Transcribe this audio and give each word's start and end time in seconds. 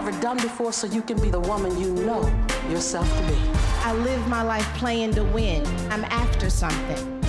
Do 0.00 0.06
what 0.06 0.14
you've 0.14 0.22
never 0.22 0.34
done 0.34 0.48
before 0.48 0.72
so 0.72 0.86
you 0.86 1.02
can 1.02 1.20
be 1.20 1.28
the 1.28 1.40
woman 1.40 1.78
you 1.78 1.92
know 1.92 2.22
yourself 2.70 3.06
to 3.18 3.22
be. 3.26 3.36
I 3.84 3.92
live 3.92 4.26
my 4.28 4.40
life 4.40 4.64
playing 4.78 5.12
to 5.14 5.24
win. 5.24 5.66
I'm 5.90 6.04
after 6.06 6.48
something. 6.48 7.22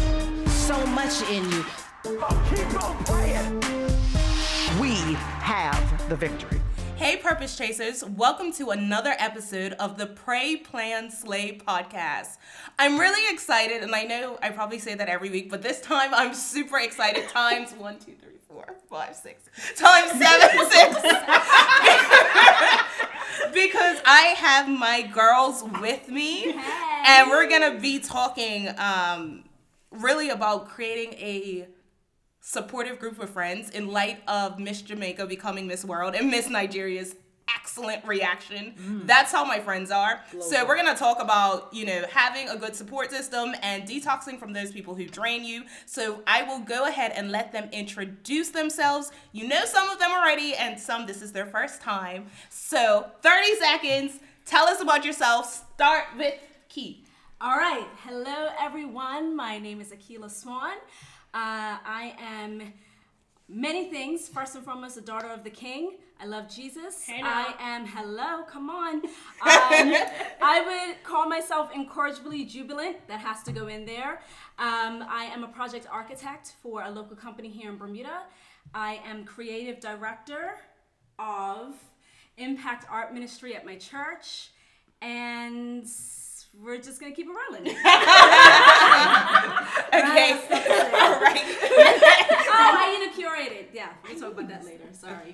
So 0.47 0.85
much 0.87 1.21
in 1.29 1.43
you. 1.51 1.65
Keep 2.03 2.81
on 2.81 3.03
playing. 3.03 3.59
We 4.79 4.95
have 5.41 6.07
the 6.07 6.15
victory. 6.15 6.61
Hey, 6.95 7.17
Purpose 7.17 7.57
Chasers, 7.57 8.05
welcome 8.05 8.53
to 8.53 8.69
another 8.69 9.15
episode 9.17 9.73
of 9.73 9.97
the 9.97 10.05
Pray, 10.05 10.55
Plan, 10.55 11.11
Slay 11.11 11.57
podcast. 11.57 12.37
I'm 12.79 12.97
really 12.97 13.33
excited, 13.33 13.83
and 13.83 13.93
I 13.93 14.03
know 14.03 14.39
I 14.41 14.49
probably 14.51 14.79
say 14.79 14.95
that 14.95 15.09
every 15.09 15.29
week, 15.29 15.49
but 15.49 15.61
this 15.61 15.81
time 15.81 16.13
I'm 16.13 16.33
super 16.33 16.79
excited. 16.79 17.27
Times 17.27 17.73
one, 17.73 17.99
two, 17.99 18.13
three, 18.13 18.39
four, 18.51 18.75
five, 18.89 19.15
six, 19.15 19.43
times 19.75 20.11
seven, 20.11 20.49
six. 20.69 20.95
because 23.53 24.01
I 24.05 24.35
have 24.37 24.67
my 24.67 25.01
girls 25.13 25.63
with 25.79 26.09
me, 26.09 26.53
and 27.05 27.29
we're 27.29 27.49
gonna 27.49 27.79
be 27.79 27.99
talking 27.99 28.69
um, 28.77 29.43
really 29.91 30.29
about 30.29 30.67
creating 30.69 31.13
a 31.13 31.67
supportive 32.41 32.99
group 32.99 33.19
of 33.19 33.29
friends 33.29 33.69
in 33.69 33.87
light 33.87 34.21
of 34.27 34.59
Miss 34.59 34.81
Jamaica 34.81 35.27
becoming 35.27 35.67
Miss 35.67 35.85
World 35.85 36.15
and 36.15 36.29
Miss 36.31 36.49
Nigeria's 36.49 37.15
excellent 37.71 38.05
reaction. 38.05 38.73
That's 39.05 39.31
how 39.31 39.45
my 39.45 39.59
friends 39.61 39.91
are. 39.91 40.21
So 40.41 40.65
we're 40.65 40.75
gonna 40.75 40.95
talk 40.95 41.21
about, 41.21 41.73
you 41.73 41.85
know, 41.85 42.03
having 42.11 42.49
a 42.49 42.57
good 42.57 42.75
support 42.75 43.11
system 43.11 43.55
and 43.61 43.87
detoxing 43.87 44.37
from 44.37 44.51
those 44.51 44.71
people 44.73 44.93
who 44.93 45.05
drain 45.05 45.45
you. 45.45 45.63
So 45.85 46.21
I 46.27 46.43
will 46.43 46.59
go 46.59 46.85
ahead 46.85 47.13
and 47.15 47.31
let 47.31 47.53
them 47.53 47.69
introduce 47.71 48.49
themselves. 48.49 49.11
You 49.31 49.47
know 49.47 49.63
some 49.65 49.89
of 49.89 49.99
them 49.99 50.11
already 50.11 50.53
and 50.53 50.77
some 50.77 51.05
this 51.05 51.21
is 51.21 51.31
their 51.31 51.45
first 51.45 51.81
time. 51.81 52.27
So 52.49 53.05
30 53.21 53.55
seconds, 53.55 54.19
tell 54.45 54.65
us 54.65 54.81
about 54.81 55.05
yourself. 55.05 55.65
Start 55.75 56.05
with 56.17 56.33
Key. 56.67 57.05
All 57.39 57.55
right. 57.55 57.87
Hello, 58.03 58.49
everyone. 58.59 59.33
My 59.33 59.59
name 59.59 59.79
is 59.79 59.91
Akila 59.93 60.29
Swan. 60.29 60.73
Uh, 61.33 61.79
I 61.85 62.15
am 62.19 62.73
many 63.47 63.89
things. 63.89 64.27
First 64.27 64.55
and 64.55 64.65
foremost, 64.65 64.97
a 64.97 65.01
daughter 65.01 65.29
of 65.29 65.43
the 65.45 65.49
King. 65.49 65.93
I 66.21 66.25
love 66.25 66.47
Jesus. 66.47 67.07
I 67.09 67.55
am, 67.59 67.87
hello, 67.87 68.43
come 68.43 68.69
on. 68.69 69.01
Um, 69.41 69.95
I 70.39 70.61
would 70.91 71.03
call 71.03 71.27
myself 71.27 71.71
incorrigibly 71.73 72.45
jubilant. 72.45 73.07
That 73.07 73.21
has 73.21 73.41
to 73.43 73.51
go 73.51 73.65
in 73.65 73.85
there. 73.85 74.21
Um, 74.59 75.03
I 75.09 75.31
am 75.33 75.43
a 75.43 75.47
project 75.47 75.87
architect 75.91 76.53
for 76.61 76.83
a 76.83 76.91
local 76.91 77.15
company 77.15 77.49
here 77.49 77.71
in 77.71 77.77
Bermuda. 77.77 78.21
I 78.75 78.99
am 79.03 79.25
creative 79.25 79.79
director 79.79 80.59
of 81.17 81.73
Impact 82.37 82.85
Art 82.91 83.15
Ministry 83.15 83.55
at 83.55 83.65
my 83.65 83.77
church. 83.77 84.51
And 85.01 85.87
we're 86.53 86.77
just 86.77 86.99
gonna 86.99 87.13
keep 87.13 87.27
it 87.27 87.31
rolling. 87.31 87.75
Okay. 89.93 90.31
All 91.01 91.19
right. 91.19 91.43
oh, 92.47 92.77
hyena 92.77 93.11
curated. 93.13 93.65
Yeah, 93.73 93.89
we'll 94.07 94.17
talk 94.19 94.31
about 94.33 94.47
that 94.49 94.63
later. 94.65 94.85
Sorry. 94.93 95.31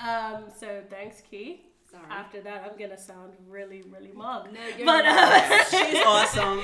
Um, 0.00 0.44
so 0.58 0.82
thanks, 0.90 1.20
Key. 1.30 1.62
Sorry. 1.90 2.02
After 2.10 2.40
that, 2.42 2.68
I'm 2.70 2.76
gonna 2.78 2.98
sound 2.98 3.32
really, 3.48 3.82
really 3.88 4.10
mug. 4.12 4.48
No, 4.52 4.60
you're 4.76 4.84
but 4.84 5.02
not. 5.02 5.50
uh, 5.50 5.64
She's 5.64 6.02
awesome. 6.04 6.62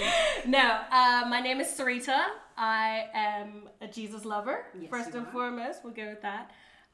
no, 0.50 0.81
uh, 0.91 1.25
my 1.29 1.41
name 1.41 1.61
is 1.61 1.69
Sarita. 1.69 2.19
I 2.59 3.06
am 3.15 3.69
a 3.81 3.87
Jesus 3.89 4.25
lover. 4.25 4.67
Yes, 4.79 4.91
first 4.91 5.15
and 5.15 5.27
are. 5.27 5.31
foremost, 5.33 5.81
we'll 5.84 5.94
go 5.94 6.09
with 6.09 6.23
that. 6.23 6.50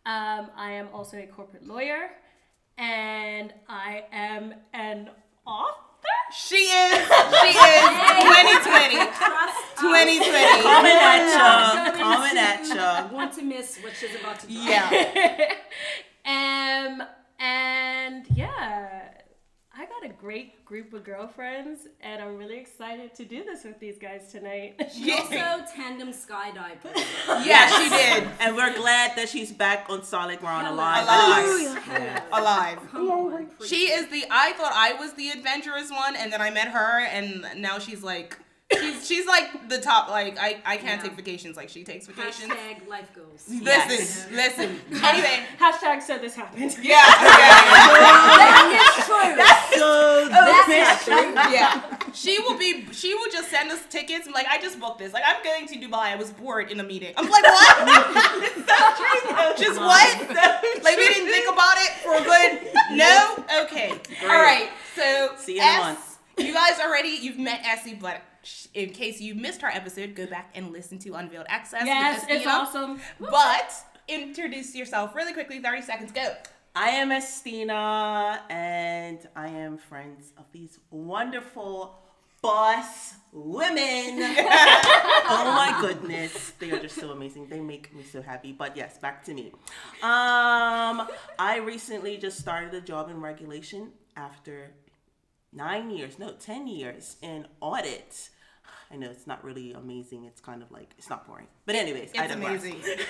Um, 0.06 0.50
I 0.56 0.73
am 0.73 0.89
also 0.93 1.17
a 1.19 1.27
corporate 1.27 1.67
lawyer, 1.67 2.11
and 2.77 3.53
I 3.69 4.05
am 4.12 4.55
an 4.75 5.11
author. 5.49 6.19
She 6.33 6.57
is. 6.57 7.09
She 7.41 7.53
is. 7.57 7.89
2020. 8.21 9.01
2020. 9.81 10.63
Coming 10.63 10.93
at 10.93 11.25
ya. 11.33 11.93
Coming 11.93 12.39
at 12.39 12.67
ya. 12.69 13.09
want 13.17 13.33
to 13.35 13.43
miss 13.43 13.79
what 13.83 13.95
she's 13.97 14.15
about 14.21 14.39
to 14.41 14.47
do. 14.47 14.53
Yeah. 14.53 15.55
Um, 16.29 17.03
and 17.39 18.27
yeah, 18.35 18.51
I 18.59 18.98
got 20.01 20.11
a 20.11 20.13
great 20.15 20.65
group 20.65 20.93
of 20.93 21.05
girlfriends, 21.05 21.81
and 22.01 22.23
I'm 22.23 22.37
really 22.37 22.59
excited 22.59 23.15
to 23.15 23.25
do 23.25 23.43
this 23.45 23.65
with 23.65 23.79
these 23.81 23.99
guys 23.99 24.31
tonight. 24.31 24.75
She 24.93 25.13
also 25.13 25.65
tandem 25.75 26.11
skydive. 26.13 26.79
Yeah, 27.47 27.69
she 27.79 27.89
did. 27.89 28.29
And 28.41 28.57
we're 28.57 28.75
glad 28.77 29.17
that 29.17 29.29
she's 29.29 29.53
back 29.53 29.87
on 29.89 30.03
solid 30.05 30.41
ground 30.41 30.67
alive. 30.67 31.03
Alive. 31.05 31.83
Yeah. 31.89 32.23
Alive. 32.33 32.79
Come 32.91 33.11
on. 33.11 33.47
She 33.67 33.87
is 33.93 34.09
the. 34.09 34.25
I 34.31 34.53
thought 34.53 34.73
I 34.75 34.95
was 34.95 35.13
the 35.15 35.31
adventurous 35.31 35.91
one, 35.91 36.17
and 36.17 36.33
then 36.33 36.41
I 36.41 36.51
met 36.51 36.69
her, 36.69 37.01
and 37.01 37.45
now 37.57 37.79
she's 37.79 38.03
like. 38.03 38.39
She's, 38.71 39.07
she's 39.09 39.27
like 39.27 39.71
the 39.71 39.79
top. 39.81 40.11
Like 40.11 40.37
I, 40.39 40.59
I 40.67 40.77
can't 40.77 41.01
Yeah. 41.01 41.09
take 41.09 41.17
vacations 41.17 41.57
like 41.57 41.71
she 41.71 41.85
takes 41.85 42.07
vacations. 42.07 42.53
Hashtag 42.53 42.87
life 42.87 43.11
goals. 43.15 43.47
Listen, 43.49 43.63
Yes. 43.65 44.27
listen. 44.31 44.81
Anyway, 45.03 45.41
Hashtag 45.59 46.03
so 46.03 46.19
this 46.19 46.35
happened. 46.35 46.77
yeah, 46.83 47.01
yeah, 49.39 49.71
So 49.73 50.29
That's 50.29 51.05
true. 51.05 51.33
yeah. 51.53 51.99
She 52.13 52.39
will 52.41 52.57
be. 52.59 52.87
She 52.93 53.15
will 53.15 53.31
just 53.31 53.51
send 53.51 53.71
us 53.71 53.81
tickets. 53.91 54.27
I'm 54.27 54.33
like, 54.33 54.47
I 54.49 54.59
just 54.61 54.81
booked 54.81 54.99
this. 54.99 55.13
Like, 55.13 55.25
I'm 55.27 55.43
going 55.45 55.67
to 55.69 55.77
Dubai. 55.77 56.13
I 56.13 56.17
was 56.17 56.31
bored 56.31 56.71
in 56.71 56.81
a 56.81 56.83
meeting. 56.83 57.13
I'm 57.17 57.29
like, 57.29 57.43
what? 57.45 57.87
just 59.59 59.79
what? 59.79 60.29
Like, 60.83 60.97
we 60.97 61.05
didn't 61.05 61.29
think 61.29 61.51
about 61.53 61.77
it 61.79 61.91
for 62.03 62.15
a 62.17 62.23
good. 62.25 62.73
No. 62.97 63.45
Okay. 63.65 63.91
All 64.23 64.29
right. 64.29 64.71
So 64.95 65.33
See 65.37 65.57
you 65.57 65.63
in 65.63 65.67
a 65.69 65.71
S- 65.71 65.79
month. 65.81 66.19
You 66.39 66.53
guys 66.55 66.79
already. 66.81 67.11
You've 67.21 67.39
met 67.39 67.61
Essie, 67.65 67.95
but 67.95 68.23
in 68.75 68.91
case 68.91 69.21
you 69.21 69.35
missed 69.35 69.63
our 69.63 69.71
episode, 69.71 70.15
go 70.15 70.27
back 70.27 70.51
and 70.55 70.73
listen 70.73 70.99
to 71.01 71.15
Unveiled 71.15 71.47
Access. 71.49 71.83
Yes, 71.85 72.25
it's 72.29 72.47
awesome. 72.47 73.01
But 73.21 73.73
introduce 74.09 74.75
yourself 74.75 75.15
really 75.15 75.33
quickly. 75.33 75.61
30 75.61 75.83
seconds. 75.83 76.13
Go. 76.13 76.33
I 76.81 76.91
am 76.91 77.11
Estina, 77.11 78.39
and 78.49 79.19
I 79.34 79.49
am 79.49 79.78
friends 79.78 80.33
of 80.39 80.44
these 80.53 80.78
wonderful 80.93 81.99
boss 82.41 83.15
women. 83.33 83.75
oh 84.22 85.53
my 85.56 85.77
goodness, 85.81 86.53
they 86.61 86.71
are 86.71 86.78
just 86.78 86.94
so 86.94 87.11
amazing. 87.11 87.49
They 87.49 87.59
make 87.59 87.93
me 87.93 88.05
so 88.05 88.22
happy. 88.22 88.53
But 88.53 88.77
yes, 88.77 88.97
back 88.97 89.25
to 89.25 89.34
me. 89.34 89.50
Um, 90.05 91.09
I 91.37 91.61
recently 91.67 92.17
just 92.17 92.38
started 92.38 92.72
a 92.75 92.81
job 92.81 93.11
in 93.11 93.21
regulation 93.21 93.91
after 94.17 94.71
nine 95.53 95.91
years, 95.91 96.17
no, 96.17 96.34
ten 96.34 96.69
years 96.69 97.17
in 97.22 97.49
audit. 97.61 98.31
I 98.91 98.97
know 98.97 99.10
it's 99.10 99.26
not 99.26 99.44
really 99.44 99.72
amazing. 99.72 100.25
It's 100.25 100.41
kind 100.41 100.62
of 100.62 100.71
like 100.71 100.94
it's 100.97 101.10
not 101.10 101.26
boring. 101.26 101.47
But 101.66 101.75
anyways, 101.75 102.12
I 102.19 102.26
don't 102.26 102.41
know. 102.41 102.49
It's 102.49 102.65
digress. 102.65 102.84
amazing. 102.84 103.06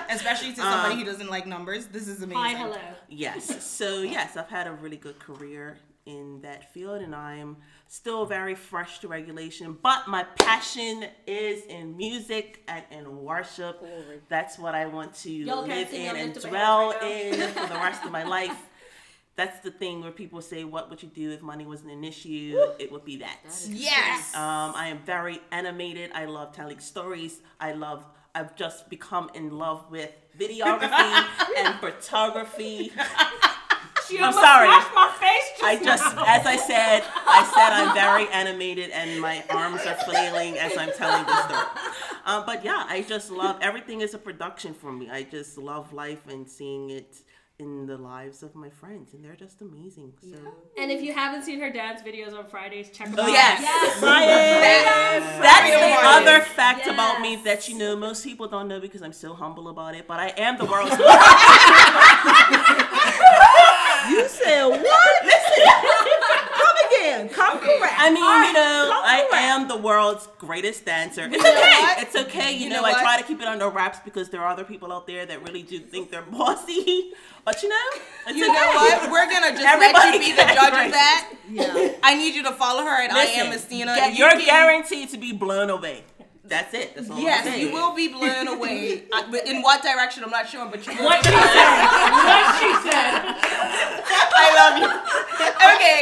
Especially 0.10 0.50
to 0.50 0.60
somebody 0.60 0.94
who 0.96 1.00
um, 1.00 1.06
doesn't 1.06 1.30
like 1.30 1.46
numbers. 1.46 1.86
This 1.86 2.06
is 2.06 2.22
amazing. 2.22 2.42
Hi, 2.42 2.54
hello. 2.54 2.76
Yes. 3.08 3.64
So 3.64 4.02
yes, 4.02 4.36
I've 4.36 4.48
had 4.48 4.66
a 4.66 4.72
really 4.72 4.98
good 4.98 5.18
career 5.18 5.78
in 6.04 6.40
that 6.42 6.72
field, 6.72 7.00
and 7.00 7.14
I'm 7.14 7.56
still 7.88 8.26
very 8.26 8.54
fresh 8.54 8.98
to 9.00 9.08
regulation. 9.08 9.78
But 9.80 10.08
my 10.08 10.24
passion 10.24 11.06
is 11.26 11.64
in 11.66 11.96
music 11.96 12.62
and 12.68 12.84
in 12.90 13.22
worship. 13.22 13.82
That's 14.28 14.58
what 14.58 14.74
I 14.74 14.86
want 14.86 15.14
to 15.16 15.30
Y'all 15.30 15.66
live 15.66 15.92
in 15.92 16.16
and 16.16 16.34
dwell 16.34 16.90
in 17.02 17.34
for 17.52 17.66
the 17.66 17.74
rest 17.74 18.04
of 18.04 18.10
my 18.10 18.24
life. 18.24 18.56
That's 19.34 19.60
the 19.60 19.70
thing 19.70 20.02
where 20.02 20.10
people 20.12 20.42
say, 20.42 20.64
"What 20.64 20.90
would 20.90 21.02
you 21.02 21.08
do 21.08 21.30
if 21.30 21.40
money 21.42 21.64
wasn't 21.64 21.92
an 21.92 22.04
issue?" 22.04 22.58
It 22.78 22.92
would 22.92 23.04
be 23.04 23.16
that. 23.18 23.38
Yes. 23.68 24.34
Um, 24.34 24.72
I 24.76 24.88
am 24.88 24.98
very 25.04 25.40
animated. 25.50 26.10
I 26.14 26.26
love 26.26 26.52
telling 26.54 26.80
stories. 26.80 27.40
I 27.60 27.72
love. 27.72 28.04
I've 28.34 28.56
just 28.56 28.88
become 28.88 29.30
in 29.34 29.50
love 29.58 29.90
with 29.90 30.10
videography 30.38 31.26
and 31.58 31.74
photography. 31.80 32.92
She 34.08 34.18
I'm 34.18 34.32
sorry. 34.32 34.68
my 34.68 35.12
face 35.20 35.50
just 35.58 35.62
I 35.62 35.76
just, 35.82 36.16
as 36.16 36.46
I 36.46 36.56
said, 36.56 37.02
I 37.06 37.44
said 37.54 37.72
I'm 37.72 37.94
very 38.04 38.28
animated 38.28 38.90
and 38.90 39.20
my 39.20 39.44
arms 39.48 39.82
are 39.86 39.94
flailing 39.94 40.58
as 40.58 40.76
I'm 40.76 40.90
telling 40.92 41.24
this 41.24 41.38
story. 41.44 41.66
Um, 42.24 42.44
but 42.44 42.64
yeah, 42.64 42.84
I 42.88 43.02
just 43.08 43.30
love 43.30 43.58
everything 43.60 44.00
is 44.00 44.12
a 44.14 44.18
production 44.18 44.74
for 44.74 44.92
me. 44.92 45.08
I 45.10 45.22
just 45.22 45.56
love 45.56 45.92
life 45.92 46.26
and 46.28 46.48
seeing 46.48 46.90
it 46.90 47.22
in 47.62 47.86
the 47.86 47.96
lives 47.96 48.42
of 48.42 48.54
my 48.54 48.68
friends, 48.68 49.14
and 49.14 49.24
they're 49.24 49.36
just 49.46 49.60
amazing. 49.62 50.12
So 50.20 50.36
And 50.78 50.90
if 50.90 51.00
you 51.02 51.12
haven't 51.14 51.42
seen 51.44 51.60
her 51.60 51.70
dance 51.70 52.02
videos 52.02 52.36
on 52.36 52.44
Fridays, 52.46 52.90
check 52.90 53.06
them 53.08 53.16
Oh 53.18 53.22
out. 53.22 53.28
yes, 53.30 53.60
Yes. 53.62 54.00
Brian. 54.06 55.22
That's 55.40 55.70
the 55.70 56.08
other 56.16 56.40
fact 56.44 56.86
about 56.86 57.20
me 57.20 57.36
that 57.44 57.68
you 57.68 57.78
know 57.78 57.96
most 57.96 58.24
people 58.24 58.48
don't 58.48 58.68
know 58.68 58.80
because 58.80 59.02
I'm 59.02 59.12
so 59.12 59.32
humble 59.34 59.68
about 59.68 59.94
it. 59.94 60.06
But 60.06 60.18
I 60.20 60.28
am 60.36 60.58
the 60.58 60.66
world's. 60.66 60.90
You 64.10 64.28
said 64.28 64.66
what? 64.66 65.31
Listen, 67.42 67.58
come 67.58 67.68
again. 67.68 67.78
Correct. 67.80 67.94
I 67.98 68.10
mean, 68.10 68.16
you 68.16 68.52
know, 68.52 69.00
I 69.04 69.26
correct. 69.30 69.44
am 69.44 69.68
the 69.68 69.76
world's 69.76 70.28
greatest 70.38 70.84
dancer. 70.84 71.28
It's 71.32 71.42
know 71.42 71.50
okay. 71.50 72.02
It's 72.02 72.16
okay. 72.16 72.52
You, 72.52 72.64
You 72.64 72.68
know, 72.70 72.82
know 72.82 72.88
I 72.88 72.92
try 73.02 73.18
to 73.18 73.24
keep 73.24 73.40
it 73.40 73.46
under 73.48 73.68
wraps 73.68 73.98
because 74.04 74.28
there 74.30 74.40
are 74.42 74.48
other 74.48 74.64
people 74.64 74.92
out 74.92 75.06
there 75.06 75.26
that 75.26 75.42
really 75.46 75.62
do 75.62 75.78
think 75.80 76.10
they're 76.10 76.22
bossy. 76.30 77.12
But 77.44 77.62
you 77.62 77.68
know, 77.68 77.76
it's 78.28 78.36
You 78.38 78.44
okay. 78.44 78.52
know 78.54 78.66
what? 78.74 79.10
We're 79.10 79.30
gonna 79.30 79.50
just 79.50 79.62
let 79.62 80.14
you 80.14 80.20
be 80.20 80.32
the 80.32 80.42
judge 80.42 80.72
right. 80.72 80.86
of 80.86 80.92
that. 80.92 81.32
Yeah. 81.50 81.94
I 82.02 82.14
need 82.14 82.34
you 82.34 82.42
to 82.44 82.52
follow 82.52 82.82
her 82.84 83.02
at 83.02 83.10
I 83.12 83.24
am 83.24 83.50
Listen, 83.50 83.78
Mistina. 83.78 83.96
get- 83.96 84.12
you 84.12 84.18
you're 84.18 84.30
can- 84.30 84.44
guaranteed 84.44 85.08
to 85.10 85.18
be 85.18 85.32
blown 85.32 85.68
away. 85.70 86.04
That's 86.52 86.74
it. 86.74 86.94
That's 86.94 87.08
all 87.08 87.16
I'm 87.16 87.22
Yes, 87.22 87.44
saying. 87.44 87.60
you 87.66 87.72
will 87.72 87.94
be 87.94 88.08
blown 88.08 88.46
away. 88.46 89.04
But 89.30 89.46
in 89.46 89.62
what 89.62 89.82
direction? 89.82 90.22
I'm 90.22 90.28
not 90.30 90.46
sure, 90.48 90.66
but 90.70 90.86
you 90.86 90.92
will. 90.94 91.04
What 91.06 91.24
she 91.24 91.30
said. 91.32 91.40
what 92.12 92.60
she 92.60 92.70
said. 92.84 93.40
I 94.34 94.46
love 94.60 94.76
you. 94.78 94.88
Okay, 95.72 96.00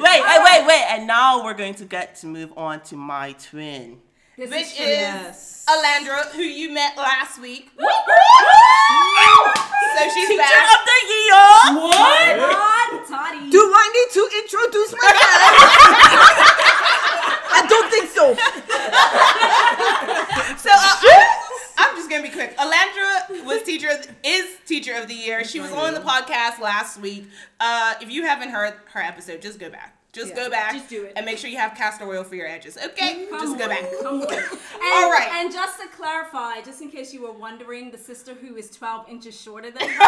Wait, 0.00 0.22
wait, 0.24 0.40
wait, 0.42 0.66
wait. 0.66 0.84
And 0.88 1.06
now 1.06 1.44
we're 1.44 1.52
going 1.54 1.74
to 1.74 1.84
get 1.84 2.14
to 2.16 2.26
move 2.26 2.52
on 2.56 2.80
to 2.84 2.96
my 2.96 3.32
twin. 3.32 3.98
This 4.38 4.48
which 4.50 4.60
is 4.62 4.72
is 4.72 4.78
Yes. 4.88 5.66
Alandra, 5.68 6.30
who 6.32 6.40
you 6.42 6.72
met 6.72 6.96
last 6.96 7.38
week. 7.38 7.68
So 7.76 7.86
she's 10.14 10.28
Teacher 10.28 10.40
back. 10.40 10.72
of 10.72 10.80
the 10.86 10.98
year. 11.12 11.50
What? 11.82 12.36
God, 12.38 12.90
Toddy. 13.08 13.50
Do 13.50 13.60
I 13.60 13.86
need 13.96 14.10
to 14.14 14.22
introduce 14.40 14.92
myself? 14.96 16.66
I 17.60 17.66
don't 17.68 17.90
think 17.90 18.10
so. 18.10 18.36
So 20.60 20.68
uh, 20.72 20.96
I'm, 21.78 21.96
just 21.96 22.10
gonna 22.10 22.22
be 22.22 22.28
quick. 22.28 22.56
Alandra 22.58 23.44
was 23.44 23.62
teacher 23.62 23.88
of, 23.88 24.06
is 24.24 24.46
teacher 24.66 24.94
of 24.94 25.08
the 25.08 25.14
year. 25.14 25.44
She 25.44 25.60
was 25.60 25.72
on 25.72 25.94
the 25.94 26.00
podcast 26.00 26.58
last 26.60 27.00
week. 27.00 27.28
Uh, 27.58 27.94
if 28.00 28.10
you 28.10 28.24
haven't 28.24 28.50
heard 28.50 28.74
her 28.92 29.00
episode, 29.00 29.40
just 29.40 29.58
go 29.58 29.70
back. 29.70 29.96
Just 30.12 30.34
go 30.34 30.50
back. 30.50 30.72
Just 30.72 30.88
do 30.88 31.04
it. 31.04 31.12
And 31.14 31.24
make 31.24 31.38
sure 31.38 31.48
you 31.48 31.56
have 31.58 31.76
castor 31.76 32.04
oil 32.04 32.24
for 32.24 32.34
your 32.34 32.48
edges. 32.48 32.76
Okay, 32.76 33.26
just 33.30 33.56
go 33.56 33.68
back. 33.68 33.84
Come 34.02 34.22
on. 34.22 34.26
And, 34.82 35.04
All 35.04 35.10
right. 35.10 35.28
And 35.34 35.52
just 35.52 35.78
to 35.80 35.86
clarify, 35.88 36.62
just 36.62 36.80
in 36.80 36.88
case 36.90 37.12
you 37.12 37.20
were 37.22 37.32
wondering, 37.32 37.90
the 37.90 37.98
sister 37.98 38.32
who 38.32 38.56
is 38.56 38.70
12 38.70 39.08
inches 39.10 39.38
shorter 39.38 39.70
than 39.70 39.82
her 39.88 40.02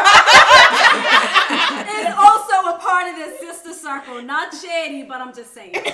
is 2.01 2.15
also 2.17 2.55
a 2.75 2.79
part 2.81 3.07
of 3.11 3.17
this 3.17 3.39
sister 3.39 3.75
circle. 3.75 4.23
Not 4.23 4.55
shady, 4.55 5.03
but 5.03 5.21
I'm 5.21 5.35
just 5.35 5.53
saying. 5.55 5.75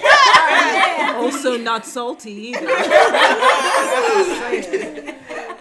Also 1.19 1.57
not 1.59 1.85
salty 1.85 2.31
either. 2.55 2.69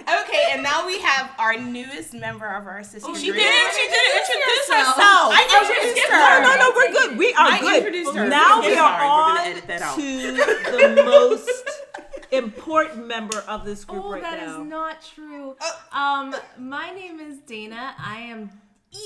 Okay, 0.07 0.26
and 0.51 0.63
now 0.63 0.85
we 0.85 0.99
have 1.01 1.31
our 1.39 1.57
newest 1.57 2.13
member 2.13 2.45
of 2.47 2.67
our 2.67 2.83
sister 2.83 3.13
She 3.15 3.27
group. 3.27 3.37
didn't. 3.37 3.73
She 3.73 3.87
didn't 3.87 4.17
introduce 4.21 4.67
herself. 4.69 4.95
herself. 4.95 5.33
I 5.33 5.41
introduced 5.61 6.07
her. 6.07 6.41
No, 6.41 6.49
no, 6.49 6.57
no. 6.57 6.71
we're 6.75 6.91
good. 6.91 7.17
We 7.17 7.33
are 7.33 7.47
I 7.51 7.59
good. 7.59 7.75
introduced 7.77 8.15
her. 8.15 8.27
Now 8.27 8.61
we 8.61 8.73
are 8.73 8.99
gonna 8.99 9.05
on 9.05 9.37
edit 9.47 9.67
that 9.67 9.81
out. 9.81 9.95
to 9.95 10.31
the 10.33 11.03
most 11.05 11.49
important 12.31 13.07
member 13.07 13.37
of 13.47 13.65
this 13.65 13.85
group 13.85 14.03
Oh, 14.05 14.11
right 14.13 14.21
that 14.21 14.43
is 14.43 14.57
now. 14.57 14.63
not 14.63 15.01
true. 15.15 15.55
Um, 15.91 16.35
my 16.59 16.91
name 16.91 17.19
is 17.19 17.37
Dana. 17.39 17.95
I 17.97 18.19
am 18.21 18.49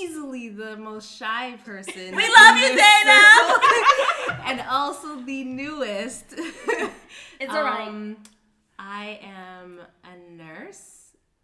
easily 0.01 0.49
the 0.49 0.77
most 0.77 1.15
shy 1.17 1.57
person. 1.65 2.15
We 2.15 2.27
love 2.29 2.57
you, 2.57 2.69
Dana. 2.69 4.41
and 4.45 4.61
also 4.69 5.21
the 5.21 5.43
newest. 5.43 6.25
It's 7.39 7.53
alright. 7.53 7.87
Um, 7.87 8.17
I 8.79 9.19
am 9.23 9.79
a 10.03 10.31
nurse. 10.31 10.90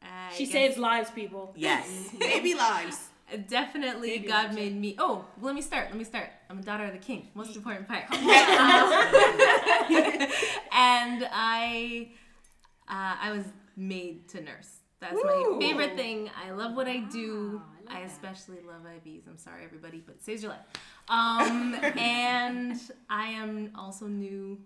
I 0.07 0.33
She 0.33 0.45
guess- 0.45 0.53
saves 0.53 0.77
lives, 0.77 1.11
people. 1.11 1.53
Yes. 1.55 2.09
Baby 2.19 2.53
lives. 2.55 3.09
Definitely, 3.49 4.11
Maybe 4.11 4.27
God 4.27 4.43
that's 4.45 4.55
made 4.55 4.73
me. 4.79 4.95
Oh, 4.97 5.25
let 5.41 5.53
me 5.53 5.61
start. 5.61 5.87
Let 5.89 5.97
me 5.97 6.05
start. 6.05 6.29
I'm 6.49 6.59
a 6.59 6.61
daughter 6.61 6.85
of 6.85 6.93
the 6.93 6.97
king. 6.97 7.27
Most 7.35 7.57
important 7.57 7.85
part. 7.85 8.03
and 8.09 8.21
I, 11.33 12.09
uh, 12.87 13.15
I 13.21 13.31
was 13.31 13.43
made 13.75 14.27
to 14.29 14.41
nurse. 14.41 14.77
That's 14.99 15.13
my 15.23 15.57
favorite 15.59 15.95
thing. 15.95 16.29
I 16.41 16.51
love 16.51 16.75
what 16.75 16.87
I 16.87 16.97
do. 16.99 17.61
I, 17.89 17.99
especially 17.99 18.57
love 18.65 18.81
IVs. 18.85 19.27
I'm 19.27 19.37
sorry, 19.37 19.63
everybody, 19.63 20.01
but 20.05 20.15
it 20.15 20.23
saves 20.23 20.41
your 20.41 20.51
life. 20.53 20.61
Um, 21.09 21.75
and 21.97 22.79
I 23.09 23.27
am 23.27 23.71
also 23.77 24.07
new 24.07 24.59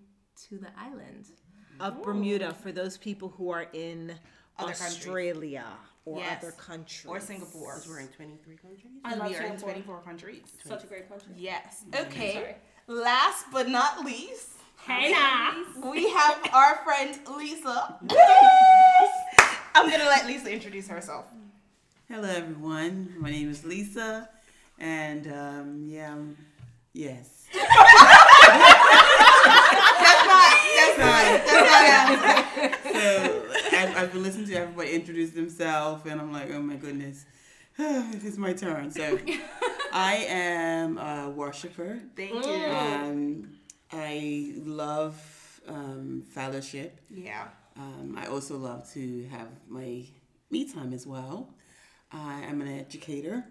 to 0.50 0.58
the 0.58 0.70
island. 0.78 1.26
Of 1.80 2.04
Bermuda 2.04 2.54
for 2.54 2.72
those 2.72 2.98
people 2.98 3.30
who 3.30 3.50
are 3.50 3.66
in 3.74 4.14
Other 4.60 4.74
countries. 4.74 4.82
Australia 4.98 5.66
or 6.06 6.18
Yes. 6.20 6.38
other 6.44 6.52
countries. 6.54 7.06
Or 7.08 7.20
Singapore. 7.20 7.76
Because 7.76 7.88
We're 7.90 8.00
in 8.00 8.08
23 8.10 8.56
countries. 8.58 8.86
I 9.06 9.16
love 9.16 9.30
we 9.30 9.36
are 9.38 9.44
in 9.44 9.58
24 9.58 10.02
countries. 10.02 10.44
Such 10.66 10.84
a 10.84 10.88
great 10.88 11.08
country. 11.10 11.34
Yes. 11.38 11.84
Okay. 11.96 12.34
Sorry. 12.34 12.56
Last 12.88 13.46
but 13.52 13.70
not 13.70 14.04
least, 14.06 14.50
Hey 14.86 15.12
now. 15.12 15.54
we 15.92 16.10
have 16.10 16.40
our 16.54 16.78
friend 16.84 17.18
Lisa. 17.38 17.98
yes! 18.10 19.12
I'm 19.76 19.90
gonna 19.90 20.06
let 20.06 20.26
Lisa 20.26 20.52
introduce 20.52 20.88
herself. 20.88 21.26
Hello, 22.10 22.28
everyone. 22.28 23.14
My 23.20 23.30
name 23.30 23.50
is 23.50 23.64
Lisa, 23.64 24.28
and 24.80 25.28
um, 25.32 25.86
yeah, 25.88 26.16
yes. 26.94 27.46
That's 27.54 27.68
not. 30.28 30.58
That's 30.82 30.98
not. 30.98 31.46
That's 31.46 32.84
not. 32.86 32.94
So 32.94 33.44
I've, 33.78 33.98
I've 33.98 34.12
been 34.14 34.24
listening 34.24 34.48
to 34.48 34.56
everybody 34.56 34.92
introduce 34.92 35.32
themselves, 35.32 36.06
and 36.06 36.20
I'm 36.20 36.32
like, 36.32 36.52
oh 36.52 36.62
my 36.62 36.76
goodness, 36.76 37.26
it's 37.78 38.38
my 38.38 38.54
turn. 38.54 38.92
So 38.92 39.20
I 39.94 40.26
am 40.28 40.98
a 40.98 41.30
worshiper. 41.30 42.00
Thank 42.16 42.46
you. 42.46 42.66
Um, 42.66 43.50
I 43.92 44.54
love 44.58 45.62
um, 45.68 46.24
fellowship. 46.30 47.00
Yeah. 47.10 47.48
Um, 47.78 48.18
I 48.18 48.28
also 48.28 48.58
love 48.58 48.90
to 48.94 49.28
have 49.32 49.48
my 49.68 50.04
me 50.50 50.72
time 50.72 50.94
as 50.94 51.08
well. 51.08 51.54
I 52.12 52.42
am 52.42 52.62
an 52.62 52.68
educator. 52.68 53.46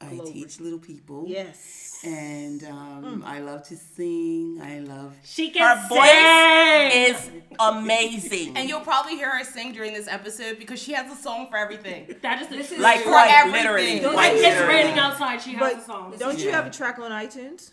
I 0.00 0.18
teach 0.26 0.60
little 0.60 0.78
people. 0.78 1.24
Yes. 1.26 2.00
And 2.04 2.62
um, 2.64 3.24
I 3.26 3.40
love 3.40 3.62
to 3.68 3.76
sing. 3.76 4.60
I 4.62 4.80
love. 4.80 5.14
She 5.24 5.48
Her 5.48 5.52
can 5.54 5.88
voice 5.88 6.92
sing. 7.30 7.40
is 7.40 7.42
amazing. 7.58 8.56
And 8.56 8.68
you'll 8.68 8.80
probably 8.82 9.16
hear 9.16 9.30
her 9.36 9.42
sing 9.42 9.72
during 9.72 9.94
this 9.94 10.06
episode 10.06 10.58
because 10.58 10.80
she 10.82 10.92
has 10.92 11.10
a 11.10 11.16
song 11.20 11.48
for 11.50 11.56
everything. 11.56 12.14
That 12.22 12.42
is 12.42 12.48
the 12.48 12.56
truth. 12.56 12.78
like 12.78 13.00
for 13.00 13.10
quite 13.10 13.30
everything. 13.30 13.62
literally. 13.64 14.00
Don't 14.00 14.18
It's 14.18 14.68
raining 14.68 14.98
outside. 14.98 15.40
She 15.40 15.52
has 15.54 15.60
But 15.74 15.82
a 15.82 15.84
song. 15.84 16.14
don't 16.18 16.38
you 16.38 16.46
Yeah. 16.50 16.56
have 16.56 16.66
a 16.66 16.70
track 16.70 16.98
on 16.98 17.10
iTunes? 17.10 17.70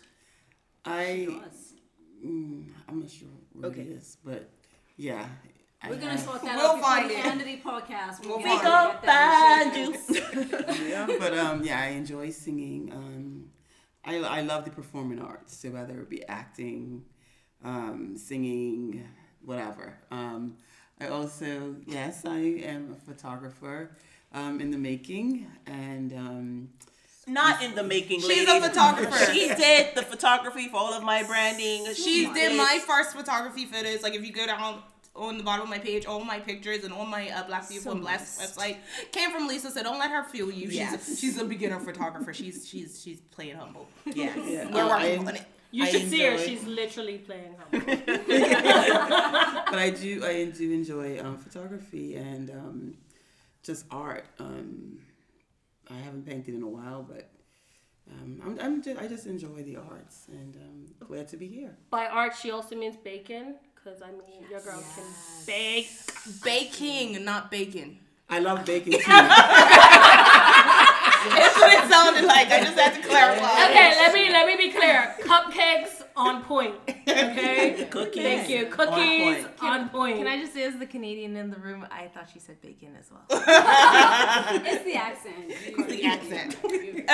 I. 0.84 1.28
Mm, 2.24 2.68
I'm 2.88 3.00
not 3.00 3.10
sure 3.10 3.28
what 3.52 3.66
Okay. 3.66 3.82
it 3.82 3.88
is, 3.88 4.16
but 4.24 4.48
yeah. 4.96 5.28
I 5.84 5.90
We're 5.90 5.96
gonna 5.96 6.10
have- 6.12 6.20
sort 6.20 6.42
that 6.42 6.56
We'll 6.56 6.66
out 6.70 6.76
before 6.76 6.90
find 6.90 7.10
the 7.10 7.18
it. 7.18 7.26
end 7.26 7.40
of 7.40 7.46
the 7.46 7.56
podcast. 7.58 8.20
We'll 8.20 8.38
We'll 8.38 8.38
get 8.38 8.44
We 8.44 8.50
find 8.50 8.62
get 8.62 8.64
gon' 8.64 8.96
that 9.04 9.72
find 9.72 9.76
in 9.76 11.08
shape. 11.08 11.20
but 11.20 11.38
um, 11.38 11.62
yeah, 11.64 11.80
I 11.80 11.86
enjoy 11.88 12.30
singing. 12.30 12.90
Um, 12.92 13.50
I, 14.04 14.16
I 14.18 14.40
love 14.42 14.64
the 14.64 14.70
performing 14.70 15.20
arts, 15.20 15.56
so 15.56 15.70
whether 15.70 16.00
it 16.00 16.10
be 16.10 16.26
acting, 16.26 17.04
um, 17.64 18.16
singing, 18.16 19.06
whatever. 19.44 19.94
Um, 20.10 20.56
I 21.00 21.08
also, 21.08 21.76
yes, 21.86 22.24
I 22.24 22.38
am 22.38 22.92
a 22.92 23.10
photographer 23.10 23.96
um, 24.32 24.60
in 24.60 24.70
the 24.70 24.78
making, 24.78 25.46
and 25.66 26.12
um, 26.12 26.68
Not 27.26 27.62
in 27.62 27.74
the 27.74 27.82
making, 27.82 28.20
She's 28.20 28.28
ladies. 28.46 28.48
a 28.64 28.68
photographer. 28.68 29.32
She 29.32 29.48
did 29.48 29.94
the 29.94 30.02
photography 30.02 30.68
for 30.68 30.76
all 30.76 30.92
of 30.92 31.02
my 31.02 31.22
branding. 31.22 31.86
She 31.94 32.26
did 32.32 32.52
is- 32.52 32.58
my 32.58 32.80
first 32.86 33.12
photography 33.16 33.64
photos. 33.64 34.02
Like 34.02 34.14
if 34.14 34.24
you 34.24 34.32
go 34.32 34.46
down 34.46 34.82
on 35.16 35.38
the 35.38 35.44
bottom 35.44 35.62
of 35.64 35.68
my 35.70 35.78
page, 35.78 36.06
all 36.06 36.24
my 36.24 36.38
pictures 36.40 36.82
and 36.84 36.92
all 36.92 37.06
my 37.06 37.28
uh, 37.30 37.44
Black 37.46 37.68
Beautiful 37.68 37.92
and 37.92 38.00
Blessed 38.00 38.40
website 38.40 38.78
came 39.12 39.30
from 39.30 39.46
Lisa. 39.46 39.70
So 39.70 39.82
don't 39.82 39.98
let 39.98 40.10
her 40.10 40.24
fool 40.24 40.50
you. 40.50 40.68
She's 40.68 40.74
Yes. 40.76 41.18
she's 41.18 41.38
a 41.40 41.44
beginner 41.44 41.78
photographer. 41.80 42.34
She's 42.34 42.66
she's 42.68 43.00
she's 43.02 43.20
playing 43.20 43.56
humble. 43.56 43.88
Yes. 44.06 44.36
yeah, 44.46 44.70
We're 44.72 44.82
uh, 44.82 44.88
working 44.88 45.28
on 45.28 45.34
it. 45.36 45.42
You 45.70 45.84
I 45.84 45.88
should 45.90 46.08
see 46.10 46.22
her. 46.22 46.32
enjoy- 46.32 46.44
She's 46.44 46.64
literally 46.64 47.18
playing 47.18 47.54
humble. 47.58 47.86
but 48.06 49.78
I 49.78 49.90
do 49.90 50.24
I 50.24 50.44
do 50.46 50.72
enjoy 50.72 51.20
um, 51.20 51.36
photography 51.38 52.16
and 52.16 52.50
um, 52.50 52.94
just 53.62 53.86
art. 53.90 54.24
Um, 54.38 54.98
I 55.90 55.94
haven't 55.96 56.26
painted 56.26 56.54
in 56.54 56.62
a 56.62 56.68
while, 56.68 57.02
but 57.02 57.28
um, 58.10 58.40
I'm, 58.44 58.58
I'm 58.60 58.82
just, 58.82 59.00
I 59.00 59.06
just 59.06 59.26
enjoy 59.26 59.62
the 59.62 59.76
arts 59.76 60.26
and 60.30 60.56
um, 60.56 61.06
glad 61.06 61.28
to 61.28 61.36
be 61.36 61.46
here. 61.48 61.76
By 61.90 62.06
art, 62.06 62.34
she 62.40 62.50
also 62.50 62.74
means 62.76 62.96
bacon. 62.96 63.56
Because, 63.84 64.00
I 64.00 64.12
mean, 64.12 64.48
your 64.50 64.60
girl 64.60 64.82
can 64.96 65.04
bake. 65.46 65.90
Baking, 66.42 67.22
not 67.22 67.50
bacon. 67.50 67.98
I 68.30 68.38
love 68.38 68.64
baking 68.64 68.92
too. 68.94 68.98
That's 69.06 69.28
what 71.58 71.70
it 71.72 71.90
sounded 71.90 72.24
like. 72.24 72.48
I 72.48 72.60
just 72.62 72.78
had 72.78 72.94
to 72.94 73.02
clarify. 73.06 73.64
Okay, 73.70 73.90
let 73.98 74.14
me 74.14 74.30
let 74.30 74.46
me 74.46 74.56
be 74.56 74.70
clear. 74.72 75.14
Cupcakes 75.20 76.02
on 76.16 76.42
point. 76.44 76.74
Okay. 77.06 77.86
Cookies. 77.90 78.22
Thank 78.22 78.48
you. 78.48 78.64
On 78.66 78.70
Cookies 78.70 79.44
point. 79.44 79.62
on 79.62 79.88
point. 79.90 80.16
Can 80.16 80.26
I 80.26 80.40
just 80.40 80.54
say, 80.54 80.64
as 80.64 80.78
the 80.78 80.86
Canadian 80.86 81.36
in 81.36 81.50
the 81.50 81.58
room, 81.58 81.86
I 81.90 82.06
thought 82.08 82.30
she 82.32 82.38
said 82.38 82.58
bacon 82.62 82.96
as 82.98 83.10
well. 83.10 83.20
It's 84.64 84.84
the 84.84 84.94
accent. 84.94 85.34
It's 85.48 85.86
the 85.88 86.04
accent. 86.04 86.56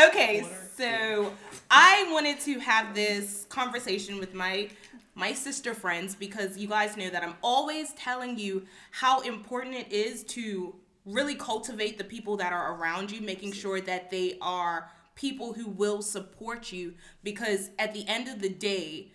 Okay, 0.08 0.44
so 0.76 1.32
I 1.70 2.06
wanted 2.12 2.38
to 2.40 2.58
have 2.60 2.94
this 2.94 3.46
conversation 3.48 4.18
with 4.20 4.32
my 4.34 4.68
my 5.14 5.32
sister 5.32 5.74
friends 5.74 6.14
because 6.14 6.56
you 6.56 6.68
guys 6.68 6.96
know 6.96 7.10
that 7.10 7.22
I'm 7.22 7.34
always 7.42 7.92
telling 7.94 8.38
you 8.38 8.66
how 8.90 9.20
important 9.20 9.74
it 9.74 9.92
is 9.92 10.24
to 10.24 10.74
really 11.04 11.34
cultivate 11.34 11.98
the 11.98 12.04
people 12.04 12.36
that 12.36 12.52
are 12.52 12.74
around 12.76 13.10
you, 13.10 13.20
making 13.20 13.52
sure 13.52 13.80
that 13.80 14.10
they 14.10 14.38
are 14.40 14.90
people 15.14 15.52
who 15.52 15.68
will 15.68 16.02
support 16.02 16.72
you 16.72 16.94
because 17.22 17.70
at 17.78 17.92
the 17.92 18.06
end 18.08 18.28
of 18.28 18.40
the 18.40 18.48
day, 18.48 19.12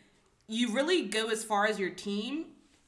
you 0.48 0.74
really 0.74 1.04
go 1.04 1.30
as 1.30 1.44
far 1.44 1.66
as 1.66 1.80
your 1.80 1.90
team. 1.90 2.46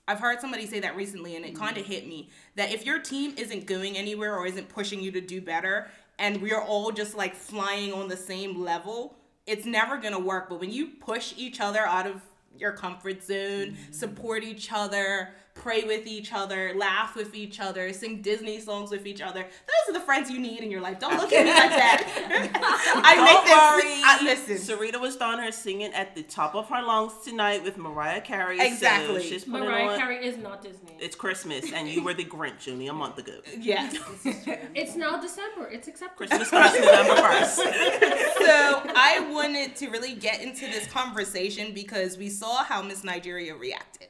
I've 0.08 0.20
heard 0.20 0.40
somebody 0.40 0.66
say 0.68 0.80
that 0.82 0.96
recently 0.96 1.36
and 1.36 1.44
it 1.44 1.54
mm-hmm. 1.54 1.64
kind 1.64 1.78
of 1.78 1.86
hit 1.86 2.08
me 2.08 2.30
that 2.56 2.72
if 2.72 2.86
your 2.86 3.00
team 3.00 3.34
isn't 3.38 3.66
going 3.66 3.98
anywhere 3.98 4.36
or 4.36 4.46
isn't 4.46 4.70
pushing 4.70 5.02
you 5.02 5.12
to 5.12 5.22
do 5.22 5.42
better 5.42 5.90
and 6.20 6.42
we're 6.42 6.62
all 6.62 6.92
just 6.92 7.16
like 7.16 7.36
flying 7.36 7.94
on 7.94 8.08
the 8.08 8.18
same 8.18 8.62
level, 8.62 9.16
it's 9.46 9.66
never 9.66 9.98
going 9.98 10.14
to 10.14 10.20
work. 10.20 10.50
But 10.50 10.60
when 10.60 10.72
you 10.72 10.88
push 10.88 11.34
each 11.38 11.60
other 11.60 11.80
out 11.80 12.08
of 12.08 12.22
your 12.60 12.72
comfort 12.72 13.24
zone, 13.24 13.38
mm-hmm. 13.72 13.92
support 13.92 14.44
each 14.44 14.72
other, 14.72 15.34
pray 15.62 15.84
with 15.84 16.08
each 16.08 16.34
other, 16.34 16.74
laugh 16.76 17.16
with 17.16 17.36
each 17.36 17.60
other, 17.60 17.92
sing 17.94 18.22
Disney 18.22 18.60
songs 18.60 18.92
with 18.92 19.06
each 19.06 19.22
other. 19.22 19.42
Those 19.42 19.96
are 19.96 20.00
the 20.00 20.06
friends 20.06 20.30
you 20.30 20.40
need 20.40 20.60
in 20.62 20.72
your 20.72 20.82
life. 20.82 21.00
Don't 21.00 21.18
look 21.18 21.32
at 21.34 21.46
me 21.46 21.52
like 21.52 21.70
that. 21.70 23.02
I 23.04 23.16
Don't 23.16 23.26
make 23.26 23.46
them 23.46 23.58
worry. 23.58 24.02
I, 24.06 24.20
listen. 24.24 24.78
Sarita 24.78 25.00
was 25.02 25.18
down 25.18 25.40
her 25.40 25.52
singing 25.52 25.94
at 25.94 26.16
the 26.16 26.24
top 26.24 26.56
of 26.56 26.70
her 26.70 26.82
lungs 26.82 27.14
tonight 27.24 27.64
with 27.64 27.78
Mariah 27.78 28.22
Carey. 28.22 28.58
so 28.60 28.66
Exactly. 28.66 29.24
she's 29.24 29.44
putting 29.46 29.68
Mariah 29.68 29.88
on- 29.90 30.00
Carey 30.00 30.26
is 30.26 30.38
not 30.38 30.62
Disney. 30.62 30.96
It's 31.00 31.16
Christmas, 31.16 31.72
and 31.74 31.88
you 31.88 32.04
were 32.04 32.14
the 32.14 32.26
Grinch 32.26 32.72
only 32.72 32.88
a 32.88 32.94
month 32.94 33.18
ago. 33.18 33.34
Yes. 33.60 33.98
It's 34.76 34.96
now 34.96 35.20
December. 35.20 35.68
It's 35.70 35.88
acceptable. 35.88 36.28
Christmas 36.28 36.48
starts 36.48 36.80
November 36.80 37.16
first. 37.16 37.56
so 37.58 38.82
I 38.96 39.28
wanted 39.32 39.76
to 39.78 39.90
really 39.90 40.14
get 40.14 40.42
into 40.42 40.66
this 40.68 40.88
conversation 40.88 41.74
because 41.74 42.18
we 42.18 42.30
saw 42.30 42.64
how 42.64 42.82
Miss 42.82 43.04
Nigeria 43.04 43.56
reacted 43.56 44.08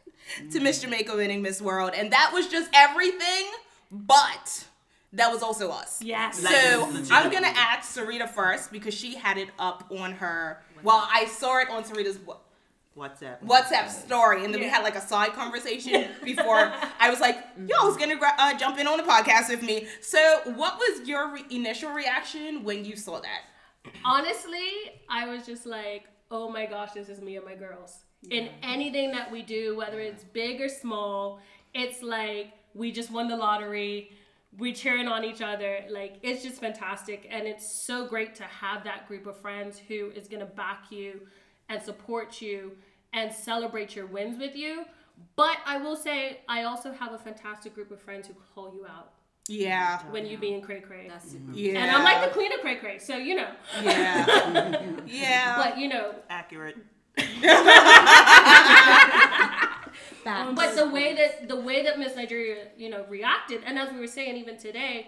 to 0.52 0.60
Miss 0.60 0.82
Jamaica 0.82 1.16
winning 1.16 1.42
Miss 1.42 1.62
World, 1.62 1.92
and 1.96 2.12
that 2.12 2.32
was 2.34 2.48
just 2.48 2.70
everything, 2.74 3.46
but 3.92 4.66
that 5.14 5.32
was 5.32 5.42
also 5.42 5.70
us. 5.70 6.02
Yes. 6.02 6.40
So 6.40 6.82
Like, 6.82 6.94
legit. 6.94 7.12
I'm 7.12 7.32
gonna 7.32 7.54
ask 7.56 7.98
Sarita 7.98 8.30
first 8.30 8.72
because 8.72 8.94
she 8.94 9.16
had 9.16 9.38
it 9.38 9.50
up 9.58 9.86
on 9.92 10.14
her. 10.14 10.62
Well, 10.84 11.08
I 11.12 11.26
saw 11.26 11.60
it 11.60 11.70
on 11.70 11.84
Sarita's 11.84 12.20
wa- 12.20 12.38
What's 12.94 13.20
that? 13.20 13.46
WhatsApp 13.46 13.90
story, 13.90 14.44
and 14.44 14.52
then 14.52 14.60
we 14.60 14.68
had 14.68 14.82
like 14.82 14.96
a 14.96 15.02
side 15.02 15.34
conversation 15.34 16.08
before. 16.24 16.74
I 17.00 17.12
was 17.12 17.20
like, 17.20 17.38
"Yo, 17.68 17.76
who's 17.82 17.96
gonna 17.96 18.16
uh, 18.40 18.58
jump 18.58 18.80
in 18.80 18.88
on 18.88 18.98
the 18.98 19.04
podcast 19.04 19.50
with 19.50 19.62
me?" 19.62 19.86
So, 20.02 20.42
what 20.56 20.80
was 20.80 21.08
your 21.08 21.32
re- 21.32 21.46
initial 21.52 21.92
reaction 21.92 22.64
when 22.64 22.84
you 22.84 22.96
saw 22.96 23.20
that? 23.20 23.42
Honestly, 24.04 24.68
I 25.10 25.28
was 25.28 25.46
just 25.46 25.66
like, 25.68 26.06
oh 26.32 26.50
my 26.50 26.66
gosh, 26.66 26.92
this 26.94 27.08
is 27.08 27.22
me 27.22 27.36
and 27.36 27.46
my 27.46 27.54
girls. 27.56 28.00
In 28.30 28.50
anything 28.64 29.12
that 29.12 29.32
we 29.32 29.42
do, 29.42 29.78
whether 29.78 30.00
it's 30.00 30.24
big 30.24 30.60
or 30.60 30.70
small, 30.70 31.40
it's 31.74 32.02
like 32.02 32.52
we 32.74 32.92
just 32.92 33.12
won 33.12 33.28
the 33.28 33.38
lottery. 33.38 34.12
We 34.58 34.74
cheering 34.74 35.08
on 35.08 35.24
each 35.24 35.42
other. 35.42 35.82
Like 35.90 36.18
it's 36.24 36.42
just 36.44 36.60
fantastic. 36.60 37.28
And 37.30 37.48
it's 37.48 37.70
so 37.70 38.08
great 38.08 38.34
to 38.36 38.44
have 38.44 38.84
that 38.86 39.08
group 39.08 39.28
of 39.28 39.40
friends 39.40 39.80
who 39.88 40.12
is 40.16 40.28
gonna 40.28 40.46
back 40.46 40.86
you 40.90 41.22
and 41.70 41.82
support 41.82 42.42
you 42.42 42.72
and 43.14 43.32
celebrate 43.32 43.96
your 43.96 44.08
wins 44.08 44.38
with 44.40 44.56
you. 44.56 44.86
But 45.36 45.58
I 45.66 45.78
will 45.78 45.96
say 45.96 46.42
I 46.48 46.64
also 46.64 46.92
have 46.92 47.14
a 47.14 47.18
fantastic 47.18 47.74
group 47.76 47.92
of 47.92 48.02
friends 48.02 48.28
who 48.28 48.34
call 48.56 48.74
you 48.74 48.86
out 48.86 49.14
Yeah, 49.48 50.00
when 50.12 50.26
you 50.26 50.38
being 50.38 50.62
cray 50.62 50.80
cray. 50.82 51.08
That's 51.08 51.32
super. 51.32 51.52
yeah. 51.54 51.80
And 51.84 51.92
I'm 51.92 52.04
like 52.04 52.28
the 52.28 52.34
queen 52.34 52.52
of 52.54 52.60
cray 52.62 52.76
cray, 52.76 53.00
so 53.00 53.18
you 53.18 53.36
know. 53.36 53.50
yeah, 53.84 54.82
yeah. 55.06 55.56
But 55.58 55.78
you 55.78 55.88
know, 55.88 56.16
Accurate. 56.30 56.78
but 60.56 60.76
the 60.76 60.90
way 60.92 61.16
that 61.16 61.48
the 61.48 61.60
way 61.60 61.84
that 61.84 61.98
Miss 61.98 62.16
Nigeria, 62.16 62.68
you 62.78 62.90
know, 62.90 63.06
reacted, 63.10 63.62
and 63.66 63.80
as 63.80 63.92
we 63.92 64.00
were 64.00 64.08
saying 64.08 64.38
even 64.38 64.58
today, 64.58 65.08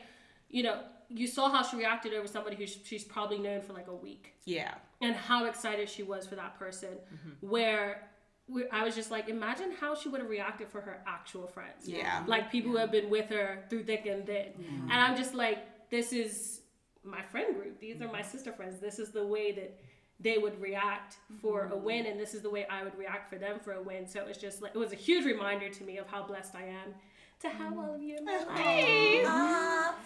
you 0.49 0.63
know, 0.63 0.81
you 1.09 1.27
saw 1.27 1.49
how 1.49 1.63
she 1.63 1.77
reacted 1.77 2.13
over 2.13 2.27
somebody 2.27 2.55
who 2.55 2.65
she's 2.65 3.03
probably 3.03 3.37
known 3.37 3.61
for 3.61 3.73
like 3.73 3.87
a 3.87 3.95
week, 3.95 4.33
yeah, 4.45 4.75
and 5.01 5.15
how 5.15 5.45
excited 5.45 5.89
she 5.89 6.03
was 6.03 6.25
for 6.25 6.35
that 6.35 6.57
person. 6.57 6.89
Mm-hmm. 6.89 7.47
Where 7.47 8.09
we, 8.47 8.67
I 8.69 8.83
was 8.83 8.95
just 8.95 9.11
like, 9.11 9.29
imagine 9.29 9.71
how 9.79 9.95
she 9.95 10.09
would 10.09 10.21
have 10.21 10.29
reacted 10.29 10.69
for 10.69 10.81
her 10.81 11.01
actual 11.05 11.47
friends. 11.47 11.87
yeah. 11.87 12.23
like 12.25 12.51
people 12.51 12.71
who 12.71 12.77
have 12.77 12.91
been 12.91 13.09
with 13.09 13.29
her 13.29 13.63
through 13.69 13.83
thick 13.83 14.07
and 14.07 14.25
thin. 14.25 14.47
And 14.89 14.91
I'm 14.91 15.15
just 15.15 15.35
like, 15.35 15.89
this 15.91 16.11
is 16.11 16.61
my 17.03 17.21
friend 17.21 17.55
group. 17.55 17.79
These 17.79 18.01
are 18.01 18.11
my 18.11 18.21
sister 18.21 18.51
friends. 18.51 18.79
This 18.79 18.99
is 18.99 19.11
the 19.11 19.25
way 19.25 19.51
that 19.51 19.79
they 20.19 20.37
would 20.37 20.59
react 20.61 21.17
for 21.41 21.65
a 21.65 21.69
mm-hmm. 21.69 21.83
win, 21.83 22.05
and 22.05 22.19
this 22.19 22.33
is 22.33 22.41
the 22.41 22.49
way 22.49 22.65
I 22.69 22.83
would 22.83 22.97
react 22.97 23.29
for 23.29 23.37
them 23.37 23.59
for 23.59 23.73
a 23.73 23.81
win. 23.81 24.07
So 24.07 24.19
it 24.19 24.27
was 24.27 24.37
just 24.37 24.61
like 24.61 24.73
it 24.75 24.77
was 24.77 24.91
a 24.91 24.95
huge 24.95 25.25
reminder 25.25 25.69
to 25.69 25.83
me 25.83 25.97
of 25.97 26.07
how 26.07 26.23
blessed 26.23 26.55
I 26.55 26.63
am 26.63 26.93
to 27.41 27.49
have 27.49 27.71
mm-hmm. 27.71 27.79
all 27.79 27.95
of 27.95 28.01
you 28.01 28.17
in 28.17 28.25
my 28.25 28.37
life. 28.37 28.49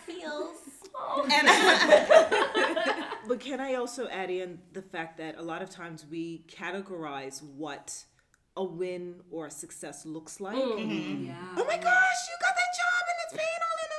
Oh. 0.96 1.28
And 1.34 1.48
But 3.28 3.40
can 3.40 3.60
I 3.60 3.74
also 3.76 4.08
add 4.08 4.30
in 4.30 4.60
the 4.74 4.84
fact 4.84 5.18
that 5.18 5.40
a 5.40 5.42
lot 5.42 5.64
of 5.64 5.72
times 5.72 6.06
we 6.10 6.44
categorize 6.48 7.42
what 7.42 8.06
a 8.56 8.64
win 8.64 9.16
or 9.32 9.48
a 9.48 9.52
success 9.52 10.06
looks 10.06 10.40
like. 10.40 10.56
Mm. 10.56 10.78
Mm-hmm. 10.78 11.26
Yeah. 11.26 11.56
Oh 11.58 11.66
my 11.66 11.78
gosh, 11.78 12.20
you 12.30 12.36
got 12.40 12.54
that 12.54 12.74
job 12.78 13.04
and 13.10 13.18
it's 13.26 13.34
paying 13.34 13.62
all 13.62 13.78
in 13.78 13.94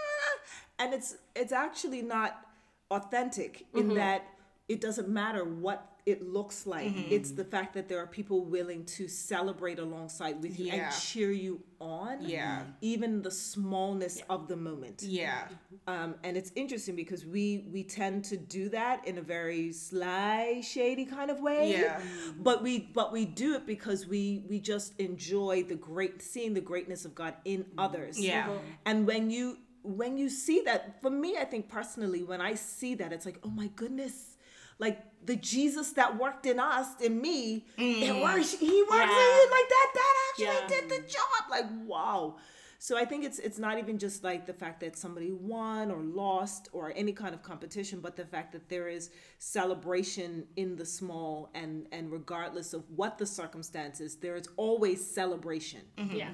and 0.78 0.94
it's 0.94 1.16
it's 1.35 1.52
actually 1.52 2.02
not 2.02 2.47
authentic 2.90 3.66
in 3.75 3.94
that 3.94 4.25
it 4.68 4.80
doesn't 4.80 5.09
matter 5.09 5.44
what 5.44 5.94
it 6.07 6.21
looks 6.23 6.67
like. 6.67 6.93
It's 7.11 7.31
the 7.31 7.45
fact 7.45 7.73
that 7.75 7.89
there 7.89 7.99
are 7.99 8.07
people 8.07 8.45
willing 8.45 8.85
to 8.97 9.09
celebrate 9.09 9.79
alongside 9.79 10.43
with 10.43 10.59
you 10.59 10.67
Yeah. 10.67 10.75
and 10.87 10.95
cheer 10.95 11.33
you 11.33 11.63
on. 11.81 12.19
Yeah. 12.29 12.65
Even 12.83 13.23
the 13.23 13.31
smallness 13.31 14.23
of 14.29 14.47
the 14.49 14.57
moment. 14.57 15.03
yeah, 15.03 15.49
Um, 15.87 16.15
and 16.23 16.37
it's 16.37 16.53
interesting 16.55 16.95
because 16.97 17.25
we 17.27 17.67
we 17.73 17.83
tend 17.85 18.25
to 18.27 18.37
do 18.37 18.69
that 18.71 19.07
in 19.09 19.17
a 19.19 19.23
very 19.23 19.73
sly, 19.73 20.61
shady 20.63 21.05
kind 21.07 21.31
of 21.31 21.41
way. 21.41 21.71
Yeah. 21.73 22.01
But 22.39 22.63
we 22.63 22.79
but 22.81 23.13
we 23.13 23.25
do 23.25 23.55
it 23.55 23.65
because 23.67 24.07
we 24.07 24.45
we 24.49 24.61
just 24.61 24.93
enjoy 24.99 25.63
the 25.63 25.75
great 25.77 26.21
seeing 26.23 26.53
the 26.55 26.61
greatness 26.61 27.05
of 27.05 27.15
God 27.15 27.35
in 27.45 27.65
others. 27.79 28.19
Yeah. 28.21 28.49
Mhm. 28.49 28.59
And 28.87 29.07
when 29.07 29.31
you 29.31 29.59
when 29.83 30.17
you 30.17 30.31
see 30.31 30.63
that, 30.65 31.03
for 31.03 31.11
me, 31.11 31.37
I 31.37 31.45
think 31.45 31.69
personally, 31.69 32.23
when 32.23 32.41
I 32.41 32.55
see 32.55 32.95
that, 32.95 33.13
it's 33.13 33.27
like, 33.27 33.39
oh 33.45 33.51
my 33.51 33.67
goodness, 33.77 34.34
like 34.78 35.00
the 35.25 35.37
Jesus 35.37 35.93
that 35.93 36.19
worked 36.19 36.47
in 36.47 36.59
us, 36.61 37.00
in 37.00 37.21
me, 37.21 37.64
it 37.76 38.12
mm. 38.12 38.23
works. 38.23 38.52
He 38.52 38.83
works 38.83 39.02
in 39.02 39.09
Yeah. 39.09 39.37
you 39.37 39.49
like 39.50 39.69
that. 39.69 39.90
That 39.95 40.14
actually 40.31 40.45
Yeah. 40.47 40.81
did 40.81 40.88
the 40.90 41.09
job. 41.09 41.50
Like 41.50 41.66
wow. 41.87 42.37
So 42.78 42.99
I 42.99 43.07
think 43.07 43.25
it's 43.25 43.38
it's 43.38 43.59
not 43.59 43.78
even 43.78 43.97
just 43.99 44.23
like 44.23 44.45
the 44.45 44.52
fact 44.52 44.81
that 44.81 44.95
somebody 44.95 45.33
won 45.33 45.90
or 45.90 46.02
lost 46.02 46.69
or 46.73 46.93
any 46.95 47.12
kind 47.12 47.35
of 47.35 47.43
competition, 47.43 48.00
but 48.00 48.14
the 48.14 48.26
fact 48.26 48.52
that 48.52 48.69
there 48.69 48.88
is 48.88 49.11
celebration 49.38 50.47
in 50.57 50.76
the 50.76 50.85
small 50.85 51.49
and 51.54 51.87
and 51.93 52.12
regardless 52.12 52.75
of 52.75 52.85
what 52.95 53.16
the 53.16 53.25
circumstances, 53.25 54.16
there 54.16 54.37
is 54.37 54.49
always 54.59 55.02
celebration. 55.02 55.81
Mm-hmm. 55.97 56.16
Yeah. 56.16 56.31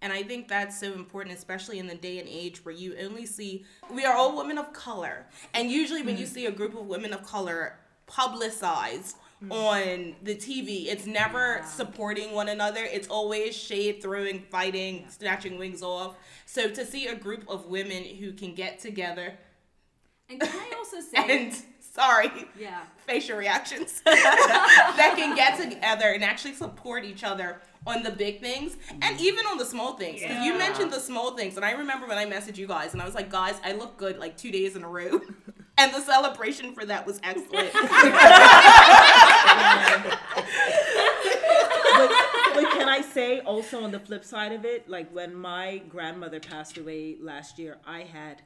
And 0.00 0.12
I 0.12 0.22
think 0.22 0.48
that's 0.48 0.78
so 0.78 0.92
important, 0.92 1.36
especially 1.36 1.78
in 1.78 1.86
the 1.86 1.94
day 1.94 2.18
and 2.18 2.28
age 2.28 2.64
where 2.64 2.74
you 2.74 2.94
only 3.02 3.26
see 3.26 3.64
we 3.92 4.04
are 4.04 4.16
all 4.16 4.36
women 4.36 4.58
of 4.58 4.72
color. 4.72 5.26
And 5.54 5.70
usually 5.70 6.02
when 6.02 6.16
you 6.16 6.24
mm. 6.24 6.28
see 6.30 6.46
a 6.46 6.52
group 6.52 6.76
of 6.76 6.86
women 6.86 7.12
of 7.12 7.24
color 7.24 7.78
publicized 8.06 9.16
mm. 9.42 9.52
on 9.52 10.14
the 10.22 10.36
TV, 10.36 10.86
it's 10.86 11.04
never 11.04 11.62
supporting 11.66 12.32
one 12.32 12.48
another. 12.48 12.84
It's 12.84 13.08
always 13.08 13.56
shade 13.56 14.00
throwing, 14.00 14.42
fighting, 14.50 15.06
snatching 15.08 15.58
wings 15.58 15.82
off. 15.82 16.16
So 16.46 16.70
to 16.70 16.86
see 16.86 17.08
a 17.08 17.16
group 17.16 17.44
of 17.48 17.66
women 17.66 18.04
who 18.04 18.32
can 18.32 18.54
get 18.54 18.78
together 18.78 19.34
And 20.28 20.40
can 20.40 20.48
I 20.48 20.76
also 20.76 21.00
say, 21.12 21.44
and 21.44 21.52
sorry, 21.80 22.30
yeah, 22.58 22.82
facial 23.06 23.36
reactions 23.36 24.00
that 24.04 25.14
can 25.16 25.34
get 25.34 25.58
together 25.58 26.10
and 26.12 26.22
actually 26.22 26.54
support 26.54 27.04
each 27.04 27.24
other 27.24 27.60
on 27.88 28.02
the 28.02 28.10
big 28.10 28.40
things 28.40 28.76
and 28.90 29.02
mm-hmm. 29.02 29.24
even 29.24 29.46
on 29.46 29.58
the 29.58 29.64
small 29.64 29.94
things. 29.96 30.20
'Cause 30.20 30.44
You 30.44 30.56
mentioned 30.56 30.92
the 30.92 31.00
small 31.00 31.36
things, 31.36 31.56
and 31.56 31.64
I 31.64 31.72
remember 31.72 32.06
when 32.06 32.18
I 32.18 32.26
messaged 32.26 32.56
you 32.58 32.66
guys, 32.66 32.92
and 32.92 33.02
I 33.02 33.04
was 33.04 33.14
like, 33.14 33.30
guys, 33.30 33.56
I 33.64 33.72
look 33.72 33.96
good 33.96 34.18
like 34.18 34.36
two 34.36 34.50
days 34.50 34.76
in 34.76 34.84
a 34.84 34.88
row. 34.88 35.20
And 35.80 35.94
the 35.94 36.00
celebration 36.00 36.74
for 36.74 36.84
that 36.86 37.06
was 37.06 37.20
excellent. 37.22 37.72
but, 37.72 37.86
but 42.54 42.70
can 42.72 42.88
I 42.88 43.00
say 43.00 43.38
also 43.40 43.84
on 43.84 43.92
the 43.92 44.00
flip 44.00 44.24
side 44.24 44.50
of 44.52 44.64
it, 44.64 44.88
like 44.88 45.08
when 45.14 45.36
my 45.36 45.78
grandmother 45.88 46.40
passed 46.40 46.78
away 46.78 47.16
last 47.20 47.60
year, 47.60 47.78
I 47.86 48.00
had 48.00 48.42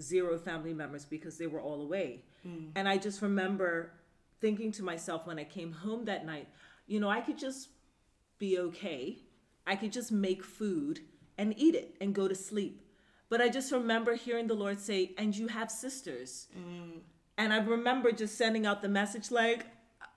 zero 0.00 0.38
family 0.38 0.74
members 0.74 1.06
because 1.06 1.38
they 1.38 1.46
were 1.46 1.60
all 1.60 1.80
away. 1.80 2.22
Mm. 2.46 2.72
And 2.74 2.86
I 2.86 2.98
just 2.98 3.22
remember 3.22 3.92
thinking 4.40 4.70
to 4.72 4.82
myself 4.82 5.26
when 5.26 5.38
I 5.38 5.44
came 5.44 5.72
home 5.72 6.04
that 6.04 6.26
night, 6.26 6.48
you 6.86 7.00
know, 7.00 7.08
I 7.08 7.20
could 7.20 7.38
just 7.38 7.68
be 8.38 8.58
okay. 8.58 9.18
I 9.66 9.76
could 9.76 9.92
just 9.92 10.12
make 10.12 10.44
food 10.44 11.00
and 11.38 11.54
eat 11.56 11.74
it 11.74 11.96
and 12.00 12.14
go 12.14 12.28
to 12.28 12.34
sleep. 12.34 12.80
But 13.28 13.40
I 13.40 13.48
just 13.48 13.72
remember 13.72 14.14
hearing 14.14 14.46
the 14.46 14.54
Lord 14.54 14.78
say, 14.78 15.12
and 15.18 15.36
you 15.36 15.48
have 15.48 15.70
sisters. 15.70 16.46
And 17.36 17.52
I 17.52 17.58
remember 17.58 18.12
just 18.12 18.36
sending 18.36 18.66
out 18.66 18.82
the 18.82 18.88
message 18.88 19.30
like, 19.30 19.60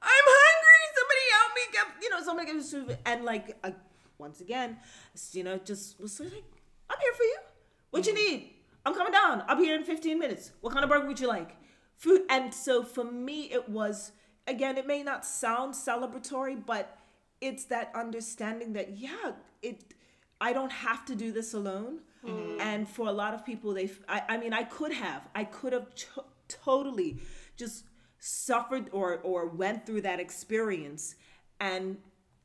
I'm 0.01 0.25
hungry. 0.25 0.81
Somebody 0.95 1.19
help 1.31 1.51
me 1.55 1.62
get, 1.71 2.03
you 2.03 2.09
know, 2.09 2.24
somebody 2.24 2.51
get 2.51 2.63
food. 2.63 2.97
And 3.05 3.25
like, 3.25 3.57
uh, 3.63 3.71
once 4.17 4.41
again, 4.41 4.77
you 5.31 5.43
know, 5.43 5.57
just 5.57 6.00
was 6.00 6.19
like, 6.19 6.43
I'm 6.89 7.00
here 7.00 7.13
for 7.13 7.24
you. 7.24 7.38
What 7.91 8.05
you 8.05 8.13
need? 8.13 8.51
I'm 8.86 8.93
coming 8.93 9.13
down. 9.13 9.43
I'll 9.47 9.57
be 9.57 9.65
here 9.65 9.75
in 9.75 9.83
15 9.83 10.19
minutes. 10.19 10.51
What 10.62 10.74
kind 10.74 10.83
of 10.83 10.89
burger 10.89 11.07
would 11.07 11.19
you 11.19 11.27
like? 11.27 11.55
Food. 11.95 12.21
And 12.29 12.53
so 12.53 12.83
for 12.83 13.03
me, 13.03 13.43
it 13.51 13.67
was, 13.67 14.12
again, 14.45 14.77
it 14.77 14.86
may 14.86 15.01
not 15.01 15.25
sound 15.25 15.74
celebratory, 15.74 16.63
but 16.63 16.97
it's 17.41 17.65
that 17.65 17.91
understanding 17.94 18.74
that, 18.74 18.98
yeah, 18.98 19.34
it, 19.62 19.94
I 20.41 20.53
don't 20.53 20.72
have 20.72 21.06
to 21.06 21.15
do 21.15 21.32
this 21.32 21.53
alone. 21.53 22.00
Mm-hmm. 22.25 22.62
And 22.62 22.89
for 22.89 23.08
a 23.08 23.12
lot 23.12 23.34
of 23.34 23.46
people, 23.46 23.74
they, 23.74 23.89
I, 24.08 24.24
I 24.29 24.38
mean, 24.38 24.53
I 24.53 24.63
could 24.63 24.94
have, 24.94 25.27
I 25.36 25.44
could 25.44 25.74
have 25.74 25.94
to- 25.96 26.25
totally 26.48 27.20
just 27.56 27.86
suffered 28.20 28.89
or, 28.91 29.20
or 29.20 29.48
went 29.48 29.86
through 29.86 30.01
that 30.01 30.20
experience 30.20 31.15
and 31.60 31.98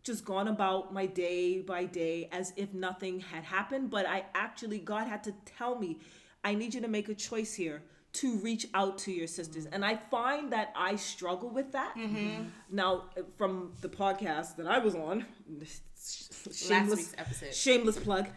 just 0.02 0.24
gone 0.24 0.48
about 0.48 0.92
my 0.92 1.06
day 1.06 1.60
by 1.60 1.84
day 1.84 2.28
as 2.32 2.52
if 2.56 2.74
nothing 2.74 3.20
had 3.20 3.44
happened. 3.44 3.90
But 3.90 4.06
I 4.06 4.24
actually, 4.34 4.78
God 4.78 5.06
had 5.06 5.22
to 5.24 5.34
tell 5.44 5.78
me, 5.78 5.98
I 6.44 6.54
need 6.54 6.74
you 6.74 6.80
to 6.80 6.88
make 6.88 7.08
a 7.08 7.14
choice 7.14 7.54
here 7.54 7.82
to 8.14 8.36
reach 8.36 8.66
out 8.74 8.98
to 8.98 9.12
your 9.12 9.26
sisters. 9.26 9.66
And 9.66 9.84
I 9.84 9.96
find 9.96 10.52
that 10.52 10.72
I 10.76 10.96
struggle 10.96 11.48
with 11.48 11.72
that. 11.72 11.96
Now, 12.70 13.04
from 13.36 13.72
the 13.80 13.88
podcast 13.88 14.56
that 14.56 14.66
I 14.66 14.78
was 14.78 14.94
on, 14.94 15.24
shameless, 16.52 16.98
week's 16.98 17.14
episode. 17.16 17.54
shameless 17.54 17.98
plug. 17.98 18.28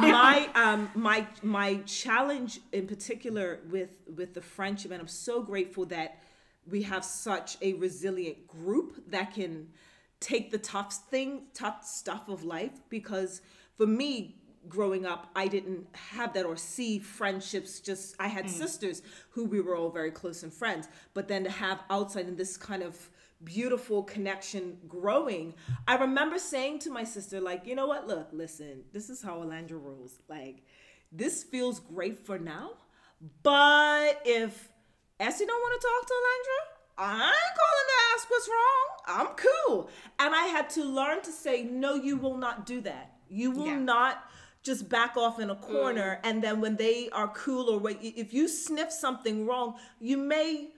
my 0.00 0.48
um 0.54 0.90
my 0.94 1.26
my 1.42 1.76
challenge 1.86 2.60
in 2.72 2.86
particular 2.86 3.60
with 3.70 4.00
with 4.14 4.34
the 4.34 4.40
friendship 4.40 4.92
and 4.92 5.00
i'm 5.00 5.08
so 5.08 5.42
grateful 5.42 5.84
that 5.86 6.18
we 6.70 6.82
have 6.82 7.04
such 7.04 7.56
a 7.62 7.72
resilient 7.74 8.46
group 8.46 9.02
that 9.10 9.34
can 9.34 9.68
take 10.20 10.50
the 10.50 10.58
tough 10.58 10.92
thing 11.10 11.42
tough 11.54 11.84
stuff 11.84 12.28
of 12.28 12.44
life 12.44 12.80
because 12.88 13.40
for 13.76 13.86
me 13.86 14.37
growing 14.68 15.06
up 15.06 15.30
i 15.34 15.46
didn't 15.46 15.86
have 15.94 16.32
that 16.32 16.44
or 16.44 16.56
see 16.56 16.98
friendships 16.98 17.80
just 17.80 18.14
i 18.18 18.26
had 18.28 18.44
mm. 18.46 18.50
sisters 18.50 19.02
who 19.30 19.44
we 19.44 19.60
were 19.60 19.76
all 19.76 19.90
very 19.90 20.10
close 20.10 20.42
and 20.42 20.52
friends 20.52 20.88
but 21.14 21.28
then 21.28 21.44
to 21.44 21.50
have 21.50 21.80
outside 21.90 22.28
in 22.28 22.36
this 22.36 22.56
kind 22.56 22.82
of 22.82 23.10
beautiful 23.44 24.02
connection 24.02 24.76
growing 24.88 25.54
i 25.86 25.94
remember 25.96 26.38
saying 26.38 26.78
to 26.78 26.90
my 26.90 27.04
sister 27.04 27.40
like 27.40 27.66
you 27.66 27.74
know 27.74 27.86
what 27.86 28.06
look 28.08 28.28
listen 28.32 28.82
this 28.92 29.08
is 29.08 29.22
how 29.22 29.38
alandra 29.38 29.80
rolls 29.80 30.18
like 30.28 30.64
this 31.12 31.44
feels 31.44 31.78
great 31.78 32.18
for 32.18 32.38
now 32.38 32.72
but 33.42 34.20
if 34.24 34.68
Essie 35.18 35.46
don't 35.46 35.60
want 35.60 35.80
to 35.80 35.86
talk 35.86 36.06
to 36.06 36.14
Alandra, 36.14 36.60
I 36.98 37.26
ain't 37.26 37.58
calling 37.58 37.88
to 37.88 38.14
ask 38.14 38.30
what's 38.30 38.48
wrong. 38.48 38.86
I'm 39.06 39.36
cool. 39.66 39.90
And 40.18 40.34
I 40.34 40.44
had 40.44 40.70
to 40.70 40.84
learn 40.84 41.22
to 41.22 41.32
say, 41.32 41.64
no, 41.64 41.94
you 41.94 42.16
will 42.16 42.36
not 42.36 42.66
do 42.66 42.80
that. 42.82 43.14
You 43.28 43.50
will 43.50 43.66
Yeah. 43.66 43.78
not 43.78 44.30
just 44.62 44.88
back 44.88 45.16
off 45.16 45.40
in 45.40 45.50
a 45.50 45.54
mm. 45.54 45.60
corner 45.60 46.20
and 46.24 46.42
then 46.42 46.60
when 46.60 46.76
they 46.76 47.08
are 47.10 47.28
cool 47.28 47.70
or 47.70 47.78
wait, 47.78 47.98
if 48.02 48.32
you 48.32 48.48
sniff 48.48 48.92
something 48.92 49.46
wrong, 49.46 49.76
you 50.00 50.16
may 50.16 50.68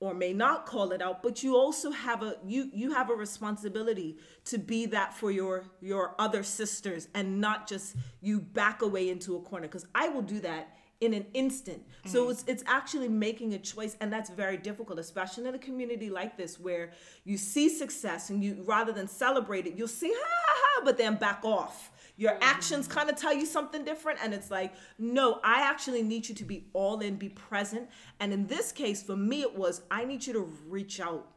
or 0.00 0.14
may 0.14 0.32
not 0.32 0.66
call 0.66 0.90
it 0.90 1.00
out 1.00 1.22
but 1.22 1.44
you 1.44 1.56
also 1.56 1.92
have 1.92 2.24
a 2.24 2.36
you 2.44 2.68
you 2.74 2.92
have 2.92 3.08
a 3.08 3.14
responsibility 3.14 4.16
to 4.44 4.58
be 4.58 4.84
that 4.84 5.14
for 5.14 5.30
your 5.30 5.64
your 5.80 6.16
other 6.18 6.42
sisters 6.42 7.06
and 7.14 7.40
not 7.40 7.68
just 7.68 7.94
you 8.20 8.40
back 8.40 8.82
away 8.82 9.08
into 9.08 9.36
a 9.36 9.40
corner 9.40 9.68
because 9.68 9.86
i 9.94 10.08
will 10.08 10.22
do 10.22 10.40
that 10.40 10.76
in 11.02 11.14
an 11.14 11.26
instant. 11.34 11.82
So 12.06 12.26
mm. 12.26 12.30
it's 12.30 12.44
it's 12.46 12.64
actually 12.66 13.08
making 13.08 13.54
a 13.54 13.58
choice 13.58 13.96
and 14.00 14.12
that's 14.12 14.30
very 14.30 14.56
difficult 14.56 14.98
especially 15.00 15.48
in 15.48 15.54
a 15.54 15.58
community 15.58 16.08
like 16.08 16.36
this 16.36 16.60
where 16.60 16.92
you 17.24 17.36
see 17.36 17.68
success 17.68 18.30
and 18.30 18.42
you 18.42 18.62
rather 18.64 18.92
than 18.92 19.08
celebrate 19.08 19.66
it 19.66 19.76
you'll 19.76 19.88
see 19.88 20.12
ha 20.14 20.28
ha 20.46 20.54
ha 20.64 20.82
but 20.84 20.96
then 20.96 21.16
back 21.16 21.40
off 21.44 21.90
your 22.16 22.32
mm-hmm. 22.32 22.42
actions 22.42 22.86
kind 22.86 23.08
of 23.08 23.16
tell 23.16 23.34
you 23.34 23.46
something 23.46 23.84
different 23.84 24.18
and 24.22 24.34
it's 24.34 24.50
like 24.50 24.74
no 24.98 25.40
i 25.44 25.62
actually 25.62 26.02
need 26.02 26.28
you 26.28 26.34
to 26.34 26.44
be 26.44 26.66
all 26.72 27.00
in 27.00 27.16
be 27.16 27.28
present. 27.28 27.88
And 28.20 28.32
in 28.32 28.46
this 28.46 28.72
case 28.72 29.02
for 29.02 29.16
me 29.16 29.42
it 29.42 29.56
was 29.56 29.82
i 29.90 30.04
need 30.04 30.26
you 30.26 30.32
to 30.34 30.52
reach 30.68 31.00
out 31.00 31.28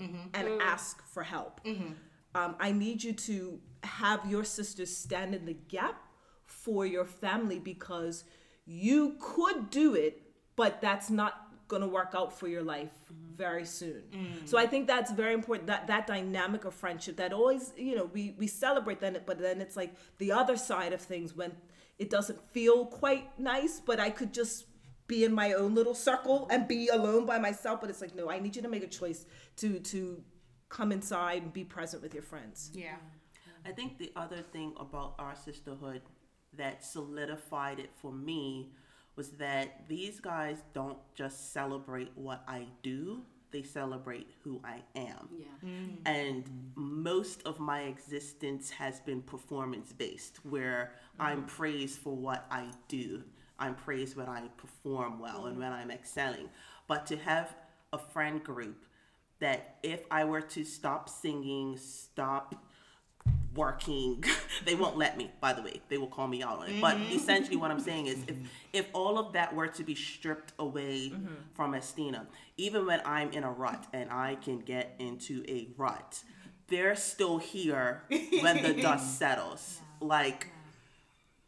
mm-hmm. 0.00 0.28
and 0.34 0.48
mm. 0.48 0.60
ask 0.62 1.02
for 1.06 1.22
help. 1.22 1.62
Mm-hmm. 1.64 1.92
Um, 2.34 2.56
i 2.60 2.72
need 2.72 3.02
you 3.02 3.12
to 3.12 3.60
have 3.84 4.28
your 4.30 4.44
sisters 4.44 4.96
stand 4.96 5.34
in 5.34 5.44
the 5.44 5.56
gap 5.68 6.02
for 6.46 6.86
your 6.86 7.04
family 7.04 7.58
because 7.58 8.24
you 8.64 9.16
could 9.20 9.70
do 9.70 9.94
it 9.94 10.22
but 10.56 10.80
that's 10.80 11.10
not 11.10 11.51
going 11.72 11.86
to 11.88 11.92
work 12.00 12.12
out 12.20 12.30
for 12.38 12.48
your 12.54 12.62
life 12.62 12.94
mm-hmm. 13.04 13.36
very 13.44 13.66
soon. 13.80 14.02
Mm. 14.12 14.48
So 14.50 14.54
i 14.64 14.66
think 14.72 14.82
that's 14.94 15.10
very 15.22 15.34
important 15.40 15.66
that 15.72 15.82
that 15.92 16.04
dynamic 16.06 16.62
of 16.64 16.74
friendship 16.82 17.14
that 17.22 17.32
always 17.32 17.64
you 17.88 17.94
know 17.96 18.06
we 18.16 18.22
we 18.42 18.46
celebrate 18.46 18.98
then 19.04 19.14
but 19.30 19.38
then 19.46 19.60
it's 19.64 19.76
like 19.82 19.92
the 20.18 20.30
other 20.40 20.56
side 20.70 20.92
of 20.92 21.00
things 21.12 21.28
when 21.40 21.52
it 21.98 22.08
doesn't 22.16 22.40
feel 22.56 22.78
quite 22.86 23.26
nice 23.38 23.74
but 23.88 23.98
i 24.08 24.10
could 24.18 24.32
just 24.40 24.56
be 25.12 25.24
in 25.28 25.32
my 25.42 25.48
own 25.60 25.74
little 25.78 25.94
circle 26.08 26.38
and 26.50 26.68
be 26.68 26.88
alone 26.88 27.24
by 27.32 27.38
myself 27.48 27.80
but 27.80 27.88
it's 27.90 28.02
like 28.04 28.14
no 28.20 28.30
i 28.34 28.38
need 28.38 28.54
you 28.56 28.62
to 28.62 28.72
make 28.76 28.84
a 28.90 28.92
choice 29.00 29.20
to 29.56 29.68
to 29.80 30.22
come 30.72 30.90
inside 30.90 31.42
and 31.42 31.52
be 31.52 31.64
present 31.64 32.02
with 32.02 32.14
your 32.14 32.22
friends. 32.22 32.70
Yeah. 32.74 32.96
I 33.64 33.70
think 33.70 33.98
the 33.98 34.10
other 34.16 34.42
thing 34.52 34.72
about 34.80 35.14
our 35.18 35.36
sisterhood 35.36 36.02
that 36.54 36.84
solidified 36.84 37.78
it 37.78 37.90
for 37.94 38.10
me 38.10 38.72
was 39.16 39.30
that 39.32 39.88
these 39.88 40.20
guys 40.20 40.58
don't 40.72 40.98
just 41.14 41.52
celebrate 41.52 42.10
what 42.14 42.42
I 42.48 42.66
do, 42.82 43.22
they 43.50 43.62
celebrate 43.62 44.28
who 44.42 44.60
I 44.64 44.80
am. 44.96 45.28
Yeah. 45.38 45.46
Mm-hmm. 45.64 46.06
And 46.06 46.44
most 46.74 47.42
of 47.44 47.60
my 47.60 47.82
existence 47.82 48.70
has 48.70 49.00
been 49.00 49.22
performance 49.22 49.92
based, 49.92 50.38
where 50.44 50.92
I'm 51.20 51.38
mm-hmm. 51.38 51.46
praised 51.46 51.98
for 51.98 52.16
what 52.16 52.46
I 52.50 52.68
do. 52.88 53.22
I'm 53.58 53.74
praised 53.74 54.16
when 54.16 54.28
I 54.28 54.48
perform 54.56 55.20
well 55.20 55.46
and 55.46 55.58
when 55.58 55.72
I'm 55.72 55.90
excelling. 55.90 56.48
But 56.88 57.06
to 57.06 57.16
have 57.18 57.54
a 57.92 57.98
friend 57.98 58.42
group 58.42 58.86
that 59.38 59.76
if 59.82 60.00
I 60.10 60.24
were 60.24 60.40
to 60.40 60.64
stop 60.64 61.08
singing, 61.08 61.76
stop 61.76 62.54
working. 63.54 64.24
They 64.64 64.76
won't 64.76 64.96
let 64.96 65.16
me 65.16 65.30
by 65.40 65.54
the 65.54 65.62
way. 65.62 65.80
They 65.88 65.98
will 65.98 66.06
call 66.06 66.28
me 66.28 66.42
out 66.42 66.58
on 66.60 66.68
it. 66.68 66.80
But 66.80 66.96
mm-hmm. 66.96 67.16
essentially 67.16 67.56
what 67.56 67.70
i'm 67.70 67.80
saying 67.80 68.06
is 68.06 68.18
if 68.28 68.36
mm-hmm. 68.36 68.44
if 68.72 68.86
all 68.92 69.18
of 69.18 69.32
that 69.32 69.54
were 69.54 69.66
to 69.66 69.82
be 69.82 69.94
stripped 69.94 70.52
away 70.58 71.10
mm-hmm. 71.10 71.34
from 71.54 71.72
estina 71.72 72.26
even 72.56 72.86
when 72.86 73.00
i'm 73.04 73.32
in 73.32 73.42
a 73.42 73.50
rut 73.50 73.86
and 73.92 74.10
i 74.10 74.36
can 74.36 74.58
get 74.60 74.94
into 74.98 75.42
a 75.48 75.68
rut 75.76 76.22
they're 76.72 76.96
still 76.96 77.38
here 77.38 78.02
when 78.40 78.62
the 78.62 78.72
dust 78.82 79.18
settles. 79.18 79.80
Like 80.00 80.48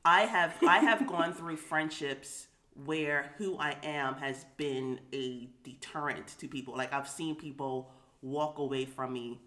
i 0.04 0.22
have 0.22 0.54
i 0.62 0.78
have 0.78 1.06
gone 1.14 1.32
through 1.32 1.56
friendships 1.56 2.48
where 2.84 3.32
who 3.38 3.56
i 3.58 3.74
am 3.82 4.16
has 4.16 4.44
been 4.56 5.00
a 5.12 5.48
deterrent 5.64 6.26
to 6.38 6.46
people. 6.46 6.76
Like 6.76 6.92
i've 6.92 7.08
seen 7.08 7.34
people 7.34 7.90
walk 8.22 8.58
away 8.58 8.84
from 8.84 9.12
me 9.12 9.40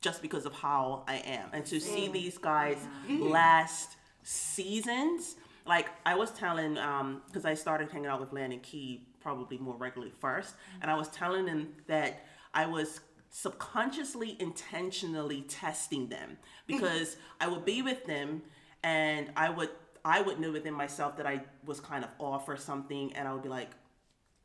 just 0.00 0.22
because 0.22 0.46
of 0.46 0.52
how 0.52 1.04
I 1.08 1.16
am. 1.16 1.48
And 1.52 1.64
to 1.66 1.80
see 1.80 2.08
these 2.08 2.38
guys 2.38 2.76
mm-hmm. 2.76 3.14
Mm-hmm. 3.14 3.28
last 3.30 3.96
seasons, 4.22 5.36
like 5.66 5.88
I 6.06 6.14
was 6.14 6.30
telling, 6.30 6.78
um, 6.78 7.22
because 7.26 7.44
I 7.44 7.54
started 7.54 7.90
hanging 7.90 8.06
out 8.06 8.20
with 8.20 8.32
Landon 8.32 8.60
Key 8.60 9.02
probably 9.20 9.58
more 9.58 9.76
regularly 9.76 10.12
first, 10.20 10.54
mm-hmm. 10.54 10.82
and 10.82 10.90
I 10.90 10.94
was 10.94 11.08
telling 11.08 11.46
him 11.46 11.68
that 11.86 12.24
I 12.54 12.66
was 12.66 13.00
subconsciously, 13.30 14.36
intentionally 14.40 15.42
testing 15.42 16.08
them 16.08 16.38
because 16.66 17.16
I 17.40 17.48
would 17.48 17.64
be 17.64 17.82
with 17.82 18.06
them 18.06 18.42
and 18.82 19.30
I 19.36 19.50
would 19.50 19.70
I 20.04 20.22
would 20.22 20.40
know 20.40 20.52
within 20.52 20.74
myself 20.74 21.16
that 21.16 21.26
I 21.26 21.42
was 21.66 21.80
kind 21.80 22.04
of 22.04 22.10
off 22.18 22.48
or 22.48 22.56
something, 22.56 23.12
and 23.14 23.28
I 23.28 23.32
would 23.32 23.42
be 23.42 23.48
like, 23.48 23.70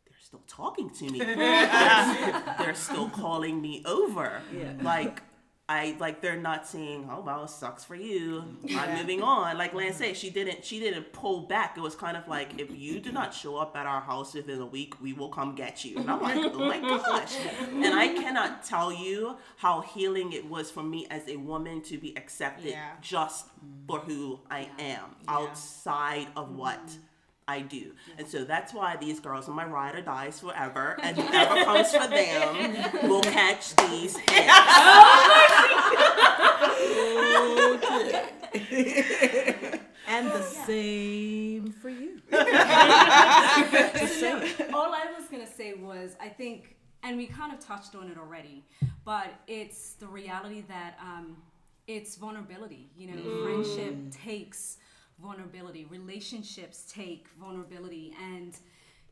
they're 0.05 0.17
still 0.19 0.41
talking 0.47 0.89
to 0.89 1.09
me. 1.09 1.19
they're, 1.19 2.55
they're 2.57 2.75
still 2.75 3.09
calling 3.09 3.61
me 3.61 3.81
over. 3.85 4.41
Like 4.81 5.21
I 5.69 5.95
like 5.97 6.19
they're 6.19 6.35
not 6.35 6.67
saying, 6.67 7.07
"Oh 7.09 7.21
well, 7.21 7.47
sucks 7.47 7.85
for 7.85 7.95
you. 7.95 8.43
Mm-hmm. 8.65 8.77
I'm 8.77 8.97
moving 8.97 9.21
on." 9.21 9.57
Like 9.57 9.73
Lance 9.73 9.95
said, 9.95 10.07
mm-hmm. 10.07 10.15
she 10.15 10.29
didn't. 10.29 10.65
She 10.65 10.77
didn't 10.77 11.13
pull 11.13 11.43
back. 11.43 11.77
It 11.77 11.79
was 11.79 11.95
kind 11.95 12.17
of 12.17 12.27
like, 12.27 12.59
"If 12.59 12.77
you 12.77 12.99
do 12.99 13.13
not 13.13 13.33
show 13.33 13.55
up 13.55 13.77
at 13.77 13.85
our 13.85 14.01
house 14.01 14.33
within 14.33 14.59
a 14.59 14.65
week, 14.65 15.01
we 15.01 15.13
will 15.13 15.29
come 15.29 15.55
get 15.55 15.85
you." 15.85 15.97
And 15.97 16.11
I'm 16.11 16.21
like, 16.21 16.35
"Oh 16.37 16.59
my 16.59 16.79
gosh!" 16.79 17.37
And 17.71 17.93
I 17.93 18.09
cannot 18.09 18.65
tell 18.65 18.91
you 18.91 19.37
how 19.55 19.79
healing 19.79 20.33
it 20.33 20.49
was 20.49 20.69
for 20.69 20.83
me 20.83 21.07
as 21.09 21.29
a 21.29 21.37
woman 21.37 21.81
to 21.83 21.97
be 21.97 22.15
accepted 22.17 22.71
Yeah. 22.71 22.91
just 22.99 23.47
for 23.87 23.99
who 23.99 24.41
I 24.51 24.69
am, 24.77 25.15
outside 25.29 26.27
of 26.35 26.53
what 26.55 26.85
mm-hmm. 26.85 26.99
I 27.47 27.59
do. 27.61 27.91
And 28.17 28.27
so 28.27 28.43
that's 28.45 28.73
why 28.73 28.95
these 28.95 29.19
girls 29.19 29.49
on 29.49 29.55
my 29.55 29.65
ride 29.65 29.95
or 29.95 30.01
dies 30.01 30.39
forever, 30.39 30.97
and 31.01 31.17
whoever 31.17 31.63
comes 31.65 31.91
for 31.91 32.07
them 32.07 33.09
will 33.09 33.21
catch 33.21 33.75
these 33.75 34.15
hints. 34.29 34.53
and 40.07 40.31
the 40.31 40.41
same 40.65 41.71
for 41.71 41.89
you. 41.89 42.21
All 42.31 42.39
I 44.93 45.05
was 45.17 45.27
gonna 45.31 45.47
say 45.47 45.73
was, 45.73 46.15
I 46.21 46.27
think, 46.29 46.75
and 47.03 47.17
we 47.17 47.25
kind 47.27 47.53
of 47.53 47.59
touched 47.59 47.95
on 47.95 48.09
it 48.09 48.17
already, 48.17 48.63
but 49.05 49.27
it's 49.47 49.93
the 49.93 50.07
reality 50.07 50.63
that 50.67 50.97
um, 51.01 51.37
it's 51.87 52.15
vulnerability. 52.15 52.89
You 52.97 53.07
know, 53.07 53.21
Mm. 53.21 53.43
friendship 53.43 53.95
takes 54.23 54.77
vulnerability, 55.21 55.85
relationships 55.85 56.91
take 56.91 57.27
vulnerability, 57.39 58.13
and 58.21 58.55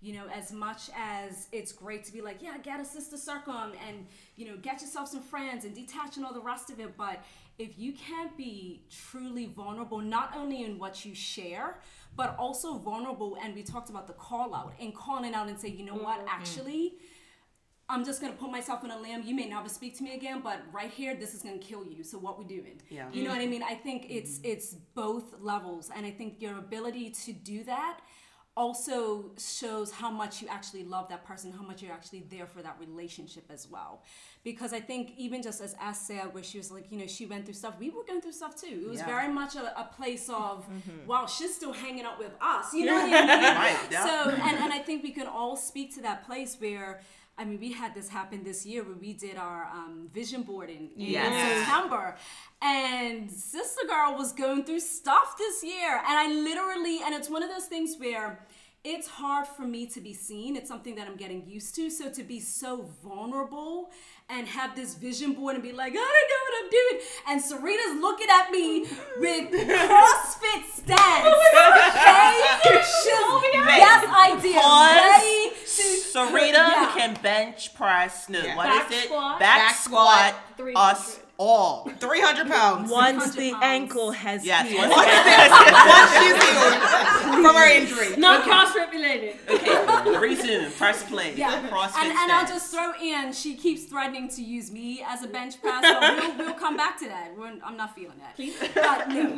you 0.01 0.13
know, 0.13 0.25
as 0.33 0.51
much 0.51 0.89
as 0.97 1.47
it's 1.51 1.71
great 1.71 2.03
to 2.05 2.11
be 2.11 2.21
like, 2.21 2.41
yeah, 2.41 2.57
get 2.57 2.79
a 2.79 2.85
sister 2.85 3.17
circle 3.17 3.53
and 3.53 4.07
you 4.35 4.47
know, 4.47 4.57
get 4.57 4.81
yourself 4.81 5.07
some 5.07 5.21
friends 5.21 5.63
and 5.63 5.75
detach 5.75 6.17
and 6.17 6.25
all 6.25 6.33
the 6.33 6.41
rest 6.41 6.71
of 6.71 6.79
it, 6.79 6.97
but 6.97 7.23
if 7.59 7.77
you 7.77 7.93
can't 7.93 8.35
be 8.35 8.81
truly 8.89 9.45
vulnerable, 9.45 9.99
not 9.99 10.33
only 10.35 10.63
in 10.63 10.79
what 10.79 11.05
you 11.05 11.13
share, 11.13 11.77
but 12.15 12.35
also 12.37 12.77
vulnerable, 12.79 13.37
and 13.43 13.53
we 13.53 13.61
talked 13.61 13.89
about 13.89 14.07
the 14.07 14.13
call 14.13 14.55
out 14.55 14.73
and 14.79 14.95
calling 14.95 15.33
out 15.33 15.47
and 15.47 15.59
say, 15.59 15.69
you 15.69 15.85
know 15.85 15.95
what, 15.95 16.19
mm-hmm. 16.19 16.27
actually, 16.29 16.95
I'm 17.91 18.03
just 18.05 18.21
gonna 18.21 18.33
put 18.33 18.49
myself 18.51 18.83
in 18.85 18.91
a 18.91 18.97
limb. 18.97 19.21
You 19.29 19.35
may 19.35 19.47
never 19.47 19.69
speak 19.69 19.97
to 19.97 20.03
me 20.03 20.11
again, 20.15 20.39
but 20.41 20.57
right 20.71 20.89
here, 20.89 21.13
this 21.15 21.33
is 21.35 21.41
gonna 21.43 21.57
kill 21.69 21.83
you. 21.85 22.03
So 22.03 22.17
what 22.17 22.39
we 22.39 22.45
doing? 22.45 22.81
Yeah. 22.89 23.07
You 23.11 23.23
know 23.23 23.31
what 23.31 23.41
I 23.41 23.45
mean? 23.47 23.63
I 23.63 23.75
think 23.75 23.99
it's 24.09 24.39
it's 24.43 24.69
both 25.03 25.25
levels, 25.41 25.89
and 25.95 26.05
I 26.05 26.11
think 26.11 26.41
your 26.41 26.57
ability 26.57 27.09
to 27.25 27.33
do 27.33 27.63
that 27.65 27.99
also 28.57 29.31
shows 29.39 29.91
how 29.91 30.11
much 30.11 30.41
you 30.41 30.47
actually 30.49 30.83
love 30.83 31.07
that 31.07 31.23
person, 31.25 31.53
how 31.53 31.63
much 31.63 31.81
you're 31.81 31.93
actually 31.93 32.25
there 32.29 32.45
for 32.45 32.61
that 32.61 32.75
relationship 32.81 33.45
as 33.49 33.69
well. 33.69 34.03
Because 34.43 34.73
I 34.73 34.81
think 34.81 35.13
even 35.17 35.41
just 35.41 35.61
as 35.61 35.73
Ash 35.79 35.97
said, 35.97 36.33
where 36.33 36.43
she 36.43 36.57
was 36.57 36.69
like, 36.69 36.91
you 36.91 36.97
know, 36.99 37.07
she 37.07 37.25
went 37.25 37.45
through 37.45 37.53
stuff, 37.53 37.75
we 37.79 37.89
were 37.89 38.03
going 38.03 38.19
through 38.19 38.33
stuff 38.33 38.59
too. 38.59 38.81
It 38.85 38.89
was 38.89 38.99
Yeah. 38.99 39.05
very 39.05 39.31
much 39.31 39.55
a, 39.55 39.79
a 39.79 39.85
place 39.85 40.27
of, 40.29 40.65
Mhm. 40.67 41.05
wow, 41.05 41.25
she's 41.27 41.55
still 41.55 41.71
hanging 41.71 42.03
out 42.03 42.19
with 42.19 42.33
us. 42.41 42.73
You 42.73 42.85
know 42.87 42.95
what 42.95 43.03
I 43.13 43.25
mean? 43.25 43.55
Right, 43.55 43.79
yeah. 43.89 44.05
So, 44.05 44.29
and, 44.31 44.57
and 44.63 44.73
I 44.73 44.79
think 44.79 45.01
we 45.03 45.11
can 45.11 45.27
all 45.27 45.55
speak 45.55 45.95
to 45.95 46.01
that 46.01 46.25
place 46.25 46.57
where, 46.59 47.01
I 47.37 47.45
mean, 47.45 47.59
we 47.59 47.71
had 47.71 47.95
this 47.95 48.09
happen 48.09 48.43
this 48.43 48.65
year 48.65 48.83
where 48.83 48.95
we 48.95 49.13
did 49.13 49.35
our 49.37 49.65
um, 49.73 50.09
vision 50.13 50.43
board 50.43 50.69
in, 50.69 50.89
in 50.95 51.11
Yes. 51.11 51.65
September. 51.65 52.15
And 52.61 53.31
Sister 53.31 53.81
Girl 53.87 54.15
was 54.17 54.31
going 54.33 54.63
through 54.63 54.81
stuff 54.81 55.37
this 55.37 55.63
year. 55.63 55.91
And 56.07 56.19
I 56.19 56.27
literally, 56.31 56.99
and 57.03 57.15
it's 57.15 57.29
one 57.29 57.41
of 57.41 57.49
those 57.49 57.65
things 57.65 57.95
where 57.97 58.45
it's 58.83 59.07
hard 59.07 59.47
for 59.47 59.63
me 59.63 59.85
to 59.87 60.01
be 60.01 60.13
seen. 60.13 60.55
It's 60.55 60.67
something 60.67 60.95
that 60.95 61.07
I'm 61.07 61.15
getting 61.15 61.47
used 61.47 61.75
to. 61.75 61.89
So 61.89 62.09
to 62.11 62.23
be 62.23 62.39
so 62.39 62.89
vulnerable 63.03 63.91
and 64.31 64.47
have 64.47 64.75
this 64.75 64.95
vision 64.95 65.33
board 65.33 65.55
and 65.55 65.63
be 65.63 65.71
like, 65.73 65.91
I 65.91 65.95
don't 65.95 66.29
know 66.31 66.41
what 66.45 66.63
I'm 66.63 66.69
doing. 66.69 66.99
And 67.27 67.41
Serena's 67.41 68.01
looking 68.01 68.27
at 68.29 68.49
me 68.51 68.81
with 69.19 69.51
CrossFit 69.69 70.63
stance. 70.73 71.25
Oh 71.25 71.91
okay? 71.91 72.81
She's, 72.81 73.05
yes, 73.53 74.05
I 74.07 74.39
did. 74.41 74.55
Ready 74.55 75.55
to 75.65 76.01
Serena 76.11 76.57
Yeah. 76.57 76.91
can 76.95 77.13
bench 77.21 77.73
press. 77.75 78.29
No, 78.29 78.39
Yeah. 78.39 78.55
what 78.55 78.65
Back 78.67 78.91
is 78.91 78.97
it? 78.97 79.05
squat. 79.05 79.39
Back, 79.39 79.57
Back 79.67 79.75
squat. 79.75 80.35
squat. 80.57 80.75
Us 80.75 81.19
all. 81.37 81.89
300 81.99 82.47
pounds. 82.47 82.91
Once 82.91 83.33
the 83.35 83.53
ankle 83.61 84.11
has 84.11 84.45
Yes, 84.45 84.67
healed. 84.69 84.89
once 84.89 84.95
Once 84.95 86.11
she's 86.13 86.35
healed 86.43 86.73
from 87.21 87.43
her 87.43 87.69
injury. 87.69 88.15
Not 88.17 88.43
CrossFit 88.43 88.91
related. 88.91 89.35
Okay, 89.49 90.17
resume. 90.17 90.71
Press 90.71 91.03
play. 91.03 91.33
Yeah, 91.35 91.61
CrossFit 91.69 91.97
and, 92.03 92.11
and 92.11 92.31
I'll 92.31 92.47
just 92.47 92.71
throw 92.71 92.91
in. 93.01 93.33
She 93.33 93.55
keeps 93.55 93.85
threatening 93.85 94.29
to 94.29 94.41
use 94.41 94.71
me 94.71 95.03
as 95.07 95.23
a 95.23 95.27
bench 95.27 95.61
press, 95.61 95.81
but 95.81 96.01
we'll, 96.01 96.37
we'll 96.37 96.53
come 96.55 96.77
back 96.77 96.99
to 96.99 97.07
that. 97.07 97.31
We're, 97.37 97.53
I'm 97.63 97.77
not 97.77 97.95
feeling 97.95 98.17
that. 98.19 98.37
But 98.75 99.09
no, 99.09 99.21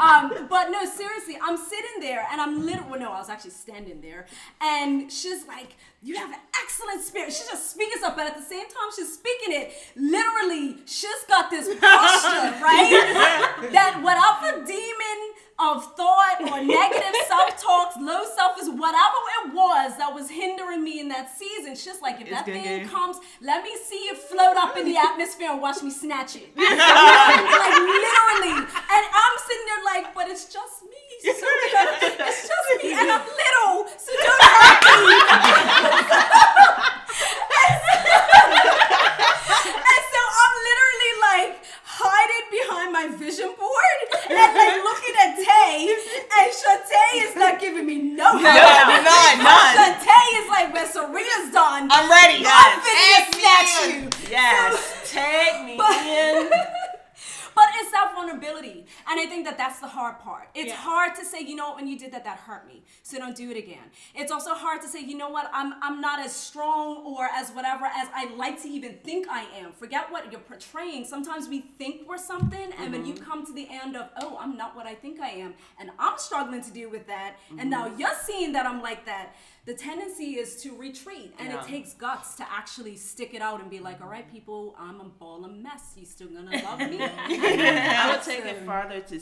um, 0.00 0.46
but 0.48 0.70
no, 0.70 0.84
seriously, 0.84 1.36
I'm 1.42 1.56
sitting 1.56 2.00
there 2.00 2.26
and 2.30 2.40
I'm 2.40 2.64
literally. 2.64 2.90
Well, 2.90 3.00
no, 3.00 3.12
I 3.12 3.18
was 3.18 3.28
actually 3.28 3.50
standing 3.50 4.00
there, 4.00 4.26
and 4.60 5.10
she's 5.12 5.46
like, 5.46 5.76
"You 6.02 6.16
have 6.16 6.30
an 6.30 6.40
excellent 6.62 7.02
spirit." 7.02 7.32
She's 7.32 7.48
just 7.48 7.70
speaking 7.70 7.98
stuff, 7.98 8.16
but 8.16 8.26
at 8.26 8.36
the 8.36 8.42
same 8.42 8.64
time, 8.64 8.90
she's 8.96 9.12
speaking 9.12 9.54
it. 9.54 9.72
Literally, 9.96 10.78
she's 10.86 11.24
got 11.28 11.50
this 11.50 11.66
posture, 11.78 11.80
right? 12.62 13.68
that 13.72 14.00
whatever 14.02 14.64
demon 14.64 15.18
of 15.60 15.84
thought 15.96 16.40
or 16.40 16.64
negative 16.64 17.14
self-talks, 17.28 17.96
low 18.00 18.24
self 18.36 18.58
is 18.60 18.68
whatever 18.70 19.20
it 19.44 19.52
was 19.54 19.96
that 19.98 20.12
was 20.14 20.30
hindering 20.30 20.82
me 20.82 21.00
in 21.00 21.08
that 21.08 21.28
season. 21.36 21.76
She's 21.76 22.00
like, 22.00 22.16
if 22.16 22.22
It's 22.28 22.30
that 22.30 22.44
thing 22.46 22.62
good. 22.64 22.88
comes, 22.88 23.18
let 23.42 23.62
me 23.62 23.70
see 23.84 24.08
it 24.08 24.16
float 24.18 24.56
up 24.56 24.76
in 24.76 24.84
the 24.86 24.96
atmosphere 24.96 25.50
and 25.52 25.60
watch 25.60 25.82
me 25.82 25.90
snatch 25.90 26.36
it. 26.36 26.48
like 26.56 26.70
literally. 26.70 28.56
And 28.56 29.04
I'm 29.12 29.36
sitting 29.46 29.66
there 29.68 29.84
like, 29.84 30.14
but 30.14 30.28
it's 30.28 30.46
just 30.52 30.82
me. 30.84 30.96
Serena. 31.20 31.98
It's 32.30 32.48
just 32.48 32.68
me. 32.82 32.92
And 32.92 33.10
I'm 33.10 33.20
little, 33.26 33.86
so 33.98 34.12
don't 34.16 34.42
hurt 34.42 34.80
me. 34.88 35.16
And 38.70 40.02
so 40.12 40.20
I'm 40.42 40.54
literally 40.68 41.12
like 41.28 41.52
hiding 41.84 42.46
behind 42.50 42.89
my 43.00 43.08
vision 43.16 43.48
board 43.58 43.98
and 44.28 44.54
like 44.54 44.76
looking 44.84 45.14
at 45.24 45.34
Tay, 45.36 45.88
and 45.88 46.52
Shantae 46.52 47.28
is 47.30 47.34
not 47.36 47.58
giving 47.58 47.86
me 47.86 47.96
no 47.98 48.32
No, 48.34 48.38
help. 48.50 49.04
none, 49.04 49.38
none. 49.42 49.76
Shantae 49.76 50.42
is 50.42 50.48
like, 50.48 50.74
when 50.74 50.86
Serena's 50.86 51.50
done, 51.52 51.88
I'm 51.90 52.10
ready. 52.10 52.44
I'm 52.44 52.44
Yes. 52.44 52.84
finna 52.84 53.16
Tag 53.16 53.34
me 53.34 53.40
snatch 53.40 53.88
in. 53.88 54.02
you. 54.02 54.10
Yes, 54.30 55.10
tag 55.12 55.64
me 55.64 55.76
But- 55.78 55.96
in. 56.06 56.50
But 57.54 57.68
it's 57.76 57.90
that 57.92 58.12
vulnerability. 58.14 58.86
And 59.08 59.20
I 59.20 59.26
think 59.26 59.44
that 59.46 59.58
that's 59.58 59.80
the 59.80 59.88
hard 59.88 60.18
part. 60.20 60.48
It's 60.54 60.70
Yeah. 60.70 60.76
hard 60.76 61.14
to 61.16 61.24
say, 61.24 61.40
you 61.40 61.56
know 61.56 61.68
what, 61.68 61.76
when 61.76 61.88
you 61.88 61.98
did 61.98 62.12
that, 62.12 62.24
that 62.24 62.38
hurt 62.38 62.66
me. 62.66 62.82
So 63.02 63.18
don't 63.18 63.36
do 63.36 63.50
it 63.50 63.56
again. 63.56 63.90
It's 64.14 64.32
also 64.32 64.54
hard 64.54 64.80
to 64.82 64.88
say, 64.88 65.00
you 65.00 65.16
know 65.16 65.28
what, 65.30 65.50
I'm, 65.52 65.74
I'm 65.82 66.00
not 66.00 66.20
as 66.20 66.34
strong 66.34 66.98
or 66.98 67.28
as 67.34 67.50
whatever 67.50 67.86
as 67.86 68.08
I 68.14 68.32
like 68.34 68.62
to 68.62 68.68
even 68.68 68.98
think 69.04 69.26
I 69.28 69.42
am. 69.58 69.72
Forget 69.72 70.10
what 70.10 70.30
you're 70.30 70.40
portraying. 70.40 71.04
Sometimes 71.04 71.48
we 71.48 71.60
think 71.78 72.08
we're 72.08 72.18
something, 72.18 72.72
and 72.78 72.92
when 72.92 73.04
you 73.04 73.14
mm-hmm. 73.14 73.24
come 73.24 73.46
to 73.46 73.52
the 73.52 73.66
end 73.70 73.96
of, 73.96 74.08
oh, 74.20 74.38
I'm 74.40 74.56
not 74.56 74.76
what 74.76 74.86
I 74.86 74.94
think 74.94 75.20
I 75.20 75.30
am, 75.30 75.54
and 75.78 75.90
I'm 75.98 76.18
struggling 76.18 76.62
to 76.62 76.70
deal 76.70 76.90
with 76.90 77.06
that, 77.06 77.36
and 77.50 77.60
mm-hmm. 77.60 77.70
now 77.70 77.86
you're 77.96 78.18
seeing 78.24 78.52
that 78.52 78.66
I'm 78.66 78.82
like 78.82 79.06
that, 79.06 79.34
the 79.70 79.76
tendency 79.76 80.30
is 80.36 80.60
to 80.62 80.76
retreat. 80.76 81.32
And 81.38 81.50
Yeah. 81.50 81.60
it 81.60 81.68
takes 81.68 81.92
guts 81.92 82.34
to 82.36 82.52
actually 82.52 82.96
stick 82.96 83.34
it 83.34 83.40
out 83.40 83.60
and 83.60 83.70
be 83.70 83.78
like, 83.78 84.00
all 84.02 84.08
right, 84.08 84.28
people, 84.28 84.74
I'm 84.76 85.00
a 85.00 85.04
ball 85.04 85.44
of 85.44 85.52
mess. 85.52 85.94
You 85.96 86.04
still 86.04 86.26
gonna 86.26 86.60
love 86.64 86.80
me? 86.80 86.98
I 87.00 88.10
would 88.10 88.24
take 88.24 88.44
it 88.44 88.58
So- 88.58 88.66
farther 88.66 89.00
to 89.00 89.20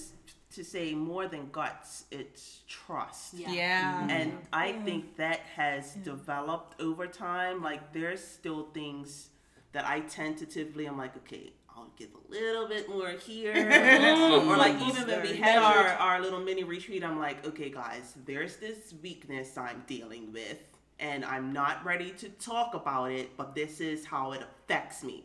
to 0.51 0.65
say 0.65 0.95
more 0.95 1.29
than 1.29 1.51
guts, 1.51 2.07
it's 2.11 2.63
trust. 2.67 3.35
Yeah. 3.35 3.53
Yeah. 3.53 4.01
Mm-hmm. 4.01 4.11
And 4.11 4.39
I 4.51 4.69
mm-hmm. 4.69 4.85
think 4.87 5.17
that 5.17 5.41
has 5.57 5.93
developed 6.13 6.81
over 6.81 7.07
time. 7.07 7.63
Like 7.63 7.93
there's 7.93 8.25
still 8.25 8.63
things 8.73 9.29
that 9.73 9.85
I 9.85 10.01
tentatively 10.01 10.87
I'm 10.87 10.97
like, 10.97 11.15
okay, 11.19 11.53
I'll 11.79 11.93
give 11.97 12.09
a 12.12 12.33
little 12.33 12.67
bit 12.67 12.88
more 12.88 13.11
here. 13.11 13.53
or 13.55 14.57
like 14.57 14.75
even 14.81 15.07
when 15.07 15.23
we 15.23 15.37
had 15.37 15.59
our, 15.59 15.87
our 15.87 16.21
little 16.21 16.41
mini 16.41 16.64
retreat, 16.64 17.05
I'm 17.05 17.19
like, 17.19 17.47
okay 17.47 17.71
guys, 17.71 18.14
there's 18.27 18.57
this 18.57 18.95
weakness 19.01 19.57
I'm 19.57 19.85
dealing 19.87 20.33
with 20.33 20.59
and 20.99 21.25
I'm 21.25 21.53
not 21.53 21.85
ready 21.85 22.11
to 22.11 22.29
talk 22.31 22.75
about 22.75 23.12
it, 23.12 23.37
but 23.37 23.55
this 23.55 23.81
is 23.81 24.05
how 24.05 24.33
it 24.33 24.43
affects 24.43 25.05
me. 25.05 25.25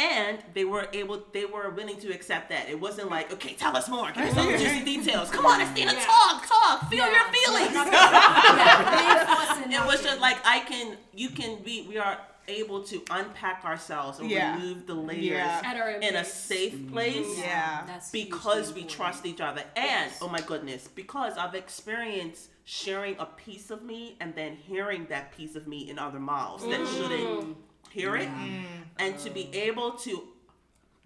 And 0.00 0.38
they 0.54 0.64
were 0.64 0.88
able, 0.94 1.22
they 1.32 1.44
were 1.44 1.68
willing 1.68 2.00
to 2.00 2.10
accept 2.10 2.48
that. 2.48 2.70
It 2.70 2.80
wasn't 2.80 3.10
like, 3.10 3.30
okay, 3.34 3.52
tell 3.52 3.76
us 3.76 3.86
more, 3.88 4.10
give 4.12 4.24
us 4.24 4.34
some 4.34 4.48
juicy 4.58 4.82
details. 4.82 5.30
Come 5.30 5.44
on, 5.44 5.60
Estina, 5.60 5.92
talk, 6.04 6.46
talk, 6.46 6.88
feel 6.88 7.04
your 7.04 7.24
feelings. 7.24 7.72
it 9.72 9.86
was 9.86 10.02
just 10.02 10.20
like 10.20 10.38
I 10.46 10.60
can, 10.66 10.96
you 11.14 11.28
can 11.28 11.62
be, 11.62 11.86
we 11.86 11.98
are 11.98 12.18
able 12.48 12.82
to 12.84 13.02
unpack 13.10 13.64
ourselves 13.64 14.18
and 14.18 14.30
Yeah. 14.30 14.56
remove 14.56 14.86
the 14.86 14.94
layers 14.94 15.22
Yeah. 15.22 16.00
In 16.00 16.16
a 16.16 16.24
safe 16.24 16.74
mm-hmm. 16.74 16.92
place 16.92 17.38
Yeah. 17.38 17.84
That's 17.86 18.10
because 18.10 18.72
we 18.72 18.84
trust 18.84 19.26
each 19.26 19.40
other. 19.40 19.62
And 19.76 20.10
oh 20.20 20.28
my 20.28 20.40
goodness 20.40 20.88
because 20.88 21.36
i've 21.36 21.54
experienced 21.54 22.48
sharing 22.64 23.16
a 23.18 23.26
piece 23.26 23.70
of 23.70 23.82
me 23.82 24.16
and 24.20 24.34
then 24.34 24.56
hearing 24.56 25.06
that 25.10 25.36
piece 25.36 25.56
of 25.56 25.66
me 25.66 25.88
in 25.90 25.98
other 25.98 26.20
mouths 26.20 26.64
that 26.64 26.86
shouldn't 26.88 27.56
hear 27.90 28.16
it 28.16 28.28
and 28.98 29.18
to 29.18 29.30
be 29.30 29.44
mm. 29.44 29.54
able 29.54 29.92
to 29.92 30.22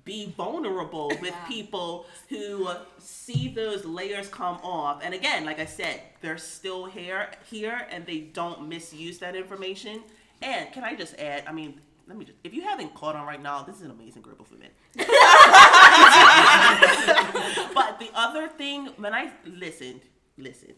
be 0.05 0.33
vulnerable 0.37 1.09
with 1.21 1.31
Yeah. 1.31 1.49
people 1.49 2.07
who 2.29 2.69
see 2.99 3.49
those 3.49 3.85
layers 3.85 4.29
come 4.29 4.59
off. 4.63 5.01
And 5.03 5.15
again 5.15 5.45
like 5.45 5.59
i 5.59 5.65
said 5.67 6.01
they're 6.21 6.39
still 6.39 6.87
here 6.87 7.29
here 7.51 7.87
and 7.91 8.07
they 8.07 8.21
don't 8.21 8.69
misuse 8.69 9.19
that 9.19 9.35
information. 9.35 10.03
And 10.43 10.71
can 10.73 10.85
i 10.85 10.95
just 10.95 11.19
add 11.19 11.45
i 11.47 11.53
mean 11.53 11.81
let 12.07 12.19
me 12.19 12.25
just 12.27 12.37
if 12.45 12.53
you 12.53 12.61
haven't 12.63 12.93
caught 12.95 13.17
on 13.17 13.27
right 13.27 13.43
now 13.43 13.63
this 13.63 13.77
is 13.77 13.83
an 13.83 13.91
amazing 13.91 14.23
group 14.23 14.41
of 14.41 14.51
women. 14.51 14.69
But 17.75 17.99
the 17.99 18.11
other 18.15 18.49
thing, 18.49 18.89
when 18.97 19.15
I 19.15 19.31
listened, 19.47 20.01
listen, 20.37 20.75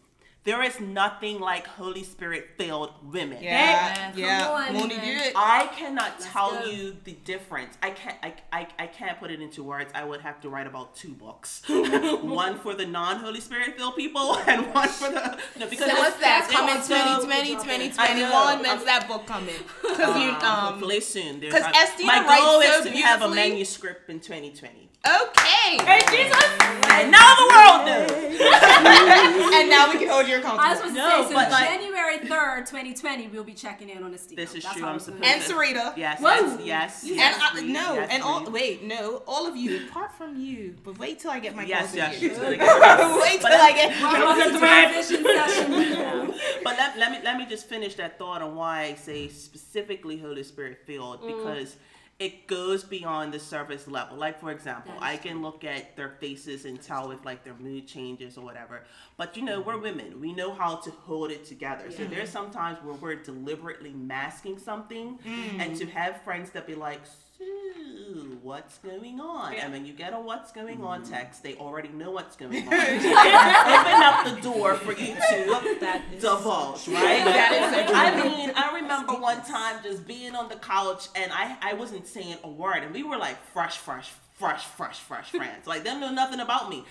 There 0.47 0.63
is 0.63 0.79
nothing 0.79 1.41
like 1.41 1.67
Holy 1.67 2.03
Spirit 2.03 2.51
filled 2.57 2.91
women. 3.03 3.43
Yeah, 3.43 4.11
Come 4.11 4.17
yeah. 4.19 4.47
on, 4.49 4.73
Mooney 4.73 4.95
man. 4.95 5.05
did. 5.05 5.33
I 5.35 5.67
cannot 5.75 6.21
tell 6.21 6.51
go. 6.51 6.63
you 6.63 6.95
the 7.03 7.11
difference. 7.11 7.77
I 7.83 7.89
can't. 7.89 8.15
I, 8.23 8.33
I, 8.53 8.67
I 8.79 8.87
can't 8.87 9.19
put 9.19 9.29
it 9.29 9.41
into 9.41 9.61
words. 9.61 9.91
I 9.93 10.05
would 10.05 10.21
have 10.21 10.39
to 10.43 10.49
write 10.49 10.65
about 10.65 10.95
two 10.95 11.13
books, 11.13 11.63
one 11.67 12.57
for 12.59 12.73
the 12.73 12.85
non 12.85 13.17
Holy 13.17 13.41
Spirit 13.41 13.75
filled 13.77 13.97
people, 13.97 14.37
and 14.47 14.73
one 14.73 14.87
for 14.87 15.09
the 15.09 15.37
no. 15.59 15.67
Because 15.69 15.79
So 15.79 15.85
it's- 15.87 15.97
what's 15.99 16.19
that? 16.21 16.47
Coming 16.49 16.77
also- 16.77 16.95
2020, 16.95 17.49
2021. 17.55 18.59
When's 18.63 18.85
that 18.85 19.05
book 19.09 19.25
coming? 19.27 19.53
Because 19.81 20.15
you 20.21 20.29
Um, 20.29 20.35
um. 20.43 20.73
hopefully 20.73 21.01
soon. 21.01 21.41
'cause 21.41 21.61
I- 21.61 21.73
Estina 21.73 22.05
my 22.05 22.23
writes 22.25 22.41
goal 22.45 22.61
so 22.61 22.79
is 22.79 22.85
to 22.85 22.97
have 23.01 23.21
a 23.21 23.29
manuscript 23.35 24.09
in 24.09 24.21
2020. 24.21 24.86
Okay. 25.05 25.77
Hey, 25.83 26.01
Jesus! 26.09 26.43
And 26.89 27.11
now 27.11 27.35
the 27.35 27.47
world 27.53 27.85
knows. 27.85 28.11
and 28.37 29.69
now 29.69 29.91
we 29.91 29.99
can 29.99 30.09
hold 30.09 30.27
your 30.27 30.45
I 30.45 30.69
was 30.69 30.77
supposed 30.77 30.95
to 30.95 31.01
No, 31.01 31.21
say, 31.23 31.29
so 31.29 31.35
but 31.35 31.51
like- 31.51 31.67
January 31.69 32.17
3rd, 32.17 32.59
2020, 32.65 33.27
we'll 33.27 33.43
be 33.43 33.53
checking 33.53 33.89
in 33.89 34.03
on 34.03 34.11
the 34.11 34.17
Steve. 34.17 34.37
This 34.37 34.55
is 34.55 34.63
That's 34.63 34.75
true. 34.75 34.85
I'm 34.85 34.95
it's 34.95 35.05
gonna 35.05 35.17
supposed 35.17 35.53
And 35.53 35.59
be. 35.59 35.79
Sarita. 35.79 35.97
Yes, 35.97 36.19
Whoa. 36.19 36.57
yes, 36.63 36.63
yes. 36.63 37.03
And 37.03 37.15
yes, 37.15 37.39
I, 37.41 37.55
Reed, 37.55 37.69
no, 37.69 37.93
yes, 37.93 38.09
and 38.11 38.23
all 38.23 38.49
wait, 38.49 38.83
no, 38.83 39.23
all 39.27 39.47
of 39.47 39.55
you, 39.55 39.87
apart 39.87 40.13
from 40.13 40.35
you, 40.35 40.75
but 40.83 40.97
wait 40.97 41.19
till 41.19 41.31
I 41.31 41.39
get 41.39 41.55
my 41.55 41.63
Yes, 41.63 41.93
yes. 41.95 42.17
she's 42.17 42.37
gonna 42.37 42.57
get 42.57 42.67
wait 42.67 43.41
till 43.41 43.51
I 43.51 43.71
get. 43.75 44.01
Welcome 44.01 44.53
to 44.53 44.59
transition. 44.59 45.23
But 46.63 46.77
let, 46.77 46.97
let 46.97 47.11
me 47.11 47.19
let 47.23 47.37
me 47.37 47.45
just 47.45 47.67
finish 47.67 47.95
that 47.95 48.17
thought 48.19 48.41
on 48.41 48.55
why 48.55 48.83
I 48.83 48.95
say 48.95 49.29
specifically 49.29 50.17
Holy 50.17 50.43
Spirit 50.43 50.79
filled 50.85 51.21
mm. 51.21 51.27
because 51.27 51.77
it 52.19 52.47
goes 52.47 52.83
beyond 52.83 53.31
the 53.31 53.39
surface 53.39 53.87
level. 53.87 54.17
Like 54.17 54.39
for 54.39 54.51
example, 54.51 54.93
I 54.99 55.17
can 55.17 55.43
look 55.43 55.63
at 55.63 55.95
their 55.95 56.09
faces 56.09 56.65
and 56.65 56.81
tell 56.81 57.11
if 57.11 57.23
like 57.23 57.43
their 57.43 57.53
mood 57.55 57.87
changes 57.87 58.37
or 58.37 58.43
whatever. 58.43 58.83
But 59.17 59.37
you 59.37 59.43
know, 59.43 59.61
we're 59.61 59.77
women. 59.77 60.19
We 60.19 60.33
know 60.33 60.51
how 60.51 60.77
to 60.77 60.89
hold 60.89 61.29
it 61.29 61.45
together. 61.45 61.91
So 61.91 62.05
there's 62.05 62.29
sometimes 62.29 62.79
where 62.83 62.95
we're 62.95 63.15
deliberately 63.15 63.91
masking 63.91 64.57
something 64.57 65.19
mm. 65.19 65.59
and 65.59 65.75
to 65.77 65.85
have 65.85 66.21
friends 66.23 66.49
that 66.51 66.65
be 66.65 66.73
like 66.73 67.01
Sue, 67.37 68.39
what's 68.41 68.79
going 68.79 69.19
on? 69.19 69.53
And 69.53 69.71
when 69.71 69.85
you 69.85 69.93
get 69.93 70.13
a 70.13 70.19
what's 70.19 70.51
going 70.51 70.81
on 70.83 71.03
text, 71.03 71.43
they 71.43 71.55
already 71.55 71.89
know 71.89 72.11
what's 72.11 72.35
going 72.43 72.67
on. 72.67 72.73
Open 72.73 74.01
up 74.03 74.25
the 74.25 74.39
door 74.41 74.75
for 74.75 74.91
you 74.93 75.13
to 75.29 76.01
divulge, 76.19 76.87
right? 76.87 77.23
That 77.23 77.51
is 77.53 77.75
so 77.75 77.85
true. 77.85 77.95
I 77.95 78.23
mean, 78.23 78.51
I 78.55 78.75
remember 78.75 79.13
one 79.13 79.41
time 79.45 79.83
just 79.83 80.07
being 80.07 80.35
on 80.35 80.49
the 80.49 80.55
couch 80.55 81.07
and 81.15 81.31
I, 81.31 81.57
I 81.61 81.73
wasn't 81.73 82.07
saying 82.07 82.37
a 82.43 82.49
word, 82.49 82.83
and 82.83 82.93
we 82.93 83.03
were 83.03 83.17
like 83.17 83.37
fresh, 83.53 83.77
fresh, 83.77 84.11
fresh, 84.37 84.65
fresh, 84.65 84.99
fresh 84.99 85.31
friends. 85.31 85.65
Like, 85.67 85.83
them 85.83 85.99
know 85.99 86.11
nothing 86.11 86.39
about 86.39 86.69
me. 86.69 86.83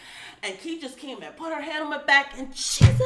And 0.43 0.59
Key 0.59 0.81
just 0.81 0.99
came 0.99 1.23
and 1.23 1.37
put 1.37 1.53
her 1.53 1.61
hand 1.61 1.83
on 1.85 1.91
my 1.91 2.03
back 2.03 2.37
and 2.39 2.53
Jesus, 2.55 3.01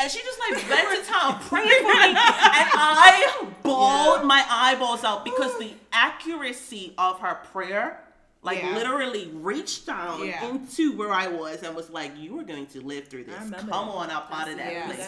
and 0.00 0.10
she 0.10 0.20
just 0.20 0.38
like 0.38 0.68
bent 0.68 1.04
to 1.04 1.10
town 1.12 1.38
praying 1.40 1.68
for 1.68 1.84
me, 1.94 2.08
and 2.08 2.16
I 2.16 3.46
bawled 3.62 4.24
my 4.24 4.44
eyeballs 4.48 5.04
out 5.04 5.24
because 5.24 5.58
the 5.58 5.72
accuracy 5.92 6.94
of 6.98 7.20
her 7.20 7.34
prayer. 7.52 8.04
Like 8.42 8.62
Yeah. 8.62 8.74
literally 8.74 9.28
reached 9.34 9.84
down 9.84 10.24
Yeah. 10.26 10.42
into 10.46 10.96
where 10.96 11.12
I 11.12 11.26
was 11.28 11.62
and 11.62 11.76
was 11.76 11.90
like, 11.90 12.16
"You 12.16 12.40
are 12.40 12.42
going 12.42 12.64
to 12.68 12.80
live 12.80 13.06
through 13.08 13.24
this. 13.24 13.34
Come 13.36 13.50
remember 13.52 13.74
on 13.74 14.10
up 14.10 14.28
out 14.32 14.48
of 14.48 14.56
that 14.56 14.72
Yeah. 14.72 14.86
place." 14.86 15.06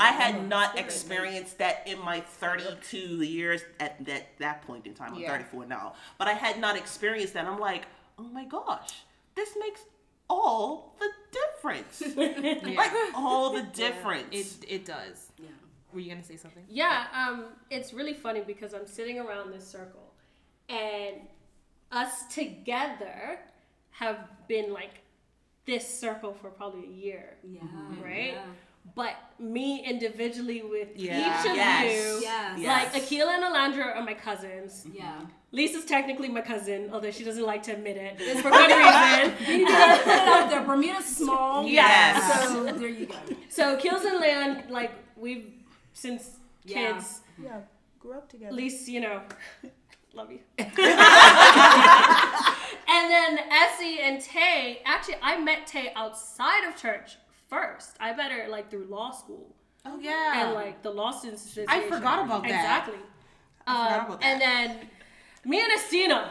I 0.00 0.08
I 0.08 0.10
had 0.10 0.48
not 0.48 0.76
experienced 0.76 1.58
that 1.58 1.86
in 1.86 2.00
my 2.00 2.22
32 2.22 3.22
years 3.22 3.62
at 3.78 4.04
that, 4.06 4.36
that 4.40 4.62
point 4.66 4.84
in 4.84 4.94
time. 4.94 5.14
I'm 5.14 5.20
Yeah. 5.20 5.30
34 5.30 5.66
now. 5.66 5.94
But 6.18 6.26
I 6.26 6.32
had 6.32 6.58
not 6.58 6.74
experienced 6.76 7.34
that. 7.34 7.46
I'm 7.46 7.60
like, 7.60 7.84
oh 8.18 8.24
my 8.24 8.44
gosh, 8.44 8.92
this 9.34 9.50
makes 9.58 9.80
all 10.28 10.94
the 10.98 11.08
difference. 11.32 12.02
Like, 12.76 12.92
all 13.14 13.52
the 13.52 13.62
difference. 13.62 14.26
It 14.32 14.64
it 14.68 14.84
does. 14.84 15.30
Yeah. 15.38 15.48
Were 15.92 16.00
you 16.00 16.10
gonna 16.10 16.24
say 16.24 16.36
something? 16.36 16.64
Yeah, 16.68 17.06
um, 17.14 17.44
it's 17.70 17.92
really 17.92 18.14
funny 18.14 18.40
because 18.46 18.74
I'm 18.74 18.86
sitting 18.86 19.18
around 19.18 19.52
this 19.52 19.66
circle, 19.66 20.12
and 20.68 21.16
us 21.92 22.24
together 22.34 23.38
have 23.92 24.18
been 24.48 24.72
like 24.72 25.02
this 25.64 25.86
circle 26.00 26.32
for 26.34 26.50
probably 26.50 26.84
a 26.86 26.92
year, 26.92 27.36
Yeah. 27.42 27.60
right? 28.02 28.32
Yeah. 28.34 28.44
But 28.94 29.14
me 29.38 29.84
individually 29.84 30.62
with 30.62 30.90
Yeah. 30.94 31.18
each 31.40 31.50
of 31.50 31.56
Yes. 31.56 31.84
you, 31.84 32.20
Yes. 32.22 32.58
Yes. 32.60 32.94
like 32.94 33.02
Akila 33.02 33.34
and 33.36 33.44
Alandra 33.44 33.96
are 33.96 34.02
my 34.02 34.14
cousins. 34.14 34.86
Yeah. 34.92 35.20
Lisa's 35.52 35.84
technically 35.84 36.28
my 36.28 36.40
cousin, 36.40 36.90
although 36.92 37.10
she 37.10 37.24
doesn't 37.24 37.44
like 37.46 37.62
to 37.64 37.72
admit 37.72 37.96
it 37.96 38.18
for 38.42 38.50
good 38.50 38.70
reason. 38.70 39.34
You 39.48 39.58
need 39.58 39.68
to 39.68 40.00
put 40.04 40.12
it 40.12 40.28
out 40.28 40.50
there. 40.50 40.62
Bermuda's 40.64 41.06
small. 41.06 41.64
Yes. 41.80 42.48
So 42.48 42.64
there 42.64 42.88
you 42.88 43.06
go. 43.06 43.14
So 43.48 43.76
Kills 43.76 44.04
and 44.04 44.20
Leon, 44.20 44.64
like 44.68 44.92
we've 45.16 45.52
since 45.94 46.30
Yeah. 46.64 46.92
kids, 46.94 47.20
Yeah, 47.42 47.60
grew 48.00 48.14
up 48.14 48.28
together. 48.28 48.48
at 48.48 48.54
least 48.54 48.88
you 48.88 49.00
know, 49.00 49.22
love 50.14 50.30
you. 50.32 50.40
and 50.58 50.70
then 53.10 53.38
Essie 53.50 54.00
and 54.00 54.20
Tay, 54.20 54.82
actually, 54.84 55.16
I 55.22 55.38
met 55.40 55.66
Tay 55.66 55.92
outside 55.96 56.64
of 56.68 56.76
church 56.76 57.16
first. 57.48 57.96
I 58.00 58.14
met 58.14 58.30
her 58.32 58.48
like 58.48 58.70
through 58.70 58.86
law 58.86 59.10
school 59.12 59.54
Oh 59.84 59.98
yeah. 60.00 60.44
and 60.46 60.54
like 60.54 60.82
the 60.82 60.90
law 60.90 61.12
students. 61.12 61.56
I 61.68 61.88
forgot 61.88 62.24
about 62.24 62.42
that. 62.42 62.50
Exactly. 62.50 62.98
I 63.66 63.88
forgot 63.94 64.00
Um, 64.00 64.06
about 64.06 64.22
And 64.24 64.40
then 64.40 64.88
me 65.46 65.60
and 65.62 65.72
Estina. 65.72 66.28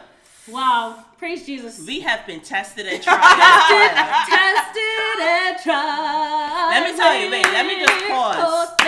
Wow, 0.47 1.03
praise 1.17 1.43
Jesus. 1.45 1.79
we 1.87 2.01
have 2.01 2.27
been 2.27 2.39
tested 2.41 2.85
and 2.85 3.01
tried. 3.03 4.25
Tested 4.29 5.21
and 5.21 5.57
tried. 5.63 6.67
Let 6.71 6.83
me 6.91 6.95
tell 6.97 7.15
you, 7.19 7.31
wait, 7.31 7.43
let 7.45 7.65
me 7.65 7.79
just 7.83 8.05
pause. 8.07 8.69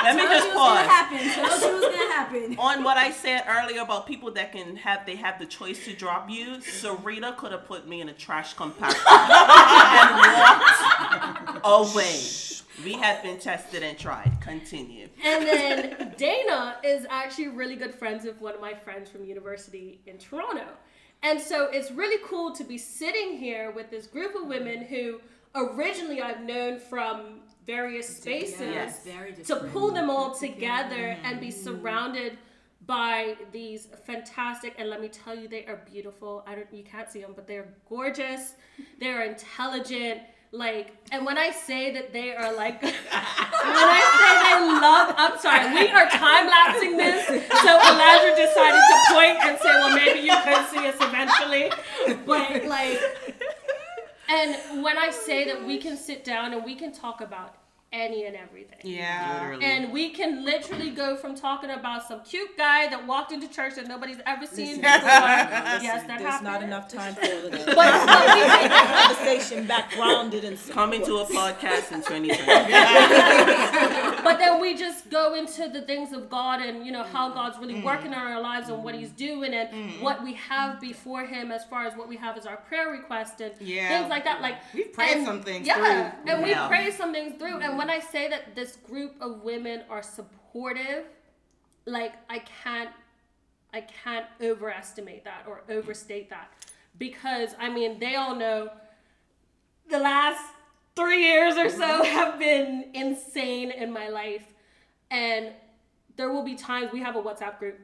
Let 0.00 0.14
me 0.14 0.22
just 0.22 0.46
you 0.46 0.52
it 0.52 0.54
gonna 0.54 0.78
pause. 0.78 0.86
happen. 0.86 1.18
Told 1.18 1.60
you 1.60 1.82
it 1.88 1.92
gonna 1.92 2.12
happen. 2.12 2.56
on 2.68 2.84
what 2.84 2.96
I 2.96 3.10
said 3.10 3.42
earlier 3.48 3.80
about 3.82 4.06
people 4.06 4.30
that 4.32 4.52
can 4.52 4.76
have 4.76 5.04
they 5.04 5.16
have 5.16 5.40
the 5.40 5.46
choice 5.46 5.84
to 5.86 5.92
drop 5.92 6.30
you, 6.30 6.58
Sarita 6.58 7.36
could 7.36 7.50
have 7.50 7.64
put 7.66 7.88
me 7.88 8.00
in 8.00 8.08
a 8.08 8.12
trash 8.12 8.54
compactor 8.54 8.94
and 9.08 10.20
walked 11.64 11.94
away. 11.94 12.20
We 12.84 12.92
have 12.94 13.22
been 13.22 13.38
tested 13.38 13.82
and 13.82 13.98
tried. 13.98 14.32
Continue. 14.40 15.08
And 15.24 15.44
then 15.44 16.14
Dana 16.16 16.76
is 16.84 17.06
actually 17.10 17.48
really 17.48 17.76
good 17.76 17.94
friends 17.94 18.24
with 18.24 18.40
one 18.40 18.54
of 18.54 18.60
my 18.60 18.74
friends 18.74 19.10
from 19.10 19.24
university 19.24 20.00
in 20.06 20.18
Toronto. 20.18 20.66
And 21.22 21.40
so 21.40 21.68
it's 21.70 21.90
really 21.90 22.22
cool 22.24 22.52
to 22.52 22.64
be 22.64 22.78
sitting 22.78 23.36
here 23.36 23.72
with 23.72 23.90
this 23.90 24.06
group 24.06 24.34
of 24.36 24.46
women 24.46 24.84
who 24.84 25.20
originally 25.54 26.22
I've 26.22 26.42
known 26.42 26.78
from 26.78 27.40
various 27.66 28.16
spaces 28.16 28.60
Yes, 28.60 29.04
very 29.04 29.32
to 29.32 29.56
pull 29.56 29.90
them 29.90 30.08
all 30.08 30.34
together 30.34 31.16
and 31.24 31.40
be 31.40 31.50
surrounded 31.50 32.38
by 32.86 33.36
these 33.52 33.88
fantastic 34.06 34.74
and 34.78 34.88
let 34.88 35.00
me 35.02 35.08
tell 35.08 35.36
you 35.36 35.48
they 35.48 35.66
are 35.66 35.82
beautiful 35.90 36.42
i 36.46 36.54
don't 36.54 36.72
you 36.72 36.82
can't 36.82 37.10
see 37.10 37.20
them 37.20 37.32
but 37.36 37.46
they're 37.46 37.68
gorgeous 37.86 38.54
they're 38.98 39.22
intelligent 39.24 40.22
like 40.50 40.96
and 41.12 41.26
when 41.26 41.36
i 41.36 41.50
say 41.50 41.92
that 41.92 42.12
they 42.12 42.34
are 42.34 42.54
like 42.54 42.80
when 42.82 42.92
i 43.12 44.00
say 44.18 44.32
they 44.44 44.80
love 44.80 45.14
i'm 45.18 45.38
sorry 45.38 45.68
we 45.74 45.90
are 45.90 46.08
time-lapsing 46.08 46.96
this. 46.96 47.26
So 47.26 47.68
elijah 47.68 48.34
decided 48.34 48.80
to 48.80 48.96
point 49.12 49.38
and 49.44 49.58
say 49.58 49.68
well 49.68 49.94
maybe 49.94 50.20
you 50.20 50.34
could 50.44 50.66
see 50.68 50.86
us 50.86 50.96
eventually. 51.00 51.70
But 52.24 52.64
like 52.64 52.98
and 54.28 54.82
when 54.82 54.96
i 54.96 55.10
say 55.10 55.44
that 55.44 55.66
we 55.66 55.78
can 55.78 55.96
sit 55.96 56.24
down 56.24 56.54
and 56.54 56.64
we 56.64 56.74
can 56.74 56.92
talk 56.92 57.20
about 57.20 57.54
any 57.90 58.26
and 58.26 58.36
everything 58.36 58.78
yeah. 58.82 59.40
Literally. 59.40 59.64
and 59.64 59.92
we 59.92 60.10
can 60.10 60.44
literally 60.44 60.90
go 60.90 61.16
from 61.16 61.34
talking 61.34 61.70
about 61.70 62.06
some 62.06 62.20
cute 62.20 62.54
guy 62.58 62.86
that 62.88 63.06
walked 63.06 63.32
into 63.32 63.48
church 63.48 63.76
that 63.76 63.88
nobody's 63.88 64.18
ever 64.26 64.44
seen 64.44 64.76
before. 64.76 64.82
yes, 64.92 66.06
that 66.06 66.18
There's 66.18 66.20
happened. 66.20 66.44
not 66.44 66.62
enough 66.62 66.88
time 66.88 67.14
for 67.14 67.22
all 67.22 67.46
of 67.46 67.52
that. 67.52 67.66
But, 67.66 67.76
but 67.76 68.34
we 68.34 68.42
Keep 68.58 68.62
the 68.62 68.76
conversation 68.92 69.66
back 69.66 69.92
grounded 69.92 70.44
and 70.44 70.58
Coming 70.68 71.02
to 71.04 71.16
a 71.18 71.24
podcast 71.24 71.92
in 71.92 72.02
2020. 72.02 72.38
but 74.22 74.38
then 74.38 74.60
we 74.60 74.76
just 74.76 75.08
go 75.08 75.34
into 75.34 75.68
the 75.68 75.80
things 75.82 76.12
of 76.12 76.28
God 76.28 76.60
and 76.60 76.84
you 76.84 76.92
know 76.92 77.04
how 77.04 77.28
mm-hmm. 77.28 77.38
God's 77.38 77.58
really 77.58 77.74
mm-hmm. 77.74 77.86
working 77.86 78.08
in 78.08 78.14
our 78.14 78.40
lives 78.40 78.68
and 78.68 78.84
what 78.84 78.94
He's 78.94 79.08
mm-hmm. 79.08 79.16
doing 79.16 79.54
and 79.54 80.02
what 80.02 80.22
we 80.22 80.34
have 80.34 80.78
before 80.78 81.24
Him 81.24 81.50
as 81.50 81.64
far 81.64 81.86
as 81.86 81.96
what 81.96 82.06
we 82.06 82.16
have 82.16 82.36
as 82.36 82.44
our 82.44 82.58
prayer 82.58 82.90
request 82.90 83.40
and 83.40 83.54
Yeah. 83.60 83.88
things 83.88 84.10
like 84.10 84.24
that. 84.24 84.42
Like 84.42 84.56
We've 84.74 84.92
prayed 84.92 85.16
and- 85.16 85.26
some 85.26 85.42
things 85.42 85.66
yeah, 85.66 86.10
through. 86.10 86.32
and 86.32 86.42
we 86.42 86.50
Yeah. 86.50 86.68
pray 86.68 86.90
some 86.90 87.12
things 87.12 87.38
through. 87.38 87.60
And 87.60 87.77
when 87.78 87.90
I 87.90 88.00
say 88.00 88.28
that 88.28 88.56
this 88.56 88.74
group 88.76 89.14
of 89.20 89.44
women 89.44 89.84
are 89.88 90.02
supportive, 90.02 91.04
like 91.86 92.14
I 92.28 92.40
can't 92.40 92.90
I 93.72 93.82
can't 93.82 94.26
overestimate 94.40 95.24
that 95.24 95.44
or 95.46 95.62
overstate 95.70 96.28
that. 96.30 96.52
Because 96.98 97.54
I 97.58 97.70
mean 97.70 98.00
they 98.00 98.16
all 98.16 98.34
know 98.34 98.70
the 99.88 100.00
last 100.00 100.42
three 100.96 101.22
years 101.22 101.56
or 101.56 101.68
so 101.68 102.02
mm-hmm. 102.02 102.04
have 102.04 102.38
been 102.40 102.90
insane 102.94 103.70
in 103.70 103.92
my 103.92 104.08
life, 104.08 104.46
and 105.12 105.52
there 106.16 106.32
will 106.32 106.42
be 106.42 106.56
times 106.56 106.90
we 106.92 107.00
have 107.00 107.14
a 107.14 107.22
WhatsApp 107.22 107.60
group, 107.60 107.78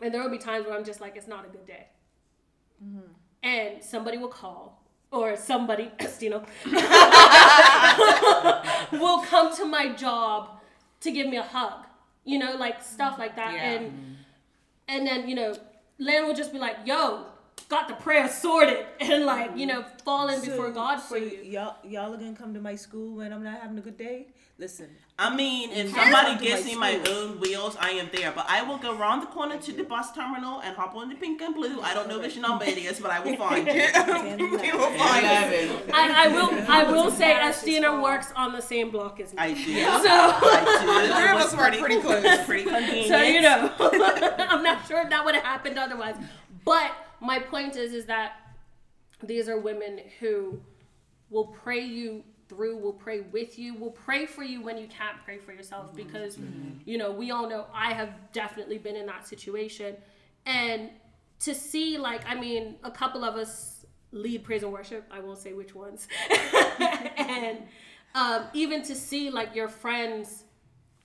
and 0.00 0.14
there 0.14 0.22
will 0.22 0.30
be 0.30 0.38
times 0.38 0.64
where 0.64 0.74
I'm 0.74 0.84
just 0.84 1.02
like 1.02 1.14
it's 1.16 1.28
not 1.28 1.44
a 1.44 1.48
good 1.48 1.66
day, 1.66 1.88
mm-hmm. 2.82 3.12
and 3.42 3.84
somebody 3.84 4.16
will 4.16 4.28
call 4.28 4.79
or 5.12 5.36
somebody, 5.36 5.90
Estina, 5.98 6.44
will 8.92 9.22
come 9.22 9.54
to 9.56 9.64
my 9.64 9.92
job 9.94 10.60
to 11.00 11.10
give 11.10 11.28
me 11.28 11.36
a 11.36 11.42
hug. 11.42 11.86
You 12.24 12.38
know, 12.38 12.56
like 12.56 12.82
stuff 12.82 13.18
like 13.18 13.36
that. 13.36 13.54
Yeah. 13.54 13.70
And 13.70 14.16
and 14.88 15.06
then, 15.06 15.28
you 15.28 15.34
know, 15.34 15.54
Len 15.98 16.26
will 16.26 16.34
just 16.34 16.52
be 16.52 16.58
like, 16.58 16.76
yo, 16.84 17.26
got 17.70 17.88
the 17.88 17.94
prayer 17.94 18.28
sorted 18.28 18.84
and 19.00 19.24
like, 19.24 19.56
you 19.56 19.64
know, 19.64 19.84
falling 20.04 20.40
before 20.40 20.70
God 20.70 20.98
for 20.98 21.16
so 21.18 21.24
you. 21.24 21.38
Y'all, 21.42 21.76
y'all 21.84 22.12
are 22.12 22.18
gonna 22.18 22.34
come 22.34 22.52
to 22.52 22.60
my 22.60 22.74
school 22.74 23.16
when 23.16 23.32
I'm 23.32 23.44
not 23.44 23.62
having 23.62 23.78
a 23.78 23.80
good 23.80 23.96
day. 23.96 24.26
Listen, 24.58 24.90
I 25.18 25.34
mean, 25.34 25.70
if 25.70 25.90
somebody 25.90 26.36
to 26.36 26.44
gives 26.44 26.66
my 26.66 26.92
me 26.92 27.00
my 27.02 27.10
own 27.10 27.40
wheels, 27.40 27.78
I 27.80 27.92
am 27.92 28.10
there. 28.12 28.30
But 28.30 28.44
I 28.46 28.60
will 28.60 28.76
go 28.76 28.94
around 28.94 29.20
the 29.20 29.26
corner 29.28 29.56
to 29.56 29.72
the 29.72 29.84
bus 29.84 30.12
terminal 30.12 30.60
and 30.60 30.76
hop 30.76 30.94
on 30.94 31.08
the 31.08 31.14
pink 31.14 31.40
and 31.40 31.54
blue. 31.54 31.80
I 31.80 31.94
don't 31.94 32.10
know 32.10 32.18
which 32.18 32.36
number 32.36 32.66
it 32.66 32.76
is, 32.76 33.00
but 33.00 33.10
I 33.10 33.20
will 33.20 33.36
find 33.38 33.66
you. 33.66 33.72
We 33.72 34.72
will 34.72 34.90
find 34.98 35.24
it. 35.24 35.90
I, 35.94 36.26
I 36.26 36.28
will 36.28 36.70
I 36.70 36.82
will 36.82 37.10
say 37.10 37.32
Estina 37.32 38.02
works 38.02 38.34
on 38.36 38.52
the 38.52 38.60
same 38.60 38.90
block 38.90 39.18
as 39.18 39.32
me. 39.32 39.38
I 39.38 39.54
do. 39.54 39.62
So 39.64 40.10
I 40.10 41.06
do. 41.06 41.14
Three 41.14 41.30
of 41.30 41.36
us 41.38 41.56
were 41.56 41.80
pretty 41.80 42.00
close. 42.02 42.44
Pretty 42.44 42.64
convenient. 42.64 43.08
So 43.08 43.22
you 43.22 43.40
know, 43.40 43.72
I'm 44.50 44.62
not 44.62 44.86
sure 44.86 45.00
if 45.00 45.08
that 45.08 45.24
would 45.24 45.36
have 45.36 45.44
happened 45.44 45.78
otherwise. 45.78 46.16
But 46.66 46.92
my 47.20 47.38
point 47.38 47.76
is, 47.76 47.92
is 47.92 48.06
that 48.06 48.32
these 49.22 49.48
are 49.48 49.58
women 49.58 50.00
who 50.18 50.60
will 51.30 51.46
pray 51.46 51.80
you 51.80 52.24
through, 52.48 52.76
will 52.76 52.92
pray 52.92 53.20
with 53.20 53.58
you, 53.58 53.74
will 53.74 53.92
pray 53.92 54.26
for 54.26 54.42
you 54.42 54.60
when 54.62 54.76
you 54.76 54.88
can't 54.88 55.16
pray 55.24 55.38
for 55.38 55.52
yourself. 55.52 55.94
Because 55.94 56.38
you 56.84 56.98
know, 56.98 57.12
we 57.12 57.30
all 57.30 57.48
know 57.48 57.66
I 57.72 57.92
have 57.92 58.10
definitely 58.32 58.78
been 58.78 58.96
in 58.96 59.06
that 59.06 59.26
situation, 59.26 59.96
and 60.46 60.90
to 61.40 61.54
see 61.54 61.98
like, 61.98 62.22
I 62.26 62.34
mean, 62.34 62.76
a 62.82 62.90
couple 62.90 63.24
of 63.24 63.36
us 63.36 63.86
lead 64.12 64.44
praise 64.44 64.62
and 64.62 64.72
worship. 64.72 65.06
I 65.10 65.20
won't 65.20 65.38
say 65.38 65.52
which 65.52 65.74
ones, 65.74 66.08
and 67.16 67.58
um, 68.14 68.44
even 68.52 68.82
to 68.82 68.94
see 68.94 69.30
like 69.30 69.54
your 69.54 69.68
friends 69.68 70.44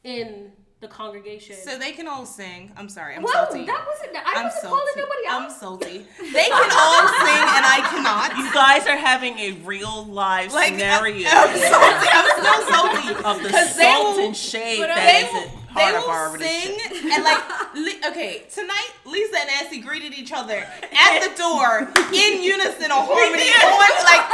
in 0.03 0.51
the 0.87 0.93
congregation. 0.93 1.55
So 1.55 1.77
they 1.77 1.91
can 1.91 2.07
all 2.07 2.25
sing. 2.25 2.71
I'm 2.77 2.89
sorry. 2.89 3.15
I'm 3.15 3.23
Whoa, 3.23 3.31
salty. 3.31 3.65
that 3.65 3.85
wasn't. 3.87 4.15
I 4.15 4.33
I'm 4.37 4.43
wasn't 4.45 4.61
salty. 4.61 4.67
calling 4.69 4.93
nobody 4.97 5.27
out. 5.27 5.41
I'm 5.41 5.49
salty. 5.49 6.05
They 6.19 6.47
can 6.49 6.71
all 6.71 7.07
sing 7.25 7.45
and 7.57 7.65
I 7.65 7.79
cannot. 7.89 8.37
You 8.37 8.53
guys 8.53 8.85
are 8.87 8.97
having 8.97 9.37
a 9.39 9.51
real 9.65 10.05
live 10.05 10.53
Like, 10.53 10.73
scenario 10.73 11.27
I'm 11.31 11.57
salty. 11.57 12.07
I'm 12.11 12.29
still 12.37 12.61
salty. 12.69 13.23
of 13.25 13.43
the 13.43 13.49
they 13.49 13.65
salt 13.65 14.17
will- 14.17 14.25
and 14.27 14.37
shade 14.37 14.79
but 14.79 14.87
that 14.87 15.05
they 15.05 15.27
is 15.27 15.33
will- 15.33 15.41
a 15.41 15.65
They 15.75 15.81
part 15.81 15.95
of 15.95 16.03
will 16.03 16.11
our 16.11 16.37
sing 16.39 16.79
and 17.11 17.23
like, 17.23 17.43
li- 17.75 18.01
okay, 18.07 18.43
tonight 18.53 18.89
Lisa 19.05 19.37
and 19.39 19.47
Nancy 19.47 19.79
greeted 19.81 20.13
each 20.13 20.31
other 20.31 20.55
at 20.57 21.19
the 21.21 21.31
door 21.37 21.87
in 22.13 22.41
unison 22.41 22.91
or 22.91 23.03
harmony, 23.05 23.49
on 23.61 23.95
like 24.05 24.25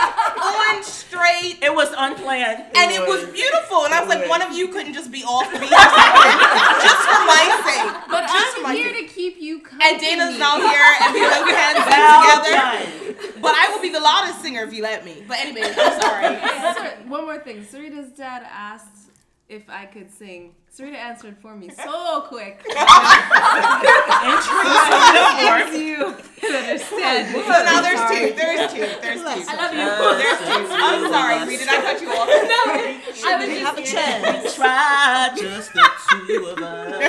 on 0.42 0.84
straight, 0.84 1.58
It 1.62 1.74
was 1.74 1.90
unplanned. 1.98 2.64
and 2.76 2.92
it 2.92 3.02
was 3.08 3.26
beautiful. 3.30 3.86
And 3.86 3.94
I 3.94 4.00
was 4.02 4.10
like, 4.10 4.28
one 4.30 4.42
of 4.42 4.54
you 4.58 4.68
couldn't 4.70 4.94
just 4.94 5.12
be 5.12 5.24
off 5.24 5.50
beat, 5.52 5.70
just 5.70 7.02
for 7.08 7.22
my 7.26 7.46
sake. 7.66 7.94
But 8.10 8.28
Just 8.28 8.56
for 8.58 8.62
my 8.64 8.70
I'm 8.70 8.76
here 8.76 8.94
sake. 8.94 9.08
to 9.10 9.14
keep 9.14 9.38
you 9.42 9.60
company. 9.60 9.90
And 9.92 10.00
Dana's 10.02 10.38
not 10.40 10.62
here, 10.62 10.90
and 11.02 11.14
we 11.14 11.22
both 11.22 11.48
can 11.50 11.76
sing 11.76 12.00
Well 12.00 12.44
together. 12.44 13.40
But 13.42 13.56
I 13.56 13.70
will 13.74 13.82
be 13.82 13.90
the 13.90 14.00
loudest 14.00 14.42
singer 14.42 14.64
if 14.64 14.74
you 14.74 14.84
let 14.84 15.04
me. 15.06 15.24
But 15.28 15.40
anyway, 15.40 15.64
I'm 15.66 16.02
sorry. 16.02 16.38
Sorry, 16.76 16.90
one 17.08 17.26
more 17.26 17.40
thing. 17.40 17.64
Sarita's 17.66 18.12
dad 18.12 18.44
asked 18.50 19.01
if 19.52 19.70
I 19.70 19.86
could 19.86 20.10
sing. 20.10 20.56
Sarita 20.74 20.96
answered 20.96 21.38
for 21.42 21.54
me 21.58 21.70
so 21.70 22.22
quick. 22.28 22.64
As 22.78 22.86
you 25.76 26.16
can 26.38 26.56
understand. 26.56 27.36
So 27.36 27.42
now 27.42 27.82
there's 27.82 28.00
two. 28.10 28.34
There's 28.34 28.72
two. 28.72 28.80
There's 29.02 29.20
two. 29.20 29.28
I 29.28 29.56
love 29.58 29.74
you. 29.74 29.82
Uh, 29.82 30.18
there's 30.18 30.40
two. 30.40 30.68
I'm 30.72 31.12
sorry, 31.12 31.36
Rita. 31.46 31.66
Did 31.66 31.70
I 31.70 31.82
cut 31.82 32.02
you 32.02 32.08
off? 32.10 32.28
no, 32.28 32.62
I 33.28 33.36
was 33.46 33.60
have 33.60 33.78
a 33.78 33.84
chance. 33.84 34.56
Try 34.56 35.32
just 35.38 35.74
the 35.74 35.84
two 36.28 36.46
of 36.48 36.58
us. 36.60 37.02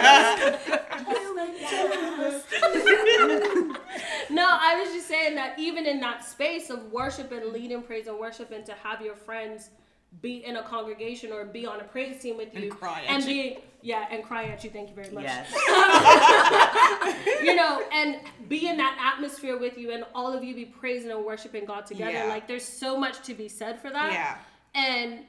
No, 4.31 4.47
I 4.49 4.81
was 4.83 4.93
just 4.93 5.07
saying 5.07 5.37
that 5.37 5.59
even 5.59 5.87
in 5.87 6.01
that 6.01 6.25
space 6.25 6.71
of 6.71 6.91
worship 6.91 7.31
and 7.31 7.53
leading 7.53 7.83
praise 7.83 8.09
and 8.09 8.19
worship, 8.19 8.51
and 8.51 8.67
to 8.67 8.73
have 8.73 9.01
your 9.01 9.15
friends 9.15 9.71
be 10.20 10.44
in 10.44 10.57
a 10.57 10.62
congregation 10.62 11.33
or 11.33 11.44
be 11.44 11.66
on 11.66 11.81
a 11.81 11.85
praise 11.85 12.20
team 12.20 12.37
with 12.37 12.55
you 12.55 12.62
And 12.62 12.70
cry 12.70 13.03
at 13.07 13.11
and 13.11 13.25
you. 13.25 13.29
be 13.29 13.59
yeah 13.81 14.07
and 14.11 14.22
cry 14.22 14.44
at 14.44 14.62
you. 14.62 14.70
Thank 14.70 14.90
you 14.90 14.94
very 14.94 15.11
much. 15.11 15.25
Yes. 15.25 15.51
you 17.42 17.57
know, 17.57 17.83
and 17.92 18.20
be 18.48 18.68
in 18.68 18.77
that 18.77 19.14
atmosphere 19.14 19.59
with 19.59 19.79
you, 19.79 19.92
and 19.92 20.05
all 20.14 20.33
of 20.33 20.44
you 20.44 20.55
be 20.55 20.66
praising 20.66 21.11
and 21.11 21.25
worshiping 21.25 21.64
God 21.64 21.87
together. 21.87 22.12
Yeah. 22.12 22.25
Like, 22.27 22.46
there's 22.46 22.64
so 22.64 22.96
much 22.98 23.22
to 23.22 23.35
be 23.35 23.48
said 23.48 23.81
for 23.81 23.90
that. 23.90 24.12
Yeah. 24.12 24.37
And 24.75 25.20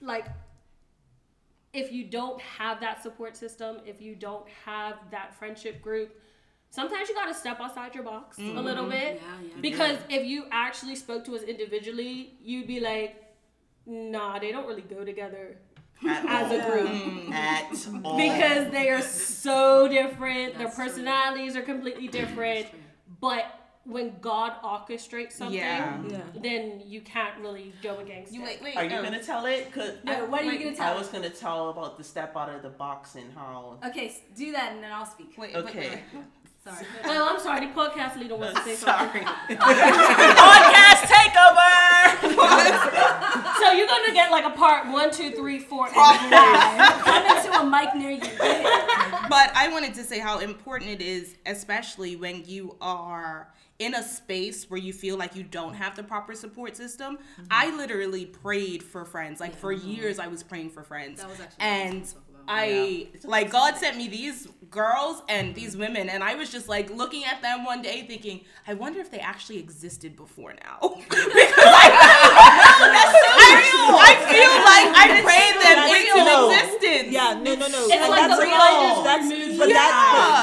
like, 0.00 0.26
if 1.72 1.92
you 1.92 2.04
don't 2.04 2.40
have 2.40 2.80
that 2.80 3.02
support 3.02 3.36
system, 3.36 3.78
if 3.86 4.00
you 4.00 4.14
don't 4.14 4.46
have 4.64 4.96
that 5.10 5.34
friendship 5.38 5.80
group, 5.80 6.18
sometimes 6.70 7.08
you 7.08 7.14
got 7.14 7.26
to 7.26 7.34
step 7.34 7.60
outside 7.60 7.94
your 7.94 8.04
box 8.04 8.38
a 8.38 8.42
little 8.42 8.84
mm-hmm. 8.84 8.90
bit. 8.90 9.22
yeah, 9.22 9.48
yeah, 9.48 9.60
Because 9.60 9.98
if 10.08 10.26
you 10.26 10.46
actually 10.50 10.96
spoke 10.96 11.24
to 11.26 11.36
us 11.36 11.42
individually, 11.42 12.34
you'd 12.42 12.66
be 12.66 12.80
like, 12.80 13.25
nah, 13.86 14.38
they 14.38 14.52
don't 14.52 14.66
really 14.66 14.82
go 14.82 15.04
together 15.04 15.56
At 16.06 16.26
as 16.26 16.52
all. 16.52 16.58
a 16.60 16.70
group 16.70 17.32
At 17.34 17.88
all. 18.04 18.16
because 18.18 18.70
they 18.70 18.90
are 18.90 19.00
so 19.02 19.88
different. 19.88 20.58
Their 20.58 20.68
personalities 20.68 21.56
are 21.56 21.62
completely 21.62 22.08
different. 22.08 22.66
But 23.20 23.44
when 23.84 24.14
God 24.20 24.52
orchestrates 24.62 25.32
something, 25.32 25.56
Yeah. 25.56 25.96
then 26.42 26.82
you 26.84 27.00
can't 27.00 27.38
really 27.40 27.72
go 27.82 27.98
against 28.00 28.32
You 28.34 28.42
it. 28.42 28.44
wait, 28.44 28.62
wait. 28.62 28.76
Are 28.76 28.84
you 28.84 28.96
oh. 28.96 29.02
gonna 29.02 29.22
tell 29.22 29.46
it? 29.46 29.72
'Cause 29.72 29.92
No, 30.04 30.24
what 30.26 30.42
are 30.42 30.52
you 30.52 30.58
gonna 30.64 30.76
tell? 30.76 30.94
I 30.94 30.98
was 30.98 31.08
gonna 31.08 31.30
tell 31.30 31.70
about 31.70 31.96
the 31.96 32.04
step 32.04 32.36
out 32.36 32.50
of 32.50 32.62
the 32.62 32.68
box 32.68 33.14
and 33.14 33.32
how. 33.32 33.78
Okay, 33.86 34.08
s- 34.08 34.20
do 34.36 34.52
that 34.52 34.72
and 34.72 34.82
then 34.82 34.92
I'll 34.92 35.06
speak. 35.06 35.32
Wait, 35.38 35.54
wait, 35.54 35.64
Okay. 35.64 36.02
wait. 36.12 36.24
Sorry. 36.66 36.86
Oh, 37.04 37.28
I'm 37.30 37.40
sorry. 37.40 37.66
The 37.66 37.72
podcast 37.72 38.18
leader 38.18 38.34
wants 38.34 38.58
to 38.58 38.64
say 38.64 38.74
Sorry. 38.74 39.08
something. 39.08 39.22
Podcast 39.56 41.02
takeover. 41.06 41.72
So 43.56 43.72
you're 43.72 43.86
gonna 43.86 44.12
get 44.12 44.30
like 44.30 44.44
a 44.44 44.50
part 44.50 44.86
one, 44.92 45.10
two, 45.10 45.32
three, 45.32 45.58
four, 45.58 45.86
and 45.86 45.94
Come 45.94 47.36
into 47.36 47.58
a 47.58 47.64
mic 47.64 47.94
near 47.96 48.10
you. 48.10 48.20
But 48.20 49.50
I 49.56 49.68
wanted 49.72 49.94
to 49.94 50.04
say 50.04 50.18
how 50.20 50.38
important 50.38 50.90
it 50.90 51.00
is, 51.00 51.36
especially 51.46 52.14
when 52.16 52.44
you 52.46 52.76
are 52.80 53.48
in 53.78 53.94
a 53.94 54.02
space 54.02 54.70
where 54.70 54.78
you 54.78 54.92
feel 54.92 55.16
like 55.16 55.34
you 55.34 55.42
don't 55.42 55.74
have 55.74 55.96
the 55.96 56.02
proper 56.02 56.34
support 56.34 56.76
system. 56.76 57.16
Mm-hmm. 57.16 57.44
I 57.50 57.76
literally 57.76 58.26
prayed 58.26 58.82
for 58.82 59.04
friends. 59.04 59.40
Like 59.40 59.54
for 59.54 59.72
years, 59.72 60.18
I 60.18 60.28
was 60.28 60.42
praying 60.42 60.70
for 60.70 60.82
friends. 60.82 61.20
That 61.20 61.28
was 61.28 61.40
actually 61.40 62.00
what 62.00 62.25
I 62.48 62.66
was 62.66 62.72
and 62.72 62.86
gonna 62.86 63.04
talk 63.04 63.20
about. 63.20 63.24
I 63.24 63.28
like 63.28 63.50
God 63.50 63.76
sent 63.76 63.96
me 63.96 64.08
these 64.08 64.48
girls 64.70 65.22
and 65.28 65.54
these 65.54 65.76
women, 65.76 66.08
and 66.08 66.22
I 66.22 66.34
was 66.34 66.50
just 66.50 66.68
like 66.68 66.90
looking 66.90 67.24
at 67.24 67.42
them 67.42 67.64
one 67.64 67.82
day, 67.82 68.02
thinking, 68.06 68.42
I 68.66 68.74
wonder 68.74 69.00
if 69.00 69.10
they 69.10 69.18
actually 69.18 69.58
existed 69.58 70.16
before 70.16 70.54
now. 70.54 70.78
because 71.08 71.18
I, 71.18 71.90
I 73.38 73.45
feel 73.70 74.52
like 74.62 74.88
I 74.94 75.04
prayed 75.22 75.54
them 75.62 75.76
That's 75.76 75.92
into 75.92 76.76
existence. 76.76 77.12
Yeah, 77.12 77.34
no, 77.34 77.54
no, 77.54 77.66
no. 77.68 77.86
It's 77.88 78.08
like 78.08 78.28
that's 78.28 78.36
the 78.38 78.46
real. 78.46 78.56
blinders 78.56 79.04
That's, 79.04 79.30
removed. 79.30 79.58
but 79.58 79.68
that, 79.68 79.92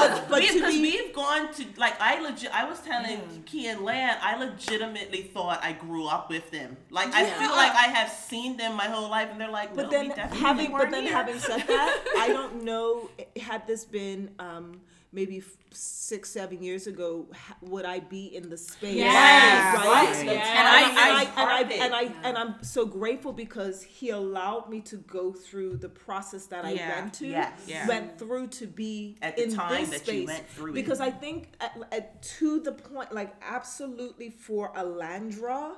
but, 0.02 0.20
but, 0.22 0.28
but 0.30 0.40
We- 0.40 0.48
to 0.48 0.54
Because 0.54 0.74
be, 0.74 0.80
we've 0.82 1.14
gone 1.14 1.52
to 1.54 1.64
like 1.76 2.00
I 2.00 2.20
legit. 2.20 2.50
I 2.54 2.68
was 2.68 2.80
telling 2.80 3.42
Key 3.46 3.68
and 3.68 3.80
Lan, 3.82 4.16
I 4.20 4.36
legitimately 4.38 5.22
thought 5.34 5.60
I 5.62 5.72
grew 5.72 6.06
up 6.06 6.30
with 6.30 6.50
them. 6.50 6.76
Like 6.90 7.12
I 7.14 7.24
feel 7.24 7.50
like 7.50 7.72
I 7.72 7.88
have 7.88 8.10
seen 8.10 8.56
them 8.56 8.76
my 8.76 8.86
whole 8.86 9.08
life, 9.10 9.28
and 9.30 9.40
they're 9.40 9.50
like, 9.50 9.74
but 9.74 9.84
no, 9.84 9.90
then 9.90 10.08
we 10.08 10.14
definitely 10.14 10.38
having, 10.40 10.72
but 10.72 10.90
then 10.90 11.02
here. 11.04 11.12
having 11.12 11.38
said 11.38 11.60
that, 11.66 12.04
I 12.18 12.28
don't 12.28 12.64
know. 12.64 13.10
Had 13.40 13.66
this 13.66 13.84
been 13.84 14.30
um, 14.38 14.80
maybe 15.14 15.38
f- 15.38 15.56
six, 15.72 16.28
seven 16.30 16.62
years 16.62 16.86
ago, 16.86 17.26
ha- 17.32 17.56
would 17.62 17.84
I 17.84 18.00
be 18.00 18.34
in 18.34 18.50
the 18.50 18.56
space? 18.58 18.96
Yes. 18.96 19.76
right. 19.76 19.86
Right. 19.86 20.24
Yes. 20.26 20.46
And 20.48 20.68
I, 20.68 20.80
and, 20.90 20.98
I, 20.98 21.22
and, 21.22 21.50
I, 21.72 21.84
and, 21.84 21.94
I, 21.94 22.28
and 22.28 22.36
I'm 22.38 22.62
so 22.62 22.84
grateful 22.84 23.32
because 23.32 23.82
he 23.82 24.10
allowed 24.10 24.68
me 24.68 24.80
to 24.82 24.96
go 24.96 25.32
through 25.32 25.76
the 25.76 25.88
process 25.88 26.46
that 26.46 26.64
I 26.64 26.72
Yeah. 26.72 27.00
went 27.00 27.14
to, 27.14 27.26
Yes. 27.26 27.52
Yeah. 27.66 27.86
went 27.86 28.18
through 28.18 28.48
to 28.48 28.66
be 28.66 29.16
At 29.22 29.36
the 29.36 29.44
in 29.44 29.54
time 29.54 29.80
this 29.82 29.90
that 29.90 30.00
space. 30.00 30.20
you 30.22 30.26
went 30.26 30.48
through 30.48 30.70
it. 30.72 30.74
because 30.74 31.00
I 31.00 31.10
think 31.10 31.54
at, 31.60 31.78
at, 31.92 32.22
to 32.38 32.60
the 32.60 32.72
point, 32.72 33.12
like 33.12 33.32
absolutely 33.40 34.30
for 34.30 34.72
Alandra, 34.74 35.76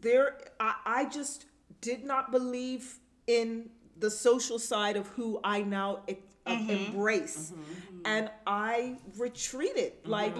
there, 0.00 0.38
I, 0.60 0.74
I 0.86 1.04
just 1.06 1.46
did 1.80 2.04
not 2.04 2.30
believe 2.30 2.98
in 3.26 3.70
the 3.96 4.10
social 4.10 4.58
side 4.58 4.96
of 4.96 5.06
who 5.08 5.38
I 5.44 5.62
now 5.62 6.02
e- 6.46 6.50
uh, 6.50 6.56
mm-hmm. 6.56 6.70
embrace, 6.70 7.52
mm-hmm. 7.52 7.62
Mm-hmm. 7.62 8.06
and 8.06 8.30
I 8.46 8.96
retreated. 9.18 9.92
Like 10.04 10.34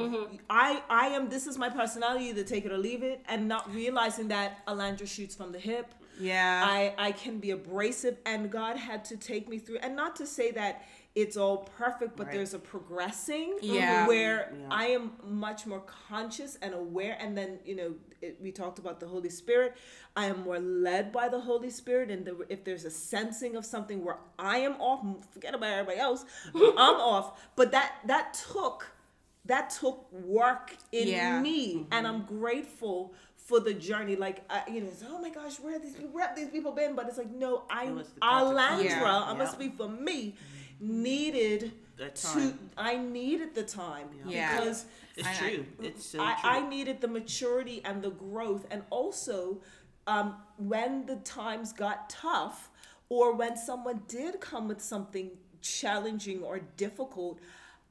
I, 0.51 0.83
I 0.89 1.07
am. 1.09 1.29
This 1.29 1.47
is 1.47 1.59
my 1.59 1.69
personality. 1.69 2.33
To 2.35 2.45
take 2.45 2.65
it 2.65 2.73
or 2.73 2.79
leave 2.79 3.03
it, 3.03 3.23
and 3.29 3.49
not 3.49 3.73
realizing 3.75 4.29
that 4.29 4.65
Alandra 4.67 5.09
shoots 5.09 5.35
from 5.35 5.53
the 5.53 5.59
hip. 5.59 5.95
Yeah. 6.19 6.65
I 6.67 6.95
I 6.99 7.13
can 7.13 7.39
be 7.39 7.51
abrasive, 7.51 8.19
and 8.25 8.51
God 8.51 8.77
had 8.77 9.05
to 9.07 9.17
take 9.17 9.49
me 9.49 9.59
through. 9.59 9.79
And 9.79 9.97
not 9.97 10.17
to 10.17 10.27
say 10.27 10.51
that 10.53 10.83
it's 11.15 11.37
all 11.37 11.59
perfect, 11.79 12.17
but 12.17 12.27
Right. 12.27 12.35
there's 12.35 12.55
a 12.55 12.59
progressing 12.59 13.53
um, 13.53 13.59
Yeah. 13.63 14.07
where 14.09 14.53
Yeah. 14.59 14.67
I 14.71 14.87
am 14.87 15.13
much 15.23 15.65
more 15.65 15.81
conscious 16.09 16.57
and 16.61 16.75
aware. 16.75 17.17
And 17.21 17.37
then 17.39 17.61
you 17.65 17.77
know 17.77 17.95
it, 18.21 18.41
we 18.41 18.51
talked 18.53 18.79
about 18.79 19.01
the 19.01 19.07
Holy 19.07 19.31
Spirit. 19.31 19.77
I 20.17 20.27
am 20.27 20.43
more 20.45 20.59
led 20.59 21.13
by 21.13 21.29
the 21.29 21.41
Holy 21.41 21.71
Spirit, 21.71 22.11
and 22.11 22.25
the, 22.25 22.45
if 22.49 22.65
there's 22.65 22.85
a 22.85 22.91
sensing 22.91 23.55
of 23.55 23.65
something 23.65 24.03
where 24.05 24.19
I 24.39 24.59
am 24.59 24.75
off, 24.81 25.05
forget 25.31 25.55
about 25.55 25.71
everybody 25.73 25.99
else. 25.99 26.25
I'm 26.55 26.99
off. 27.15 27.41
But 27.55 27.71
that 27.73 27.93
that 28.07 28.35
took 28.53 28.87
that 29.47 29.71
took 29.71 30.11
work 30.13 30.75
in 30.91 31.09
Yeah. 31.09 31.41
me, 31.41 31.75
mm-hmm. 31.75 31.93
and 31.93 32.07
I'm 32.07 32.25
grateful 32.25 33.13
for 33.37 33.61
the 33.61 33.75
journey. 33.75 34.17
Like, 34.17 34.43
I, 34.49 34.63
you 34.71 34.81
know, 34.81 34.87
it's, 34.89 35.05
oh 35.07 35.21
my 35.21 35.29
gosh, 35.29 35.61
where 35.61 35.75
have 35.75 35.83
these 35.83 35.93
people, 35.95 36.13
where 36.13 36.27
have 36.27 36.35
these 36.35 36.49
people 36.49 36.73
been? 36.73 36.95
But 36.97 37.09
it's 37.09 37.19
like, 37.19 37.31
no, 37.31 37.65
I, 37.69 37.85
It 37.89 37.95
was 37.95 38.09
the 38.09 38.21
Alandra, 38.21 38.85
Yeah. 38.85 39.25
I'm 39.27 39.37
gonna 39.37 39.71
for 39.77 39.89
me, 39.89 40.35
needed 40.81 41.73
The 41.97 42.09
to. 42.11 42.55
I 42.77 42.97
needed 42.97 43.55
the 43.55 43.63
time 43.63 44.09
Yeah. 44.27 44.59
because 44.59 44.85
It's 45.17 45.29
I- 45.29 45.35
true. 45.35 45.67
It's 45.81 46.05
so 46.07 46.21
I, 46.21 46.35
true. 46.41 46.51
I 46.51 46.69
needed 46.69 47.01
the 47.01 47.09
maturity 47.09 47.81
and 47.85 48.03
the 48.03 48.11
growth, 48.11 48.67
and 48.71 48.83
also 48.91 49.61
um, 50.07 50.37
when 50.59 51.07
the 51.07 51.17
times 51.17 51.73
got 51.73 52.11
tough, 52.11 52.69
or 53.09 53.33
when 53.35 53.57
someone 53.57 54.03
did 54.09 54.41
come 54.41 54.69
with 54.69 54.83
something 54.83 55.31
challenging 55.63 56.43
or 56.43 56.59
difficult, 56.77 57.39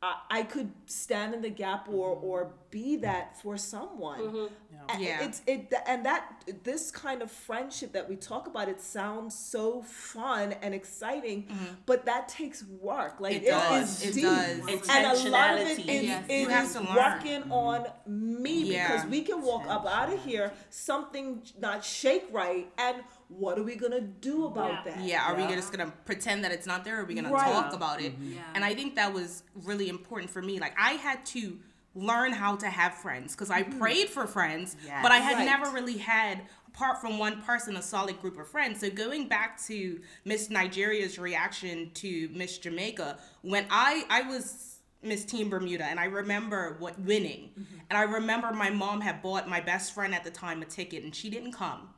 I, 0.04 0.40
I 0.40 0.44
could 0.44 0.70
stand 0.86 1.34
in 1.34 1.42
the 1.42 1.50
gap 1.50 1.88
or 1.88 2.16
mm-hmm. 2.16 2.26
or 2.26 2.54
be 2.70 2.98
that 2.98 3.42
for 3.42 3.56
someone. 3.58 4.20
Mm-hmm. 4.20 4.54
And 4.90 5.02
Yeah. 5.02 5.24
It's 5.24 5.42
it 5.48 5.74
and 5.88 6.06
that 6.06 6.44
this 6.64 6.92
kind 6.92 7.22
of 7.22 7.32
friendship 7.32 7.94
that 7.94 8.10
we 8.10 8.18
talk 8.18 8.48
about. 8.48 8.68
It 8.68 8.82
sounds 8.82 9.34
so 9.34 9.82
fun 9.82 10.56
and 10.62 10.74
exciting, 10.74 11.44
mm-hmm. 11.44 11.76
but 11.86 12.06
that 12.06 12.28
takes 12.28 12.66
work. 12.82 13.22
Like 13.22 13.36
It 13.38 13.44
it 13.44 13.52
does. 13.52 14.04
is 14.04 14.10
It 14.10 14.14
deep. 14.16 14.24
does. 14.24 14.90
And 14.90 15.06
a 15.06 15.30
lot 15.30 15.54
of 15.54 15.68
it 15.68 15.80
is, 15.80 15.80
Intentionality. 15.80 16.04
Yes. 16.04 16.26
it 16.28 16.42
You 16.42 16.50
have 16.50 16.66
is 16.66 16.76
working 17.04 17.44
on 17.50 17.86
me 18.06 18.74
Yeah. 18.74 18.88
because 18.88 19.06
we 19.10 19.22
can 19.22 19.42
walk 19.42 19.66
up 19.68 19.86
out 19.86 20.12
of 20.12 20.22
here, 20.26 20.52
something 20.70 21.42
not 21.62 21.86
shake 21.86 22.26
right, 22.32 22.68
and 22.78 22.98
what 23.38 23.58
are 23.58 23.64
we 23.64 23.76
gonna 23.76 24.02
do 24.02 24.46
about 24.46 24.86
that? 24.86 25.02
Yeah, 25.02 25.26
are 25.26 25.38
Yeah. 25.38 25.48
we 25.48 25.56
just 25.56 25.72
gonna 25.72 25.92
pretend 26.06 26.44
that 26.44 26.52
it's 26.52 26.68
not 26.68 26.84
there? 26.84 27.00
Or 27.00 27.02
are 27.02 27.06
we 27.06 27.14
gonna 27.14 27.32
Right. 27.32 27.52
talk 27.52 27.74
about 27.74 28.02
it? 28.02 28.14
Mm-hmm. 28.14 28.34
Yeah. 28.34 28.42
And 28.56 28.64
I 28.64 28.74
think 28.74 28.96
that 28.96 29.14
was 29.14 29.44
really 29.56 29.90
important 29.90 30.32
for 30.32 30.42
me. 30.42 30.60
Like 30.60 30.76
I 30.80 30.94
had 30.94 31.26
to 31.28 31.60
learn 31.96 32.32
how 32.32 32.56
to 32.56 32.68
have 32.68 32.96
friends 32.96 33.34
because 33.34 33.52
I 33.52 33.64
mm-hmm. 33.64 33.80
prayed 33.80 34.10
for 34.10 34.26
friends, 34.26 34.76
but 35.02 35.12
I 35.12 35.18
had 35.18 35.38
Right. 35.38 35.46
never 35.46 35.70
really 35.70 35.98
had, 35.98 36.42
apart 36.68 37.00
from 37.00 37.20
one 37.20 37.42
person, 37.44 37.78
a 37.78 37.82
solid 37.82 38.20
group 38.20 38.40
of 38.40 38.48
friends. 38.48 38.80
So 38.80 38.90
going 38.90 39.28
back 39.28 39.62
to 39.66 40.02
Miss 40.26 40.50
Nigeria's 40.50 41.20
reaction 41.20 41.92
to 41.96 42.30
Miss 42.34 42.58
Jamaica, 42.58 43.20
when 43.42 43.66
I 43.70 44.06
I 44.10 44.22
was 44.24 44.80
Miss 45.04 45.26
Teen 45.26 45.50
Bermuda, 45.50 45.84
and 45.86 46.00
I 46.00 46.06
remember 46.06 46.78
what 46.80 46.98
winning, 47.00 47.52
mm-hmm. 47.60 47.76
and 47.90 47.98
I 47.98 48.04
remember 48.04 48.52
my 48.54 48.70
mom 48.70 49.02
had 49.02 49.22
bought 49.22 49.48
my 49.48 49.60
best 49.60 49.94
friend 49.94 50.16
at 50.16 50.24
the 50.24 50.32
time 50.32 50.62
a 50.62 50.66
ticket, 50.66 51.04
and 51.04 51.14
she 51.14 51.30
didn't 51.30 51.52
come 51.52 51.90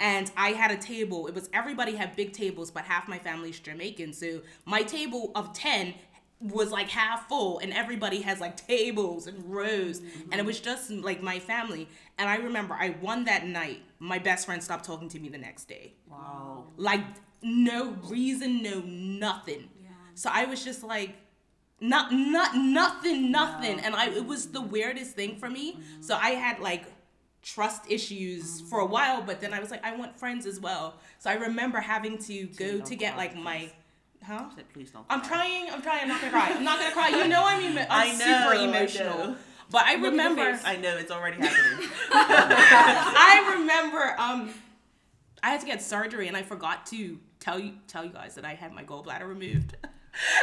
and 0.00 0.30
I 0.36 0.50
had 0.50 0.70
a 0.70 0.76
table. 0.76 1.26
It 1.26 1.34
was 1.34 1.48
everybody 1.52 1.94
had 1.94 2.16
big 2.16 2.32
tables, 2.32 2.70
but 2.70 2.84
half 2.84 3.08
my 3.08 3.18
family's 3.18 3.58
Jamaican. 3.58 4.12
So 4.12 4.42
my 4.64 4.82
table 4.82 5.32
of 5.34 5.52
10 5.52 5.94
was 6.40 6.70
like 6.70 6.88
half 6.88 7.28
full, 7.28 7.58
and 7.60 7.72
everybody 7.72 8.20
has 8.20 8.40
like 8.40 8.56
tables 8.56 9.26
and 9.26 9.42
rows. 9.50 10.02
And 10.30 10.34
it 10.34 10.44
was 10.44 10.60
just 10.60 10.90
like 10.90 11.22
my 11.22 11.38
family. 11.38 11.88
And 12.18 12.28
I 12.28 12.36
remember 12.36 12.74
I 12.74 12.94
won 13.00 13.24
that 13.24 13.46
night. 13.46 13.82
My 13.98 14.18
best 14.18 14.46
friend 14.46 14.62
stopped 14.62 14.84
talking 14.84 15.08
to 15.10 15.18
me 15.18 15.28
the 15.28 15.38
next 15.38 15.64
day. 15.64 15.94
wow. 16.10 16.64
Like, 16.76 17.00
no 17.42 17.96
reason, 18.04 18.62
no 18.62 18.80
nothing. 18.80 19.68
yeah. 19.82 19.90
So 20.14 20.30
I 20.32 20.44
was 20.44 20.64
just 20.64 20.82
like, 20.82 21.14
not 21.80 22.10
not 22.10 22.56
nothing 22.56 23.30
nothing 23.30 23.78
and 23.80 23.94
i 23.94 24.08
it 24.08 24.24
was 24.24 24.46
the 24.46 24.62
weirdest 24.62 25.14
thing 25.14 25.36
for 25.36 25.50
me 25.50 25.72
mm-hmm. 25.72 26.00
so 26.00 26.14
i 26.14 26.30
had 26.30 26.58
like 26.58 26.86
trust 27.46 27.82
issues 27.88 28.60
for 28.62 28.80
a 28.80 28.84
while 28.84 29.22
but 29.22 29.40
then 29.40 29.54
i 29.54 29.60
was 29.60 29.70
like 29.70 29.84
i 29.86 29.94
want 29.94 30.18
friends 30.18 30.46
as 30.46 30.58
well 30.58 30.96
so 31.20 31.30
i 31.30 31.34
remember 31.34 31.78
having 31.78 32.18
to 32.18 32.46
go 32.58 32.80
to 32.80 32.96
get 32.96 33.16
like 33.16 33.36
my 33.36 33.70
huh 34.26 34.46
Said, 34.56 34.64
Please 34.74 34.90
don't. 34.90 35.06
i'm 35.08 35.20
cry. 35.20 35.28
trying 35.28 35.70
i'm 35.70 35.80
trying 35.80 36.02
i'm 36.02 36.08
not 36.08 36.20
gonna 36.20 36.32
cry 36.32 36.50
i'm 36.56 36.64
not 36.64 36.80
gonna 36.80 36.92
cry 36.92 37.08
you 37.10 37.28
know 37.28 37.44
i'm, 37.46 37.62
emo- 37.62 37.86
I'm 37.88 38.08
I 38.08 38.12
know, 38.12 38.18
super 38.18 38.54
I 38.54 38.64
emotional 38.64 39.18
know. 39.28 39.36
but 39.70 39.84
i 39.84 39.94
remember. 39.94 40.58
I 40.64 40.76
know 40.76 40.96
it's 40.98 41.12
already 41.12 41.36
happening. 41.36 41.88
I 42.10 43.54
remember 43.58 44.14
um 44.18 44.50
I 45.42 45.50
had 45.50 45.60
to 45.60 45.66
get 45.66 45.80
surgery 45.82 46.26
and 46.28 46.36
I 46.36 46.42
forgot 46.42 46.86
to 46.86 47.18
tell 47.38 47.60
you 47.60 47.74
tell 47.86 48.04
you 48.04 48.10
guys 48.10 48.34
that 48.34 48.44
I 48.44 48.54
had 48.54 48.72
my 48.72 48.82
gallbladder 48.82 49.28
removed. 49.28 49.76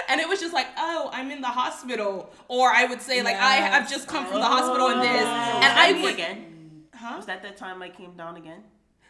And 0.08 0.22
it 0.22 0.30
was 0.30 0.40
just 0.40 0.54
like, 0.54 0.68
oh, 0.78 1.10
I'm 1.12 1.32
in 1.32 1.42
the 1.42 1.48
hospital, 1.48 2.32
or 2.48 2.70
I 2.70 2.86
would 2.86 3.02
say 3.02 3.24
like, 3.24 3.36
I 3.38 3.56
have 3.56 3.90
just 3.90 4.08
come 4.08 4.24
from 4.28 4.40
the 4.40 4.46
hospital 4.46 4.88
and 4.90 5.02
this, 5.02 5.26
and 5.26 5.74
I 5.80 6.00
would. 6.04 6.14
again. 6.14 6.53
Huh? 7.04 7.18
Was 7.18 7.26
that 7.26 7.42
that 7.44 7.58
time 7.58 7.82
I 7.82 7.90
came 7.90 8.14
down 8.16 8.38
again? 8.38 8.64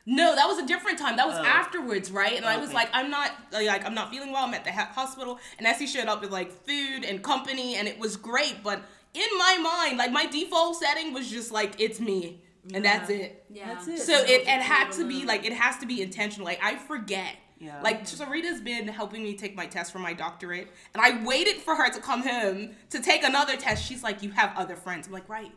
No, 0.05 0.35
that 0.35 0.47
was 0.47 0.57
a 0.59 0.65
different 0.65 0.99
time. 0.99 1.15
That 1.15 1.27
was 1.27 1.37
Oh. 1.37 1.45
afterwards, 1.45 2.11
right? 2.11 2.33
And 2.35 2.45
I 2.45 2.57
was 2.57 2.73
like, 2.73 2.89
I'm 2.91 3.09
not 3.09 3.31
like 3.53 3.85
I'm 3.85 3.93
not 3.93 4.09
feeling 4.11 4.31
well. 4.33 4.45
I'm 4.45 4.53
at 4.53 4.65
the 4.65 4.71
ha- 4.71 4.91
hospital, 4.93 5.39
and 5.57 5.65
Essie 5.65 5.87
showed 5.87 6.07
up 6.07 6.19
with 6.21 6.31
like 6.31 6.51
food 6.51 7.05
and 7.05 7.23
company, 7.23 7.75
and 7.75 7.87
it 7.87 7.97
was 7.99 8.17
great. 8.17 8.63
But 8.63 8.81
in 9.13 9.29
my 9.37 9.57
mind, 9.61 9.97
like 9.97 10.11
my 10.11 10.25
default 10.25 10.75
setting 10.77 11.13
was 11.13 11.29
just 11.31 11.51
like 11.53 11.79
it's 11.79 12.01
me, 12.01 12.41
and 12.73 12.83
that's 12.83 13.09
it. 13.09 13.45
Yeah. 13.49 13.73
That's 13.75 13.87
it. 13.87 13.99
So 14.01 14.13
it, 14.13 14.41
it 14.41 14.61
had 14.61 14.91
to 14.93 15.07
be 15.07 15.25
like 15.25 15.45
it 15.45 15.53
has 15.53 15.77
to 15.77 15.85
be 15.85 16.01
intentional. 16.01 16.45
Like 16.45 16.59
I 16.61 16.75
forget. 16.75 17.35
Yeah. 17.59 17.79
Like 17.81 18.03
Sarita's 18.05 18.59
been 18.59 18.89
helping 18.89 19.23
me 19.23 19.35
take 19.37 19.55
my 19.55 19.67
test 19.67 19.93
for 19.93 19.99
my 19.99 20.11
doctorate, 20.11 20.67
and 20.93 21.01
I 21.01 21.23
waited 21.23 21.61
for 21.61 21.75
her 21.75 21.89
to 21.89 22.01
come 22.01 22.23
home 22.27 22.71
to 22.89 22.99
take 23.01 23.23
another 23.23 23.55
test. 23.55 23.85
She's 23.85 24.03
like, 24.03 24.21
"You 24.21 24.31
have 24.31 24.51
other 24.57 24.75
friends." 24.75 25.07
I'm 25.07 25.13
like, 25.13 25.29
"Right." 25.29 25.53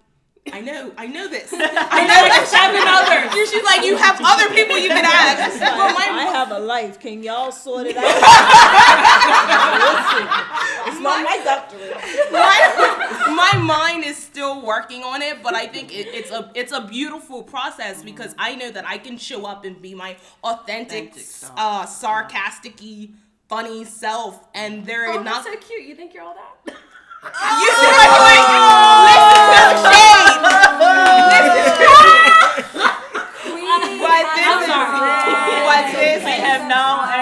I 0.52 0.60
know, 0.60 0.92
I 0.96 1.06
know 1.06 1.28
this. 1.28 1.52
I 1.56 2.06
know 2.06 2.22
this. 2.34 2.52
Having 2.52 2.82
others. 2.86 3.50
She's 3.50 3.64
like, 3.64 3.84
you 3.84 3.96
have 3.96 4.20
other 4.24 4.48
people 4.54 4.78
you 4.78 4.88
can 4.88 5.04
ask. 5.06 5.58
But 5.58 5.68
I 5.68 6.12
my, 6.12 6.22
have 6.30 6.50
a 6.52 6.58
life. 6.58 6.98
Can 7.00 7.22
y'all 7.22 7.50
sort 7.52 7.86
it 7.88 7.96
out? 7.98 8.04
It's 10.88 11.00
not 11.00 11.24
my 11.24 11.40
doctorate. 11.44 11.96
my, 12.32 13.52
my 13.52 13.58
mind 13.58 14.04
is 14.04 14.16
still 14.16 14.62
working 14.64 15.02
on 15.02 15.20
it, 15.22 15.42
but 15.42 15.54
I 15.54 15.66
think 15.66 15.92
it, 15.92 16.06
it's 16.08 16.30
a 16.30 16.50
it's 16.54 16.72
a 16.72 16.80
beautiful 16.86 17.42
process 17.42 18.02
because 18.02 18.34
I 18.38 18.54
know 18.54 18.70
that 18.70 18.86
I 18.86 18.98
can 18.98 19.18
show 19.18 19.46
up 19.46 19.64
and 19.64 19.80
be 19.82 19.94
my 19.94 20.16
authentic, 20.44 21.10
Authentic 21.10 21.50
uh, 21.56 21.86
sarcastic 21.86 22.80
funny 23.48 23.84
self, 23.84 24.46
and 24.54 24.84
they're 24.86 25.08
Oh, 25.12 25.22
not. 25.22 25.44
so 25.44 25.54
cute. 25.56 25.84
You 25.86 25.94
think 25.94 26.14
you're 26.14 26.22
all 26.24 26.34
that? 26.34 26.56
You 27.26 27.70
see 27.74 27.90
my 27.90 28.06
point? 28.14 28.46
Listen 29.06 29.34
to 29.42 29.82
the 29.82 29.90
shade. 31.54 32.66
But 34.00 34.24
this 34.34 34.68
what 35.66 35.84
this 35.92 36.24
We 36.24 36.32
have 36.42 36.68
now 36.68 37.15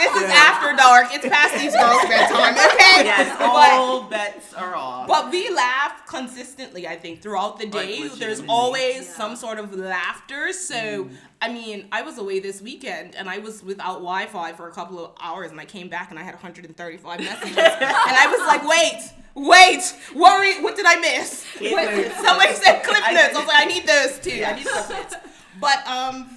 this 0.00 0.16
is 0.22 0.30
after 0.30 0.74
dark. 0.76 1.08
It's 1.12 1.26
past 1.28 1.54
these 1.54 1.72
girls' 1.74 2.02
bedtime. 2.08 2.54
Okay, 2.54 3.04
Yes, 3.04 3.36
but 3.38 3.50
all 3.72 4.02
bets 4.04 4.52
are 4.54 4.74
off. 4.74 5.06
but 5.06 5.30
we 5.30 5.48
laugh 5.50 6.06
consistently. 6.06 6.88
I 6.88 6.96
think 6.96 7.22
throughout 7.22 7.58
the 7.58 7.66
Like, 7.66 7.72
day, 7.72 7.98
there's 7.98 8.12
legitimately. 8.12 8.46
always 8.48 9.14
some 9.14 9.36
sort 9.36 9.58
of 9.58 9.74
laughter. 9.74 10.52
So 10.52 11.08
I 11.42 11.50
mean, 11.52 11.88
I 11.92 12.02
was 12.02 12.18
away 12.18 12.38
this 12.40 12.60
weekend 12.60 13.14
and 13.14 13.28
I 13.30 13.38
was 13.38 13.62
without 13.62 13.94
Wi-Fi 13.94 14.52
for 14.54 14.68
a 14.68 14.72
couple 14.72 15.02
of 15.04 15.12
hours, 15.20 15.50
and 15.50 15.60
I 15.60 15.64
came 15.64 15.88
back 15.88 16.10
and 16.10 16.18
I 16.18 16.22
had 16.22 16.34
135 16.34 17.20
messages, 17.20 17.56
and 17.56 17.56
I 17.86 18.26
was 18.26 18.46
like, 18.46 18.66
wait. 18.68 19.12
Wait, 19.32 19.80
what, 20.12 20.40
were 20.40 20.62
what 20.64 20.74
did 20.74 20.84
I 20.86 20.96
miss? 20.96 21.46
Cliff 21.56 21.70
What- 21.72 22.26
somebody 22.26 22.52
said 22.54 22.82
clip 22.82 23.00
I- 23.08 23.12
notes. 23.12 23.34
I 23.36 23.38
was 23.38 23.46
like, 23.46 23.62
I 23.62 23.64
need 23.64 23.86
those 23.86 24.18
too. 24.18 24.42
I 24.44 24.56
need 24.56 24.66
clip 24.66 24.90
notes. 24.90 25.14
But 25.60 25.86
um, 25.86 26.28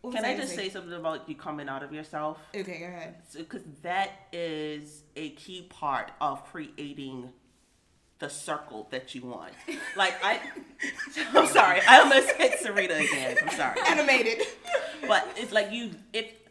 what 0.00 0.14
Can 0.14 0.24
I 0.24 0.36
just 0.36 0.54
say 0.54 0.68
something 0.68 0.92
about 0.92 1.28
you 1.28 1.34
coming 1.34 1.68
out 1.68 1.82
of 1.82 1.92
yourself? 1.92 2.38
Okay, 2.54 2.78
go 2.78 2.86
ahead. 2.86 3.16
Because 3.36 3.62
that 3.82 4.10
is 4.32 5.02
a 5.16 5.30
key 5.30 5.62
part 5.62 6.12
of 6.20 6.44
creating 6.44 7.32
the 8.18 8.28
circle 8.28 8.88
that 8.90 9.14
you 9.14 9.22
want. 9.22 9.52
Like 9.96 10.14
I, 10.24 10.40
I'm 11.34 11.46
sorry, 11.46 11.80
I 11.88 12.00
almost 12.00 12.30
hit 12.32 12.60
Sarita 12.60 13.00
again. 13.00 13.36
I'm 13.42 13.56
sorry. 13.56 13.80
Animated. 13.86 14.42
but 15.06 15.26
it's 15.36 15.52
like 15.52 15.72
you 15.72 15.90
it 16.12 16.46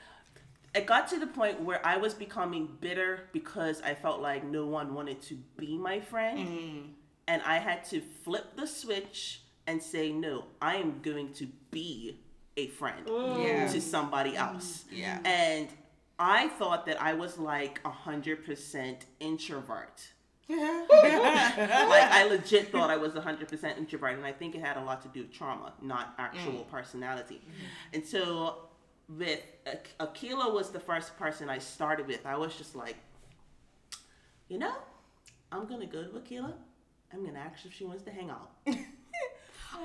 it 0.75 0.85
got 0.85 1.07
to 1.09 1.19
the 1.19 1.27
point 1.27 1.61
where 1.61 1.85
I 1.85 1.97
was 1.97 2.13
becoming 2.13 2.69
bitter 2.79 3.21
because 3.33 3.81
I 3.81 3.95
felt 3.95 4.21
like 4.21 4.43
no 4.43 4.65
one 4.65 4.93
wanted 4.93 5.21
to 5.23 5.37
be 5.57 5.77
my 5.77 5.99
friend. 5.99 6.39
Mm. 6.39 6.83
And 7.27 7.41
I 7.43 7.57
had 7.57 7.83
to 7.85 8.01
flip 8.01 8.55
the 8.55 8.67
switch 8.67 9.41
and 9.65 9.81
say, 9.81 10.11
no, 10.11 10.45
I 10.61 10.75
am 10.75 11.01
going 11.01 11.33
to 11.33 11.47
be 11.71 12.19
a 12.57 12.67
friend 12.67 13.07
Yeah. 13.07 13.67
to 13.71 13.79
somebody 13.79 14.35
else. 14.35 14.85
Yeah. 14.91 15.19
And 15.23 15.69
I 16.19 16.47
thought 16.49 16.85
that 16.87 17.01
I 17.01 17.13
was 17.13 17.37
like 17.37 17.79
a 17.85 17.91
hundred 17.91 18.43
percent 18.43 19.05
introvert. 19.19 20.09
Yeah. 20.47 20.85
like 21.89 22.11
I 22.11 22.25
legit 22.27 22.71
thought 22.71 22.89
I 22.89 22.97
was 22.97 23.15
a 23.15 23.21
100% 23.21 23.77
introvert, 23.77 24.15
and 24.15 24.25
I 24.25 24.31
think 24.31 24.55
it 24.55 24.61
had 24.61 24.77
a 24.77 24.83
lot 24.83 25.01
to 25.01 25.09
do 25.09 25.21
with 25.21 25.33
trauma, 25.33 25.73
not 25.81 26.15
actual 26.17 26.63
mm. 26.63 26.71
personality. 26.71 27.41
Mm-hmm. 27.43 27.95
And 27.95 28.05
so 28.05 28.69
with 29.09 29.41
Ak- 29.65 29.95
Akila 29.99 30.53
was 30.53 30.69
the 30.71 30.79
first 30.79 31.17
person 31.17 31.49
I 31.49 31.59
started 31.59 32.07
with. 32.07 32.25
I 32.25 32.37
was 32.37 32.55
just 32.55 32.75
like, 32.75 32.95
you 34.47 34.57
know, 34.57 34.73
I'm 35.51 35.67
gonna 35.67 35.85
go 35.85 36.03
to 36.03 36.09
Akila. 36.09 36.53
I'm 37.13 37.25
gonna 37.25 37.39
ask 37.39 37.65
if 37.65 37.73
she 37.73 37.83
wants 37.83 38.03
to 38.03 38.11
hang 38.11 38.29
out. 38.29 38.51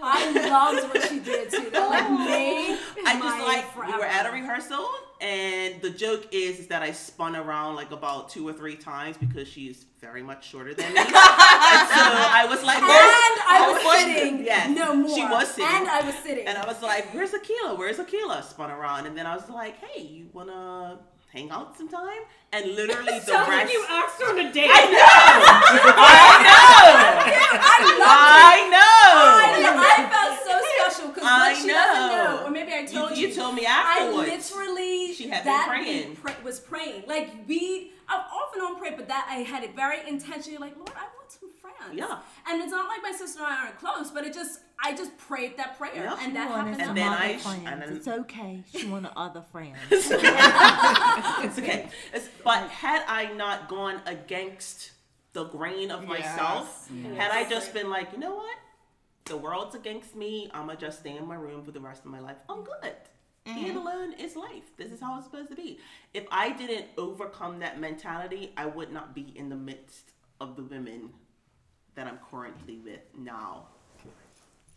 I 0.02 0.48
loved 0.48 0.94
what 0.94 1.08
she 1.08 1.18
did 1.20 1.50
too. 1.50 1.70
That 1.70 1.90
like 1.90 2.04
oh. 2.08 2.24
made 2.24 2.78
I 3.04 3.18
just 3.18 3.76
like 3.76 3.86
we 3.86 3.92
were 3.98 4.04
at 4.04 4.26
a 4.26 4.30
rehearsal, 4.32 4.88
and 5.20 5.80
the 5.82 5.90
joke 5.90 6.28
is, 6.32 6.60
is 6.60 6.66
that 6.68 6.82
I 6.82 6.92
spun 6.92 7.36
around 7.36 7.76
like 7.76 7.90
about 7.90 8.28
two 8.30 8.46
or 8.48 8.52
three 8.52 8.76
times 8.76 9.16
because 9.16 9.48
she's 9.48 9.86
very 10.00 10.22
much 10.22 10.48
shorter 10.48 10.74
than 10.74 10.92
me. 10.92 10.98
and 11.00 11.08
so 11.08 11.14
I 11.14 12.46
was 12.48 12.62
like, 12.64 12.78
And 12.78 12.86
"Where's-" 12.86 13.40
I 13.48 13.72
was 13.72 13.84
like- 13.84 14.16
sitting. 14.16 14.44
Yes, 14.52 14.76
No 14.76 14.94
more. 14.94 15.14
She 15.14 15.22
was 15.24 15.48
sitting. 15.48 15.66
And 15.70 15.88
I 15.88 16.00
was 16.04 16.14
sitting. 16.16 16.46
And 16.46 16.58
I 16.58 16.66
was 16.66 16.82
like, 16.82 17.12
"Where's 17.14 17.30
Akila? 17.30 17.76
Where's 17.78 17.98
Akila?" 17.98 18.42
Spun 18.42 18.70
around, 18.70 19.06
and 19.06 19.16
then 19.16 19.26
I 19.26 19.34
was 19.36 19.48
like, 19.48 19.76
"Hey, 19.78 20.02
you 20.02 20.28
wanna 20.32 20.98
hang 21.32 21.50
out 21.50 21.76
sometime?" 21.76 22.22
And 22.52 22.66
literally 22.74 23.18
the 23.20 23.26
Sounds 23.26 23.48
rest. 23.48 23.64
like 23.64 23.72
you 23.72 23.84
asked 23.88 24.20
her 24.20 24.28
on 24.30 24.38
a 24.38 24.52
date. 24.52 24.70
I 24.72 24.84
know. 24.90 24.98
I 25.96 26.28
know. 26.44 27.58
I, 27.64 28.66
I 28.66 28.68
felt 29.12 30.38
so 30.44 30.60
special 30.78 31.08
because 31.08 31.24
I 31.26 31.52
what 31.52 31.62
she 31.62 31.68
doesn't 31.68 32.06
know. 32.16 32.36
know, 32.40 32.46
or 32.46 32.50
maybe 32.50 32.72
I 32.72 32.84
told 32.84 33.16
you 33.16 33.28
you. 33.28 33.34
told 33.34 33.54
me 33.54 33.66
afterwards. 33.66 34.28
I 34.28 34.34
literally 34.56 35.12
She 35.14 35.28
had 35.28 35.44
been 35.44 35.62
praying. 35.68 36.08
week 36.10 36.22
pra- 36.22 36.36
was 36.44 36.60
praying. 36.60 37.04
Like 37.06 37.30
we, 37.46 37.92
I've 38.08 38.24
often 38.32 38.62
on 38.62 38.78
prayer, 38.78 38.94
but 38.96 39.08
that 39.08 39.26
I 39.30 39.36
had 39.36 39.64
it 39.64 39.74
very 39.76 40.06
intentionally. 40.08 40.58
Like 40.58 40.76
Lord, 40.76 40.90
I 40.96 41.02
want 41.16 41.30
some 41.30 41.50
friends. 41.60 41.94
Yeah. 41.94 42.18
And 42.48 42.62
it's 42.62 42.70
not 42.70 42.88
like 42.88 43.02
my 43.02 43.12
sister 43.16 43.42
and 43.42 43.52
I 43.52 43.64
aren't 43.64 43.78
close, 43.78 44.10
but 44.10 44.24
it 44.24 44.32
just 44.34 44.60
I 44.84 44.94
just 44.96 45.16
prayed 45.16 45.56
that 45.58 45.78
prayer, 45.78 45.92
Yeah. 45.94 46.16
and 46.20 46.34
that 46.34 46.50
wanted 46.50 46.70
happened. 46.80 46.86
some 46.86 46.94
to 46.96 47.00
then. 47.00 47.12
I 47.12 47.36
sh- 47.38 47.46
and 47.72 47.82
then- 47.82 47.92
It's 47.96 48.08
okay. 48.08 48.62
She 48.74 48.86
wanted 48.88 49.12
other 49.16 49.42
friends. 49.52 49.78
it's 49.90 51.58
okay. 51.58 51.88
It's, 52.12 52.28
but 52.44 52.68
had 52.68 53.02
I 53.08 53.32
not 53.34 53.68
gone 53.68 54.00
against 54.06 54.90
the 55.34 55.44
grain 55.44 55.90
of 55.90 56.06
myself, 56.06 56.88
Yes. 56.92 57.16
had 57.16 57.30
I 57.30 57.48
just 57.48 57.72
been 57.72 57.88
like, 57.90 58.12
you 58.12 58.18
know 58.18 58.34
what, 58.34 58.56
the 59.24 59.36
world's 59.36 59.74
against 59.74 60.16
me, 60.16 60.50
I'ma 60.52 60.74
just 60.74 61.00
stay 61.00 61.16
in 61.16 61.26
my 61.26 61.36
room 61.36 61.64
for 61.64 61.70
the 61.70 61.80
rest 61.80 62.04
of 62.04 62.10
my 62.10 62.20
life. 62.20 62.36
I'm 62.48 62.64
good. 62.64 62.92
Being 63.44 63.66
mm-hmm. 63.68 63.76
alone 63.78 64.12
is 64.14 64.36
life. 64.36 64.76
This 64.76 64.92
is 64.92 65.00
how 65.00 65.16
it's 65.16 65.26
supposed 65.26 65.50
to 65.50 65.56
be. 65.56 65.78
If 66.14 66.24
I 66.30 66.50
didn't 66.50 66.86
overcome 66.96 67.58
that 67.58 67.80
mentality, 67.80 68.52
I 68.56 68.66
would 68.66 68.92
not 68.92 69.14
be 69.14 69.32
in 69.34 69.48
the 69.48 69.56
midst 69.56 70.12
of 70.40 70.54
the 70.54 70.62
women 70.62 71.10
that 71.96 72.06
I'm 72.06 72.18
currently 72.30 72.78
with 72.78 73.00
now. 73.18 73.66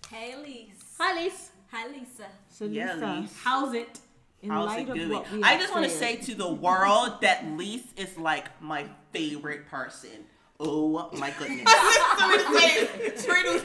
Hey, 0.10 0.34
Elise. 0.34 0.84
Hi, 1.00 1.24
Lise. 1.24 1.52
Hi, 1.72 1.88
Lisa. 1.88 2.26
So 2.50 2.66
Yeah, 2.66 2.94
Lisa, 2.94 3.06
Lise. 3.06 3.34
How's 3.44 3.74
it? 3.74 4.00
in 4.42 4.52
How's 4.52 4.68
light 4.68 4.88
it 4.88 4.90
of 4.90 4.96
going? 4.96 5.10
what 5.10 5.32
we 5.32 5.44
I 5.44 5.58
just 5.58 5.74
want 5.74 5.86
to 5.86 5.92
say 5.92 6.16
to 6.18 6.36
the 6.36 6.52
world 6.52 7.22
that 7.22 7.46
Lise 7.58 7.86
is 7.98 8.18
like 8.18 8.62
my 8.62 8.86
favorite 9.12 9.68
person. 9.68 10.26
Oh 10.60 11.10
my 11.18 11.34
goodness. 11.38 11.66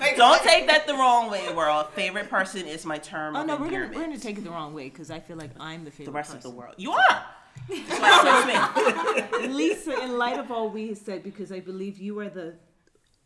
Don't 0.17 0.43
take 0.43 0.67
that 0.67 0.85
the 0.87 0.95
wrong 0.95 1.31
way, 1.31 1.53
world. 1.55 1.87
Favorite 1.95 2.29
person 2.29 2.67
is 2.67 2.85
my 2.85 2.99
term 2.99 3.37
Oh 3.37 3.43
of 3.43 3.47
no, 3.47 3.57
we're 3.57 3.71
gonna 3.71 3.91
we're 3.95 4.03
gonna 4.03 4.19
take 4.19 4.39
it 4.39 4.45
the 4.45 4.51
wrong 4.51 4.75
way 4.75 4.89
because 4.89 5.11
I 5.11 5.21
feel 5.21 5.37
like 5.37 5.51
I'm 5.61 5.85
the 5.85 5.91
favorite. 5.91 6.13
Person. 6.13 6.33
The 6.33 6.37
rest 6.37 6.47
of 6.47 6.53
the 6.53 6.59
world. 6.59 6.75
You 6.79 6.93
are. 6.93 7.25
That's 7.69 8.01
why 8.01 9.23
it's 9.23 9.43
me. 9.43 9.49
Lisa, 9.55 10.03
in 10.03 10.19
light 10.19 10.39
of 10.39 10.51
all 10.51 10.69
we 10.71 10.89
have 10.89 10.99
said, 10.99 11.23
because 11.23 11.53
I 11.53 11.61
believe 11.61 11.99
you 11.99 12.19
are 12.19 12.29
the 12.29 12.55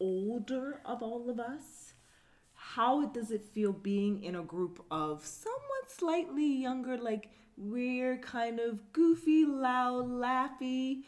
older 0.00 0.80
of 0.84 1.02
all 1.02 1.30
of 1.30 1.40
us, 1.40 1.94
how 2.54 3.06
does 3.06 3.30
it 3.30 3.44
feel 3.44 3.72
being 3.72 4.22
in 4.22 4.34
a 4.34 4.42
group 4.42 4.84
of 4.90 5.24
somewhat 5.24 5.88
slightly 5.88 6.46
younger, 6.46 6.98
like 6.98 7.30
we're 7.56 8.18
kind 8.18 8.60
of 8.60 8.92
goofy, 8.92 9.44
loud, 9.46 10.08
laughy? 10.08 11.02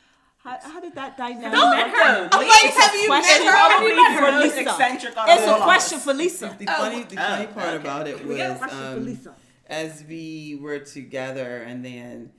How, 0.47 0.59
how 0.63 0.81
did 0.81 0.95
that 0.95 1.17
dynamic? 1.17 1.51
Don't 1.51 1.71
met 1.77 1.89
her. 1.91 2.29
Oh, 2.33 2.39
Lisa, 2.39 2.55
it's 2.69 2.77
a 2.77 2.81
have 2.81 2.95
you 2.95 3.09
met 3.09 3.23
question 3.25 3.47
her? 3.47 3.53
Have 3.53 3.83
you 3.83 3.91
for 3.91 3.97
met 3.97 4.33
her? 4.33 4.41
Lisa. 4.41 4.61
Eccentric 4.61 5.15
It's 5.27 5.47
a 5.47 5.55
of 5.57 5.63
question 5.63 5.99
for 5.99 6.15
Lisa. 6.15 6.57
The 6.57 6.67
funny, 6.67 7.03
the 7.03 7.17
funny 7.17 7.47
Oh, 7.51 7.53
part 7.53 7.67
okay. 7.69 7.77
about 7.77 8.07
it 8.07 8.25
We 8.25 8.37
got 8.37 8.57
a 8.57 8.65
was 8.65 9.27
um, 9.27 9.35
as 9.67 10.05
we 10.09 10.57
were 10.63 10.79
together, 10.79 11.63
and 11.63 11.85
then 11.85 12.31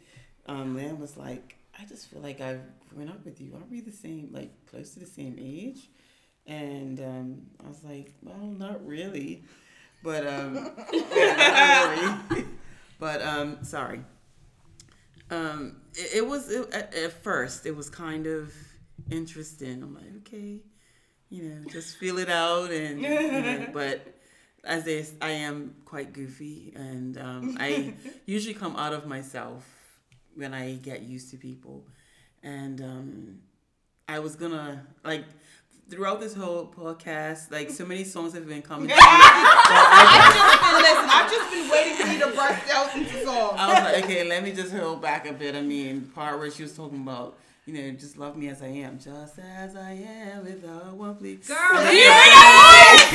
um, 0.45 0.77
Lamb 0.77 1.01
was 1.01 1.17
like, 1.17 1.57
"I 1.77 1.83
just 1.83 2.07
feel 2.09 2.21
like 2.21 2.39
I've 2.39 2.61
grown 2.95 3.09
up 3.09 3.25
with 3.25 3.41
you. 3.41 3.51
Aren't 3.53 3.69
we 3.69 3.81
the 3.81 3.91
same, 3.91 4.29
like 4.31 4.51
close 4.67 4.93
to 4.93 5.01
the 5.01 5.05
same 5.05 5.35
age?" 5.37 5.89
And 6.45 7.01
um, 7.01 7.41
I 7.61 7.67
was 7.67 7.83
like, 7.83 8.13
"Well, 8.21 8.37
not 8.57 8.87
really, 8.87 9.43
but 10.01 10.25
um, 10.25 10.71
yeah, 10.93 11.97
not 12.01 12.31
really. 12.31 12.45
but 12.99 13.21
um, 13.21 13.65
sorry. 13.65 13.99
Um, 15.29 15.77
it, 15.93 16.17
it 16.17 16.27
was 16.27 16.49
it, 16.49 16.73
at, 16.73 16.93
at 16.93 17.11
first 17.23 17.65
it 17.65 17.75
was 17.75 17.89
kind 17.89 18.27
of 18.27 18.53
interesting. 19.11 19.83
I'm 19.83 19.95
like, 19.95 20.15
okay, 20.27 20.61
you 21.29 21.43
know, 21.43 21.69
just 21.69 21.97
feel 21.97 22.17
it 22.17 22.29
out, 22.29 22.71
and 22.71 23.01
you 23.01 23.09
know, 23.09 23.67
but 23.73 24.13
as 24.63 24.83
they, 24.83 25.05
I 25.21 25.31
am 25.31 25.75
quite 25.85 26.13
goofy, 26.13 26.73
and 26.75 27.17
um, 27.17 27.57
I 27.59 27.93
usually 28.25 28.53
come 28.53 28.75
out 28.75 28.93
of 28.93 29.07
myself 29.07 29.65
when 30.35 30.53
I 30.53 30.75
get 30.75 31.01
used 31.01 31.31
to 31.31 31.37
people, 31.37 31.85
and 32.43 32.81
um, 32.81 33.39
I 34.07 34.19
was 34.19 34.35
gonna 34.35 34.85
like 35.03 35.25
throughout 35.89 36.19
this 36.19 36.33
whole 36.33 36.65
podcast, 36.67 37.49
like 37.51 37.69
so 37.69 37.85
many 37.85 38.03
songs 38.03 38.33
have 38.33 38.45
been 38.47 38.61
coming. 38.61 38.91
I've 38.93 40.35
just 40.35 40.61
been 40.61 40.75
listen. 40.81 41.09
I've 41.09 41.31
just 41.31 41.51
been 41.51 41.69
waiting 41.69 41.95
for 41.95 42.07
you 42.11 42.19
to 42.19 42.27
burst 42.37 42.69
out 42.75 42.95
into 42.95 43.23
song. 43.25 43.53
I 43.57 43.67
was 43.67 43.83
like, 43.93 44.03
okay, 44.03 44.23
let 44.27 44.43
me 44.43 44.51
just 44.51 44.73
hold 44.73 45.01
back 45.01 45.27
a 45.27 45.33
bit. 45.33 45.55
I 45.55 45.61
mean, 45.61 46.11
part 46.13 46.39
where 46.39 46.51
she 46.51 46.63
was 46.63 46.75
talking 46.75 47.01
about, 47.01 47.37
you 47.65 47.73
know, 47.73 47.91
just 47.91 48.17
love 48.17 48.35
me 48.37 48.49
as 48.49 48.61
I 48.61 48.67
am, 48.67 48.99
just 48.99 49.39
as 49.39 49.75
I 49.75 49.91
am, 49.91 50.43
without 50.43 50.93
one 50.93 51.15
plea. 51.15 51.35
Girl, 51.35 51.83
you 51.83 51.89
hear 51.89 52.09
that 52.09 53.13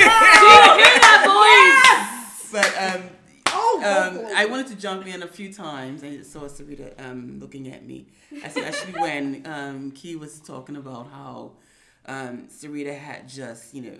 But 2.52 2.74
um, 2.78 3.02
Oh, 3.54 3.82
um, 3.84 4.18
I 4.34 4.46
wanted 4.46 4.68
to 4.68 4.76
jump 4.76 5.06
in 5.06 5.22
a 5.22 5.26
few 5.26 5.52
times. 5.52 6.02
I 6.02 6.22
saw 6.22 6.40
Sarita 6.40 6.98
um 7.04 7.38
looking 7.38 7.68
at 7.70 7.84
me, 7.86 8.06
especially 8.44 8.92
when 8.94 9.46
um 9.46 9.90
Key 9.90 10.16
was 10.16 10.40
talking 10.40 10.76
about 10.76 11.10
how 11.10 11.52
um 12.06 12.48
Sarita 12.48 12.98
had 12.98 13.28
just 13.28 13.74
you 13.74 13.82
know 13.82 13.98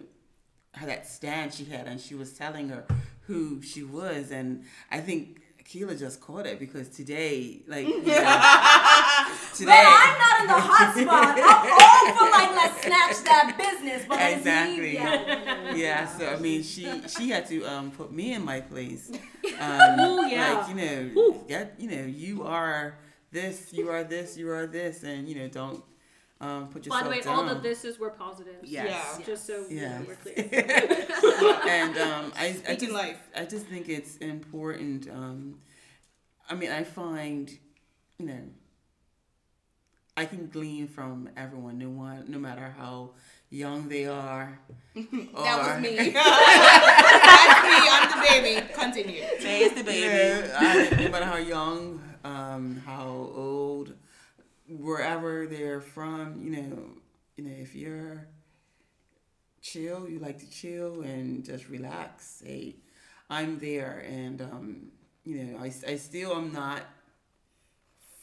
how 0.75 0.87
that 0.87 1.07
stand 1.07 1.53
she 1.53 1.65
had, 1.67 1.87
and 1.87 2.01
she 2.01 2.15
was 2.15 2.33
telling 2.33 2.69
her 2.71 2.87
who 3.27 3.63
she 3.63 3.83
was, 3.83 4.31
and 4.31 4.65
I 4.91 5.01
think. 5.01 5.39
Keela 5.65 5.95
just 5.95 6.21
caught 6.21 6.45
it 6.45 6.59
because 6.59 6.89
today, 6.89 7.63
like, 7.69 7.87
you 7.87 7.99
know, 7.99 8.03
today, 9.55 9.71
But 9.71 9.87
I'm 9.87 10.19
not 10.19 10.41
in 10.41 10.47
the 10.49 10.61
hot 10.61 10.93
spot. 10.93 11.39
I'm 11.39 12.13
all 12.13 12.19
for 12.19 12.31
like 12.31 12.51
let's 12.57 12.83
snatch 12.83 13.25
that 13.25 13.55
business, 13.57 14.05
but 14.09 14.19
exactly. 14.21 14.95
Yeah. 14.95 15.75
yeah. 15.75 16.07
So 16.19 16.27
I 16.27 16.37
mean, 16.37 16.63
she 16.65 17.03
she 17.09 17.31
had 17.31 17.47
to 17.47 17.65
um 17.65 17.91
put 17.93 18.13
me 18.13 18.35
in 18.35 18.45
my 18.45 18.61
place. 18.61 19.11
Um, 19.61 20.01
Ooh, 20.01 20.27
yeah. 20.29 20.55
Like 20.55 20.69
you 20.69 20.75
know, 20.75 21.45
get 21.49 21.75
you 21.79 21.91
know, 21.91 22.05
you 22.05 22.43
are 22.45 22.99
this, 23.31 23.73
you 23.73 23.91
are 23.91 24.03
this, 24.05 24.37
you 24.37 24.51
are 24.51 24.67
this, 24.67 25.03
and 25.05 25.29
you 25.29 25.35
know, 25.37 25.49
don't 25.49 25.85
um 26.43 26.69
put 26.69 26.89
By 26.89 27.03
the 27.05 27.09
way, 27.09 27.21
down. 27.21 27.49
all 27.49 27.55
the 27.55 27.61
thises 27.69 27.99
were 27.99 28.11
positives. 28.11 28.69
Yes. 28.71 29.17
Yeah. 29.21 29.25
Just 29.27 29.47
so 29.47 29.65
Yeah. 29.71 30.01
we're 30.07 30.17
clear. 30.17 30.37
and 31.69 31.97
um, 31.99 32.33
I, 32.37 32.47
I 32.47 32.53
Speaking 32.53 32.79
just 32.81 32.93
life. 32.93 33.19
I 33.37 33.45
just 33.45 33.67
think 33.67 33.89
it's 33.89 34.17
important. 34.19 35.09
Um, 35.09 35.59
I 36.51 36.55
mean, 36.55 36.71
I 36.71 36.83
find, 36.85 37.49
you 38.19 38.27
know, 38.27 38.43
I 40.17 40.27
can 40.27 40.49
glean 40.49 40.89
from 40.89 41.31
everyone, 41.37 41.79
no 41.79 41.89
one, 41.89 42.25
no 42.29 42.39
matter 42.39 42.75
how 42.77 43.13
young 43.49 43.89
they 43.89 44.07
are. 44.07 44.59
That 44.95 45.59
was 45.59 45.81
me. 45.81 45.97
That's 46.13 47.63
me. 47.73 47.79
I'm 47.95 48.11
the 48.11 48.27
baby. 48.29 48.69
Continue. 48.75 49.23
Say 49.41 49.61
it's 49.65 49.75
the 49.75 49.85
baby. 49.85 50.01
Yeah, 50.07 50.57
I- 50.59 51.03
no 51.03 51.09
matter 51.09 51.25
how 51.25 51.37
young, 51.39 52.03
um, 52.25 52.83
how 52.85 53.07
old, 53.35 53.95
wherever 54.79 55.47
they're 55.47 55.81
from, 55.81 56.43
you 56.43 56.51
know, 56.51 56.79
you 57.37 57.45
know, 57.45 57.55
if 57.57 57.75
you're 57.75 58.27
chill, 59.61 60.09
you 60.09 60.19
like 60.19 60.39
to 60.41 60.51
chill 60.51 61.03
and 61.03 61.45
just 61.45 61.69
relax. 61.69 62.43
Hey, 62.45 62.77
I'm 63.31 63.59
there, 63.59 64.05
and 64.09 64.41
um, 64.43 64.87
you 65.25 65.37
know, 65.45 65.59
I, 65.59 65.67
I 65.87 65.97
still 65.97 66.35
am 66.37 66.53
not 66.53 66.83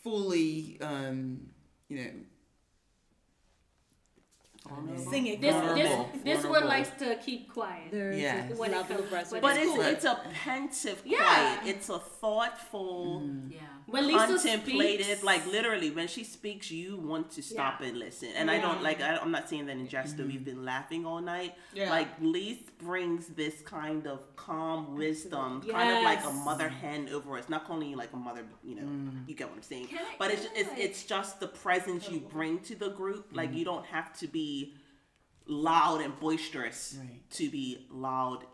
fully, 0.04 0.78
um, 0.82 1.48
you 1.88 1.98
know. 2.04 2.12
Sing 5.10 5.26
it. 5.28 5.42
This 5.42 5.54
Vulnerable, 5.56 6.10
this 6.24 6.42
this 6.42 6.46
one 6.46 6.66
likes 6.68 6.92
to 7.00 7.16
keep 7.26 7.52
quiet. 7.52 7.90
There 7.92 8.12
is 8.12 8.22
Yeah. 8.22 8.50
a 8.50 8.56
When 8.56 8.72
it 8.74 8.88
comes- 8.88 9.32
of. 9.34 9.42
But 9.42 9.58
it's, 9.58 9.66
cool. 9.72 9.82
it's 9.82 10.06
a 10.06 10.22
pensive 10.44 11.02
Yeah. 11.06 11.18
quiet. 11.58 11.76
It's 11.76 11.90
a 11.90 11.98
thoughtful, 11.98 13.28
Yeah. 13.50 13.60
When 13.92 14.08
Lisa 14.08 14.26
contemplative. 14.28 15.06
speaks- 15.06 15.24
like 15.24 15.46
literally, 15.48 15.92
when 15.92 16.08
she 16.08 16.24
speaks, 16.24 16.70
you 16.72 16.98
want 16.98 17.32
to 17.32 17.42
stop 17.42 17.82
Yeah. 17.82 17.88
and 17.88 17.98
listen. 17.98 18.30
And 18.36 18.50
I 18.52 18.60
don't 18.60 18.82
like. 18.84 19.02
I, 19.02 19.18
I'm 19.18 19.32
not 19.32 19.50
saying 19.50 19.66
that 19.68 19.78
in 19.78 19.88
jest. 19.88 20.18
that 20.18 20.26
We've 20.28 20.36
mm-hmm. 20.36 20.44
been 20.44 20.66
laughing 20.66 21.06
all 21.06 21.22
night. 21.22 21.56
Yeah. 21.74 21.90
Like 21.90 22.08
Lise 22.22 22.60
brings 22.82 23.28
this 23.28 23.62
kind 23.62 24.08
of 24.08 24.20
calm 24.36 24.96
wisdom, 24.96 25.62
kind 25.62 25.98
of 25.98 26.04
like 26.04 26.24
a 26.26 26.32
mother 26.32 26.70
hen 26.70 27.10
over 27.12 27.38
us. 27.38 27.50
Not 27.50 27.70
only 27.70 27.96
like 27.96 28.14
a 28.14 28.18
mother, 28.18 28.44
you 28.64 28.76
know, 28.76 28.84
mm-hmm. 28.84 29.20
you 29.28 29.36
get 29.36 29.48
what 29.50 29.58
I'm 29.58 29.64
saying. 29.64 29.88
Can 29.88 30.00
I- 30.00 30.16
but 30.18 30.32
it's 30.32 30.46
I, 30.46 30.50
it's, 30.56 30.70
like- 30.70 30.80
it's 30.80 31.04
just 31.06 31.40
the 31.40 31.48
presence 31.48 32.10
you 32.10 32.20
bring 32.20 32.60
to 32.62 32.76
the 32.76 32.90
group. 32.90 33.28
Like 33.34 33.50
mm-hmm. 33.50 33.58
you 33.60 33.66
don't 33.66 33.86
have 33.88 34.18
to 34.20 34.28
be 34.28 34.76
loud 35.48 36.02
and 36.02 36.18
boisterous 36.20 36.98
Right. 37.00 37.30
to 37.32 37.50
be 37.50 37.88
loud 37.90 38.46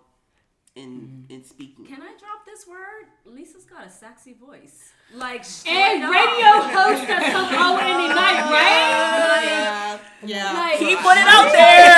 in 0.76 0.90
mm-hmm. 0.92 1.34
in 1.34 1.44
speaking. 1.44 1.86
Can 1.86 2.02
I 2.02 2.14
drop 2.20 2.46
this 2.46 2.68
word? 2.68 3.08
Lisa's 3.26 3.64
got 3.66 3.86
a 3.88 3.90
sexy 3.90 4.34
voice. 4.34 4.92
Like 5.14 5.42
A 5.42 5.46
straight 5.46 6.02
up. 6.04 6.12
radio 6.12 6.52
host 6.76 7.08
that 7.08 7.24
come 7.32 7.54
out 7.56 7.80
any 7.82 8.08
night, 8.10 8.42
right? 8.52 9.46
Yeah. 9.46 10.00
Yeah. 10.26 10.54
Like, 10.54 10.80
He 10.80 10.96
put 10.96 11.16
it 11.16 11.28
out 11.28 11.52
there. 11.54 11.96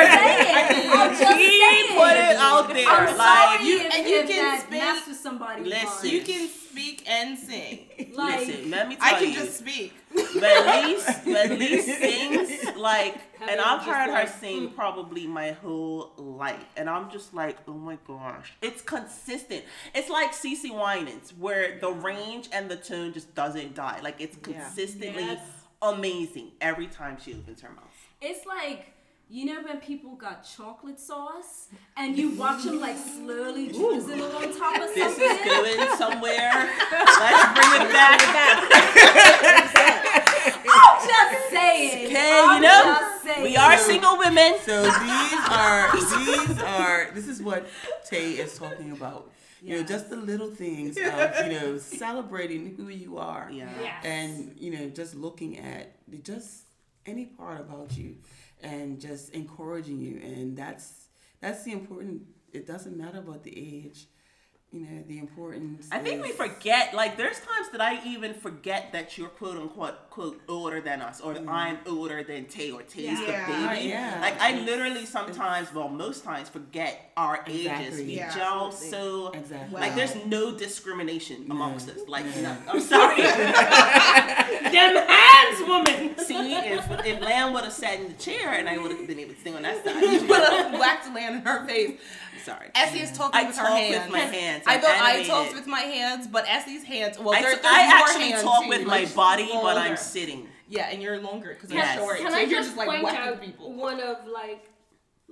I'm 0.94 1.10
just 1.18 1.38
He 1.38 1.48
saying. 1.60 1.98
put 1.98 2.16
it 2.18 2.38
out 2.38 2.68
there. 2.70 2.88
I'm 2.88 3.18
like 3.18 3.60
sorry 3.60 3.68
you, 3.68 3.80
if, 3.80 3.94
and 3.96 4.08
you 4.08 4.20
if 4.20 4.28
can 4.28 4.44
that 4.44 4.60
speak- 4.62 4.72
messed 4.80 5.08
with 5.08 5.18
somebody. 5.18 5.64
Listen. 5.64 6.10
You 6.10 6.22
can 6.22 6.50
speak 6.78 7.10
and 7.10 7.38
sing. 7.38 7.88
like, 8.14 8.48
listen. 8.48 8.72
Let 8.72 8.88
me 8.88 8.96
tell 8.96 9.16
I 9.16 9.20
can 9.20 9.30
you. 9.30 9.36
just 9.36 9.60
speak. 9.60 9.94
But 10.14 10.66
Lise, 10.66 11.22
when 11.26 11.60
Lise 11.60 11.86
sings, 11.86 12.76
like, 12.78 13.16
and 13.42 13.60
I've 13.60 13.80
just 13.80 13.90
heard 13.90 14.08
her 14.08 14.12
like, 14.12 14.28
sing 14.30 14.70
mm. 14.70 14.76
probably 14.76 15.28
my 15.28 15.52
whole 15.52 16.14
life, 16.18 16.64
and 16.76 16.90
I'm 16.90 17.10
just 17.12 17.34
like, 17.34 17.58
oh 17.68 17.74
my 17.74 17.98
gosh, 18.08 18.54
it's 18.62 18.82
consistent. 18.82 19.64
It's 19.94 20.10
like 20.10 20.34
CeCe 20.34 20.72
Winans, 20.72 21.34
where 21.38 21.80
the 21.80 21.92
range 21.92 22.50
and 22.52 22.70
the 22.70 22.76
tune 22.76 23.14
just 23.14 23.34
doesn't 23.36 23.76
die. 23.76 24.00
Like, 24.04 24.16
it's 24.20 24.38
consistently 24.38 25.26
Yes. 25.26 25.40
amazing 25.82 26.52
every 26.62 26.88
time 26.88 27.18
she 27.22 27.34
opens 27.34 27.62
her 27.62 27.70
mouth. 27.70 27.84
It's 28.22 28.46
like 28.46 28.94
you 29.30 29.46
know 29.46 29.62
when 29.62 29.78
people 29.80 30.16
got 30.16 30.44
chocolate 30.58 31.00
sauce 31.00 31.68
and 31.98 32.18
you 32.18 32.30
watch 32.32 32.64
them 32.64 32.80
like 32.80 32.98
slowly 32.98 33.68
drizzle 33.68 34.12
it 34.12 34.22
on 34.22 34.58
top 34.58 34.76
of 34.82 34.94
This 34.96 35.16
something. 35.18 35.38
is 35.38 35.46
going 35.46 35.98
somewhere. 35.98 36.70
Let's 36.92 37.60
bring 37.60 37.82
it 37.82 37.92
back. 37.94 39.28
I'm 40.70 41.08
just 41.08 41.50
saying. 41.50 42.08
Okay, 42.08 42.42
I'm 42.46 42.62
you 42.62 42.68
know, 42.68 43.18
saying. 43.24 43.44
we 43.44 43.58
are 43.58 43.78
single 43.78 44.18
women. 44.18 44.56
So 44.64 44.84
these 44.84 45.34
are 45.50 45.92
these 45.96 46.62
are 46.62 47.12
this 47.14 47.28
is 47.28 47.42
what 47.42 47.68
Tay 48.06 48.32
is 48.34 48.58
talking 48.58 48.92
about. 48.92 49.32
You 49.62 49.78
know, 49.78 49.84
just 49.84 50.10
the 50.10 50.16
little 50.18 50.52
things 50.52 50.98
of 50.98 51.04
you 51.46 51.52
know 51.60 51.78
celebrating 51.80 52.76
who 52.78 52.90
you 52.90 53.18
are, 53.18 53.50
Yeah. 53.52 53.70
Yes. 53.82 54.06
and 54.06 54.54
you 54.58 54.72
know 54.72 54.90
just 54.90 55.16
looking 55.16 55.58
at 55.60 55.92
the- 56.08 56.18
just 56.20 56.64
any 57.08 57.26
part 57.26 57.62
about 57.62 57.98
you, 57.98 58.18
and 58.62 59.00
just 59.00 59.30
encouraging 59.32 60.00
you, 60.00 60.20
and 60.24 60.58
that's 60.58 61.10
that's 61.42 61.64
the 61.64 61.72
important. 61.72 62.24
It 62.54 62.66
doesn't 62.66 62.98
matter 62.98 63.20
about 63.20 63.44
the 63.44 63.58
age, 63.58 64.08
you 64.74 64.82
know, 64.82 65.02
the 65.08 65.18
importance. 65.18 65.88
I 65.94 66.00
think 66.00 66.22
we 66.22 66.32
forget, 66.32 66.94
like, 66.94 67.16
there's 67.16 67.40
times 67.40 67.70
that 67.72 67.80
I 67.80 68.06
even 68.06 68.34
forget 68.34 68.92
that 68.92 69.18
you're 69.18 69.30
quote 69.30 69.56
unquote, 69.58 70.10
quote, 70.10 70.42
older 70.50 70.82
than 70.82 71.02
us, 71.02 71.22
or 71.22 71.34
that 71.34 71.48
I'm 71.48 71.78
older 71.88 72.22
than 72.22 72.46
Tay, 72.46 72.72
or 72.72 72.82
Tay's 72.84 73.18
the 73.26 73.32
Yeah. 73.32 73.70
baby. 73.70 73.88
Yeah. 73.88 74.18
Like, 74.20 74.40
I 74.42 74.60
literally 74.60 75.06
sometimes, 75.06 75.74
well, 75.74 75.88
most 75.88 76.26
times 76.26 76.50
forget 76.50 77.12
our 77.16 77.44
ages. 77.48 77.96
We 77.98 78.16
Yeah. 78.18 78.36
gel 78.36 78.72
so, 78.74 79.30
Exactly. 79.30 79.80
like, 79.80 79.96
there's 79.96 80.16
no 80.26 80.52
discrimination 80.58 81.48
amongst 81.50 81.88
us. 81.90 82.00
Like, 82.08 82.26
Yeah. 82.36 82.42
no, 82.66 82.74
I'm 82.74 82.82
sorry. 82.82 83.22
Them 83.22 84.96
hands, 85.08 85.62
woman. 85.68 86.18
See, 86.28 86.54
if, 86.56 87.06
if 87.06 87.22
Lamb 87.22 87.54
would 87.54 87.64
have 87.64 87.72
sat 87.74 88.00
in 88.02 88.08
the 88.10 88.14
chair 88.16 88.52
and 88.54 88.68
I 88.68 88.78
would 88.78 88.92
have 88.92 89.08
been 89.08 89.20
able 89.20 89.34
to 89.34 89.40
sing 89.42 89.56
on 89.56 89.62
that 89.62 89.84
side, 89.86 90.28
Put 90.28 90.40
a 90.76 90.78
wax 90.78 91.08
land 91.08 91.36
in 91.38 91.42
her 91.44 91.66
face. 91.66 91.98
I'm 92.48 92.56
sorry. 92.56 92.72
Essie 92.76 93.00
is 93.00 93.12
talking 93.12 93.40
I 93.40 93.44
with 93.48 93.58
her 93.58 93.64
talk 93.68 93.78
hands. 93.78 94.04
with 94.06 94.12
my 94.14 94.20
hands. 94.20 94.64
I 94.68 94.76
I'm 94.76 94.82
thought 94.82 94.90
I 94.92 95.10
animated. 95.12 95.28
talked 95.32 95.54
with 95.54 95.68
my 95.68 95.80
hands, 95.82 96.28
but 96.28 96.46
Essie's 96.48 96.84
hands. 96.84 97.20
Well, 97.20 97.34
I, 97.36 97.42
there, 97.42 97.56
t- 97.56 97.62
there's 97.62 97.74
I 97.76 97.88
more 97.88 97.98
actually 97.98 98.30
hands 98.30 98.44
talk 98.44 98.64
too, 98.64 98.70
with 98.70 98.88
like, 98.88 99.10
my 99.10 99.16
body, 99.16 99.50
but. 99.52 99.78
I'm 99.78 99.98
sitting. 99.98 100.48
Yeah, 100.70 100.90
and 100.90 101.02
you're 101.02 101.20
longer 101.22 101.54
because 101.54 101.72
Yes. 101.72 101.98
I'm 101.98 102.04
short. 102.04 102.18
Can 102.20 102.32
so 102.32 102.38
I 102.38 102.42
you're 102.42 102.50
just 102.50 102.68
just 102.70 102.78
like 102.78 102.90
point 102.90 103.04
whacking 103.04 103.20
out 103.20 103.42
people. 103.42 103.74
one 103.74 104.00
of 104.02 104.18
like 104.28 104.70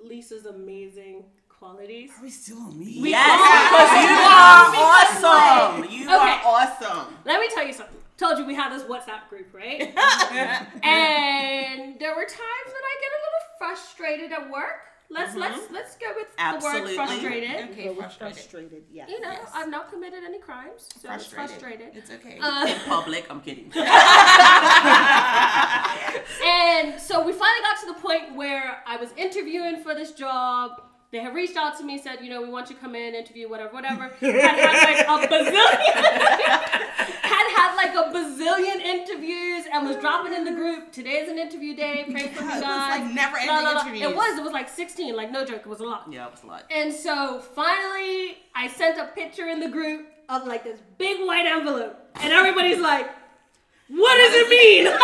Lisa's 0.01 0.45
amazing 0.45 1.25
qualities? 1.49 2.11
Are 2.17 2.23
we 2.23 2.29
still 2.29 2.57
on 2.59 2.77
me? 2.79 2.85
Yes, 3.09 3.39
are, 3.39 3.69
because 3.69 3.91
you 4.03 4.15
are 5.25 5.83
awesome. 5.83 5.91
You 5.91 6.03
Okay. 6.05 6.13
are 6.15 6.41
awesome. 6.45 7.15
Let 7.25 7.39
me 7.41 7.47
tell 7.53 7.65
you 7.65 7.73
something. 7.73 7.95
Told 8.17 8.37
you 8.39 8.45
we 8.45 8.55
had 8.55 8.71
this 8.73 8.83
WhatsApp 8.83 9.27
group, 9.29 9.53
right? 9.53 9.81
and 10.83 11.99
there 11.99 12.15
were 12.15 12.23
times 12.23 12.67
when 12.67 12.83
I 12.83 12.95
get 13.01 13.11
a 13.11 13.19
little 13.25 13.43
frustrated 13.59 14.31
at 14.31 14.49
work. 14.51 14.79
Let's 15.09 15.35
let's 15.35 15.69
let's 15.71 15.95
go 15.97 16.07
with 16.15 16.27
Absolutely. 16.37 16.93
the 16.93 16.97
word 16.99 17.07
frustrated. 17.07 17.69
Okay, 17.71 17.93
frustrated. 17.95 18.35
Frustrated, 18.37 18.83
yes. 18.91 19.09
You 19.09 19.21
know, 19.21 19.35
I've 19.53 19.69
not 19.69 19.91
committed 19.91 20.23
any 20.23 20.39
crimes, 20.39 20.89
so 20.99 21.11
it's 21.13 21.27
Frustrated. 21.27 21.59
frustrated. 21.61 21.95
It's 21.95 22.09
okay. 22.11 22.39
Uh, 22.41 22.65
In 22.67 22.79
public, 22.87 23.25
I'm 23.29 23.39
kidding. 23.41 23.71
and 26.45 26.99
so 26.99 27.23
we 27.25 27.31
finally 27.33 27.61
got 27.61 27.79
to 27.81 27.87
the 27.87 27.99
point 28.01 28.35
where 28.35 28.81
I 28.87 28.97
was 28.97 29.09
interviewing 29.17 29.81
for 29.83 29.93
this 29.95 30.11
job. 30.13 30.81
They 31.11 31.19
had 31.19 31.33
reached 31.35 31.55
out 31.55 31.77
to 31.77 31.83
me, 31.85 31.97
said, 31.97 32.19
you 32.21 32.29
know, 32.29 32.41
we 32.41 32.49
want 32.49 32.69
you 32.69 32.75
to 32.75 32.81
come 32.81 32.95
in, 32.95 33.13
interview, 33.15 33.47
whatever, 33.47 33.73
whatever. 33.73 34.09
Had 34.19 34.35
had 34.35 34.83
like 34.83 35.05
a 35.07 35.27
bazillion, 35.31 36.01
like 37.75 37.93
a 37.93 38.11
bazillion 38.11 38.79
interviews, 38.81 39.65
and 39.71 39.87
was 39.87 39.97
dropping 39.97 40.33
in 40.33 40.43
the 40.43 40.51
group. 40.51 40.91
Today's 40.91 41.27
an 41.29 41.37
interview 41.37 41.75
day. 41.75 42.05
Pray 42.09 42.27
for 42.27 42.43
me, 42.43 42.47
Yeah, 42.49 42.57
it 42.57 43.03
was, 43.05 43.15
like, 43.15 43.45
blah, 43.45 43.61
blah. 43.61 43.81
interviews. 43.81 44.01
It 44.09 44.15
was. 44.15 44.37
It 44.39 44.43
was 44.43 44.53
like 44.53 44.69
16. 44.69 45.15
Like 45.15 45.31
no 45.31 45.43
joke. 45.45 45.61
It 45.61 45.67
was 45.67 45.79
a 45.79 45.85
lot. 45.85 46.07
yeah, 46.11 46.25
it 46.27 46.31
was 46.31 46.43
a 46.43 46.47
lot. 46.47 46.63
And 46.71 46.93
so 46.93 47.39
finally, 47.39 48.37
I 48.55 48.67
sent 48.67 48.97
a 48.99 49.05
picture 49.13 49.47
in 49.47 49.59
the 49.59 49.69
group 49.69 50.07
of 50.29 50.45
like 50.47 50.63
this 50.63 50.79
big 50.97 51.19
white 51.25 51.45
envelope, 51.45 51.97
and 52.15 52.31
everybody's 52.33 52.79
like, 52.79 53.07
"What 53.89 54.17
does 54.17 54.33
it 54.35 54.49
mean?" 54.49 54.87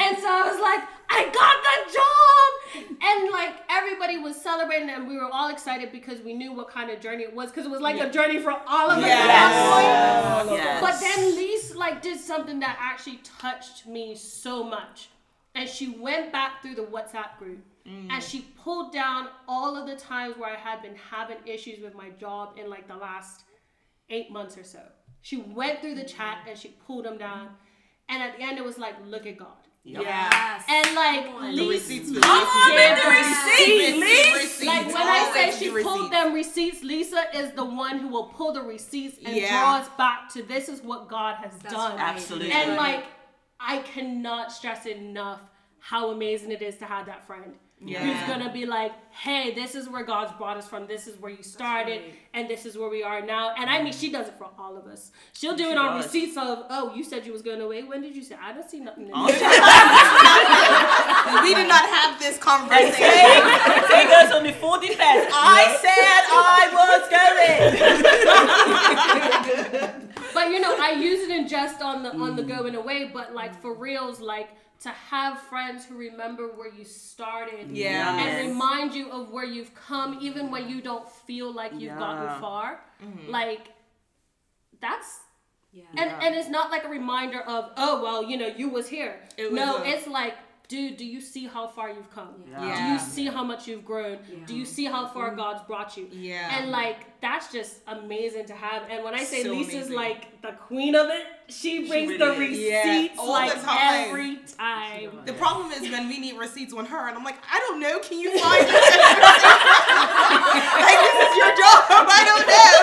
and 0.00 0.18
so 0.18 0.28
I 0.28 0.42
was 0.50 0.60
like, 0.60 0.82
"I 1.08 1.24
got 1.24 1.56
the 1.68 1.92
job!" 1.92 2.94
And 3.02 3.30
like 3.30 3.54
everybody 3.70 4.18
was 4.18 4.40
celebrating, 4.40 4.90
and 4.90 5.06
we 5.06 5.16
were 5.16 5.30
all 5.32 5.50
excited 5.50 5.92
because 5.92 6.20
we 6.20 6.34
knew 6.34 6.52
what 6.52 6.68
kind 6.68 6.90
of 6.90 7.00
journey 7.00 7.24
it 7.24 7.34
was, 7.34 7.50
because 7.50 7.66
it 7.66 7.70
was 7.70 7.80
like 7.80 8.00
a 8.00 8.10
journey 8.10 8.38
for 8.38 8.52
all 8.52 8.90
of 8.90 8.98
us. 8.98 9.04
at 9.04 9.26
that 9.26 10.46
point. 10.46 10.58
Yes. 10.58 10.80
But 10.80 11.00
then 11.00 11.36
Lise 11.36 11.74
like 11.76 12.02
did 12.02 12.18
something 12.18 12.60
that 12.60 12.76
actually 12.80 13.20
touched 13.38 13.86
me 13.86 14.14
so 14.14 14.64
much. 14.64 15.08
And 15.54 15.68
she 15.68 15.90
went 15.90 16.32
back 16.32 16.62
through 16.62 16.74
the 16.74 16.82
WhatsApp 16.82 17.38
group 17.38 17.60
mm. 17.86 18.10
and 18.10 18.22
she 18.22 18.40
pulled 18.62 18.92
down 18.92 19.28
all 19.46 19.76
of 19.76 19.86
the 19.86 19.94
times 19.94 20.36
where 20.36 20.50
I 20.50 20.56
had 20.56 20.82
been 20.82 20.96
having 20.96 21.36
issues 21.46 21.80
with 21.80 21.94
my 21.94 22.10
job 22.10 22.58
in 22.58 22.68
like 22.68 22.88
the 22.88 22.96
last 22.96 23.44
eight 24.10 24.32
months 24.32 24.58
or 24.58 24.64
so. 24.64 24.80
She 25.22 25.36
went 25.36 25.80
through 25.80 25.94
the 25.94 26.04
chat 26.04 26.38
and 26.48 26.58
she 26.58 26.68
pulled 26.86 27.04
them 27.04 27.18
down. 27.18 27.50
And 28.08 28.22
at 28.22 28.36
the 28.36 28.42
end 28.42 28.58
it 28.58 28.64
was 28.64 28.78
like, 28.78 28.94
look 29.06 29.26
at 29.26 29.38
God. 29.38 29.63
Yes. 29.86 30.64
And 30.68 30.94
like 30.96 31.26
Lise, 31.54 31.68
receipts 31.68 32.08
Lise 32.08 32.14
with 32.14 32.24
receipts. 32.24 32.68
gave 32.68 32.96
The 32.96 33.02
the 33.02 33.10
receipts, 33.10 33.58
receipts. 33.58 34.00
the 34.00 34.32
receipts. 34.38 34.64
Like 34.66 34.86
when 34.86 34.96
I 34.96 35.30
say 35.34 35.58
she 35.58 35.68
the 35.70 35.82
pulled 35.82 36.10
them 36.12 36.32
receipts, 36.32 36.82
Lisa 36.82 37.24
is 37.34 37.52
the 37.52 37.64
one 37.64 37.98
who 37.98 38.08
will 38.08 38.28
pull 38.28 38.52
the 38.54 38.62
receipts 38.62 39.18
and 39.24 39.36
Yeah. 39.36 39.50
draw 39.60 39.76
us 39.76 39.88
back 39.98 40.30
to 40.30 40.42
this 40.42 40.68
is 40.70 40.80
what 40.80 41.08
God 41.08 41.36
has 41.36 41.52
done. 41.70 41.98
Absolutely. 41.98 42.50
And 42.52 42.76
like 42.76 43.04
I 43.60 43.78
cannot 43.78 44.52
stress 44.52 44.86
enough 44.86 45.40
how 45.80 46.10
amazing 46.10 46.50
it 46.50 46.62
is 46.62 46.76
to 46.78 46.86
have 46.86 47.04
that 47.06 47.26
friend. 47.26 47.54
Who's 47.86 48.22
gonna 48.26 48.50
be 48.52 48.64
like, 48.66 48.92
hey, 49.10 49.52
this 49.54 49.74
is 49.74 49.88
where 49.88 50.04
God's 50.04 50.32
brought 50.38 50.56
us 50.56 50.66
from. 50.66 50.86
This 50.86 51.06
is 51.06 51.16
where 51.20 51.30
you 51.30 51.42
started, 51.42 52.02
and 52.32 52.48
this 52.48 52.64
is 52.66 52.76
where 52.78 52.88
we 52.88 53.02
are 53.02 53.20
now. 53.20 53.52
And 53.58 53.68
I 53.70 53.82
mean, 53.82 53.92
she 53.92 54.10
does 54.10 54.28
it 54.28 54.34
for 54.38 54.48
all 54.58 54.76
of 54.76 54.86
us. 54.86 55.10
She'll 55.34 55.56
do 55.56 55.70
it 55.70 55.76
on 55.78 55.96
does. 55.96 56.06
receipts 56.06 56.36
of, 56.36 56.64
oh, 56.70 56.94
you 56.94 57.04
said 57.04 57.26
you 57.26 57.32
was 57.32 57.42
going 57.42 57.60
away. 57.60 57.82
When 57.82 58.00
did 58.00 58.16
you 58.16 58.22
say? 58.22 58.36
I 58.42 58.52
don't 58.52 58.68
see 58.68 58.80
nothing. 58.80 59.06
In 59.08 59.12
Oh, 59.14 59.26
there." 59.26 59.34
we 61.44 61.54
did 61.54 61.68
not 61.68 61.86
have 61.88 62.18
this 62.18 62.38
conversation. 62.38 62.94
Tay 62.94 64.04
goes 64.08 64.32
on 64.32 64.42
the 64.44 64.52
full 64.52 64.80
defense. 64.80 65.28
I 65.32 65.76
said 65.80 66.24
I 66.30 66.70
was 66.72 67.08
going. 70.04 70.12
but 70.34 70.50
you 70.50 70.60
know, 70.60 70.76
I 70.78 70.92
use 70.92 71.20
it 71.22 71.30
in 71.30 71.46
jest 71.48 71.80
on 71.82 72.02
the 72.02 72.14
on 72.16 72.36
the 72.36 72.42
going 72.42 72.74
away. 72.74 73.10
But 73.12 73.34
like 73.34 73.60
for 73.60 73.74
reals, 73.74 74.20
like 74.20 74.48
to 74.80 74.90
have 74.90 75.40
friends 75.40 75.86
who 75.86 75.96
remember 75.96 76.48
where 76.48 76.72
you 76.72 76.84
started, 76.84 77.70
Yeah. 77.70 78.18
and 78.18 78.48
remind 78.50 78.94
you 78.94 79.10
of 79.10 79.30
where 79.30 79.44
you've 79.44 79.74
come, 79.74 80.18
even 80.20 80.50
when 80.50 80.68
you 80.68 80.80
don't 80.82 81.08
feel 81.08 81.52
like 81.52 81.72
you've 81.72 81.82
Yeah. 81.82 81.98
gotten 81.98 82.40
far. 82.40 82.80
Mm-hmm. 83.02 83.30
Like 83.30 83.68
that's. 84.80 85.20
Yeah. 85.72 85.82
And, 85.96 86.10
and 86.22 86.34
it's 86.36 86.48
not 86.48 86.70
like 86.70 86.84
a 86.84 86.88
reminder 86.88 87.40
of 87.40 87.72
oh 87.76 88.00
well 88.00 88.22
you 88.22 88.36
know 88.36 88.46
you 88.46 88.68
was 88.68 88.86
here 88.86 89.18
It 89.36 89.50
was 89.50 89.54
no 89.54 89.78
a- 89.78 89.84
it's 89.84 90.06
like 90.06 90.34
dude, 90.68 90.96
do 90.96 91.04
you 91.04 91.20
see 91.20 91.46
how 91.46 91.66
far 91.66 91.90
you've 91.90 92.10
come? 92.14 92.34
Yeah. 92.50 92.88
Do 92.88 92.92
you 92.92 92.98
see 92.98 93.26
how 93.26 93.44
much 93.44 93.68
you've 93.68 93.84
grown? 93.84 94.18
Do 94.46 94.54
you 94.56 94.64
see 94.64 94.86
how 94.86 95.06
far 95.06 95.28
mm-hmm. 95.28 95.36
God's 95.36 95.62
brought 95.66 95.96
you? 95.96 96.08
Yeah. 96.10 96.58
And 96.58 96.70
like 96.70 97.20
that's 97.20 97.52
just 97.52 97.80
amazing 97.86 98.46
to 98.46 98.54
have. 98.54 98.82
And 98.90 99.04
when 99.04 99.14
I 99.14 99.24
say 99.24 99.42
So 99.42 99.52
Lisa's 99.52 99.74
amazing. 99.74 99.96
like 99.96 100.42
the 100.42 100.52
queen 100.52 100.94
of 100.94 101.08
it, 101.08 101.26
she 101.48 101.88
brings 101.88 102.10
really 102.10 102.18
the 102.18 102.38
receipts 102.38 102.60
Yeah, 102.60 103.08
all 103.18 103.30
like 103.30 103.54
the 103.54 103.60
time. 103.60 104.08
every 104.08 104.36
time. 104.58 105.20
The 105.24 105.32
problem 105.34 105.72
is 105.72 105.90
when 105.90 106.08
we 106.08 106.18
need 106.18 106.38
receipts 106.38 106.72
on 106.72 106.86
her, 106.86 107.08
and 107.08 107.16
I'm 107.16 107.24
like, 107.24 107.38
I 107.50 107.58
don't 107.60 107.80
know. 107.80 107.98
Can 108.00 108.20
you 108.20 108.30
find 108.38 108.64
it? 108.64 108.72
like 110.84 111.00
this 111.00 111.16
is 111.24 111.36
your 111.36 111.52
job. 111.56 111.84
I 112.08 112.22
don't 112.28 112.46
know. 112.48 112.76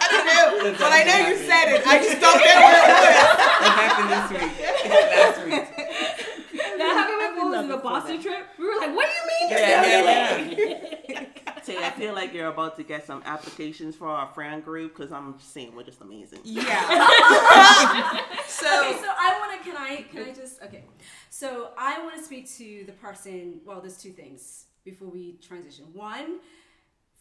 I 0.00 0.06
don't 0.10 0.26
know. 0.26 0.78
But 0.78 0.92
I 0.92 1.02
know 1.04 1.18
you 1.28 1.36
said 1.36 1.66
it. 1.74 1.86
I 1.86 1.98
just 1.98 2.20
don't 2.20 2.38
know 2.38 2.58
what 2.62 2.74
it 2.78 2.86
was. 2.88 3.14
What 3.62 3.72
happened 3.78 4.10
this 4.10 4.26
week? 4.32 4.52
Last 4.90 5.40
week. 5.46 5.71
That 7.68 7.82
happened 7.82 7.84
when 7.84 8.02
we 8.02 8.08
was 8.08 8.10
in 8.10 8.16
the 8.16 8.18
Boston 8.18 8.22
trip. 8.22 8.46
We 8.58 8.66
were 8.66 8.78
like, 8.80 8.94
what 8.96 9.08
do 9.08 9.12
you 9.12 9.26
mean 9.28 9.50
you're 9.50 9.58
Yeah, 9.60 9.82
yeah, 10.02 10.36
it? 10.38 11.64
Tay, 11.64 11.76
I 11.84 11.90
feel 11.90 12.14
like 12.14 12.32
you're 12.34 12.48
about 12.48 12.76
to 12.76 12.82
get 12.82 13.06
some 13.06 13.22
applications 13.24 13.94
for 13.96 14.08
our 14.08 14.28
friend 14.34 14.64
group 14.64 14.96
because 14.96 15.12
I'm 15.12 15.38
just 15.38 15.52
saying 15.52 15.72
we're 15.74 15.84
just 15.84 16.00
amazing. 16.00 16.40
Yeah. 16.44 16.64
so- 18.46 18.66
okay, 18.66 18.98
so 19.00 19.08
I 19.18 19.38
want 19.40 19.62
to. 19.62 19.70
Can 19.70 19.76
I? 19.76 20.02
Can 20.10 20.22
I 20.24 20.32
just? 20.32 20.62
Okay. 20.62 20.84
So 21.30 21.70
I 21.78 22.02
want 22.02 22.16
to 22.16 22.22
speak 22.24 22.50
to 22.56 22.84
the 22.86 22.92
person. 22.92 23.60
Well, 23.64 23.80
there's 23.80 23.96
two 23.98 24.10
things 24.10 24.66
before 24.84 25.08
we 25.08 25.36
transition. 25.40 25.84
One, 25.92 26.40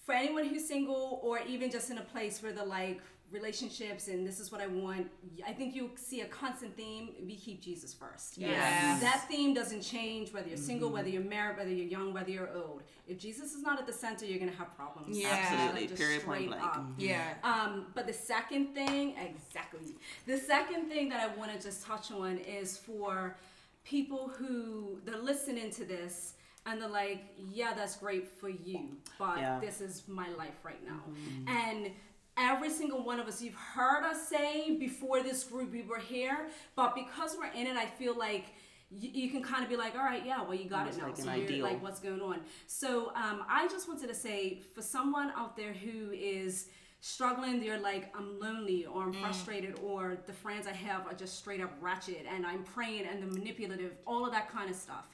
for 0.06 0.14
anyone 0.16 0.46
who's 0.46 0.68
single 0.68 1.20
or 1.24 1.40
even 1.48 1.70
just 1.70 1.92
in 1.92 1.98
a 2.00 2.04
place 2.04 2.42
where 2.42 2.52
they're 2.52 2.66
like 2.66 3.02
relationships 3.32 4.08
and 4.08 4.26
this 4.28 4.40
is 4.40 4.52
what 4.52 4.62
I 4.62 4.68
want. 4.68 5.08
I 5.48 5.54
think 5.54 5.74
you'll 5.76 5.90
see 5.96 6.22
a 6.22 6.26
constant 6.28 6.76
theme. 6.76 7.10
We 7.26 7.36
keep 7.36 7.62
Jesus 7.62 7.94
first. 7.94 8.38
Yes. 8.38 9.02
That 9.02 9.26
theme 9.30 9.54
doesn't 9.54 9.82
change 9.82 10.34
whether 10.34 10.48
you're 10.50 10.58
single, 10.58 10.90
Mhm. 10.90 10.94
whether 10.94 11.10
you're 11.10 11.24
married, 11.24 11.58
whether 11.58 11.70
you're 11.72 11.88
young, 11.88 12.14
whether 12.14 12.30
you're 12.30 12.54
old. 12.54 12.84
If 13.08 13.18
Jesus 13.20 13.54
is 13.54 13.62
not 13.62 13.80
at 13.80 13.88
the 13.88 13.94
center, 13.94 14.26
you're 14.26 14.40
gonna 14.40 14.52
have 14.52 14.76
problems. 14.76 15.18
Yeah. 15.18 15.30
Absolutely. 15.30 15.82
Like, 15.82 15.90
just 15.90 16.02
Period, 16.02 16.24
point 16.24 16.38
straight 16.46 16.50
blank. 16.60 16.64
up. 16.78 16.78
Mhm. 16.84 16.94
Yeah. 16.98 17.34
Um, 17.44 17.92
but 17.96 18.06
the 18.08 18.14
second 18.14 18.74
thing, 18.74 19.16
exactly. 19.18 19.96
The 20.26 20.38
second 20.38 20.88
thing 20.90 21.10
that 21.10 21.20
I 21.22 21.36
want 21.36 21.52
to 21.54 21.60
just 21.60 21.86
touch 21.86 22.12
on 22.12 22.38
is 22.38 22.78
for 22.78 23.38
people 23.84 24.28
who 24.30 25.00
they're 25.06 25.18
listening 25.18 25.72
to 25.72 25.86
this 25.86 26.36
and 26.68 26.80
they're 26.80 26.88
like, 26.90 27.24
yeah, 27.38 27.74
that's 27.74 27.98
great 27.98 28.28
for 28.28 28.48
you, 28.50 28.96
but 29.18 29.40
Yeah. 29.40 29.60
this 29.60 29.82
is 29.82 30.08
my 30.08 30.30
life 30.34 30.64
right 30.64 30.84
now. 30.86 31.02
And 31.48 31.92
every 32.38 32.70
single 32.70 33.04
one 33.04 33.20
of 33.20 33.28
us, 33.28 33.42
you've 33.42 33.56
heard 33.56 34.04
us 34.04 34.28
say 34.28 34.78
before 34.78 35.22
this 35.24 35.44
group 35.44 35.72
we 35.72 35.82
were 35.84 36.00
here, 36.00 36.48
but 36.76 36.96
because 36.96 37.36
we're 37.38 37.52
in 37.60 37.68
it, 37.68 37.76
I 37.78 37.86
feel 37.86 38.18
like 38.18 38.46
you, 38.90 39.10
you 39.14 39.30
can 39.30 39.42
kind 39.44 39.64
of 39.64 39.70
be 39.70 39.76
like, 39.78 39.96
all 39.96 40.04
right, 40.04 40.26
yeah, 40.26 40.42
well, 40.42 40.54
you 40.56 40.70
got 40.70 40.80
Almost 40.80 40.98
it 40.98 41.02
now. 41.02 41.08
like 41.08 41.18
so 41.18 41.24
you're 41.34 41.44
ideal. 41.46 41.64
like, 41.66 41.82
what's 41.82 42.00
going 42.00 42.22
on? 42.22 42.42
So 42.68 43.10
um, 43.16 43.44
I 43.50 43.68
just 43.70 43.88
wanted 43.88 44.08
to 44.10 44.16
say, 44.16 44.62
for 44.76 44.82
someone 44.82 45.32
out 45.38 45.56
there 45.56 45.72
who 45.74 46.12
is 46.12 46.68
struggling, 47.00 47.60
they're 47.62 47.80
like, 47.80 48.14
I'm 48.16 48.40
lonely 48.40 48.86
or 48.86 49.04
I'm 49.04 49.14
Mm. 49.14 49.22
frustrated 49.22 49.76
or 49.84 50.18
the 50.28 50.34
friends 50.34 50.68
I 50.68 50.74
have 50.74 51.08
are 51.08 51.14
just 51.14 51.38
straight 51.38 51.62
up 51.62 51.72
ratchet 51.82 52.26
and 52.30 52.46
I'm 52.46 52.64
praying 52.64 53.06
and 53.06 53.24
the 53.24 53.28
manipulative, 53.28 53.94
all 54.06 54.26
of 54.26 54.32
that 54.34 54.52
kind 54.52 54.70
of 54.70 54.76
stuff. 54.76 55.06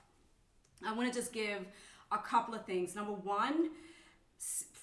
I 0.86 0.94
want 0.94 1.12
to 1.12 1.18
just 1.20 1.32
give 1.32 1.60
a 2.12 2.18
couple 2.18 2.54
of 2.56 2.66
things. 2.66 2.96
Number 2.96 3.14
one, 3.14 3.70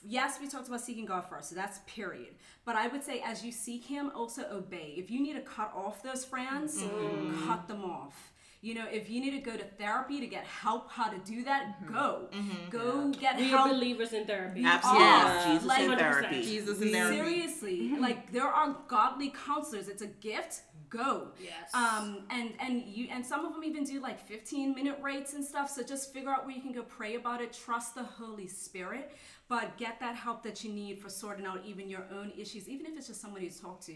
yes, 0.07 0.39
we 0.41 0.49
talked 0.49 0.69
about 0.69 0.81
seeking 0.81 1.05
God 1.07 1.25
first, 1.29 1.49
so 1.51 1.55
that's 1.55 1.81
period. 1.87 2.35
But 2.65 2.77
I 2.77 2.89
would 2.89 3.03
say 3.03 3.21
as 3.25 3.45
you 3.45 3.53
seek 3.53 3.85
Him, 3.85 4.11
also 4.15 4.45
obey. 4.51 4.95
If 4.97 5.11
you 5.11 5.21
need 5.21 5.35
to 5.35 5.41
cut 5.43 5.73
off 5.75 6.03
those 6.03 6.25
friends, 6.25 6.83
Mhm. 6.83 7.47
cut 7.47 7.69
them 7.69 7.85
off. 7.85 8.33
You 8.65 8.75
know, 8.75 8.87
if 8.91 9.11
you 9.11 9.21
need 9.21 9.33
to 9.33 9.41
go 9.41 9.59
to 9.59 9.65
therapy 9.79 10.21
to 10.21 10.27
get 10.27 10.45
help 10.45 10.91
how 10.91 11.11
to 11.11 11.19
do 11.19 11.45
that, 11.45 11.83
mm-hmm. 11.83 11.93
go. 11.93 12.29
Mm-hmm. 12.33 12.71
Go 12.71 13.13
get 13.13 13.37
We 13.37 13.51
help. 13.51 13.67
are 13.67 13.75
believers 13.75 14.15
in 14.15 14.25
therapy. 14.25 14.61
We 14.61 14.67
Absolutely. 14.67 15.05
are. 15.05 15.45
Jesus 15.45 15.69
Like, 15.69 15.81
in 15.83 15.99
therapy. 15.99 16.43
Jesus 16.43 16.81
in 16.81 16.91
therapy. 16.91 17.17
Seriously, 17.17 17.81
mm-hmm. 17.81 18.01
like 18.01 18.33
there 18.33 18.49
are 18.49 18.75
godly 18.89 19.35
counselors. 19.47 19.89
It's 19.89 20.01
a 20.01 20.07
gift. 20.07 20.63
Go. 20.89 21.29
Yes. 21.43 21.75
Um, 21.75 22.21
and 22.31 22.55
and 22.59 22.85
you 22.87 23.09
and 23.11 23.27
some 23.27 23.45
of 23.45 23.53
them 23.53 23.65
even 23.65 23.85
do 23.85 24.01
like 24.01 24.19
15 24.27 24.75
minute 24.75 24.97
rates 25.03 25.35
and 25.35 25.45
stuff. 25.45 25.69
So 25.69 25.83
just 25.83 26.15
figure 26.15 26.31
out 26.31 26.47
where 26.47 26.55
you 26.55 26.63
can 26.63 26.73
go 26.73 26.85
pray 26.85 27.17
about 27.17 27.43
it. 27.43 27.53
Trust 27.53 27.95
the 27.95 28.05
Holy 28.05 28.47
Spirit, 28.47 29.13
but 29.47 29.77
get 29.77 30.01
that 30.01 30.15
help 30.15 30.43
that 30.45 30.65
you 30.65 30.73
need 30.73 31.03
for 31.03 31.11
sorting 31.11 31.45
out 31.45 31.61
even 31.67 31.91
your 31.91 32.07
own 32.11 32.33
issues, 32.35 32.67
even 32.67 32.87
if 32.87 32.97
it's 32.97 33.09
just 33.09 33.21
somebody 33.21 33.51
to 33.51 33.61
talk 33.61 33.83
to. 33.83 33.95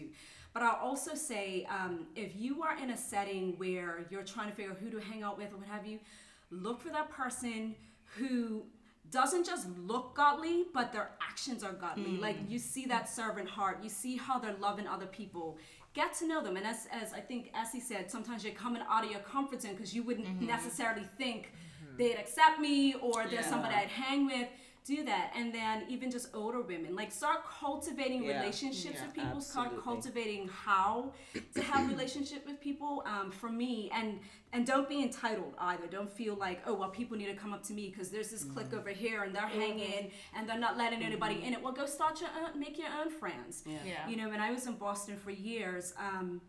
But 0.59 0.65
I'll 0.65 0.85
also 0.89 1.15
say, 1.15 1.65
um, 1.69 2.07
if 2.17 2.35
you 2.35 2.63
are 2.63 2.77
in 2.77 2.89
a 2.89 2.97
setting 2.97 3.53
where 3.55 4.05
you're 4.09 4.23
trying 4.25 4.49
to 4.49 4.53
figure 4.55 4.71
out 4.71 4.77
who 4.79 4.89
to 4.89 4.99
hang 4.99 5.23
out 5.23 5.37
with 5.37 5.53
or 5.53 5.57
what 5.57 5.67
have 5.69 5.87
you, 5.87 5.99
look 6.51 6.81
for 6.81 6.89
that 6.89 7.09
person 7.09 7.75
who 8.17 8.63
doesn't 9.09 9.45
just 9.45 9.69
look 9.77 10.15
godly, 10.15 10.65
but 10.73 10.91
their 10.91 11.11
actions 11.25 11.63
are 11.63 11.71
godly. 11.71 12.11
Mm. 12.11 12.19
Like 12.19 12.35
you 12.49 12.59
see 12.59 12.85
that 12.87 13.07
servant 13.07 13.47
heart, 13.47 13.79
you 13.81 13.87
see 13.89 14.17
how 14.17 14.37
they're 14.37 14.57
loving 14.59 14.85
other 14.85 15.05
people. 15.05 15.57
Get 15.93 16.13
to 16.15 16.27
know 16.27 16.43
them, 16.43 16.57
and 16.57 16.67
as 16.67 16.87
as 16.91 17.13
I 17.13 17.21
think 17.21 17.51
Essie 17.55 17.79
said, 17.79 18.11
sometimes 18.11 18.43
you're 18.43 18.53
coming 18.53 18.81
out 18.89 19.05
of 19.05 19.11
your 19.11 19.21
comfort 19.21 19.61
zone 19.61 19.75
because 19.75 19.95
you 19.95 20.03
wouldn't 20.03 20.27
Mhm. 20.27 20.41
necessarily 20.45 21.05
think 21.17 21.53
they'd 21.97 22.15
accept 22.17 22.59
me 22.59 22.95
or 22.95 23.23
there's 23.23 23.45
Yeah. 23.45 23.49
somebody 23.49 23.75
I'd 23.75 23.87
hang 23.87 24.25
with. 24.25 24.49
Do 24.85 25.03
that, 25.05 25.33
and 25.35 25.53
then 25.53 25.83
even 25.87 26.09
just 26.09 26.29
older 26.33 26.61
women, 26.61 26.95
like 26.95 27.11
start 27.11 27.39
cultivating 27.45 28.23
Yeah. 28.23 28.39
relationships 28.39 28.95
Yeah, 28.95 29.05
with 29.05 29.13
people. 29.13 29.41
Start 29.41 29.83
cultivating 29.83 30.47
how 30.47 31.13
to 31.53 31.61
have 31.61 31.87
relationship 31.89 32.45
with 32.47 32.59
people. 32.59 33.03
Um, 33.05 33.29
for 33.29 33.49
me, 33.51 33.91
and 33.93 34.19
and 34.51 34.65
don't 34.65 34.89
be 34.89 35.03
entitled 35.03 35.53
either. 35.59 35.85
Don't 35.85 36.09
feel 36.09 36.33
like 36.35 36.61
oh 36.65 36.73
well, 36.73 36.89
people 36.89 37.17
need 37.17 37.27
to 37.27 37.35
come 37.35 37.53
up 37.53 37.61
to 37.63 37.73
me 37.73 37.89
because 37.89 38.09
there's 38.09 38.31
this 38.31 38.43
clique 38.43 38.73
over 38.73 38.89
here 38.89 39.23
and 39.23 39.35
they're 39.35 39.47
hanging 39.47 40.11
and 40.35 40.49
they're 40.49 40.57
not 40.57 40.75
letting 40.77 41.03
anybody 41.03 41.43
in 41.43 41.53
it. 41.53 41.61
Well, 41.61 41.73
go 41.73 41.85
start 41.85 42.19
your 42.21 42.31
own, 42.41 42.59
make 42.59 42.77
your 42.79 42.89
own 42.99 43.11
friends. 43.11 43.63
Yeah. 43.67 43.77
Yeah. 43.85 44.07
You 44.09 44.15
know, 44.15 44.29
when 44.29 44.39
I 44.39 44.51
was 44.51 44.65
in 44.65 44.75
Boston 44.75 45.17
for 45.17 45.29
years, 45.31 45.93
um, 45.99 46.41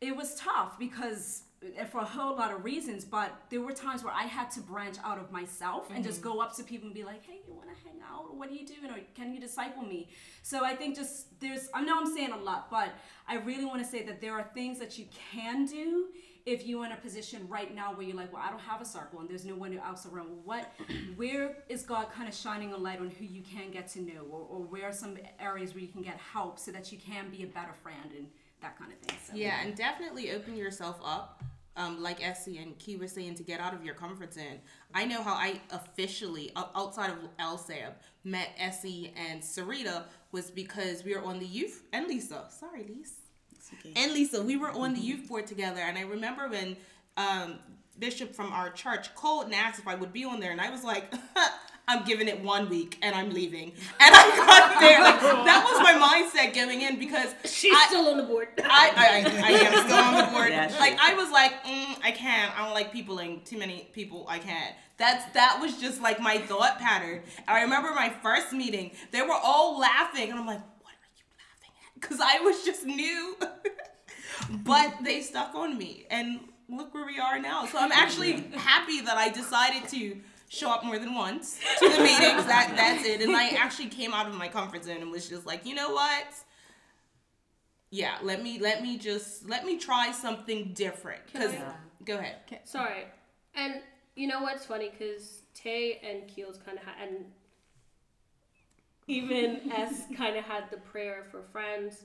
it 0.00 0.14
was 0.14 0.34
tough 0.34 0.78
because 0.78 1.44
for 1.90 1.98
a 1.98 2.04
whole 2.04 2.36
lot 2.36 2.52
of 2.52 2.64
reasons, 2.64 3.04
but 3.04 3.32
there 3.50 3.60
were 3.60 3.72
times 3.72 4.04
where 4.04 4.12
I 4.12 4.22
had 4.22 4.50
to 4.52 4.60
branch 4.60 4.96
out 5.04 5.18
of 5.18 5.32
myself 5.32 5.88
and 5.92 6.04
just 6.04 6.20
mm-hmm. 6.20 6.30
go 6.30 6.40
up 6.40 6.54
to 6.56 6.62
people 6.62 6.86
and 6.86 6.94
be 6.94 7.04
like, 7.04 7.24
hey, 7.24 7.40
you 7.46 7.54
want 7.54 7.68
to 7.68 7.74
hang 7.84 8.00
out? 8.08 8.34
What 8.36 8.48
are 8.48 8.54
you 8.54 8.66
doing? 8.66 8.90
Or 8.90 8.98
can 9.14 9.32
you 9.34 9.40
disciple 9.40 9.82
me? 9.82 10.08
So 10.42 10.64
I 10.64 10.76
think 10.76 10.94
just 10.94 11.40
there's, 11.40 11.68
I 11.74 11.82
know 11.82 11.98
I'm 11.98 12.14
saying 12.14 12.30
a 12.30 12.36
lot, 12.36 12.70
but 12.70 12.90
I 13.26 13.36
really 13.36 13.64
want 13.64 13.82
to 13.82 13.88
say 13.88 14.04
that 14.04 14.20
there 14.20 14.34
are 14.34 14.48
things 14.54 14.78
that 14.78 14.98
you 14.98 15.06
can 15.32 15.66
do 15.66 16.06
if 16.46 16.64
you're 16.64 16.86
in 16.86 16.92
a 16.92 16.96
position 16.96 17.46
right 17.48 17.74
now 17.74 17.92
where 17.92 18.06
you're 18.06 18.16
like, 18.16 18.32
well, 18.32 18.42
I 18.44 18.50
don't 18.50 18.60
have 18.60 18.80
a 18.80 18.84
circle 18.84 19.20
and 19.20 19.28
there's 19.28 19.44
no 19.44 19.54
one 19.54 19.76
else 19.76 20.06
around. 20.06 20.28
Well, 20.28 20.40
what, 20.44 20.72
where 21.16 21.56
is 21.68 21.82
God 21.82 22.06
kind 22.14 22.28
of 22.28 22.34
shining 22.34 22.72
a 22.72 22.76
light 22.76 23.00
on 23.00 23.10
who 23.10 23.24
you 23.24 23.42
can 23.42 23.70
get 23.72 23.88
to 23.88 24.00
know, 24.00 24.22
or, 24.30 24.46
or 24.48 24.60
where 24.62 24.88
are 24.88 24.92
some 24.92 25.18
areas 25.40 25.74
where 25.74 25.82
you 25.82 25.88
can 25.88 26.02
get 26.02 26.18
help 26.18 26.58
so 26.58 26.70
that 26.70 26.92
you 26.92 26.98
can 26.98 27.30
be 27.30 27.42
a 27.42 27.46
better 27.46 27.74
friend 27.82 28.12
and 28.16 28.28
that 28.60 28.78
kind 28.78 28.92
of 28.92 28.98
thing. 28.98 29.18
So 29.26 29.34
Yeah, 29.34 29.60
and 29.62 29.74
definitely 29.76 30.32
open 30.32 30.56
yourself 30.56 31.00
up. 31.04 31.42
Um, 31.76 32.02
like 32.02 32.26
Essie 32.26 32.58
and 32.58 32.76
Key 32.80 32.96
were 32.96 33.06
saying, 33.06 33.36
to 33.36 33.44
get 33.44 33.60
out 33.60 33.72
of 33.72 33.84
your 33.84 33.94
comfort 33.94 34.34
zone. 34.34 34.58
I 34.94 35.04
know 35.04 35.22
how 35.22 35.34
I 35.34 35.60
officially, 35.70 36.50
outside 36.56 37.10
of 37.10 37.18
LSAB, 37.38 37.92
met 38.24 38.48
Essie 38.58 39.14
and 39.16 39.40
Sarita 39.40 40.02
was 40.32 40.50
because 40.50 41.04
we 41.04 41.14
were 41.14 41.22
on 41.22 41.38
the 41.38 41.46
youth, 41.46 41.84
and 41.92 42.08
Lisa, 42.08 42.46
sorry, 42.50 42.84
Lisa. 42.88 43.12
And 43.94 44.12
Lisa, 44.12 44.42
we 44.42 44.56
were 44.56 44.70
on 44.70 44.94
the 44.94 45.00
youth 45.00 45.28
board 45.28 45.46
together, 45.46 45.80
and 45.80 45.96
I 45.96 46.02
remember 46.02 46.48
when 46.48 46.76
um, 47.16 47.58
Bishop 47.98 48.34
from 48.34 48.52
our 48.52 48.70
church 48.70 49.14
called 49.14 49.46
and 49.46 49.54
asked 49.54 49.78
if 49.78 49.86
I 49.86 49.94
would 49.94 50.12
be 50.12 50.24
on 50.24 50.40
there, 50.40 50.50
and 50.50 50.60
I 50.60 50.70
was 50.70 50.82
like, 50.82 51.12
I'm 51.88 52.04
giving 52.04 52.28
it 52.28 52.40
one 52.40 52.68
week 52.68 52.98
and 53.00 53.14
I'm 53.14 53.30
leaving. 53.30 53.72
And 53.98 54.14
I 54.14 54.36
got 54.36 54.78
there. 54.78 55.02
Like, 55.02 55.20
that 55.20 55.64
was 55.64 55.82
my 55.82 55.94
mindset 55.94 56.54
going 56.54 56.82
in 56.82 56.98
because 56.98 57.34
She's 57.46 57.74
I, 57.74 57.86
still 57.86 58.08
on 58.08 58.18
the 58.18 58.24
board. 58.24 58.48
I, 58.62 58.92
I, 58.94 59.42
I 59.42 59.50
am 59.52 59.86
still 59.86 59.96
on 59.96 60.26
the 60.26 60.30
board. 60.36 60.50
Yeah, 60.50 60.70
like 60.78 60.92
is. 60.92 60.98
I 61.02 61.14
was 61.14 61.30
like, 61.32 61.64
mm, 61.64 61.98
I 62.04 62.10
can't. 62.12 62.56
I 62.58 62.64
don't 62.64 62.74
like 62.74 62.92
peopling 62.92 63.40
too 63.44 63.58
many 63.58 63.88
people. 63.94 64.26
I 64.28 64.38
can't. 64.38 64.74
That's 64.98 65.32
that 65.32 65.58
was 65.62 65.78
just 65.80 66.02
like 66.02 66.20
my 66.20 66.38
thought 66.38 66.78
pattern. 66.78 67.22
I 67.46 67.62
remember 67.62 67.94
my 67.94 68.12
first 68.22 68.52
meeting. 68.52 68.90
They 69.10 69.22
were 69.22 69.38
all 69.42 69.78
laughing, 69.78 70.30
and 70.30 70.38
I'm 70.38 70.46
like, 70.46 70.60
what 70.82 70.92
are 70.92 71.10
you 71.16 71.24
laughing 71.38 71.72
at? 71.86 72.00
Because 72.00 72.20
I 72.20 72.40
was 72.40 72.64
just 72.64 72.84
new. 72.84 73.36
but 74.64 74.94
they 75.02 75.22
stuck 75.22 75.54
on 75.54 75.78
me, 75.78 76.04
and 76.10 76.40
look 76.68 76.92
where 76.92 77.06
we 77.06 77.18
are 77.18 77.38
now. 77.38 77.64
So 77.64 77.78
I'm 77.78 77.92
actually 77.92 78.44
happy 78.56 79.00
that 79.00 79.16
I 79.16 79.30
decided 79.30 79.88
to 79.90 80.18
show 80.48 80.70
up 80.70 80.84
more 80.84 80.98
than 80.98 81.14
once 81.14 81.60
to 81.78 81.88
the 81.88 81.98
meetings. 82.02 82.44
That 82.46 82.72
that's 82.76 83.04
it. 83.06 83.20
And 83.22 83.34
I 83.36 83.48
actually 83.50 83.88
came 83.88 84.12
out 84.14 84.26
of 84.26 84.34
my 84.34 84.48
comfort 84.48 84.84
zone 84.84 84.98
and 85.02 85.10
was 85.10 85.28
just 85.28 85.46
like, 85.46 85.64
you 85.66 85.74
know 85.74 85.90
what? 85.92 86.26
Yeah, 87.90 88.16
let 88.22 88.42
me 88.42 88.58
let 88.58 88.82
me 88.82 88.98
just 88.98 89.48
let 89.48 89.64
me 89.64 89.78
try 89.78 90.12
something 90.12 90.72
different. 90.74 91.22
Cause 91.32 91.50
Can 91.52 91.62
go 92.04 92.18
ahead. 92.18 92.36
Sorry. 92.64 93.04
And 93.54 93.76
you 94.14 94.26
know 94.26 94.42
what's 94.42 94.66
funny? 94.66 94.90
Because 94.90 95.42
Tay 95.54 96.00
and 96.04 96.28
Keels 96.28 96.58
kind 96.64 96.76
of 96.78 96.84
had, 96.84 97.08
and 97.08 97.24
even 99.06 99.60
S 99.72 100.04
kind 100.16 100.36
of 100.36 100.44
had 100.44 100.70
the 100.70 100.76
prayer 100.78 101.24
for 101.30 101.42
friends. 101.42 102.04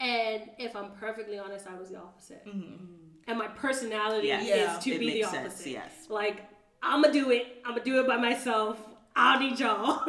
And 0.00 0.50
if 0.58 0.74
I'm 0.74 0.90
perfectly 0.92 1.38
honest, 1.38 1.66
I 1.68 1.78
was 1.78 1.90
the 1.90 1.98
opposite. 1.98 2.44
Mm-hmm. 2.46 2.84
And 3.28 3.38
my 3.38 3.46
personality 3.48 4.28
Yes. 4.28 4.42
is 4.42 4.48
Yeah. 4.48 4.78
to 4.78 4.90
It 4.90 4.98
be 4.98 5.06
the 5.06 5.14
makes 5.20 5.30
sense, 5.30 5.46
opposite. 5.54 5.70
yes. 5.70 5.92
Like, 6.08 6.42
I'm 6.82 7.02
gonna 7.02 7.12
do 7.12 7.30
it. 7.30 7.62
I'm 7.64 7.72
gonna 7.72 7.84
do 7.84 8.00
it 8.00 8.06
by 8.06 8.16
myself. 8.16 8.78
I 9.14 9.38
don't 9.38 9.50
need 9.50 9.60
y'all. 9.60 10.00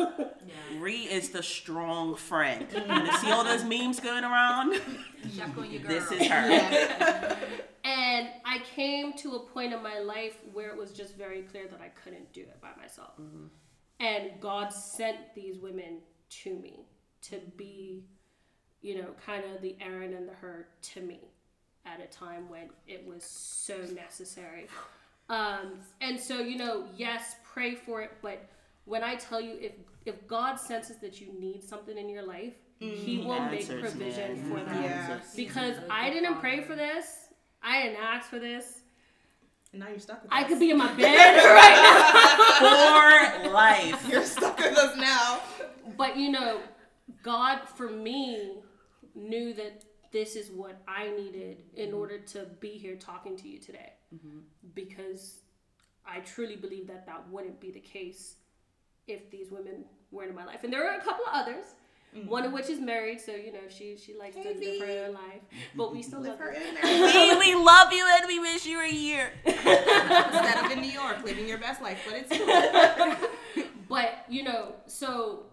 Ree 0.79 1.03
is 1.03 1.29
the 1.29 1.43
strong 1.43 2.15
friend. 2.15 2.65
You 2.71 3.11
see 3.17 3.31
all 3.31 3.43
those 3.43 3.63
memes 3.65 3.99
going 3.99 4.23
around? 4.23 4.79
Check 5.35 5.57
on 5.57 5.69
your 5.69 5.81
girl. 5.81 5.89
This 5.89 6.11
is 6.11 6.27
her. 6.27 7.37
And 7.85 8.29
I 8.45 8.59
came 8.75 9.13
to 9.17 9.35
a 9.35 9.39
point 9.39 9.73
in 9.73 9.83
my 9.83 9.99
life 9.99 10.37
where 10.53 10.69
it 10.69 10.77
was 10.77 10.93
just 10.93 11.17
very 11.17 11.41
clear 11.41 11.67
that 11.67 11.81
I 11.81 11.89
couldn't 11.89 12.31
do 12.31 12.41
it 12.41 12.61
by 12.61 12.69
myself. 12.81 13.11
Mm-hmm. 13.19 13.47
And 13.99 14.31
God 14.39 14.71
sent 14.71 15.17
these 15.35 15.59
women 15.59 15.99
to 16.43 16.55
me 16.55 16.85
to 17.23 17.41
be, 17.57 18.05
you 18.81 19.01
know, 19.01 19.09
kind 19.25 19.43
of 19.53 19.61
the 19.61 19.75
Aaron 19.81 20.13
and 20.13 20.27
the 20.27 20.33
Hur 20.33 20.67
to 20.93 21.01
me 21.01 21.19
at 21.85 21.99
a 21.99 22.07
time 22.07 22.49
when 22.49 22.69
it 22.87 23.05
was 23.05 23.23
so 23.23 23.77
necessary. 23.93 24.67
Um, 25.29 25.79
and 26.01 26.19
so, 26.19 26.39
you 26.39 26.57
know, 26.57 26.85
yes, 26.95 27.35
pray 27.53 27.75
for 27.75 28.01
it, 28.01 28.11
but 28.21 28.49
when 28.85 29.03
I 29.03 29.15
tell 29.15 29.39
you 29.39 29.55
if 29.59 29.71
if 30.05 30.27
God 30.27 30.59
senses 30.59 30.97
that 30.99 31.21
you 31.21 31.27
need 31.39 31.63
something 31.63 31.97
in 31.97 32.09
your 32.09 32.23
life, 32.23 32.55
He 32.79 33.19
will 33.25 33.39
make 33.45 33.67
provision 33.69 34.49
man. 34.49 34.51
for 34.51 34.59
He 34.59 34.81
that. 34.81 35.11
answers. 35.11 35.33
Because 35.35 35.75
I 35.89 36.09
didn't 36.09 36.39
pray 36.39 36.61
for 36.61 36.75
this. 36.75 37.05
I 37.61 37.83
didn't 37.83 38.01
ask 38.03 38.29
for 38.29 38.39
this. 38.39 38.81
And 39.71 39.79
now 39.81 39.87
you're 39.89 39.99
stuck 39.99 40.21
with 40.21 40.31
I 40.33 40.41
us. 40.43 40.49
could 40.49 40.59
be 40.59 40.71
in 40.71 40.77
my 40.77 40.93
bed 40.97 41.37
right 41.37 42.59
now. 42.61 43.43
For 43.43 43.49
life. 43.49 44.07
You're 44.11 44.23
stuck 44.25 44.57
with 44.59 44.77
us 44.77 44.95
now. 44.97 45.03
now. 45.03 45.39
But 45.97 46.17
you 46.17 46.29
know, 46.31 46.59
God 47.23 47.61
for 47.67 47.89
me 47.89 48.55
knew 49.15 49.53
that 49.53 49.85
this 50.11 50.35
is 50.35 50.51
what 50.51 50.81
I 50.87 51.09
needed 51.11 51.63
in 51.75 51.93
order 51.93 52.19
to 52.19 52.45
be 52.59 52.71
here 52.77 52.95
talking 52.97 53.35
to 53.37 53.47
you 53.47 53.57
today. 53.59 53.93
Mm-hmm. 54.13 54.39
Because 54.73 55.41
I 56.05 56.19
truly 56.19 56.55
believe 56.55 56.87
that 56.87 57.05
that 57.05 57.29
wouldn't 57.29 57.59
be 57.59 57.71
the 57.71 57.79
case 57.79 58.35
if 59.07 59.29
these 59.31 59.51
women 59.51 59.85
weren't 60.11 60.29
in 60.29 60.35
my 60.35 60.45
life. 60.45 60.63
And 60.63 60.71
there 60.71 60.89
are 60.89 60.97
a 60.97 61.01
couple 61.01 61.25
of 61.25 61.33
others. 61.33 61.65
Mm-hmm. 62.15 62.29
One 62.29 62.45
of 62.45 62.53
which 62.53 62.69
is 62.69 62.79
married, 62.79 63.19
so 63.19 63.31
you 63.31 63.51
know 63.51 63.67
she 63.69 63.97
she 63.97 64.15
likes 64.15 64.35
to 64.35 64.43
live 64.43 64.87
her 64.87 65.05
own 65.07 65.13
life, 65.15 65.41
but 65.75 65.91
we 65.91 66.03
still 66.03 66.21
love 66.21 66.37
her. 66.37 66.51
Ree, 66.51 67.35
we 67.39 67.55
love 67.55 67.91
you 67.91 68.07
and 68.17 68.27
we 68.27 68.37
wish 68.37 68.67
you 68.67 68.77
were 68.77 68.83
here. 68.83 69.31
Instead 69.45 70.63
of 70.63 70.69
in 70.69 70.79
New 70.79 70.91
York, 70.91 71.23
living 71.23 71.47
your 71.47 71.57
best 71.57 71.81
life, 71.81 71.99
but 72.07 72.23
it's 72.29 73.27
But 73.89 74.25
you 74.29 74.43
know, 74.43 74.73
so 74.85 75.45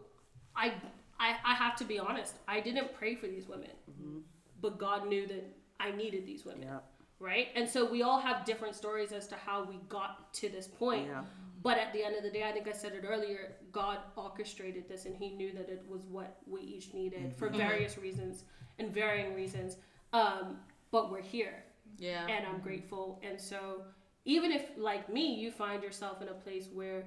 I, 0.54 0.74
I 1.18 1.36
I 1.44 1.54
have 1.54 1.76
to 1.76 1.84
be 1.84 1.98
honest. 1.98 2.34
I 2.46 2.60
didn't 2.60 2.92
pray 2.92 3.14
for 3.14 3.26
these 3.26 3.48
women, 3.48 3.70
mm-hmm. 3.90 4.18
but 4.60 4.78
God 4.78 5.08
knew 5.08 5.26
that 5.28 5.44
I 5.78 5.92
needed 5.92 6.26
these 6.26 6.44
women, 6.44 6.62
Yeah. 6.64 6.78
Right? 7.20 7.48
And 7.54 7.68
so 7.68 7.88
we 7.88 8.02
all 8.02 8.18
have 8.18 8.44
different 8.44 8.74
stories 8.74 9.12
as 9.12 9.28
to 9.28 9.36
how 9.36 9.62
we 9.64 9.76
got 9.88 10.32
to 10.34 10.48
this 10.48 10.66
point. 10.66 11.06
Yeah. 11.06 11.22
But 11.62 11.76
at 11.76 11.92
the 11.92 12.02
end 12.02 12.16
of 12.16 12.22
the 12.22 12.30
day, 12.30 12.44
I 12.44 12.52
think 12.52 12.66
I 12.66 12.72
said 12.72 12.92
it 12.94 13.04
earlier. 13.06 13.52
God 13.70 13.98
orchestrated 14.16 14.88
this, 14.88 15.04
and 15.04 15.14
He 15.14 15.30
knew 15.36 15.52
that 15.52 15.68
it 15.68 15.84
was 15.86 16.00
what 16.08 16.38
we 16.46 16.62
each 16.62 16.94
needed 16.94 17.34
for 17.36 17.50
various 17.50 17.98
reasons 17.98 18.44
and 18.78 18.92
varying 18.92 19.34
reasons. 19.34 19.76
Um, 20.14 20.56
but 20.90 21.12
we're 21.12 21.20
here, 21.20 21.62
Yeah. 21.98 22.26
and 22.26 22.46
I'm 22.46 22.60
grateful. 22.60 23.20
And 23.22 23.38
so, 23.38 23.82
even 24.24 24.50
if, 24.52 24.70
like 24.78 25.12
me, 25.12 25.34
you 25.34 25.50
find 25.52 25.82
yourself 25.82 26.22
in 26.22 26.28
a 26.28 26.32
place 26.34 26.68
where 26.72 27.04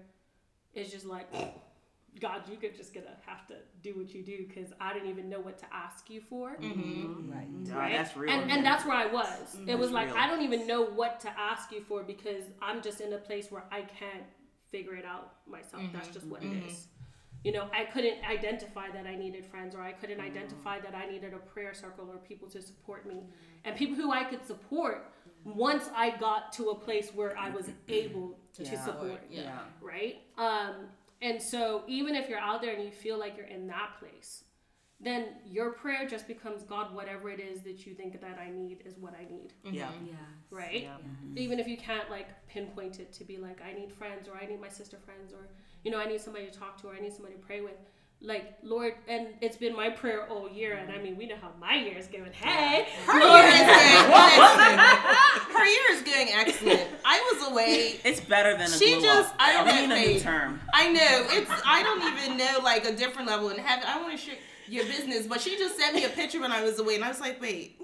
it's 0.75 0.91
just 0.91 1.05
like, 1.07 1.27
God, 2.19 2.41
you 2.49 2.57
could 2.57 2.75
just 2.75 2.93
gonna 2.93 3.17
have 3.25 3.47
to 3.47 3.55
do 3.81 3.97
what 3.97 4.13
you 4.13 4.23
do 4.23 4.45
because 4.47 4.71
I 4.79 4.93
didn't 4.93 5.09
even 5.09 5.29
know 5.29 5.39
what 5.39 5.57
to 5.59 5.65
ask 5.73 6.09
you 6.09 6.21
for. 6.21 6.51
Mm-hmm. 6.51 6.67
Mm-hmm. 6.67 7.31
Right. 7.31 7.63
Mm-hmm. 7.63 7.75
Right? 7.75 7.93
that's 7.93 8.15
real. 8.15 8.31
And, 8.31 8.51
and 8.51 8.65
that's 8.65 8.85
where 8.85 8.95
I 8.95 9.07
was. 9.07 9.57
It 9.67 9.77
was 9.77 9.91
That's 9.91 9.93
like 9.93 10.07
real. 10.07 10.17
I 10.17 10.27
don't 10.27 10.41
even 10.43 10.67
know 10.67 10.85
what 10.85 11.19
to 11.21 11.29
ask 11.39 11.71
you 11.71 11.81
for 11.81 12.03
because 12.03 12.43
I'm 12.61 12.81
just 12.81 13.01
in 13.01 13.13
a 13.13 13.17
place 13.17 13.51
where 13.51 13.63
I 13.71 13.81
can't 13.81 14.25
figure 14.71 14.95
it 14.95 15.05
out 15.05 15.33
myself. 15.47 15.83
That's 15.93 16.09
just 16.09 16.25
what 16.27 16.43
it 16.43 16.51
is. 16.67 16.87
You 17.43 17.51
know, 17.51 17.67
I 17.77 17.83
couldn't 17.83 18.23
identify 18.23 18.89
that 18.91 19.05
I 19.05 19.15
needed 19.15 19.45
friends, 19.45 19.75
or 19.75 19.81
I 19.81 19.91
couldn't 19.91 20.21
identify 20.21 20.79
that 20.79 20.95
I 20.95 21.05
needed 21.09 21.33
a 21.33 21.39
prayer 21.39 21.73
circle 21.73 22.09
or 22.09 22.17
people 22.17 22.47
to 22.49 22.61
support 22.61 23.05
me, 23.05 23.23
and 23.65 23.75
people 23.75 23.97
who 23.97 24.11
I 24.11 24.23
could 24.23 24.45
support 24.45 25.11
once 25.43 25.89
I 25.93 26.11
got 26.11 26.53
to 26.53 26.69
a 26.69 26.75
place 26.75 27.11
where 27.13 27.37
I 27.37 27.49
was 27.49 27.69
able 27.89 28.37
to 28.53 28.63
Yeah. 28.63 28.85
support 28.85 29.21
yeah. 29.29 29.59
right? 29.81 30.21
Um, 30.37 30.87
and 31.23 31.41
so 31.41 31.83
even 31.87 32.13
if 32.15 32.29
you're 32.29 32.39
out 32.39 32.61
there 32.61 32.73
and 32.75 32.83
you 32.83 32.91
feel 32.91 33.17
like 33.17 33.35
you're 33.37 33.47
in 33.47 33.65
that 33.67 33.91
place, 33.99 34.43
then 34.99 35.27
your 35.45 35.71
prayer 35.71 36.07
just 36.07 36.27
becomes 36.27 36.63
God, 36.63 36.93
whatever 36.93 37.29
it 37.29 37.39
is 37.39 37.61
that 37.63 37.85
you 37.85 37.93
think 37.93 38.21
that 38.21 38.37
I 38.39 38.49
need 38.51 38.83
is 38.85 38.95
what 38.97 39.13
I 39.19 39.25
need, 39.33 39.53
Yeah. 39.63 39.89
right? 40.51 40.83
Yeah. 40.83 40.97
Even 41.35 41.59
if 41.59 41.67
you 41.67 41.77
can't 41.77 42.09
like 42.09 42.27
pinpoint 42.47 42.99
it 42.99 43.11
to 43.13 43.23
be 43.23 43.37
like 43.37 43.61
I 43.61 43.73
need 43.73 43.91
friends 43.91 44.27
or 44.29 44.35
I 44.41 44.45
need 44.45 44.61
my 44.61 44.69
sister 44.69 44.97
friends 44.97 45.33
or 45.33 45.47
you 45.83 45.91
know 45.91 45.99
I 45.99 46.05
need 46.05 46.21
somebody 46.21 46.45
to 46.45 46.51
talk 46.57 46.79
to 46.81 46.87
or 46.89 46.93
I 46.95 46.99
need 46.99 47.13
somebody 47.13 47.35
to 47.35 47.41
pray 47.41 47.61
with. 47.61 47.79
Like 48.25 48.53
Lord, 48.63 48.93
and 49.09 49.27
it's 49.41 49.57
been 49.57 49.75
my 49.75 49.89
prayer 49.89 50.25
all 50.29 50.49
year, 50.49 50.77
and 50.77 50.89
I 50.89 50.95
mm. 50.95 51.03
mean 51.03 51.17
we 51.17 51.25
know 51.25 51.35
how 51.41 51.51
my 51.59 51.75
year 51.75 51.97
is 51.97 52.07
going. 52.07 52.31
Hey, 52.31 52.87
her 53.05 53.19
year 53.19 53.51
is 53.51 53.61
going 53.61 53.89
excellent. 54.09 55.43
Her 55.53 55.65
year 55.65 55.91
is 55.91 56.01
going 56.01 56.29
excellent. 56.31 56.89
I 57.03 57.19
was 57.33 57.51
away. 57.51 57.99
It's 58.05 58.21
better 58.21 58.53
than 58.53 58.67
a 58.67 58.77
She 58.77 59.01
just- 59.01 59.29
up. 59.29 59.35
I 59.39 59.51
don't 59.53 59.65
We 59.65 59.73
need 59.73 59.87
get 59.89 60.07
a 60.07 60.13
new 60.13 60.19
term. 60.21 60.61
I 60.73 60.91
know 60.93 61.27
it's. 61.31 61.51
I 61.65 61.83
don't 61.83 62.01
even 62.13 62.37
know 62.37 62.59
like 62.63 62.85
a 62.85 62.95
different 62.95 63.27
level 63.27 63.49
in 63.49 63.57
heaven. 63.57 63.83
I 63.85 64.01
want 64.01 64.13
to 64.13 64.17
share 64.17 64.35
your 64.69 64.85
business, 64.85 65.27
but 65.27 65.41
she 65.41 65.57
just 65.57 65.77
sent 65.77 65.93
me 65.93 66.05
a 66.05 66.09
picture 66.09 66.39
when 66.39 66.53
I 66.53 66.63
was 66.63 66.79
away, 66.79 66.95
and 66.95 67.03
I 67.03 67.09
was 67.09 67.19
like, 67.19 67.41
wait. 67.41 67.75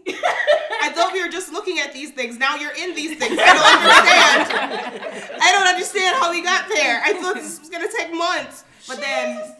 I 0.81 0.89
thought 0.89 1.11
we 1.11 1.21
were 1.21 1.29
just 1.29 1.51
looking 1.51 1.79
at 1.79 1.91
these 1.91 2.11
things. 2.11 2.37
Now 2.37 2.55
you're 2.55 2.75
in 2.75 2.95
these 2.95 3.17
things. 3.17 3.37
I 3.37 3.53
don't 3.53 4.95
understand. 4.95 5.41
I 5.41 5.51
don't 5.51 5.67
understand 5.67 6.15
how 6.15 6.31
we 6.31 6.41
got 6.41 6.69
there. 6.69 7.01
I 7.03 7.11
thought 7.13 7.35
this 7.35 7.59
was 7.59 7.69
gonna 7.69 7.91
take 7.91 8.13
months, 8.13 8.63
but 8.87 9.01
then. 9.01 9.55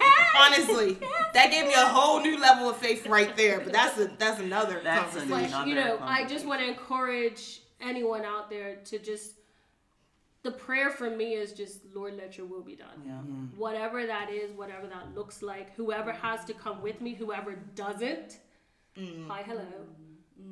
Honestly, 0.38 0.98
that 1.34 1.50
gave 1.50 1.66
me 1.66 1.74
a 1.74 1.86
whole 1.86 2.20
new 2.20 2.38
level 2.38 2.68
of 2.68 2.76
faith 2.76 3.06
right 3.06 3.36
there. 3.36 3.60
But 3.60 3.72
that's 3.72 3.98
a 3.98 4.06
that's 4.18 4.40
another 4.40 4.80
That's 4.82 5.16
a- 5.16 5.20
conversation. 5.20 5.50
but 5.52 5.66
you 5.66 5.72
Another 5.76 5.98
know, 5.98 6.04
I 6.04 6.24
just 6.26 6.46
want 6.46 6.60
to 6.60 6.68
encourage 6.68 7.62
anyone 7.80 8.24
out 8.24 8.50
there 8.50 8.76
to 8.76 8.98
just. 8.98 9.34
The 10.44 10.52
prayer 10.52 10.90
for 10.90 11.10
me 11.10 11.34
is 11.34 11.52
just, 11.52 11.80
Lord, 11.92 12.16
let 12.16 12.38
your 12.38 12.46
will 12.46 12.62
be 12.62 12.76
done. 12.76 13.02
Yeah. 13.04 13.14
Mm-hmm. 13.14 13.58
Whatever 13.58 14.06
that 14.06 14.30
is, 14.30 14.52
whatever 14.52 14.86
that 14.86 15.14
looks 15.14 15.42
like, 15.42 15.74
whoever 15.74 16.12
mm-hmm. 16.12 16.26
has 16.26 16.44
to 16.44 16.54
come 16.54 16.80
with 16.80 17.00
me, 17.00 17.12
whoever 17.12 17.56
doesn't, 17.74 18.38
mm-hmm. 18.96 19.28
hi, 19.28 19.42
hello, 19.44 19.66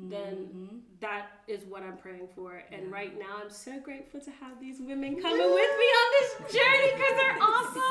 then 0.03 0.81
that 0.99 1.27
is 1.47 1.63
what 1.65 1.83
I'm 1.83 1.97
praying 1.97 2.27
for. 2.35 2.61
And 2.71 2.91
right 2.91 3.17
now, 3.17 3.41
I'm 3.41 3.49
so 3.49 3.79
grateful 3.79 4.19
to 4.19 4.31
have 4.31 4.59
these 4.59 4.79
women 4.79 5.21
coming 5.21 5.53
with 5.53 5.71
me 5.79 5.85
on 5.85 6.13
this 6.19 6.53
journey 6.53 6.91
because 6.93 7.15
they're 7.15 7.37
awesome. 7.41 7.81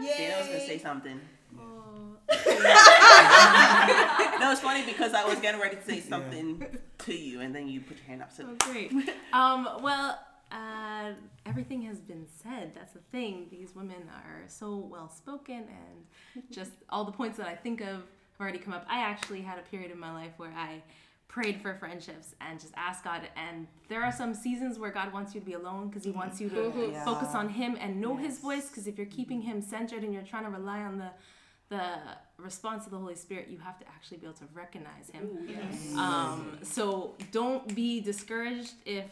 Dana 0.00 0.36
was 0.38 0.46
gonna 0.46 0.60
say 0.60 0.78
something. 0.78 1.20
no, 4.40 4.52
it's 4.52 4.60
funny 4.60 4.84
because 4.84 5.14
I 5.14 5.24
was 5.24 5.38
getting 5.38 5.60
ready 5.60 5.76
to 5.76 5.82
say 5.82 6.00
something 6.00 6.64
to 6.98 7.14
you, 7.14 7.40
and 7.40 7.54
then 7.54 7.68
you 7.68 7.80
put 7.80 7.96
your 7.96 8.06
hand 8.06 8.22
up. 8.22 8.32
So 8.32 8.44
Oh, 8.48 8.56
great. 8.70 8.92
Um, 9.32 9.68
well, 9.82 10.18
uh, 10.52 11.12
everything 11.46 11.82
has 11.82 11.98
been 11.98 12.26
said. 12.42 12.72
That's 12.74 12.92
the 12.92 13.00
thing. 13.12 13.46
These 13.50 13.74
women 13.74 14.02
are 14.14 14.44
so 14.46 14.76
well 14.76 15.08
spoken, 15.08 15.64
and 16.34 16.42
just 16.50 16.72
all 16.90 17.04
the 17.04 17.12
points 17.12 17.38
that 17.38 17.48
I 17.48 17.54
think 17.54 17.80
of 17.80 17.86
have 17.96 18.02
already 18.40 18.58
come 18.58 18.74
up. 18.74 18.86
I 18.90 19.00
actually 19.00 19.40
had 19.42 19.58
a 19.58 19.62
period 19.62 19.90
in 19.90 19.98
my 19.98 20.12
life 20.12 20.32
where 20.36 20.52
I 20.54 20.82
prayed 21.28 21.60
for 21.60 21.74
friendships 21.74 22.34
and 22.40 22.58
just 22.58 22.72
asked 22.76 23.04
God. 23.04 23.22
And 23.36 23.66
there 23.88 24.02
are 24.02 24.10
some 24.10 24.34
seasons 24.34 24.78
where 24.78 24.90
God 24.90 25.12
wants 25.12 25.34
you 25.34 25.40
to 25.40 25.46
be 25.46 25.52
alone 25.52 25.88
because 25.88 26.04
He 26.04 26.10
wants 26.10 26.40
you 26.40 26.48
to 26.48 26.56
mm-hmm. 26.56 26.92
Yeah. 26.92 27.04
focus 27.04 27.34
on 27.34 27.50
Him 27.50 27.76
and 27.80 28.00
know 28.00 28.16
His 28.16 28.38
voice. 28.38 28.68
Because 28.68 28.86
if 28.86 28.96
you're 28.96 29.06
keeping 29.06 29.42
Him 29.42 29.60
centered 29.60 30.02
and 30.02 30.12
you're 30.12 30.22
trying 30.22 30.44
to 30.44 30.50
rely 30.50 30.80
on 30.80 30.98
the 30.98 31.10
the 31.70 31.86
response 32.38 32.86
of 32.86 32.92
the 32.92 32.98
Holy 32.98 33.14
Spirit, 33.14 33.48
you 33.50 33.58
have 33.58 33.78
to 33.78 33.86
actually 33.88 34.16
be 34.16 34.24
able 34.24 34.38
to 34.38 34.48
recognize 34.54 35.10
Him. 35.10 35.98
Um, 35.98 36.58
so 36.62 37.14
don't 37.30 37.74
be 37.74 38.00
discouraged 38.00 38.72
if 38.86 39.04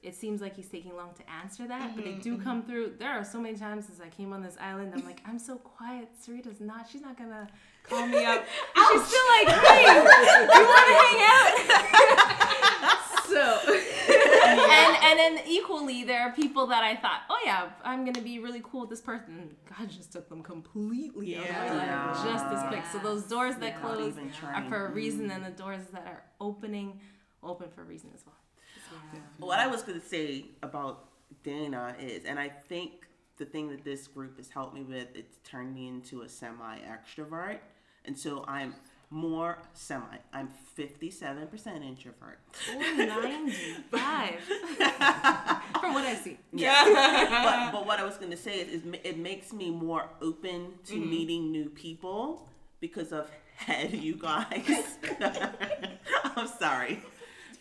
it 0.00 0.14
seems 0.14 0.40
like 0.40 0.54
he's 0.54 0.68
taking 0.68 0.94
long 0.94 1.10
to 1.14 1.28
answer 1.42 1.66
that, 1.66 1.96
but 1.96 2.04
they 2.04 2.12
mm-hmm. 2.12 2.20
do 2.20 2.38
come 2.38 2.62
mm-hmm. 2.62 2.70
through. 2.70 2.92
There 3.00 3.10
are 3.10 3.24
so 3.24 3.40
many 3.40 3.58
times 3.58 3.86
since 3.86 4.00
I 4.00 4.08
came 4.08 4.32
on 4.32 4.42
this 4.42 4.56
island, 4.60 4.92
I'm 4.94 5.04
like, 5.04 5.20
I'm 5.26 5.40
so 5.40 5.56
quiet. 5.56 6.08
Sarita's 6.24 6.60
not. 6.60 6.88
She's 6.88 7.02
not 7.02 7.18
gonna 7.18 7.48
call 7.88 8.06
me 8.06 8.24
up. 8.24 8.44
And 8.76 8.86
she's 8.92 9.08
still 9.08 9.26
like, 9.28 9.48
hey, 9.48 9.82
you 9.82 10.64
want 10.64 10.86
to 10.86 10.94
hang 11.04 11.20
out? 11.34 11.54
so, 13.28 13.58
and 14.48 14.96
and 15.04 15.18
then 15.18 15.40
equally, 15.46 16.04
there 16.04 16.20
are 16.20 16.32
people 16.32 16.66
that 16.68 16.82
I 16.82 16.96
thought, 16.96 17.22
oh 17.28 17.38
yeah, 17.44 17.70
I'm 17.84 18.04
gonna 18.04 18.22
be 18.22 18.38
really 18.38 18.62
cool 18.62 18.82
with 18.82 18.90
this 18.90 19.00
person. 19.00 19.56
God 19.78 19.88
just 19.90 20.12
took 20.12 20.28
them 20.28 20.42
completely 20.42 21.36
out 21.36 21.44
of 21.44 21.50
my 21.50 22.12
life, 22.12 22.24
just 22.24 22.44
as 22.46 22.68
quick. 22.68 22.84
So 22.92 22.98
those 22.98 23.24
doors 23.24 23.56
that 23.56 23.82
Not 23.82 23.96
close 23.96 24.14
are 24.42 24.64
for 24.68 24.86
a 24.86 24.90
reason, 24.90 25.22
mm-hmm. 25.28 25.30
and 25.30 25.44
the 25.44 25.56
doors 25.56 25.82
that 25.92 26.06
are 26.06 26.22
opening, 26.40 27.00
open 27.42 27.68
for 27.74 27.82
a 27.82 27.84
reason 27.84 28.10
as 28.14 28.24
well. 28.24 28.34
What 29.38 29.58
I 29.58 29.66
was 29.66 29.82
going 29.82 30.00
to 30.00 30.06
say 30.06 30.46
about 30.62 31.08
Dana 31.42 31.94
is, 32.00 32.24
and 32.24 32.38
I 32.38 32.48
think 32.48 33.06
the 33.36 33.44
thing 33.44 33.70
that 33.70 33.84
this 33.84 34.06
group 34.06 34.36
has 34.38 34.48
helped 34.50 34.74
me 34.74 34.82
with, 34.82 35.08
it's 35.14 35.38
turned 35.44 35.74
me 35.74 35.88
into 35.88 36.22
a 36.22 36.28
semi 36.28 36.78
extrovert. 36.80 37.58
And 38.08 38.18
so 38.18 38.42
I'm 38.48 38.74
more 39.10 39.58
semi. 39.74 40.16
I'm 40.32 40.48
57% 40.78 41.84
introvert. 41.86 42.38
Ooh, 42.74 42.96
95. 43.06 44.30
From 45.80 45.94
what 45.94 46.04
I 46.04 46.14
see. 46.24 46.38
Yeah. 46.52 46.84
but, 47.44 47.72
but 47.72 47.86
what 47.86 47.98
I 48.00 48.04
was 48.04 48.16
going 48.16 48.30
to 48.30 48.36
say 48.36 48.60
is, 48.60 48.82
is 48.82 48.82
it 49.04 49.18
makes 49.18 49.52
me 49.52 49.70
more 49.70 50.08
open 50.22 50.72
to 50.86 50.94
Mhm. 50.94 51.10
meeting 51.10 51.52
new 51.52 51.68
people 51.68 52.48
because 52.80 53.12
of 53.12 53.30
head, 53.56 53.92
you 53.92 54.14
guys. 54.16 54.96
I'm 56.36 56.48
sorry. 56.48 57.02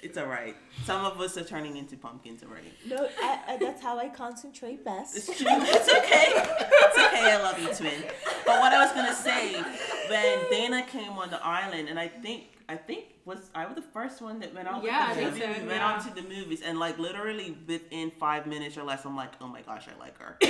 It's 0.07 0.17
all 0.17 0.25
right. 0.27 0.55
Some 0.85 1.03
of 1.03 1.19
us 1.19 1.37
are 1.37 1.43
turning 1.43 1.75
into 1.75 1.97
pumpkins 1.97 2.41
already. 2.41 2.71
No, 2.87 3.09
I, 3.21 3.39
I, 3.49 3.57
that's 3.57 3.81
how 3.81 3.99
I 3.99 4.07
concentrate 4.07 4.85
best. 4.85 5.17
It's 5.17 5.25
true. 5.25 5.47
It's 5.49 5.89
okay. 5.89 6.27
It's 6.33 6.97
okay. 6.97 7.31
I 7.33 7.41
love 7.43 7.59
you, 7.59 7.67
twin. 7.73 8.03
But 8.45 8.61
what 8.61 8.71
I 8.71 8.85
was 8.85 8.93
gonna 8.93 9.13
say, 9.13 9.61
when 10.09 10.49
Dana 10.49 10.83
came 10.83 11.11
on 11.11 11.29
the 11.29 11.45
island, 11.45 11.89
and 11.89 11.99
I 11.99 12.07
think 12.07 12.45
I 12.69 12.75
think 12.77 13.15
was 13.25 13.49
I 13.53 13.65
was 13.65 13.75
the 13.75 13.81
first 13.81 14.21
one 14.21 14.39
that 14.39 14.53
went 14.55 14.69
out. 14.69 14.81
Yeah, 14.81 15.09
with 15.09 15.17
the 15.17 15.23
I 15.23 15.47
movies, 15.49 15.61
so, 15.61 15.67
Went 15.67 15.81
out 15.83 16.01
to 16.07 16.13
the 16.15 16.21
movies, 16.27 16.61
and 16.61 16.79
like 16.79 16.97
literally 16.97 17.57
within 17.67 18.11
five 18.17 18.47
minutes 18.47 18.77
or 18.77 18.83
less, 18.83 19.03
I'm 19.03 19.15
like, 19.17 19.33
oh 19.41 19.47
my 19.47 19.61
gosh, 19.61 19.87
I 19.93 19.99
like 19.99 20.17
her. 20.19 20.37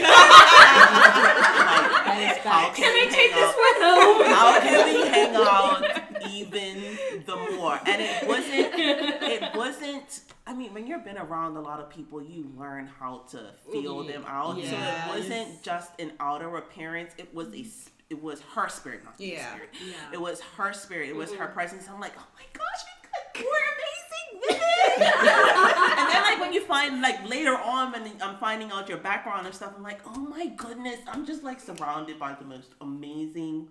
Like, 1.18 2.38
how 2.40 2.72
Can 2.74 2.86
I 2.86 3.06
we 3.06 3.12
take 3.14 3.34
this 3.34 3.44
out- 3.44 3.58
one 3.58 3.78
home? 3.82 4.26
How 4.34 4.60
can 4.60 4.86
we 4.86 5.08
hang 5.08 5.36
out 5.36 5.97
even 6.42 6.98
the 7.26 7.36
more? 7.56 7.80
And 7.86 8.02
it 8.02 8.28
wasn't. 8.28 8.74
It 8.76 9.56
wasn't. 9.56 10.22
I 10.46 10.54
mean, 10.54 10.74
when 10.74 10.88
you've 10.88 11.04
been 11.04 11.18
around 11.18 11.58
a 11.58 11.62
lot 11.62 11.80
of 11.80 11.90
people, 11.90 12.22
you 12.22 12.52
learn 12.58 12.88
how 13.00 13.24
to 13.32 13.52
feel 13.72 14.04
them 14.04 14.24
out. 14.28 14.56
So 14.56 14.76
it 14.78 15.08
wasn't 15.10 15.62
just 15.64 15.92
an 16.00 16.14
outer 16.20 16.56
appearance. 16.58 17.14
It 17.18 17.34
was 17.34 17.48
a 17.54 17.66
It 18.10 18.22
was 18.24 18.40
her 18.56 18.70
spirit, 18.70 19.04
not 19.04 19.16
Yeah. 19.20 19.52
spirit. 19.54 19.70
Yeah. 19.86 19.94
It 20.14 20.22
was 20.22 20.40
her 20.58 20.72
spirit. 20.72 21.10
It 21.10 21.16
was 21.16 21.34
her 21.34 21.48
Mhm. 21.48 21.54
presence. 21.54 21.90
I'm 21.90 22.00
like, 22.00 22.14
oh 22.18 22.28
my 22.40 22.46
gosh, 22.54 22.82
we're 23.36 23.68
amazing 23.76 24.28
women. 24.48 25.12
and 26.00 26.10
then 26.12 26.22
like 26.30 26.40
when 26.40 26.54
you 26.54 26.62
find 26.62 27.02
like 27.02 27.28
later 27.30 27.58
on 27.58 27.92
when 27.92 28.04
I'm 28.22 28.38
finding 28.38 28.72
out 28.72 28.88
your 28.88 29.00
background 29.00 29.46
and 29.46 29.54
stuff, 29.54 29.74
I'm 29.76 29.84
like, 29.84 30.00
oh 30.06 30.20
my 30.20 30.46
goodness, 30.48 31.00
I'm 31.12 31.26
just 31.26 31.44
like 31.44 31.60
surrounded 31.60 32.18
by 32.18 32.34
the 32.34 32.46
most 32.46 32.70
amazing 32.80 33.68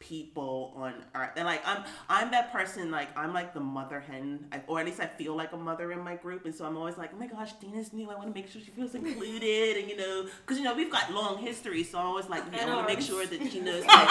people 0.00 0.72
on 0.74 0.94
earth. 1.14 1.30
And 1.36 1.46
like 1.46 1.62
I'm 1.64 1.84
I'm 2.08 2.32
that 2.32 2.52
person 2.52 2.90
like 2.90 3.16
I'm 3.16 3.32
like 3.32 3.54
the 3.54 3.60
mother 3.60 4.00
hen, 4.00 4.46
or 4.66 4.80
at 4.80 4.86
least 4.86 4.98
I 4.98 5.06
feel 5.06 5.36
like 5.36 5.52
a 5.52 5.56
mother 5.56 5.92
in 5.92 6.00
my 6.00 6.16
group, 6.16 6.44
and 6.46 6.54
so 6.54 6.64
I'm 6.64 6.76
always 6.76 6.98
like, 6.98 7.10
oh 7.14 7.18
my 7.18 7.28
gosh, 7.28 7.52
Dina's 7.54 7.92
new. 7.92 8.10
I 8.10 8.16
want 8.16 8.28
to 8.28 8.34
make 8.34 8.50
sure 8.50 8.60
she 8.60 8.72
feels 8.72 8.94
included, 8.96 9.76
and 9.76 9.88
you 9.88 9.96
know, 9.96 10.26
because 10.44 10.58
you 10.58 10.64
know 10.64 10.74
we've 10.74 10.90
got 10.90 11.12
long 11.12 11.38
history, 11.38 11.84
so 11.84 11.98
I'm 11.98 12.06
always 12.06 12.28
like, 12.28 12.42
I 12.52 12.66
want 12.66 12.88
to 12.88 12.94
make 12.94 13.04
sure 13.04 13.24
that 13.24 13.52
she 13.52 13.60
knows. 13.60 13.84
Like, 13.84 14.08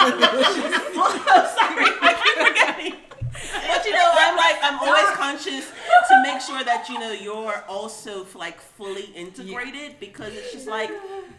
oh, 0.96 1.56
sorry, 1.58 1.86
I 2.00 2.14
keep 2.24 2.46
forgetting. 2.46 2.94
But 3.30 3.84
you 3.84 3.92
know, 3.92 4.10
I'm 4.12 4.36
like 4.36 4.56
I'm 4.62 4.78
always 4.78 5.16
conscious 5.16 5.70
to 6.08 6.22
make 6.22 6.40
sure 6.40 6.64
that 6.64 6.88
you 6.88 6.98
know 6.98 7.12
you're 7.12 7.64
also 7.68 8.26
like 8.34 8.60
fully 8.60 9.04
integrated 9.14 9.98
because 10.00 10.32
it's 10.34 10.52
just 10.52 10.66
like 10.66 10.90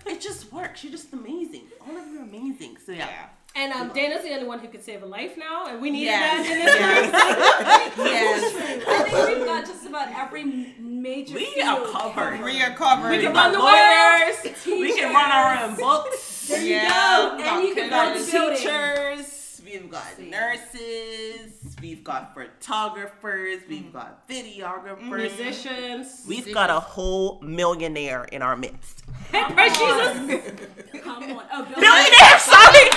it 0.05 0.21
just 0.21 0.51
works. 0.51 0.83
You're 0.83 0.91
just 0.91 1.13
amazing. 1.13 1.63
All 1.81 1.97
of 1.97 2.07
you 2.07 2.19
are 2.19 2.23
amazing. 2.23 2.77
So 2.77 2.91
yeah. 2.91 3.27
And 3.53 3.73
um, 3.73 3.89
Dana's 3.93 4.23
the 4.23 4.31
only 4.33 4.47
one 4.47 4.59
who 4.59 4.69
could 4.69 4.81
save 4.83 5.03
a 5.03 5.05
life 5.05 5.37
now, 5.37 5.67
and 5.67 5.81
we 5.81 5.89
needed 5.89 6.05
Yes. 6.05 6.47
that 6.47 6.55
in 6.55 6.65
this 6.65 7.97
room. 7.97 8.05
Yes. 8.07 8.85
I 8.87 9.09
think 9.09 9.37
we've 9.37 9.45
got 9.45 9.65
just 9.65 9.85
about 9.85 10.07
every 10.17 10.45
major. 10.79 11.35
We 11.35 11.45
field 11.47 11.67
are 11.67 11.91
covered. 11.91 12.43
We 12.45 12.61
are 12.61 12.73
covered. 12.73 13.09
We 13.11 13.17
We 13.17 13.23
can 13.23 13.33
can 13.33 13.35
run 13.35 13.51
run 13.51 13.51
the 13.51 13.59
lawyers. 13.59 14.65
We 14.65 14.93
can 14.97 15.13
run 15.13 15.31
our 15.31 15.63
own 15.65 15.75
books. 15.75 16.47
There 16.47 16.61
you 16.61 16.75
Yeah. 16.75 16.89
go. 16.89 17.35
We 17.37 17.43
And 17.43 17.67
you 17.67 17.75
can 17.75 17.83
We've 17.83 17.89
got 17.91 18.17
the 18.17 18.31
building. 18.31 18.57
teachers. 18.57 19.40
We've 19.71 19.89
got 19.89 20.19
nurses. 20.19 21.77
We've 21.81 22.03
got 22.03 22.33
photographers. 22.33 23.61
We've 23.69 23.83
mm. 23.83 23.93
got 23.93 24.27
videographers. 24.27 24.99
Mm. 24.99 25.17
Musicians. 25.17 26.25
We've 26.27 26.53
got 26.53 26.69
a 26.69 26.79
whole 26.79 27.39
millionaire 27.41 28.25
in 28.25 28.41
our 28.41 28.57
midst. 28.57 29.03
Hey, 29.31 29.45
praise 29.53 29.71
Jesus. 29.77 30.67
Come 31.01 31.23
on. 31.23 31.45
Oh, 31.53 31.63
Bill 31.63 31.79
Billionaire, 31.79 32.39
sorry. 32.39 32.89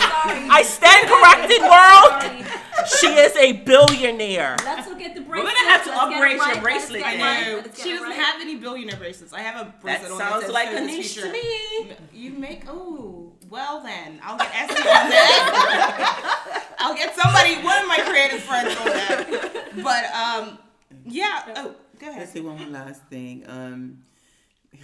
I 0.51 0.65
stand 0.67 1.07
corrected, 1.07 1.63
world. 1.63 2.45
She 2.99 3.07
is 3.07 3.37
a 3.37 3.53
billionaire. 3.65 4.57
Let's 4.65 4.89
look 4.89 5.01
at 5.01 5.15
the 5.15 5.21
bracelet. 5.21 5.45
We're 5.45 5.55
gonna 5.55 5.71
have 5.71 5.85
to 5.85 5.91
Let's 5.91 6.03
upgrade 6.03 6.33
your 6.33 6.41
right. 6.41 6.55
Let's 6.55 6.61
bracelet 6.61 7.03
get 7.03 7.15
it 7.15 7.19
then. 7.19 7.21
right. 7.21 7.47
No, 7.47 7.57
Let's 7.57 7.77
get 7.77 7.87
she 7.87 7.93
doesn't 7.93 8.09
right. 8.09 8.19
have 8.19 8.41
any 8.41 8.57
billionaire 8.57 8.97
bracelets. 8.97 9.33
I 9.33 9.41
have 9.41 9.61
a 9.61 9.65
That 9.65 9.81
bracelet 9.81 10.11
on 10.13 10.19
sounds 10.19 10.45
says 10.47 10.53
like 10.53 10.69
so 10.71 10.77
a 10.77 10.81
the 10.81 10.87
niche 10.87 11.15
to 11.15 11.33
me. 11.33 11.93
You 12.13 12.33
make 12.33 12.65
oh 12.69 13.33
well 13.51 13.83
then 13.83 14.21
I'll 14.23 14.39
get 14.39 14.51
Essie 14.55 14.75
on 14.81 15.11
that. 15.11 16.65
I'll 16.79 16.95
get 16.95 17.15
somebody 17.15 17.55
one 17.63 17.83
of 17.83 17.89
my 17.89 17.99
creative 18.07 18.43
friends 18.43 18.77
on 18.79 18.87
that. 18.87 19.71
But 19.83 20.05
um 20.15 20.59
yeah 21.07 21.53
oh 21.57 21.75
go 21.99 22.09
ahead. 22.09 22.21
Let's 22.21 22.33
say 22.33 22.41
one 22.41 22.73
last 22.73 23.03
thing. 23.05 23.45
Um, 23.49 23.99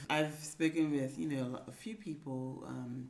I've 0.09 0.35
spoken 0.43 0.93
with 0.93 1.19
you 1.19 1.29
know 1.29 1.61
a 1.67 1.73
few 1.73 1.97
people 1.97 2.65
um, 2.67 3.09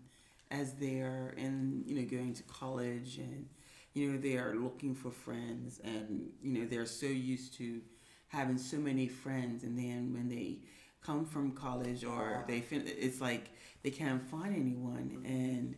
as 0.50 0.74
they're 0.74 1.34
in 1.36 1.84
you 1.86 1.96
know 1.96 2.06
going 2.08 2.34
to 2.34 2.42
college 2.44 3.18
and 3.18 3.46
you 3.94 4.10
know 4.10 4.18
they 4.18 4.36
are 4.36 4.54
looking 4.54 4.94
for 4.94 5.10
friends 5.10 5.80
and 5.84 6.30
you 6.42 6.58
know 6.58 6.66
they're 6.66 6.86
so 6.86 7.06
used 7.06 7.54
to 7.54 7.80
having 8.28 8.58
so 8.58 8.76
many 8.78 9.08
friends 9.08 9.64
and 9.64 9.78
then 9.78 10.12
when 10.14 10.28
they 10.28 10.58
come 11.04 11.24
from 11.24 11.52
college 11.52 12.04
or 12.04 12.44
they 12.46 12.60
fin- 12.60 12.84
it's 12.86 13.20
like 13.20 13.50
they 13.82 13.90
can't 13.90 14.22
find 14.22 14.54
anyone. 14.54 15.22
And 15.24 15.76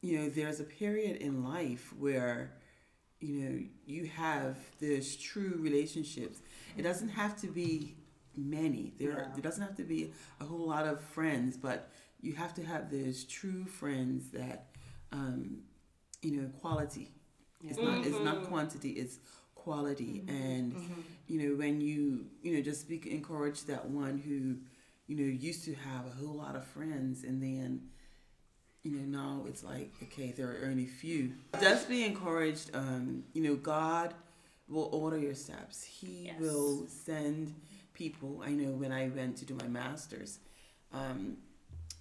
you 0.00 0.18
know 0.18 0.28
there's 0.30 0.60
a 0.60 0.64
period 0.64 1.16
in 1.16 1.44
life 1.44 1.92
where 1.98 2.52
you 3.20 3.34
know 3.34 3.60
you 3.86 4.06
have 4.06 4.56
those 4.80 5.16
true 5.16 5.58
relationships. 5.58 6.40
It 6.76 6.82
doesn't 6.82 7.10
have 7.10 7.40
to 7.42 7.48
be 7.48 7.96
many. 8.36 8.92
There 8.98 9.10
Yeah. 9.10 9.28
there 9.32 9.42
doesn't 9.42 9.62
have 9.62 9.76
to 9.76 9.84
be 9.84 10.12
a 10.40 10.44
whole 10.44 10.66
lot 10.66 10.86
of 10.86 11.00
friends 11.00 11.56
but 11.56 11.90
you 12.22 12.34
have 12.34 12.54
to 12.54 12.62
have 12.62 12.90
those 12.90 13.24
true 13.24 13.64
friends 13.64 14.30
that 14.30 14.66
um, 15.12 15.62
you 16.22 16.32
know 16.32 16.48
quality. 16.60 17.08
It's 17.62 17.78
not 17.78 18.06
it's 18.06 18.18
not 18.18 18.36
mm-hmm. 18.36 18.44
quantity 18.46 18.90
it's 18.90 19.18
quality. 19.54 20.22
Mm-hmm. 20.24 20.36
And 20.36 20.72
mm-hmm. 20.72 21.00
you 21.28 21.38
know 21.42 21.56
when 21.56 21.80
you 21.80 22.26
you 22.42 22.54
know 22.54 22.62
just 22.62 22.88
be 22.88 23.00
encourage 23.10 23.64
that 23.64 23.86
one 23.86 24.18
who 24.18 24.56
you 25.10 25.16
know 25.16 25.24
used 25.24 25.64
to 25.64 25.74
have 25.74 26.06
a 26.06 26.14
whole 26.24 26.36
lot 26.36 26.54
of 26.54 26.64
friends 26.64 27.24
and 27.24 27.42
then 27.42 27.80
you 28.84 28.92
know 28.92 29.04
now 29.18 29.44
it's 29.48 29.64
like 29.64 29.90
okay 30.04 30.32
there 30.36 30.46
are 30.52 30.66
only 30.70 30.86
few. 30.86 31.32
Just 31.60 31.88
be 31.88 32.04
encouraged 32.04 32.70
um 32.74 33.24
you 33.32 33.42
know 33.42 33.56
god 33.56 34.14
will 34.68 34.88
order 34.92 35.18
your 35.18 35.34
steps. 35.34 35.82
He 35.82 36.26
Yes. 36.26 36.38
will 36.38 36.86
send 36.86 37.52
people. 37.92 38.40
I 38.46 38.52
know 38.52 38.70
when 38.82 38.92
i 38.92 39.08
went 39.08 39.36
to 39.38 39.44
do 39.44 39.54
my 39.54 39.66
masters 39.66 40.38
um 40.92 41.36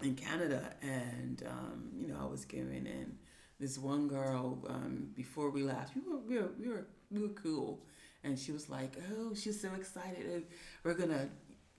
in 0.08 0.14
canada 0.16 0.62
and 0.82 1.44
um 1.56 1.80
you 2.00 2.08
know 2.10 2.18
i 2.22 2.28
was 2.36 2.46
going 2.46 2.86
in. 3.00 3.18
This 3.60 3.78
one 3.80 4.08
girl 4.08 4.46
um 4.74 5.10
before 5.16 5.50
we 5.50 5.64
left 5.64 5.96
we 5.96 6.02
were 6.10 6.20
we 6.30 6.36
were 6.38 6.52
we 6.62 6.68
were, 6.74 6.86
we 7.14 7.20
were 7.24 7.34
cool. 7.46 7.72
And 8.24 8.38
she 8.38 8.52
was 8.52 8.70
like 8.70 8.94
oh 9.12 9.34
she's 9.34 9.60
so 9.60 9.70
excited. 9.82 10.44
We're 10.84 10.94
gonna 10.94 11.28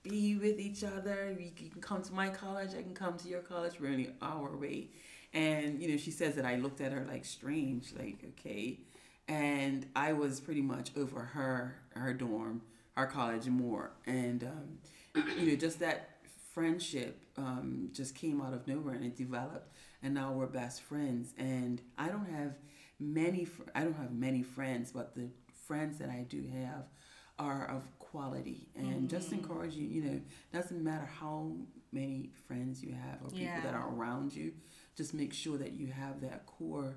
be 0.02 0.36
with 0.36 0.58
each 0.58 0.84
other. 0.84 1.36
You 1.38 1.50
can 1.50 1.80
come 1.80 2.02
to 2.02 2.12
my 2.12 2.28
college. 2.28 2.70
I 2.70 2.82
can 2.82 2.94
come 2.94 3.16
to 3.18 3.28
your 3.28 3.40
college. 3.40 3.74
We're 3.80 3.90
only 3.90 4.10
hour 4.22 4.54
away. 4.54 4.88
And, 5.32 5.80
you 5.80 5.88
know, 5.90 5.96
she 5.96 6.10
says 6.10 6.34
that 6.34 6.44
I 6.44 6.56
looked 6.56 6.80
at 6.80 6.92
her 6.92 7.06
like 7.08 7.24
strange, 7.24 7.92
like, 7.96 8.18
okay. 8.30 8.80
And 9.28 9.86
I 9.94 10.12
was 10.12 10.40
pretty 10.40 10.62
much 10.62 10.90
over 10.96 11.20
her, 11.20 11.76
her 11.94 12.12
dorm, 12.12 12.62
our 12.96 13.06
college 13.06 13.46
more. 13.46 13.92
And, 14.06 14.44
um, 14.44 15.28
you 15.38 15.50
know, 15.50 15.56
just 15.56 15.78
that 15.80 16.10
friendship 16.52 17.22
um, 17.36 17.90
just 17.92 18.14
came 18.14 18.42
out 18.42 18.52
of 18.52 18.66
nowhere 18.66 18.94
and 18.94 19.04
it 19.04 19.16
developed. 19.16 19.72
And 20.02 20.14
now 20.14 20.32
we're 20.32 20.46
best 20.46 20.82
friends. 20.82 21.32
And 21.38 21.80
I 21.96 22.08
don't 22.08 22.28
have 22.28 22.54
many, 22.98 23.44
fr- 23.44 23.70
I 23.74 23.84
don't 23.84 23.96
have 23.96 24.12
many 24.12 24.42
friends, 24.42 24.90
but 24.92 25.14
the 25.14 25.28
friends 25.66 25.98
that 25.98 26.08
I 26.10 26.26
do 26.28 26.44
have 26.52 26.86
are 27.38 27.66
of 27.66 27.84
quality 28.10 28.68
and 28.76 29.08
just 29.08 29.32
encourage 29.32 29.74
you 29.74 29.86
you 29.86 30.02
know 30.02 30.20
doesn't 30.52 30.82
matter 30.82 31.08
how 31.20 31.52
many 31.92 32.30
friends 32.46 32.82
you 32.82 32.92
have 32.92 33.18
or 33.24 33.30
people 33.30 33.62
that 33.62 33.74
are 33.74 33.88
around 33.94 34.34
you 34.34 34.52
just 34.96 35.14
make 35.14 35.32
sure 35.32 35.56
that 35.56 35.72
you 35.72 35.86
have 35.86 36.20
that 36.20 36.44
core 36.46 36.94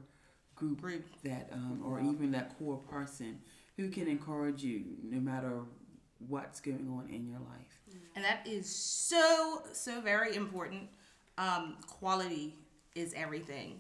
group, 0.55 0.82
Group. 0.82 1.05
that 1.24 1.49
um, 1.51 1.82
or 1.86 1.99
even 1.99 2.32
that 2.32 2.57
core 2.57 2.78
person 2.78 3.39
who 3.78 3.89
can 3.89 4.07
encourage 4.07 4.64
you 4.64 4.84
no 5.03 5.20
matter 5.20 5.61
what's 6.28 6.59
going 6.59 6.88
on 6.89 7.09
in 7.14 7.28
your 7.28 7.39
life 7.39 7.80
And 8.16 8.24
that 8.24 8.47
is 8.47 8.74
so, 8.74 9.64
so 9.74 10.01
very 10.01 10.36
important. 10.36 10.89
Um, 11.38 11.78
quality 11.88 12.55
is 12.95 13.14
everything. 13.16 13.80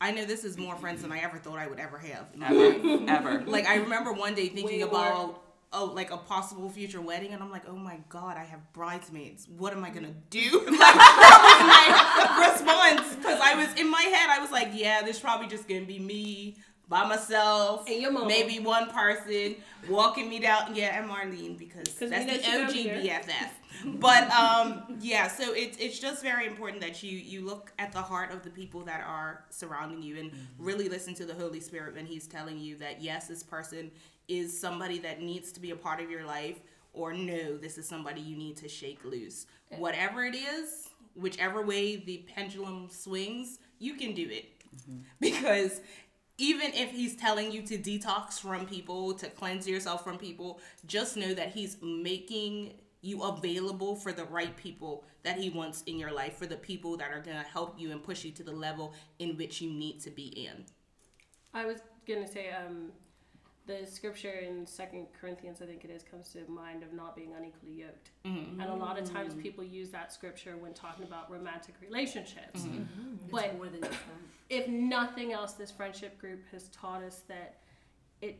I 0.00 0.10
know 0.12 0.24
this 0.24 0.44
is 0.44 0.58
more 0.58 0.76
friends 0.76 1.02
than 1.02 1.12
I 1.12 1.20
ever 1.20 1.38
thought 1.38 1.58
I 1.58 1.66
would 1.66 1.78
ever 1.78 1.98
have. 1.98 2.26
life. 2.36 3.08
Ever. 3.08 3.44
Like 3.46 3.66
I 3.66 3.76
remember 3.76 4.12
one 4.12 4.34
day 4.34 4.48
thinking 4.48 4.82
about 4.82 5.42
oh 5.72 5.86
like 5.86 6.10
a 6.10 6.16
possible 6.16 6.68
future 6.68 7.00
wedding 7.00 7.32
and 7.32 7.42
I'm 7.42 7.50
like, 7.50 7.68
oh 7.68 7.76
my 7.76 7.98
god, 8.08 8.36
I 8.36 8.44
have 8.44 8.72
bridesmaids. 8.72 9.48
What 9.56 9.72
am 9.72 9.84
I 9.84 9.90
gonna 9.90 10.14
do? 10.30 10.40
like 10.66 10.78
that 10.78 12.54
was 12.54 12.62
my 12.64 12.90
response. 12.90 13.16
Because 13.16 13.40
I 13.40 13.54
was 13.54 13.80
in 13.80 13.90
my 13.90 14.02
head, 14.02 14.30
I 14.30 14.38
was 14.40 14.50
like, 14.50 14.70
yeah, 14.72 15.02
there's 15.02 15.20
probably 15.20 15.48
just 15.48 15.68
gonna 15.68 15.82
be 15.82 15.98
me, 15.98 16.56
by 16.88 17.06
myself. 17.06 17.88
And 17.88 18.00
your 18.00 18.12
mom. 18.12 18.28
Maybe 18.28 18.58
one 18.58 18.90
person 18.90 19.56
walking 19.88 20.28
me 20.28 20.38
down. 20.38 20.74
Yeah, 20.74 20.98
and 20.98 21.10
Marlene 21.10 21.58
because 21.58 21.92
that's 21.94 22.10
the 22.10 22.62
OG. 22.62 22.70
BFF. 22.72 23.50
but 24.00 24.30
um, 24.30 24.98
yeah, 25.00 25.28
so 25.28 25.52
it's 25.52 25.76
it's 25.78 25.98
just 25.98 26.22
very 26.22 26.46
important 26.46 26.80
that 26.82 27.02
you 27.02 27.18
you 27.18 27.44
look 27.44 27.72
at 27.78 27.92
the 27.92 28.00
heart 28.00 28.32
of 28.32 28.42
the 28.42 28.50
people 28.50 28.82
that 28.82 29.04
are 29.06 29.44
surrounding 29.50 30.02
you 30.02 30.18
and 30.18 30.30
really 30.58 30.88
listen 30.88 31.14
to 31.14 31.26
the 31.26 31.34
Holy 31.34 31.60
Spirit 31.60 31.94
when 31.94 32.06
He's 32.06 32.26
telling 32.26 32.58
you 32.58 32.76
that 32.78 33.02
yes, 33.02 33.28
this 33.28 33.42
person 33.42 33.90
is 34.28 34.58
somebody 34.58 34.98
that 35.00 35.20
needs 35.20 35.52
to 35.52 35.60
be 35.60 35.70
a 35.70 35.76
part 35.76 36.00
of 36.00 36.10
your 36.10 36.24
life, 36.24 36.60
or 36.92 37.12
no, 37.12 37.56
this 37.56 37.78
is 37.78 37.86
somebody 37.86 38.20
you 38.20 38.36
need 38.36 38.56
to 38.58 38.68
shake 38.68 39.04
loose. 39.04 39.46
Whatever 39.78 40.24
it 40.24 40.34
is, 40.34 40.88
whichever 41.14 41.62
way 41.62 41.96
the 41.96 42.24
pendulum 42.34 42.88
swings, 42.90 43.58
you 43.78 43.94
can 43.94 44.14
do 44.14 44.28
it 44.30 44.46
because 45.20 45.80
even 46.38 46.72
if 46.74 46.90
he's 46.90 47.16
telling 47.16 47.50
you 47.50 47.62
to 47.62 47.78
detox 47.78 48.38
from 48.38 48.66
people, 48.66 49.14
to 49.14 49.28
cleanse 49.28 49.66
yourself 49.66 50.04
from 50.04 50.18
people, 50.18 50.60
just 50.86 51.16
know 51.16 51.32
that 51.34 51.52
he's 51.52 51.78
making 51.82 52.74
you 53.00 53.22
available 53.22 53.94
for 53.94 54.12
the 54.12 54.24
right 54.24 54.56
people 54.56 55.04
that 55.22 55.38
he 55.38 55.48
wants 55.48 55.82
in 55.86 55.98
your 55.98 56.12
life, 56.12 56.36
for 56.36 56.46
the 56.46 56.56
people 56.56 56.96
that 56.96 57.10
are 57.10 57.20
going 57.20 57.36
to 57.36 57.50
help 57.50 57.78
you 57.78 57.90
and 57.90 58.02
push 58.02 58.24
you 58.24 58.32
to 58.32 58.42
the 58.42 58.52
level 58.52 58.92
in 59.18 59.36
which 59.36 59.60
you 59.60 59.70
need 59.70 60.00
to 60.00 60.10
be 60.10 60.26
in. 60.26 60.64
I 61.54 61.64
was 61.64 61.78
gonna 62.06 62.28
say, 62.28 62.50
um, 62.50 62.92
the 63.66 63.84
scripture 63.86 64.30
in 64.32 64.64
Second 64.66 65.06
Corinthians, 65.20 65.60
I 65.60 65.66
think 65.66 65.84
it 65.84 65.90
is, 65.90 66.02
comes 66.02 66.28
to 66.30 66.48
mind 66.50 66.82
of 66.84 66.92
not 66.92 67.16
being 67.16 67.34
unequally 67.36 67.72
yoked. 67.72 68.10
Mhm. 68.24 68.52
And 68.60 68.62
a 68.62 68.74
lot 68.74 68.98
of 68.98 69.10
times 69.10 69.34
people 69.34 69.64
use 69.64 69.90
that 69.90 70.12
scripture 70.12 70.56
when 70.56 70.72
talking 70.72 71.04
about 71.04 71.30
romantic 71.30 71.74
relationships. 71.80 72.62
Mhm. 72.62 73.18
But 73.30 73.56
more 73.56 73.68
than 73.68 73.80
just 73.80 73.92
that. 73.92 73.98
if 74.48 74.68
nothing 74.68 75.32
else, 75.32 75.54
this 75.54 75.72
friendship 75.72 76.16
group 76.18 76.44
has 76.52 76.68
taught 76.68 77.02
us 77.02 77.20
that 77.28 77.60
it 78.20 78.38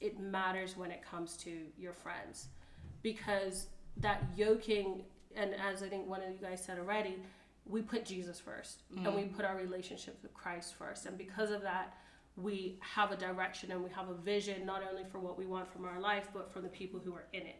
it 0.00 0.18
matters 0.18 0.76
when 0.78 0.90
it 0.90 1.02
comes 1.02 1.36
to 1.36 1.66
your 1.76 1.92
friends 1.92 2.48
because 3.02 3.68
that 3.98 4.22
yoking 4.34 5.04
and 5.34 5.54
as 5.54 5.82
I 5.82 5.88
think 5.88 6.08
one 6.08 6.22
of 6.22 6.30
you 6.30 6.38
guys 6.38 6.62
said 6.64 6.78
already, 6.78 7.22
we 7.66 7.82
put 7.82 8.04
Jesus 8.04 8.40
1st 8.40 8.82
and 8.96 9.14
we 9.14 9.22
Mhm. 9.22 9.34
put 9.36 9.44
our 9.44 9.56
relationship 9.56 10.20
with 10.22 10.32
Christ 10.34 10.74
first, 10.74 11.06
and 11.06 11.16
because 11.16 11.50
of 11.50 11.62
that, 11.62 11.96
we 12.42 12.78
have 12.80 13.10
a 13.12 13.16
direction 13.16 13.70
and 13.72 13.82
we 13.82 13.90
have 13.90 14.08
a 14.08 14.14
vision 14.14 14.64
not 14.66 14.82
only 14.88 15.04
for 15.10 15.18
what 15.18 15.36
we 15.38 15.46
want 15.46 15.70
from 15.72 15.84
our 15.84 16.00
life 16.00 16.28
but 16.32 16.52
from 16.52 16.62
the 16.62 16.68
people 16.68 17.00
who 17.04 17.12
are 17.14 17.26
in 17.32 17.42
it. 17.42 17.56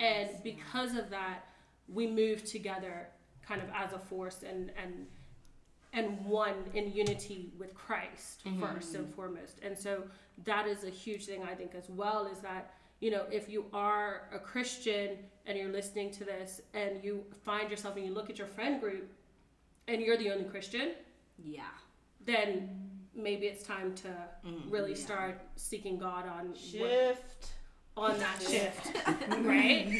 And 0.00 0.30
because 0.44 0.94
of 0.96 1.10
that, 1.10 1.46
we 1.88 2.06
move 2.06 2.44
together 2.44 3.08
kind 3.46 3.60
of 3.60 3.68
as 3.74 3.92
a 3.92 3.98
force 3.98 4.42
and 4.48 4.70
and 4.82 5.06
and 5.94 6.24
one 6.24 6.54
in 6.74 6.90
unity 6.92 7.52
with 7.58 7.74
Christ 7.74 8.42
Mhm. 8.44 8.60
first 8.60 8.94
and 8.94 9.12
foremost. 9.14 9.58
And 9.62 9.76
so 9.76 10.04
that 10.44 10.66
is 10.66 10.84
a 10.84 10.90
huge 10.90 11.26
thing 11.26 11.42
I 11.42 11.54
think 11.54 11.74
as 11.74 11.88
well 11.90 12.26
is 12.26 12.38
that 12.40 12.72
you 13.00 13.10
know 13.10 13.26
if 13.30 13.48
you 13.48 13.66
are 13.72 14.28
a 14.32 14.38
Christian 14.38 15.18
and 15.46 15.58
you're 15.58 15.72
listening 15.72 16.10
to 16.12 16.24
this 16.24 16.60
and 16.72 17.02
you 17.04 17.24
find 17.44 17.68
yourself 17.70 17.96
and 17.96 18.06
you 18.06 18.12
look 18.14 18.30
at 18.30 18.38
your 18.38 18.46
friend 18.46 18.80
group 18.80 19.12
and 19.88 20.00
you're 20.00 20.16
the 20.16 20.30
only 20.30 20.44
Christian, 20.44 20.92
yeah, 21.44 21.64
then 22.24 22.91
maybe 23.14 23.46
it's 23.46 23.62
time 23.64 23.94
to 23.96 24.08
Mhm. 24.44 24.70
really 24.72 24.90
Yeah. 24.92 24.96
start 25.04 25.40
seeking 25.56 25.98
God 25.98 26.26
on 26.26 26.48
what- 26.48 26.58
Shift. 26.58 27.52
on 27.94 28.18
that 28.18 28.40
shift, 28.42 28.86
right? 29.44 29.90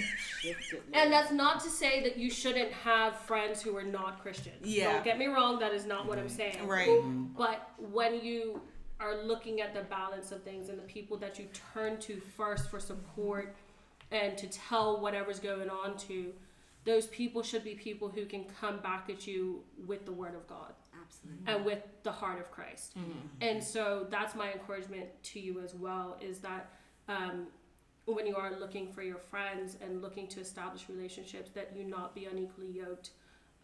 Shift 0.41 0.73
it, 0.73 0.83
And 0.95 1.13
that's 1.13 1.31
not 1.31 1.61
to 1.61 1.69
say 1.69 2.03
that 2.05 2.17
you 2.17 2.31
shouldn't 2.31 2.73
have 2.73 3.19
friends 3.21 3.61
who 3.61 3.77
are 3.77 3.83
not 3.83 4.23
Christian. 4.23 4.55
Yeah. 4.63 4.95
Don't 4.95 5.05
get 5.05 5.19
me 5.19 5.27
wrong, 5.27 5.59
that 5.59 5.75
is 5.75 5.85
not 5.85 6.07
what 6.07 6.19
I'm 6.19 6.31
saying. 6.31 6.67
Right. 6.67 6.89
But 7.37 7.69
when 7.79 8.25
you 8.25 8.63
are 8.99 9.17
looking 9.23 9.61
at 9.61 9.75
the 9.75 9.83
balance 9.83 10.33
of 10.33 10.43
things 10.43 10.71
and 10.71 10.79
the 10.79 10.85
people 10.85 11.19
that 11.19 11.39
you 11.39 11.49
turn 11.75 11.99
to 12.01 12.19
first 12.37 12.71
for 12.71 12.81
support 12.81 13.55
and 14.11 14.39
to 14.39 14.47
tell 14.49 15.01
whatever's 15.01 15.39
going 15.41 15.69
on 15.69 15.99
to, 15.99 16.33
those 16.85 17.07
people 17.09 17.43
should 17.43 17.63
be 17.65 17.75
people 17.75 18.09
who 18.09 18.25
can 18.25 18.45
come 18.61 18.79
back 18.81 19.11
at 19.11 19.27
you 19.27 19.65
with 19.87 20.05
the 20.07 20.13
word 20.13 20.35
of 20.35 20.47
God 20.47 20.75
absolutely. 21.17 21.55
and 21.55 21.65
with 21.65 21.83
the 22.03 22.13
heart 22.13 22.41
of 22.41 22.51
Christ. 22.51 22.99
Mm-hmm. 22.99 23.19
And 23.41 23.63
so 23.63 24.07
that's 24.11 24.35
my 24.35 24.53
encouragement 24.53 25.09
to 25.25 25.41
you 25.41 25.61
as 25.61 25.75
well 25.75 26.19
is 26.21 26.39
that 26.39 26.71
um, 27.09 27.47
when 28.07 28.27
you 28.27 28.37
are 28.37 28.59
looking 28.59 28.93
for 28.93 29.03
your 29.03 29.19
friends 29.19 29.77
and 29.81 30.03
looking 30.03 30.27
to 30.29 30.41
establish 30.41 30.89
relationships, 30.89 31.51
that 31.51 31.73
you 31.77 31.85
not 31.85 32.15
be 32.15 32.27
unequally 32.27 32.71
yoked 32.71 33.11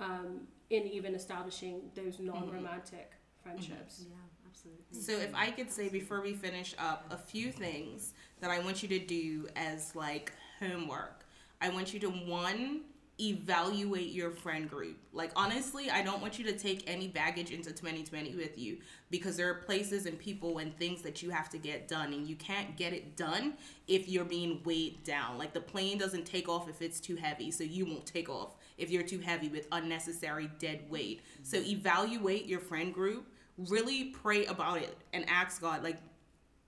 um, 0.00 0.42
in 0.70 0.86
even 0.86 1.14
establishing 1.14 1.82
those 1.94 2.20
non 2.20 2.50
romantic 2.50 3.12
friendships. 3.42 4.04
Yeah, 4.08 4.14
absolutely. 4.46 5.00
So 5.00 5.12
if 5.12 5.34
I 5.34 5.50
could 5.50 5.70
say 5.70 5.88
before 5.88 6.20
we 6.20 6.34
finish 6.34 6.74
up 6.78 7.06
a 7.10 7.16
few 7.16 7.50
things 7.50 8.14
that 8.40 8.50
I 8.50 8.60
want 8.60 8.82
you 8.82 8.88
to 8.90 8.98
do 8.98 9.48
as 9.56 9.94
like 9.96 10.32
homework. 10.58 11.24
I 11.60 11.70
want 11.70 11.92
you 11.92 12.00
to 12.00 12.08
one 12.08 12.82
evaluate 13.20 14.10
your 14.12 14.30
friend 14.30 14.68
group. 14.70 14.96
Like 15.12 15.32
honestly, 15.34 15.90
I 15.90 16.02
don't 16.02 16.20
want 16.20 16.38
you 16.38 16.44
to 16.46 16.52
take 16.52 16.84
any 16.86 17.08
baggage 17.08 17.50
into 17.50 17.72
2020 17.72 18.36
with 18.36 18.56
you 18.56 18.78
because 19.10 19.36
there 19.36 19.50
are 19.50 19.54
places 19.54 20.06
and 20.06 20.18
people 20.18 20.58
and 20.58 20.76
things 20.76 21.02
that 21.02 21.22
you 21.22 21.30
have 21.30 21.48
to 21.50 21.58
get 21.58 21.88
done 21.88 22.12
and 22.12 22.26
you 22.26 22.36
can't 22.36 22.76
get 22.76 22.92
it 22.92 23.16
done 23.16 23.54
if 23.88 24.08
you're 24.08 24.24
being 24.24 24.60
weighed 24.64 25.02
down. 25.02 25.36
Like 25.36 25.52
the 25.52 25.60
plane 25.60 25.98
doesn't 25.98 26.26
take 26.26 26.48
off 26.48 26.68
if 26.68 26.80
it's 26.80 27.00
too 27.00 27.16
heavy, 27.16 27.50
so 27.50 27.64
you 27.64 27.86
won't 27.86 28.06
take 28.06 28.28
off 28.28 28.56
if 28.76 28.90
you're 28.90 29.02
too 29.02 29.18
heavy 29.18 29.48
with 29.48 29.66
unnecessary 29.72 30.50
dead 30.58 30.82
weight. 30.88 31.22
So 31.42 31.58
evaluate 31.58 32.46
your 32.46 32.60
friend 32.60 32.94
group, 32.94 33.26
really 33.56 34.04
pray 34.04 34.46
about 34.46 34.78
it 34.78 34.96
and 35.12 35.28
ask 35.28 35.60
God 35.60 35.82
like 35.82 35.98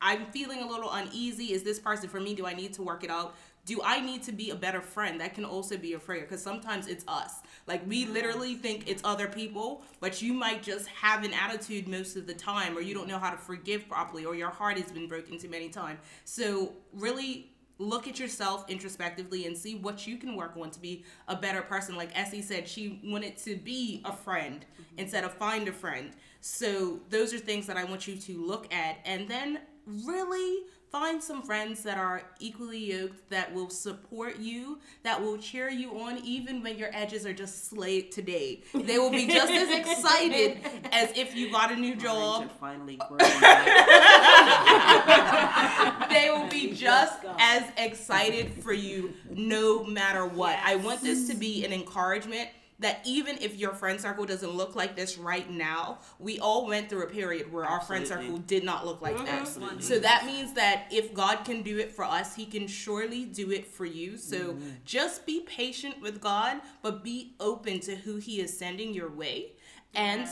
I'm 0.03 0.27
feeling 0.27 0.63
a 0.63 0.67
little 0.67 0.91
uneasy. 0.91 1.53
Is 1.53 1.63
this 1.63 1.79
person 1.79 2.09
for 2.09 2.21
me? 2.21 2.35
Do 2.35 2.47
I 2.47 2.55
need 2.55 2.73
to 2.75 2.83
work 2.83 3.05
it 3.05 3.11
out? 3.11 3.35
Do 3.67 3.81
I 3.85 4.01
need 4.01 4.23
to 4.25 4.33
be 4.33 4.51
a 4.51 4.55
better 4.55 4.81
friend? 4.81 5.21
That 5.21 5.35
can 5.35 5.45
also 5.45 5.77
be 5.77 5.93
a 5.93 5.99
prayer 5.99 6.23
because 6.23 6.43
sometimes 6.43 6.87
it's 6.87 7.05
us. 7.07 7.41
Like 7.67 7.87
we 7.87 8.07
literally 8.07 8.55
think 8.55 8.89
it's 8.89 9.03
other 9.05 9.29
people, 9.29 9.83
but 10.01 10.23
you 10.23 10.33
might 10.33 10.63
just 10.63 10.89
have 10.89 11.25
an 11.25 11.33
attitude 11.33 11.87
most 11.87 12.17
of 12.17 12.27
the 12.27 12.35
time, 12.35 12.77
or 12.77 12.81
you 12.81 12.95
don't 12.95 13.09
know 13.09 13.19
how 13.19 13.31
to 13.31 13.37
forgive 13.37 13.89
properly, 13.89 14.25
or 14.25 14.35
your 14.35 14.51
heart 14.51 14.77
has 14.79 14.91
been 14.91 15.07
broken 15.07 15.39
too 15.39 15.49
many 15.49 15.69
times. 15.69 16.01
So 16.25 16.73
really 16.93 17.51
look 17.81 18.07
at 18.07 18.21
yourself 18.21 18.69
introspectively 18.69 19.47
and 19.47 19.57
see 19.57 19.75
what 19.75 20.07
you 20.07 20.19
can 20.19 20.37
work 20.37 20.55
on 20.61 20.71
to 20.71 20.79
be 20.79 21.03
a 21.29 21.35
better 21.35 21.63
person. 21.63 21.97
Like 21.97 22.11
Essie 22.15 22.43
said, 22.43 22.69
she 22.69 23.01
wanted 23.03 23.39
to 23.39 23.57
be 23.57 24.03
a 24.05 24.13
friend 24.13 24.67
mm-hmm. 24.75 24.99
instead 24.99 25.25
of 25.25 25.33
find 25.33 25.67
a 25.67 25.73
friend. 25.73 26.11
So 26.43 27.01
those 27.09 27.33
are 27.33 27.39
things 27.39 27.67
that 27.67 27.79
I 27.79 27.85
want 27.85 28.07
you 28.07 28.17
to 28.17 28.47
look 28.47 28.73
at 28.73 28.99
and 29.07 29.27
then 29.29 29.61
really 29.87 30.65
find 30.91 31.23
some 31.23 31.43
friends 31.43 31.85
that 31.85 31.99
are 31.99 32.23
equally 32.41 32.93
yoked 32.93 33.31
that 33.31 33.55
will 33.55 33.71
support 33.71 34.39
you, 34.39 34.81
that 35.05 35.23
will 35.23 35.39
cheer 35.39 35.71
you 35.71 36.01
on 36.01 36.19
even 36.19 36.63
when 36.63 36.77
your 36.77 36.91
edges 36.93 37.25
are 37.25 37.33
just 37.33 37.69
slayed 37.69 38.11
today. 38.11 38.63
They 38.75 38.99
will 38.99 39.11
be 39.11 39.29
just 39.29 39.53
as 39.53 39.71
excited 39.71 40.59
as 40.93 41.17
if 41.17 41.37
you 41.37 41.53
got 41.53 41.71
a 41.71 41.77
new 41.77 41.95
job. 41.95 42.51
Finally 42.59 42.99
they 46.11 46.31
will 46.31 46.49
be 46.49 46.73
just 46.73 47.25
as 47.39 47.65
excited 47.77 48.53
for 48.63 48.73
you 48.73 49.15
no 49.31 49.85
matter 49.85 50.27
what. 50.27 50.59
I 50.65 50.77
want 50.77 51.03
this 51.03 51.29
to 51.29 51.37
be 51.37 51.65
an 51.65 51.73
encouragement 51.73 52.49
that 52.81 53.01
even 53.05 53.37
if 53.41 53.57
your 53.57 53.75
friend 53.75 54.01
circle 54.01 54.25
doesn't 54.25 54.51
look 54.51 54.75
like 54.75 54.97
this 54.97 55.19
right 55.19 55.49
now, 55.51 55.99
we 56.19 56.39
all 56.39 56.67
went 56.67 56.89
through 56.89 57.05
a 57.05 57.07
period 57.07 57.53
where 57.53 57.65
our 57.65 57.81
friend 57.81 58.07
circle 58.07 58.39
did 58.39 58.65
not 58.65 58.87
look 58.87 59.03
like 59.03 59.17
mm-hmm. 59.17 59.27
that. 59.27 59.43
Absolutely. 59.43 59.83
So 59.83 59.99
that 59.99 60.25
means 60.25 60.55
that 60.55 60.87
if 60.91 61.13
God 61.15 61.45
can 61.45 61.63
do 61.63 61.79
it 61.79 61.93
for 61.93 62.05
us, 62.05 62.35
He 62.35 62.47
can 62.47 62.67
surely 62.67 63.27
do 63.27 63.51
it 63.51 63.67
for 63.67 63.85
you. 63.85 64.17
So 64.17 64.55
mm-hmm. 64.55 64.69
just 64.85 65.27
be 65.27 65.41
patient 65.41 66.01
with 66.01 66.21
God, 66.21 66.61
but 66.83 67.05
be 67.05 67.35
open 67.39 67.81
to 67.81 67.95
who 67.95 68.17
He 68.17 68.41
is 68.41 68.57
sending 68.57 68.95
your 68.95 69.11
way. 69.11 69.53
And 69.95 70.27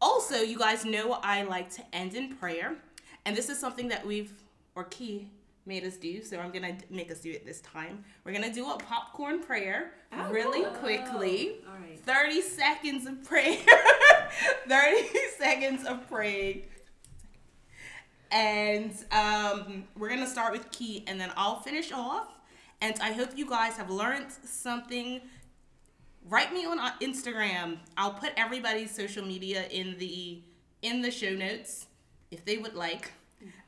also, 0.00 0.36
you 0.36 0.58
guys 0.58 0.84
know 0.86 1.18
I 1.22 1.42
like 1.42 1.70
to 1.74 1.82
end 1.92 2.14
in 2.14 2.34
prayer. 2.36 2.76
And 3.26 3.36
this 3.36 3.50
is 3.50 3.58
something 3.58 3.88
that 3.88 4.06
we've, 4.06 4.32
or 4.74 4.84
Key 4.84 5.28
made 5.66 5.84
us 5.84 5.96
do. 5.96 6.22
So 6.22 6.38
I'm 6.38 6.50
going 6.50 6.78
to 6.78 6.84
make 6.88 7.10
us 7.10 7.20
do 7.20 7.30
it 7.30 7.44
this 7.44 7.60
time. 7.60 8.02
We're 8.24 8.32
going 8.32 8.48
to 8.48 8.52
do 8.52 8.70
a 8.70 8.78
popcorn 8.78 9.42
prayer 9.42 9.92
really 10.30 10.64
quickly. 10.78 11.56
All 11.66 11.74
right. 11.80 11.98
30 12.00 12.40
seconds 12.42 13.06
of 13.06 13.22
prayer. 13.24 13.58
30 14.68 15.08
seconds 15.38 15.86
of 15.86 16.08
praying. 16.08 16.62
And 18.32 18.92
um, 19.10 19.84
we're 19.96 20.08
going 20.08 20.20
to 20.20 20.26
start 20.26 20.52
with 20.52 20.70
Key 20.70 21.04
and 21.06 21.20
then 21.20 21.32
I'll 21.36 21.60
finish 21.60 21.90
off. 21.92 22.28
And 22.80 22.94
I 23.00 23.12
hope 23.12 23.30
you 23.36 23.46
guys 23.46 23.76
have 23.76 23.90
learned 23.90 24.32
something 24.44 25.20
write 26.28 26.52
me 26.52 26.64
on 26.64 26.78
uh, 26.78 26.92
Instagram. 27.00 27.78
I'll 27.96 28.12
put 28.14 28.32
everybody's 28.36 28.94
social 28.94 29.24
media 29.24 29.66
in 29.70 29.98
the 29.98 30.42
in 30.82 31.02
the 31.02 31.10
show 31.10 31.34
notes 31.34 31.86
if 32.30 32.44
they 32.44 32.56
would 32.58 32.74
like. 32.74 33.12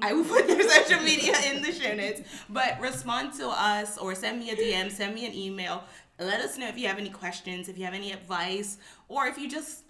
I 0.02 0.12
will 0.12 0.24
put 0.24 0.46
their 0.46 0.62
social 0.68 1.02
media 1.02 1.34
in 1.50 1.62
the 1.62 1.72
show 1.72 1.94
notes. 1.94 2.20
But 2.48 2.78
respond 2.80 3.32
to 3.34 3.48
us 3.48 3.96
or 3.96 4.14
send 4.14 4.38
me 4.38 4.50
a 4.50 4.56
DM, 4.56 4.90
send 4.90 5.14
me 5.14 5.26
an 5.26 5.34
email. 5.34 5.84
Let 6.18 6.40
us 6.40 6.58
know 6.58 6.68
if 6.68 6.78
you 6.78 6.88
have 6.88 6.98
any 6.98 7.08
questions, 7.08 7.68
if 7.68 7.78
you 7.78 7.84
have 7.84 7.94
any 7.94 8.12
advice, 8.12 8.78
or 9.08 9.26
if 9.26 9.38
you 9.38 9.48
just 9.48 9.84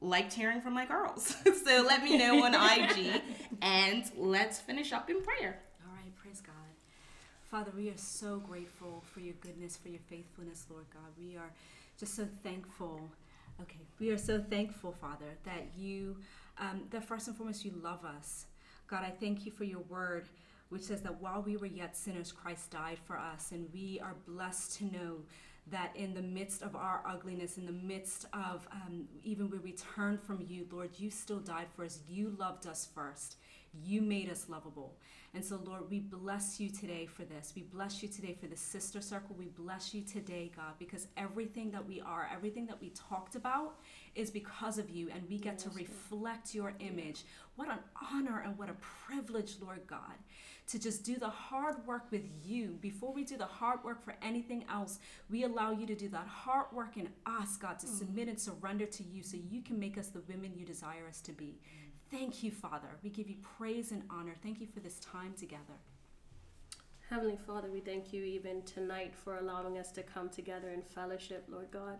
liked 0.00 0.32
hearing 0.32 0.60
from 0.60 0.74
my 0.74 0.86
girls. 0.86 1.36
so 1.64 1.84
let 1.86 2.02
me 2.02 2.16
know 2.16 2.44
on 2.44 2.54
IG 2.54 3.22
and 3.62 4.04
let's 4.16 4.60
finish 4.60 4.92
up 4.92 5.10
in 5.10 5.22
prayer. 5.22 5.60
All 5.86 5.94
right, 5.94 6.14
praise 6.16 6.40
God. 6.40 6.54
Father, 7.50 7.72
we 7.76 7.88
are 7.88 7.96
so 7.96 8.38
grateful 8.38 9.02
for 9.12 9.20
your 9.20 9.34
goodness, 9.40 9.76
for 9.76 9.88
your 9.88 10.00
faithfulness, 10.08 10.66
Lord 10.70 10.84
God. 10.92 11.10
We 11.18 11.36
are 11.36 11.50
just 11.98 12.14
so 12.14 12.26
thankful. 12.42 13.00
Okay, 13.60 13.80
we 13.98 14.10
are 14.10 14.18
so 14.18 14.40
thankful, 14.40 14.92
Father, 14.92 15.36
that 15.44 15.66
you, 15.76 16.16
um, 16.58 16.82
that 16.90 17.04
first 17.04 17.26
and 17.26 17.36
foremost, 17.36 17.64
you 17.64 17.72
love 17.82 18.04
us. 18.04 18.46
God, 18.86 19.02
I 19.02 19.10
thank 19.10 19.44
you 19.44 19.52
for 19.52 19.64
your 19.64 19.80
word, 19.88 20.28
which 20.68 20.82
says 20.82 21.02
that 21.02 21.20
while 21.20 21.42
we 21.42 21.56
were 21.56 21.66
yet 21.66 21.96
sinners, 21.96 22.32
Christ 22.32 22.70
died 22.70 22.98
for 23.04 23.18
us. 23.18 23.50
And 23.50 23.68
we 23.72 23.98
are 24.02 24.14
blessed 24.26 24.76
to 24.78 24.84
know 24.84 25.16
that 25.70 25.94
in 25.94 26.14
the 26.14 26.22
midst 26.22 26.62
of 26.62 26.76
our 26.76 27.02
ugliness, 27.06 27.58
in 27.58 27.66
the 27.66 27.72
midst 27.72 28.26
of 28.32 28.66
um, 28.72 29.06
even 29.22 29.50
when 29.50 29.62
we 29.62 29.72
turn 29.72 30.18
from 30.18 30.44
you, 30.48 30.66
Lord, 30.70 30.90
you 30.96 31.10
still 31.10 31.40
died 31.40 31.66
for 31.74 31.84
us. 31.84 32.00
You 32.08 32.34
loved 32.38 32.66
us 32.66 32.88
first. 32.94 33.36
You 33.84 34.00
made 34.00 34.30
us 34.30 34.48
lovable. 34.48 34.96
And 35.34 35.44
so, 35.44 35.60
Lord, 35.62 35.90
we 35.90 36.00
bless 36.00 36.58
you 36.58 36.70
today 36.70 37.04
for 37.04 37.24
this. 37.24 37.52
We 37.54 37.62
bless 37.62 38.02
you 38.02 38.08
today 38.08 38.34
for 38.40 38.46
the 38.46 38.56
sister 38.56 39.00
circle. 39.02 39.36
We 39.38 39.46
bless 39.46 39.92
you 39.92 40.00
today, 40.00 40.50
God, 40.56 40.72
because 40.78 41.06
everything 41.18 41.70
that 41.72 41.86
we 41.86 42.00
are, 42.00 42.28
everything 42.32 42.66
that 42.66 42.80
we 42.80 42.90
talked 42.90 43.34
about 43.34 43.74
is 44.14 44.30
because 44.30 44.78
of 44.78 44.88
you, 44.88 45.10
and 45.14 45.22
we 45.28 45.38
get 45.38 45.58
to 45.58 45.70
reflect 45.70 46.54
your 46.54 46.72
image. 46.80 47.24
What 47.56 47.68
an 47.68 47.78
honor 48.10 48.42
and 48.44 48.56
what 48.56 48.70
a 48.70 48.76
privilege, 49.06 49.56
Lord 49.60 49.86
God 49.86 50.16
to 50.68 50.78
just 50.78 51.02
do 51.02 51.16
the 51.16 51.28
hard 51.28 51.86
work 51.86 52.10
with 52.10 52.24
you. 52.44 52.78
Before 52.80 53.12
we 53.12 53.24
do 53.24 53.36
the 53.36 53.46
hard 53.46 53.82
work 53.82 54.04
for 54.04 54.14
anything 54.22 54.64
else, 54.70 54.98
we 55.30 55.44
allow 55.44 55.72
you 55.72 55.86
to 55.86 55.94
do 55.94 56.08
that 56.10 56.26
hard 56.26 56.66
work 56.72 56.96
in 56.96 57.08
us, 57.24 57.56
God, 57.56 57.78
to 57.80 57.86
mm. 57.86 57.98
submit 57.98 58.28
and 58.28 58.38
surrender 58.38 58.84
to 58.84 59.02
you 59.02 59.22
so 59.22 59.38
you 59.50 59.62
can 59.62 59.78
make 59.80 59.96
us 59.96 60.08
the 60.08 60.22
women 60.28 60.52
you 60.54 60.66
desire 60.66 61.06
us 61.08 61.20
to 61.22 61.32
be. 61.32 61.58
Thank 62.10 62.42
you, 62.42 62.50
Father. 62.50 62.88
We 63.02 63.10
give 63.10 63.28
you 63.28 63.36
praise 63.56 63.92
and 63.92 64.02
honor. 64.10 64.34
Thank 64.42 64.60
you 64.60 64.66
for 64.66 64.80
this 64.80 65.00
time 65.00 65.34
together. 65.38 65.78
Heavenly 67.08 67.38
Father, 67.46 67.70
we 67.70 67.80
thank 67.80 68.12
you 68.12 68.22
even 68.22 68.60
tonight 68.62 69.14
for 69.14 69.38
allowing 69.38 69.78
us 69.78 69.90
to 69.92 70.02
come 70.02 70.28
together 70.28 70.68
in 70.68 70.82
fellowship, 70.82 71.46
Lord 71.48 71.70
God, 71.70 71.96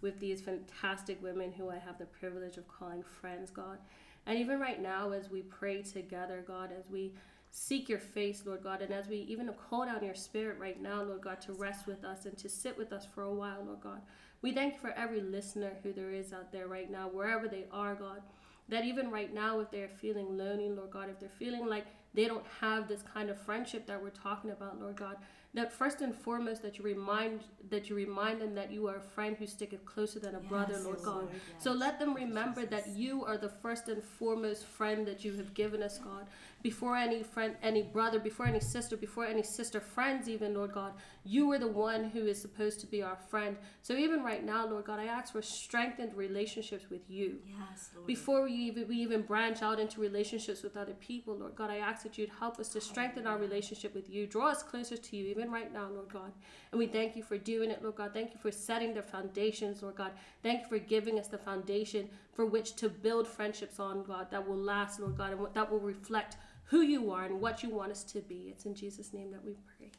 with 0.00 0.18
these 0.18 0.40
fantastic 0.40 1.22
women 1.22 1.52
who 1.52 1.68
I 1.68 1.76
have 1.76 1.98
the 1.98 2.06
privilege 2.06 2.56
of 2.56 2.66
calling 2.66 3.02
friends, 3.02 3.50
God. 3.50 3.76
And 4.24 4.38
even 4.38 4.58
right 4.58 4.80
now, 4.80 5.10
as 5.10 5.30
we 5.30 5.42
pray 5.42 5.82
together, 5.82 6.42
God, 6.46 6.70
as 6.76 6.88
we 6.90 7.12
seek 7.56 7.88
your 7.88 7.98
face, 7.98 8.42
Lord 8.44 8.62
God. 8.62 8.82
And 8.82 8.92
as 8.92 9.08
we 9.08 9.16
even 9.30 9.50
call 9.54 9.86
down 9.86 10.04
your 10.04 10.14
spirit 10.14 10.58
right 10.58 10.80
now, 10.80 11.02
Lord 11.02 11.22
God, 11.22 11.40
to 11.42 11.54
rest 11.54 11.86
with 11.86 12.04
us 12.04 12.26
and 12.26 12.36
to 12.36 12.50
sit 12.50 12.76
with 12.76 12.92
us 12.92 13.06
for 13.14 13.22
a 13.22 13.32
while, 13.32 13.64
Lord 13.64 13.80
God. 13.80 14.02
We 14.42 14.52
thank 14.52 14.74
you 14.74 14.80
for 14.80 14.90
every 14.90 15.22
listener 15.22 15.72
who 15.82 15.94
there 15.94 16.12
is 16.12 16.34
out 16.34 16.52
there 16.52 16.68
right 16.68 16.90
now, 16.90 17.08
wherever 17.08 17.48
they 17.48 17.64
are, 17.72 17.94
God. 17.94 18.20
That 18.68 18.84
even 18.84 19.10
right 19.10 19.32
now, 19.32 19.60
if 19.60 19.70
they're 19.70 19.88
feeling 19.88 20.36
lonely, 20.36 20.68
Lord 20.68 20.90
God, 20.90 21.08
if 21.08 21.18
they're 21.18 21.30
feeling 21.30 21.66
like 21.66 21.86
they 22.12 22.26
don't 22.26 22.44
have 22.60 22.88
this 22.88 23.02
kind 23.02 23.30
of 23.30 23.40
friendship 23.40 23.86
that 23.86 24.02
we're 24.02 24.10
talking 24.10 24.50
about, 24.50 24.78
Lord 24.78 24.96
God, 24.96 25.16
that 25.54 25.72
first 25.72 26.02
and 26.02 26.14
foremost 26.14 26.60
that 26.62 26.76
you 26.76 26.84
remind 26.84 27.40
that 27.70 27.88
you 27.88 27.96
remind 27.96 28.42
them 28.42 28.54
that 28.54 28.70
you 28.70 28.86
are 28.88 28.96
a 28.96 29.00
friend 29.00 29.36
who 29.38 29.46
sticketh 29.46 29.86
closer 29.86 30.18
than 30.18 30.34
a 30.34 30.40
yes, 30.40 30.48
brother, 30.48 30.78
Lord 30.80 30.98
God. 31.02 31.14
Lord, 31.14 31.28
yes. 31.32 31.64
So 31.64 31.72
let 31.72 31.98
them 31.98 32.12
remember 32.12 32.66
that 32.66 32.88
you 32.88 33.24
are 33.24 33.38
the 33.38 33.48
first 33.48 33.88
and 33.88 34.02
foremost 34.02 34.66
friend 34.66 35.06
that 35.06 35.24
you 35.24 35.34
have 35.36 35.54
given 35.54 35.82
us, 35.82 35.98
God 35.98 36.26
before 36.62 36.96
any 36.96 37.22
friend, 37.22 37.54
any 37.62 37.82
brother, 37.82 38.18
before 38.18 38.46
any 38.46 38.60
sister, 38.60 38.96
before 38.96 39.24
any 39.24 39.42
sister 39.42 39.80
friends, 39.80 40.28
even, 40.28 40.54
Lord 40.54 40.72
God. 40.72 40.92
You 41.24 41.50
are 41.52 41.58
the 41.58 41.68
one 41.68 42.10
who 42.10 42.26
is 42.26 42.40
supposed 42.40 42.80
to 42.80 42.86
be 42.86 43.02
our 43.02 43.16
friend. 43.16 43.56
So 43.82 43.94
even 43.94 44.22
right 44.22 44.44
now, 44.44 44.66
Lord 44.66 44.84
God, 44.84 44.98
I 44.98 45.06
ask 45.06 45.32
for 45.32 45.42
strengthened 45.42 46.14
relationships 46.14 46.84
with 46.90 47.08
you. 47.10 47.36
Yes, 47.46 47.90
Lord. 47.94 48.06
Before 48.06 48.44
we 48.44 48.52
even, 48.52 48.88
we 48.88 48.96
even 48.96 49.22
branch 49.22 49.62
out 49.62 49.78
into 49.80 50.00
relationships 50.00 50.62
with 50.62 50.76
other 50.76 50.94
people, 50.94 51.36
Lord 51.36 51.56
God, 51.56 51.70
I 51.70 51.78
ask 51.78 52.02
that 52.04 52.16
you'd 52.18 52.30
help 52.38 52.58
us 52.58 52.68
to 52.70 52.80
strengthen 52.80 53.26
our 53.26 53.38
relationship 53.38 53.94
with 53.94 54.08
you. 54.08 54.26
Draw 54.26 54.48
us 54.50 54.62
closer 54.62 54.96
to 54.96 55.16
you, 55.16 55.26
even 55.26 55.50
right 55.50 55.72
now, 55.72 55.88
Lord 55.88 56.12
God. 56.12 56.32
And 56.72 56.78
we 56.78 56.86
thank 56.86 57.16
you 57.16 57.22
for 57.22 57.38
doing 57.38 57.70
it, 57.70 57.82
Lord 57.82 57.96
God. 57.96 58.12
Thank 58.12 58.32
you 58.32 58.40
for 58.40 58.50
setting 58.50 58.94
the 58.94 59.02
foundations, 59.02 59.82
Lord 59.82 59.96
God. 59.96 60.12
Thank 60.42 60.62
you 60.62 60.68
for 60.68 60.78
giving 60.78 61.18
us 61.18 61.28
the 61.28 61.38
foundation 61.38 62.08
for 62.36 62.44
which 62.44 62.76
to 62.76 62.90
build 62.90 63.26
friendships 63.26 63.80
on, 63.80 64.04
God, 64.04 64.30
that 64.30 64.46
will 64.46 64.58
last, 64.58 65.00
Lord 65.00 65.16
God, 65.16 65.32
and 65.32 65.46
that 65.54 65.72
will 65.72 65.80
reflect 65.80 66.36
who 66.64 66.82
you 66.82 67.10
are 67.10 67.24
and 67.24 67.40
what 67.40 67.62
you 67.62 67.70
want 67.70 67.90
us 67.90 68.04
to 68.04 68.20
be. 68.20 68.48
It's 68.50 68.66
in 68.66 68.74
Jesus' 68.74 69.14
name 69.14 69.30
that 69.30 69.42
we 69.42 69.56
pray. 69.78 69.90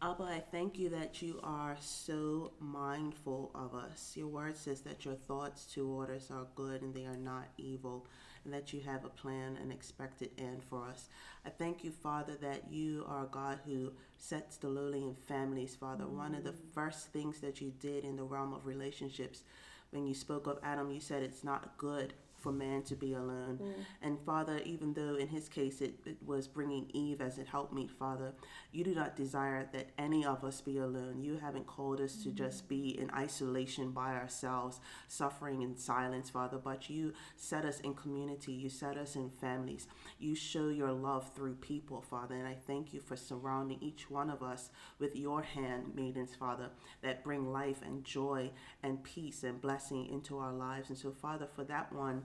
Abba, 0.00 0.24
I 0.24 0.42
thank 0.50 0.78
you 0.78 0.88
that 0.88 1.20
you 1.20 1.38
are 1.44 1.76
so 1.80 2.52
mindful 2.58 3.50
of 3.54 3.74
us. 3.74 4.14
Your 4.16 4.26
word 4.28 4.56
says 4.56 4.80
that 4.80 5.04
your 5.04 5.14
thoughts 5.14 5.66
toward 5.66 6.10
us 6.10 6.30
are 6.30 6.46
good 6.56 6.80
and 6.80 6.94
they 6.94 7.04
are 7.04 7.16
not 7.16 7.48
evil, 7.58 8.06
and 8.44 8.52
that 8.54 8.72
you 8.72 8.80
have 8.80 9.04
a 9.04 9.08
plan, 9.08 9.56
and 9.60 9.70
expected 9.70 10.30
end 10.38 10.62
for 10.68 10.88
us. 10.88 11.08
I 11.46 11.50
thank 11.50 11.84
you, 11.84 11.92
Father, 11.92 12.36
that 12.40 12.72
you 12.72 13.04
are 13.06 13.24
a 13.24 13.28
God 13.28 13.60
who 13.64 13.92
sets 14.16 14.56
the 14.56 14.68
lowly 14.68 15.04
in 15.04 15.14
families, 15.14 15.76
Father. 15.76 16.04
Mm. 16.04 16.16
One 16.16 16.34
of 16.34 16.42
the 16.42 16.54
first 16.74 17.12
things 17.12 17.38
that 17.40 17.60
you 17.60 17.72
did 17.78 18.04
in 18.04 18.16
the 18.16 18.24
realm 18.24 18.52
of 18.52 18.66
relationships, 18.66 19.44
when 19.92 20.06
you 20.06 20.14
spoke 20.14 20.46
of 20.46 20.58
Adam, 20.62 20.90
you 20.90 21.00
said 21.00 21.22
it's 21.22 21.44
not 21.44 21.76
good 21.78 22.14
for 22.42 22.52
man 22.52 22.82
to 22.82 22.96
be 22.96 23.14
alone. 23.14 23.58
Mm. 23.62 23.72
And 24.02 24.18
Father, 24.26 24.60
even 24.64 24.92
though 24.94 25.14
in 25.14 25.28
his 25.28 25.48
case 25.48 25.80
it, 25.80 25.94
it 26.04 26.16
was 26.24 26.48
bringing 26.48 26.90
Eve 26.92 27.20
as 27.20 27.38
it 27.38 27.46
helped 27.46 27.72
me, 27.72 27.86
Father, 27.86 28.32
you 28.72 28.84
do 28.84 28.94
not 28.94 29.16
desire 29.16 29.68
that 29.72 29.90
any 29.98 30.24
of 30.24 30.44
us 30.44 30.60
be 30.60 30.78
alone. 30.78 31.22
You 31.22 31.38
haven't 31.38 31.66
called 31.66 32.00
us 32.00 32.16
mm. 32.16 32.24
to 32.24 32.30
just 32.30 32.68
be 32.68 32.98
in 32.98 33.10
isolation 33.10 33.92
by 33.92 34.14
ourselves, 34.14 34.80
suffering 35.08 35.62
in 35.62 35.76
silence, 35.76 36.30
Father, 36.30 36.58
but 36.58 36.90
you 36.90 37.12
set 37.36 37.64
us 37.64 37.80
in 37.80 37.94
community. 37.94 38.52
You 38.52 38.68
set 38.68 38.96
us 38.96 39.16
in 39.16 39.30
families. 39.30 39.86
You 40.18 40.34
show 40.34 40.68
your 40.68 40.92
love 40.92 41.32
through 41.34 41.54
people, 41.56 42.02
Father. 42.02 42.34
And 42.34 42.46
I 42.46 42.54
thank 42.66 42.92
you 42.92 43.00
for 43.00 43.16
surrounding 43.16 43.78
each 43.80 44.10
one 44.10 44.30
of 44.30 44.42
us 44.42 44.70
with 44.98 45.16
your 45.16 45.42
hand, 45.42 45.94
maidens, 45.94 46.34
Father, 46.34 46.70
that 47.02 47.24
bring 47.24 47.52
life 47.52 47.80
and 47.84 48.04
joy 48.04 48.50
and 48.82 49.02
peace 49.02 49.42
and 49.42 49.60
blessing 49.60 50.06
into 50.06 50.38
our 50.38 50.52
lives. 50.52 50.88
And 50.88 50.98
so, 50.98 51.10
Father, 51.10 51.46
for 51.54 51.64
that 51.64 51.92
one, 51.92 52.24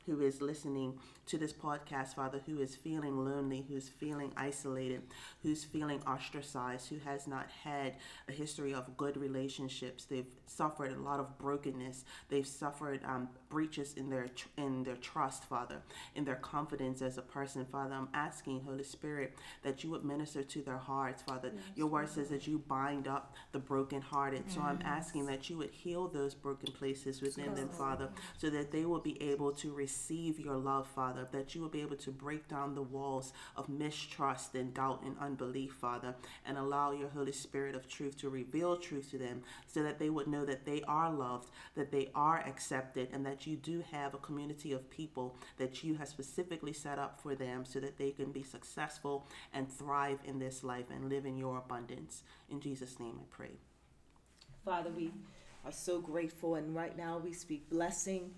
who 0.11 0.21
is 0.21 0.41
listening 0.41 0.99
to 1.25 1.37
this 1.37 1.53
podcast, 1.53 2.15
Father, 2.15 2.41
who 2.45 2.59
is 2.59 2.75
feeling 2.75 3.23
lonely, 3.23 3.65
who's 3.69 3.87
feeling 3.87 4.33
isolated, 4.35 5.01
who's 5.41 5.63
feeling 5.63 6.01
ostracized, 6.05 6.89
who 6.89 6.97
has 6.99 7.27
not 7.27 7.47
had 7.63 7.93
a 8.27 8.33
history 8.33 8.73
of 8.73 8.97
good 8.97 9.15
relationships. 9.15 10.03
They've 10.03 10.25
suffered 10.45 10.91
a 10.91 10.99
lot 10.99 11.21
of 11.21 11.37
brokenness. 11.37 12.03
They've 12.27 12.45
suffered 12.45 12.99
um, 13.05 13.29
breaches 13.49 13.93
in 13.95 14.09
their 14.09 14.27
in 14.57 14.83
their 14.83 14.97
trust, 14.97 15.45
Father, 15.45 15.77
in 16.15 16.25
their 16.25 16.35
confidence 16.35 17.01
as 17.01 17.17
a 17.17 17.21
person, 17.21 17.65
Father. 17.65 17.95
I'm 17.95 18.09
asking, 18.13 18.61
Holy 18.65 18.83
Spirit, 18.83 19.37
that 19.63 19.83
you 19.83 19.91
would 19.91 20.03
minister 20.03 20.43
to 20.43 20.61
their 20.61 20.77
hearts, 20.77 21.21
Father. 21.21 21.51
Yes, 21.55 21.63
Your 21.75 21.87
word 21.87 22.09
says 22.09 22.27
that 22.29 22.47
you 22.47 22.59
bind 22.67 23.07
up 23.07 23.35
the 23.53 23.59
brokenhearted. 23.59 24.43
Yes. 24.47 24.55
So 24.55 24.61
I'm 24.61 24.79
asking 24.83 25.27
that 25.27 25.49
you 25.49 25.57
would 25.57 25.71
heal 25.71 26.09
those 26.09 26.33
broken 26.33 26.73
places 26.73 27.21
within 27.21 27.55
them, 27.55 27.69
Father, 27.69 28.09
so 28.37 28.49
that 28.49 28.71
they 28.71 28.83
will 28.85 28.99
be 28.99 29.21
able 29.21 29.53
to 29.53 29.71
receive 29.71 30.00
your 30.09 30.57
love, 30.57 30.87
Father, 30.87 31.27
that 31.31 31.53
you 31.53 31.61
will 31.61 31.69
be 31.69 31.81
able 31.81 31.95
to 31.97 32.11
break 32.11 32.47
down 32.47 32.75
the 32.75 32.81
walls 32.81 33.33
of 33.55 33.69
mistrust 33.69 34.55
and 34.55 34.73
doubt 34.73 35.03
and 35.03 35.15
unbelief, 35.19 35.73
Father, 35.73 36.15
and 36.45 36.57
allow 36.57 36.91
your 36.91 37.09
Holy 37.09 37.31
Spirit 37.31 37.75
of 37.75 37.87
truth 37.87 38.17
to 38.17 38.29
reveal 38.29 38.77
truth 38.77 39.11
to 39.11 39.17
them 39.17 39.43
so 39.67 39.83
that 39.83 39.99
they 39.99 40.09
would 40.09 40.27
know 40.27 40.45
that 40.45 40.65
they 40.65 40.81
are 40.87 41.11
loved, 41.11 41.49
that 41.75 41.91
they 41.91 42.09
are 42.15 42.39
accepted, 42.39 43.09
and 43.13 43.25
that 43.25 43.45
you 43.45 43.55
do 43.55 43.83
have 43.91 44.13
a 44.13 44.17
community 44.17 44.71
of 44.71 44.89
people 44.89 45.35
that 45.57 45.83
you 45.83 45.95
have 45.95 46.07
specifically 46.07 46.73
set 46.73 46.97
up 46.97 47.19
for 47.21 47.35
them 47.35 47.63
so 47.65 47.79
that 47.79 47.97
they 47.97 48.11
can 48.11 48.31
be 48.31 48.43
successful 48.43 49.27
and 49.53 49.71
thrive 49.71 50.19
in 50.25 50.39
this 50.39 50.63
life 50.63 50.85
and 50.89 51.09
live 51.09 51.25
in 51.25 51.37
your 51.37 51.57
abundance. 51.57 52.23
In 52.49 52.59
Jesus' 52.59 52.99
name 52.99 53.19
I 53.19 53.25
pray. 53.29 53.51
Father, 54.65 54.91
we 54.95 55.11
are 55.65 55.71
so 55.71 55.99
grateful, 55.99 56.55
and 56.55 56.75
right 56.75 56.97
now 56.97 57.17
we 57.17 57.33
speak 57.33 57.69
blessing. 57.69 58.31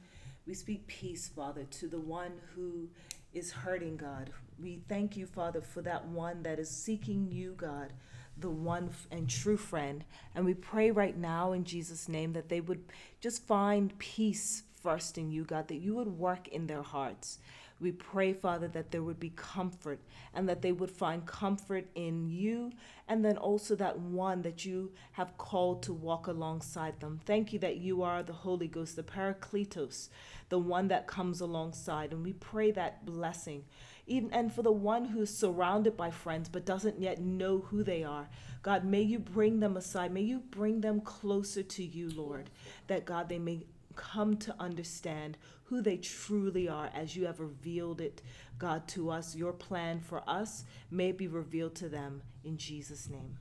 We 0.45 0.53
speak 0.53 0.87
peace, 0.87 1.29
Father, 1.33 1.63
to 1.63 1.87
the 1.87 1.99
one 1.99 2.33
who 2.53 2.89
is 3.33 3.51
hurting, 3.51 3.95
God. 3.95 4.29
We 4.61 4.81
thank 4.89 5.15
you, 5.15 5.25
Father, 5.25 5.61
for 5.61 5.81
that 5.83 6.05
one 6.07 6.43
that 6.43 6.59
is 6.59 6.69
seeking 6.69 7.31
you, 7.31 7.53
God, 7.55 7.93
the 8.37 8.49
one 8.49 8.89
and 9.09 9.29
true 9.29 9.55
friend. 9.55 10.03
And 10.35 10.45
we 10.45 10.53
pray 10.53 10.91
right 10.91 11.17
now 11.17 11.53
in 11.53 11.63
Jesus' 11.63 12.09
name 12.09 12.33
that 12.33 12.49
they 12.49 12.59
would 12.59 12.83
just 13.21 13.43
find 13.43 13.97
peace 13.99 14.63
first 14.81 15.17
in 15.17 15.31
you, 15.31 15.45
God, 15.45 15.69
that 15.69 15.77
you 15.77 15.95
would 15.95 16.19
work 16.19 16.49
in 16.49 16.67
their 16.67 16.83
hearts. 16.83 17.39
We 17.79 17.91
pray, 17.91 18.33
Father, 18.33 18.67
that 18.69 18.91
there 18.91 19.03
would 19.03 19.19
be 19.19 19.31
comfort 19.35 19.99
and 20.33 20.47
that 20.47 20.61
they 20.61 20.71
would 20.71 20.91
find 20.91 21.25
comfort 21.25 21.87
in 21.95 22.29
you 22.29 22.71
and 23.07 23.25
then 23.25 23.37
also 23.37 23.75
that 23.75 23.99
one 23.99 24.41
that 24.43 24.63
you 24.65 24.91
have 25.13 25.37
called 25.37 25.83
to 25.83 25.93
walk 25.93 26.27
alongside 26.27 26.99
them. 26.99 27.19
Thank 27.25 27.51
you 27.51 27.59
that 27.59 27.77
you 27.77 28.01
are 28.03 28.23
the 28.23 28.33
Holy 28.33 28.67
Ghost, 28.67 28.95
the 28.95 29.03
Paracletos, 29.03 30.09
the 30.49 30.59
one 30.59 30.87
that 30.87 31.07
comes 31.07 31.41
alongside. 31.41 32.13
And 32.13 32.23
we 32.23 32.33
pray 32.33 32.71
that 32.71 33.05
blessing. 33.05 33.65
Even, 34.05 34.31
and 34.33 34.53
for 34.53 34.61
the 34.61 34.71
one 34.71 35.05
who's 35.05 35.29
surrounded 35.29 35.95
by 35.95 36.11
friends 36.11 36.49
but 36.49 36.65
doesn't 36.65 36.99
yet 36.99 37.19
know 37.19 37.59
who 37.59 37.83
they 37.83 38.03
are, 38.03 38.29
God, 38.61 38.85
may 38.85 39.01
you 39.01 39.19
bring 39.19 39.59
them 39.59 39.75
aside. 39.75 40.13
May 40.13 40.21
you 40.21 40.39
bring 40.39 40.81
them 40.81 41.01
closer 41.01 41.63
to 41.63 41.83
you, 41.83 42.09
Lord, 42.09 42.49
that 42.87 43.05
God, 43.05 43.29
they 43.29 43.39
may 43.39 43.65
come 43.95 44.37
to 44.37 44.55
understand 44.59 45.37
who 45.65 45.81
they 45.81 45.97
truly 45.97 46.67
are 46.67 46.89
as 46.93 47.15
you 47.15 47.25
have 47.25 47.39
revealed 47.39 48.01
it, 48.01 48.21
God, 48.57 48.87
to 48.89 49.09
us. 49.09 49.35
Your 49.35 49.53
plan 49.53 49.99
for 49.99 50.21
us 50.27 50.65
may 50.91 51.11
be 51.11 51.27
revealed 51.27 51.75
to 51.75 51.89
them 51.89 52.21
in 52.43 52.57
Jesus' 52.57 53.09
name. 53.09 53.37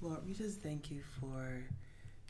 Lord, 0.00 0.24
we 0.24 0.32
just 0.32 0.60
thank 0.60 0.90
you 0.90 1.02
for 1.20 1.64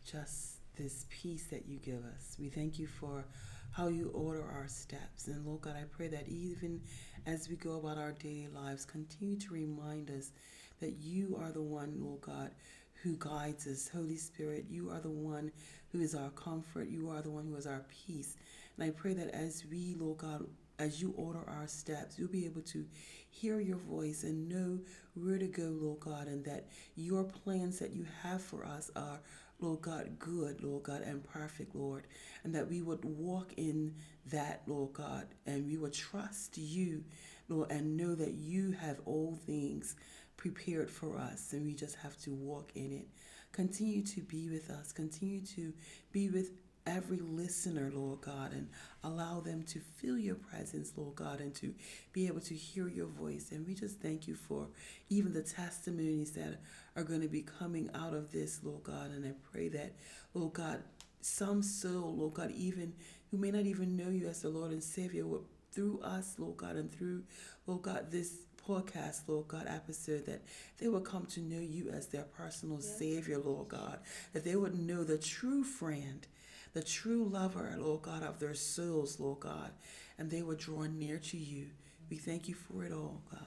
just 0.05 0.57
this 0.77 1.07
peace 1.11 1.47
that 1.51 1.67
you 1.67 1.79
give 1.79 2.05
us. 2.05 2.37
We 2.39 2.49
thank 2.49 2.79
you 2.79 2.87
for 2.87 3.25
how 3.73 3.89
you 3.89 4.11
order 4.11 4.43
our 4.43 4.69
steps. 4.69 5.29
And 5.29 5.45
Lord 5.47 5.63
God, 5.63 5.77
I 5.81 5.85
pray 5.85 6.09
that 6.09 6.29
even 6.29 6.81
as 7.27 7.49
we 7.49 7.57
go 7.57 7.79
about 7.79 7.99
our 7.99 8.13
daily 8.13 8.49
lives, 8.55 8.85
continue 8.85 9.39
to 9.39 9.53
remind 9.55 10.11
us 10.11 10.33
that 10.81 10.97
you 11.01 11.39
are 11.41 11.53
the 11.53 11.63
one, 11.63 11.95
Lord 11.99 12.21
God, 12.21 12.51
who 13.03 13.17
guides 13.19 13.67
us. 13.67 13.89
Holy 13.89 14.17
Spirit, 14.17 14.67
you 14.69 14.91
are 14.91 15.01
the 15.01 15.11
one 15.11 15.51
who 15.93 16.01
is 16.01 16.15
our 16.15 16.31
comfort. 16.31 16.89
You 16.89 17.11
are 17.11 17.23
the 17.23 17.31
one 17.31 17.47
who 17.47 17.57
is 17.57 17.67
our 17.67 17.85
peace. 18.07 18.37
And 18.77 18.87
I 18.87 18.91
pray 18.91 19.13
that 19.15 19.35
as 19.35 19.65
we, 19.71 19.95
Lord 19.99 20.19
God, 20.19 20.47
as 20.79 21.01
you 21.01 21.15
order 21.17 21.43
our 21.49 21.69
steps, 21.69 22.19
you'll 22.19 22.29
be 22.29 22.47
able 22.47 22.63
to 22.63 22.85
hear 23.29 23.61
your 23.61 23.77
voice 23.77 24.25
and 24.25 24.49
know 24.49 24.81
where 25.15 25.39
to 25.39 25.47
go, 25.47 25.77
Lord 25.81 26.01
God, 26.01 26.27
and 26.27 26.45
that 26.45 26.69
your 26.97 27.25
plans 27.25 27.79
that 27.79 27.93
you 27.93 28.07
have 28.23 28.41
for 28.43 28.65
us 28.65 28.91
are, 28.97 29.21
Lord 29.61 29.83
God, 29.83 30.19
good, 30.19 30.63
Lord 30.63 30.83
God, 30.83 31.03
and 31.03 31.23
perfect, 31.23 31.77
Lord. 31.77 32.07
And 32.43 32.55
that 32.55 32.69
we 32.69 32.83
would 32.83 33.05
walk 33.05 33.53
in 33.57 33.95
that, 34.27 34.63
Lord 34.67 34.95
God, 34.95 35.27
and 35.47 35.67
we 35.67 35.77
would 35.77 35.93
trust 35.93 36.59
you, 36.59 37.05
Lord, 37.49 37.71
and 37.71 37.97
know 37.97 38.15
that 38.15 38.33
you 38.33 38.73
have 38.73 39.01
all 39.05 39.39
things 39.47 39.95
prepared 40.37 40.91
for 40.91 41.19
us, 41.19 41.53
and 41.53 41.65
we 41.65 41.75
just 41.75 41.97
have 41.97 42.17
to 42.23 42.33
walk 42.33 42.73
in 42.75 42.93
it. 42.93 43.07
Continue 43.53 44.03
to 44.03 44.21
be 44.23 44.49
with 44.49 44.71
us, 44.71 44.93
continue 44.93 45.43
to 45.43 45.73
be 46.11 46.31
with 46.31 46.53
every 46.87 47.19
listener, 47.19 47.93
Lord 47.95 48.23
God, 48.23 48.53
and 48.53 48.69
allow 49.05 49.41
them 49.41 49.63
to 49.65 49.79
feel 49.79 50.19
your 50.19 50.35
presence, 50.35 50.93
Lord 50.97 51.15
God, 51.15 51.41
and 51.41 51.55
to 51.57 51.75
be 52.13 52.27
able 52.27 52.41
to 52.41 52.55
hear 52.55 52.89
your 52.89 53.07
voice. 53.07 53.53
And 53.53 53.67
we 53.67 53.75
just 53.75 54.01
thank 54.01 54.27
you 54.27 54.35
for 54.35 54.69
even 55.09 55.33
the 55.33 55.43
testimonies 55.43 56.33
that 56.33 56.61
are 56.97 57.05
going 57.05 57.21
to 57.21 57.29
be 57.29 57.43
coming 57.43 57.91
out 57.95 58.15
of 58.15 58.33
this, 58.33 58.61
Lord 58.63 58.83
God. 58.83 59.11
And 59.11 59.25
I 59.25 59.33
pray 59.53 59.69
that, 59.69 59.93
Lord 60.35 60.55
God, 60.55 60.83
some 61.21 61.63
soul, 61.63 62.17
Lord 62.17 62.35
God, 62.35 62.51
even 62.53 62.95
who 63.31 63.39
may 63.39 63.51
not 63.51 63.67
even 63.67 63.97
know 63.97 64.09
you 64.09 64.27
as 64.27 64.43
the 64.43 64.49
Lord 64.49 64.73
and 64.73 64.83
Savior, 64.83 65.27
will, 65.27 65.45
through 65.71 66.01
us, 66.01 66.35
Lord 66.39 66.57
God, 66.57 66.77
and 66.77 66.93
through, 66.93 67.23
Lord 67.67 67.83
God, 67.83 68.11
this 68.11 68.41
podcast, 68.67 69.23
Lord 69.27 69.49
God, 69.49 69.67
episode, 69.67 70.27
that 70.27 70.43
they 70.79 70.89
will 70.89 71.01
come 71.01 71.27
to 71.27 71.41
know 71.41 71.61
you 71.61 71.91
as 71.91 72.07
their 72.07 72.25
personal 72.25 72.77
yes. 72.77 72.99
Savior, 72.99 73.39
Lord 73.39 73.69
God, 73.69 73.99
that 74.33 74.45
they 74.45 74.57
would 74.57 74.79
know 74.79 75.05
the 75.05 75.19
true 75.19 75.65
friend, 75.65 76.27
the 76.73 76.83
true 76.83 77.25
lover, 77.25 77.75
Lord 77.79 78.03
God, 78.03 78.23
of 78.23 78.39
their 78.39 78.55
souls, 78.55 79.21
Lord 79.21 79.41
God, 79.41 79.73
and 80.19 80.31
they 80.31 80.43
would 80.43 80.59
draw 80.59 80.85
near 80.85 81.19
to 81.19 81.37
you. 81.37 81.67
We 82.11 82.17
thank 82.17 82.49
you 82.49 82.55
for 82.55 82.85
it 82.85 82.93
all, 82.93 83.23
God. 83.31 83.41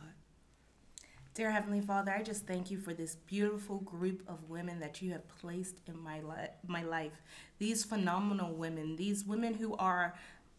Dear 1.33 1.51
Heavenly 1.51 1.81
Father, 1.81 2.13
I 2.13 2.23
just 2.23 2.47
thank 2.47 2.71
you 2.71 2.79
for 2.79 2.93
this 2.93 3.15
beautiful 3.15 3.79
group 3.79 4.23
of 4.25 4.49
women 4.49 4.79
that 4.79 5.01
you 5.01 5.11
have 5.11 5.27
placed 5.27 5.81
in 5.85 5.99
my, 6.01 6.21
li- 6.21 6.47
my 6.65 6.83
life. 6.83 7.21
These 7.57 7.83
phenomenal 7.83 8.53
women, 8.53 8.95
these 8.95 9.25
women 9.25 9.53
who 9.53 9.75
are 9.75 10.15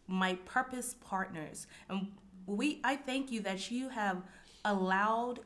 my 0.07 0.35
purpose 0.45 0.95
partners. 1.01 1.65
And 1.89 2.11
we 2.45 2.79
I 2.83 2.95
thank 2.95 3.31
you 3.31 3.41
that 3.41 3.69
you 3.69 3.89
have 3.89 4.21
allowed 4.67 5.39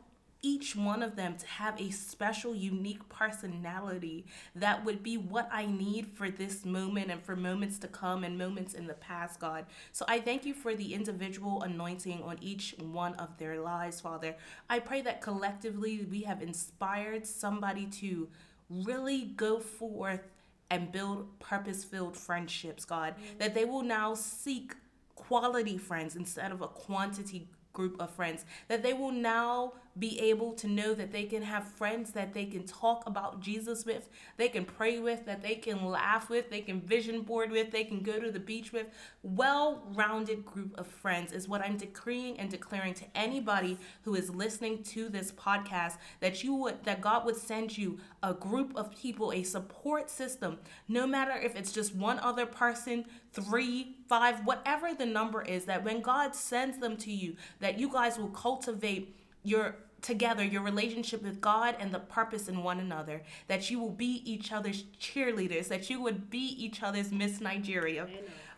each 0.43 0.75
one 0.75 1.03
of 1.03 1.15
them 1.15 1.37
to 1.37 1.45
have 1.45 1.79
a 1.79 1.91
special, 1.91 2.55
unique 2.55 3.07
personality 3.09 4.25
that 4.55 4.83
would 4.83 5.03
be 5.03 5.15
what 5.15 5.47
I 5.51 5.67
need 5.67 6.07
for 6.07 6.31
this 6.31 6.65
moment 6.65 7.11
and 7.11 7.23
for 7.23 7.35
moments 7.35 7.77
to 7.79 7.87
come 7.87 8.23
and 8.23 8.37
moments 8.37 8.73
in 8.73 8.87
the 8.87 8.95
past, 8.95 9.39
God. 9.39 9.65
So 9.91 10.03
I 10.07 10.19
thank 10.19 10.45
you 10.45 10.53
for 10.53 10.73
the 10.73 10.93
individual 10.93 11.61
anointing 11.61 12.23
on 12.23 12.37
each 12.41 12.75
one 12.79 13.13
of 13.15 13.37
their 13.37 13.61
lives, 13.61 14.01
Father. 14.01 14.35
I 14.69 14.79
pray 14.79 15.01
that 15.03 15.21
collectively 15.21 16.07
we 16.09 16.21
have 16.23 16.41
inspired 16.41 17.27
somebody 17.27 17.85
to 17.85 18.27
really 18.69 19.25
go 19.25 19.59
forth 19.59 20.27
and 20.71 20.91
build 20.91 21.39
purpose 21.39 21.83
filled 21.83 22.17
friendships, 22.17 22.83
God. 22.85 23.13
That 23.37 23.53
they 23.53 23.65
will 23.65 23.83
now 23.83 24.15
seek 24.15 24.73
quality 25.13 25.77
friends 25.77 26.15
instead 26.15 26.51
of 26.51 26.61
a 26.61 26.67
quantity 26.67 27.47
group 27.73 27.99
of 28.01 28.09
friends 28.11 28.45
that 28.67 28.83
they 28.83 28.93
will 28.93 29.11
now 29.11 29.73
be 29.99 30.19
able 30.19 30.53
to 30.53 30.67
know 30.67 30.93
that 30.93 31.11
they 31.11 31.23
can 31.23 31.41
have 31.41 31.67
friends 31.67 32.11
that 32.11 32.33
they 32.33 32.45
can 32.45 32.63
talk 32.63 33.05
about 33.05 33.41
Jesus 33.41 33.85
with, 33.85 34.07
they 34.37 34.47
can 34.47 34.63
pray 34.63 34.99
with, 34.99 35.25
that 35.25 35.41
they 35.41 35.55
can 35.55 35.85
laugh 35.85 36.29
with, 36.29 36.49
they 36.49 36.61
can 36.61 36.79
vision 36.79 37.21
board 37.21 37.51
with, 37.51 37.71
they 37.71 37.83
can 37.83 38.01
go 38.01 38.19
to 38.19 38.31
the 38.31 38.39
beach 38.39 38.71
with. 38.71 38.87
Well 39.21 39.83
rounded 39.93 40.45
group 40.45 40.77
of 40.77 40.87
friends 40.87 41.33
is 41.33 41.47
what 41.47 41.61
I'm 41.61 41.77
decreeing 41.77 42.39
and 42.39 42.49
declaring 42.49 42.93
to 42.95 43.05
anybody 43.15 43.77
who 44.03 44.15
is 44.15 44.29
listening 44.29 44.83
to 44.83 45.09
this 45.09 45.31
podcast 45.31 45.97
that 46.21 46.43
you 46.43 46.55
would, 46.55 46.83
that 46.85 47.01
God 47.01 47.25
would 47.25 47.37
send 47.37 47.77
you 47.77 47.99
a 48.23 48.33
group 48.33 48.75
of 48.75 48.95
people, 48.95 49.33
a 49.33 49.43
support 49.43 50.09
system, 50.09 50.57
no 50.87 51.05
matter 51.05 51.33
if 51.33 51.55
it's 51.55 51.71
just 51.71 51.95
one 51.95 52.19
other 52.19 52.45
person, 52.45 53.05
three, 53.33 53.97
five, 54.07 54.45
whatever 54.45 54.93
the 54.93 55.05
number 55.05 55.41
is, 55.41 55.65
that 55.65 55.83
when 55.83 56.01
God 56.01 56.35
sends 56.35 56.77
them 56.77 56.97
to 56.97 57.11
you, 57.11 57.35
that 57.59 57.79
you 57.79 57.91
guys 57.91 58.17
will 58.17 58.29
cultivate 58.29 59.15
your 59.43 59.75
together 60.01 60.43
your 60.43 60.63
relationship 60.63 61.21
with 61.21 61.39
God 61.39 61.75
and 61.79 61.93
the 61.93 61.99
purpose 61.99 62.47
in 62.47 62.63
one 62.63 62.79
another 62.79 63.21
that 63.47 63.69
you 63.69 63.79
will 63.79 63.91
be 63.91 64.23
each 64.25 64.51
other's 64.51 64.85
cheerleaders 64.99 65.67
that 65.67 65.91
you 65.91 66.01
would 66.01 66.31
be 66.31 66.55
each 66.57 66.81
other's 66.81 67.11
Miss 67.11 67.39
Nigeria. 67.39 68.07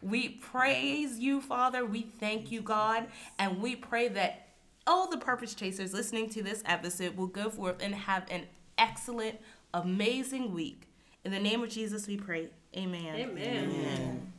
We 0.03 0.29
praise 0.29 1.19
you 1.19 1.41
father. 1.41 1.85
We 1.85 2.01
thank 2.01 2.51
you 2.51 2.61
God. 2.61 3.07
And 3.39 3.61
we 3.61 3.75
pray 3.75 4.09
that 4.09 4.47
all 4.85 5.09
the 5.09 5.17
purpose 5.17 5.53
chasers 5.53 5.93
listening 5.93 6.29
to 6.31 6.43
this 6.43 6.61
episode 6.65 7.15
will 7.15 7.27
go 7.27 7.49
forth 7.49 7.77
and 7.81 7.95
have 7.95 8.29
an 8.29 8.43
excellent 8.77 9.39
amazing 9.73 10.53
week. 10.53 10.89
In 11.23 11.31
the 11.31 11.39
name 11.39 11.63
of 11.63 11.69
Jesus 11.69 12.05
we 12.05 12.17
pray. 12.17 12.49
Amen. 12.75 13.15
Amen, 13.15 13.71
amen. 13.71 14.32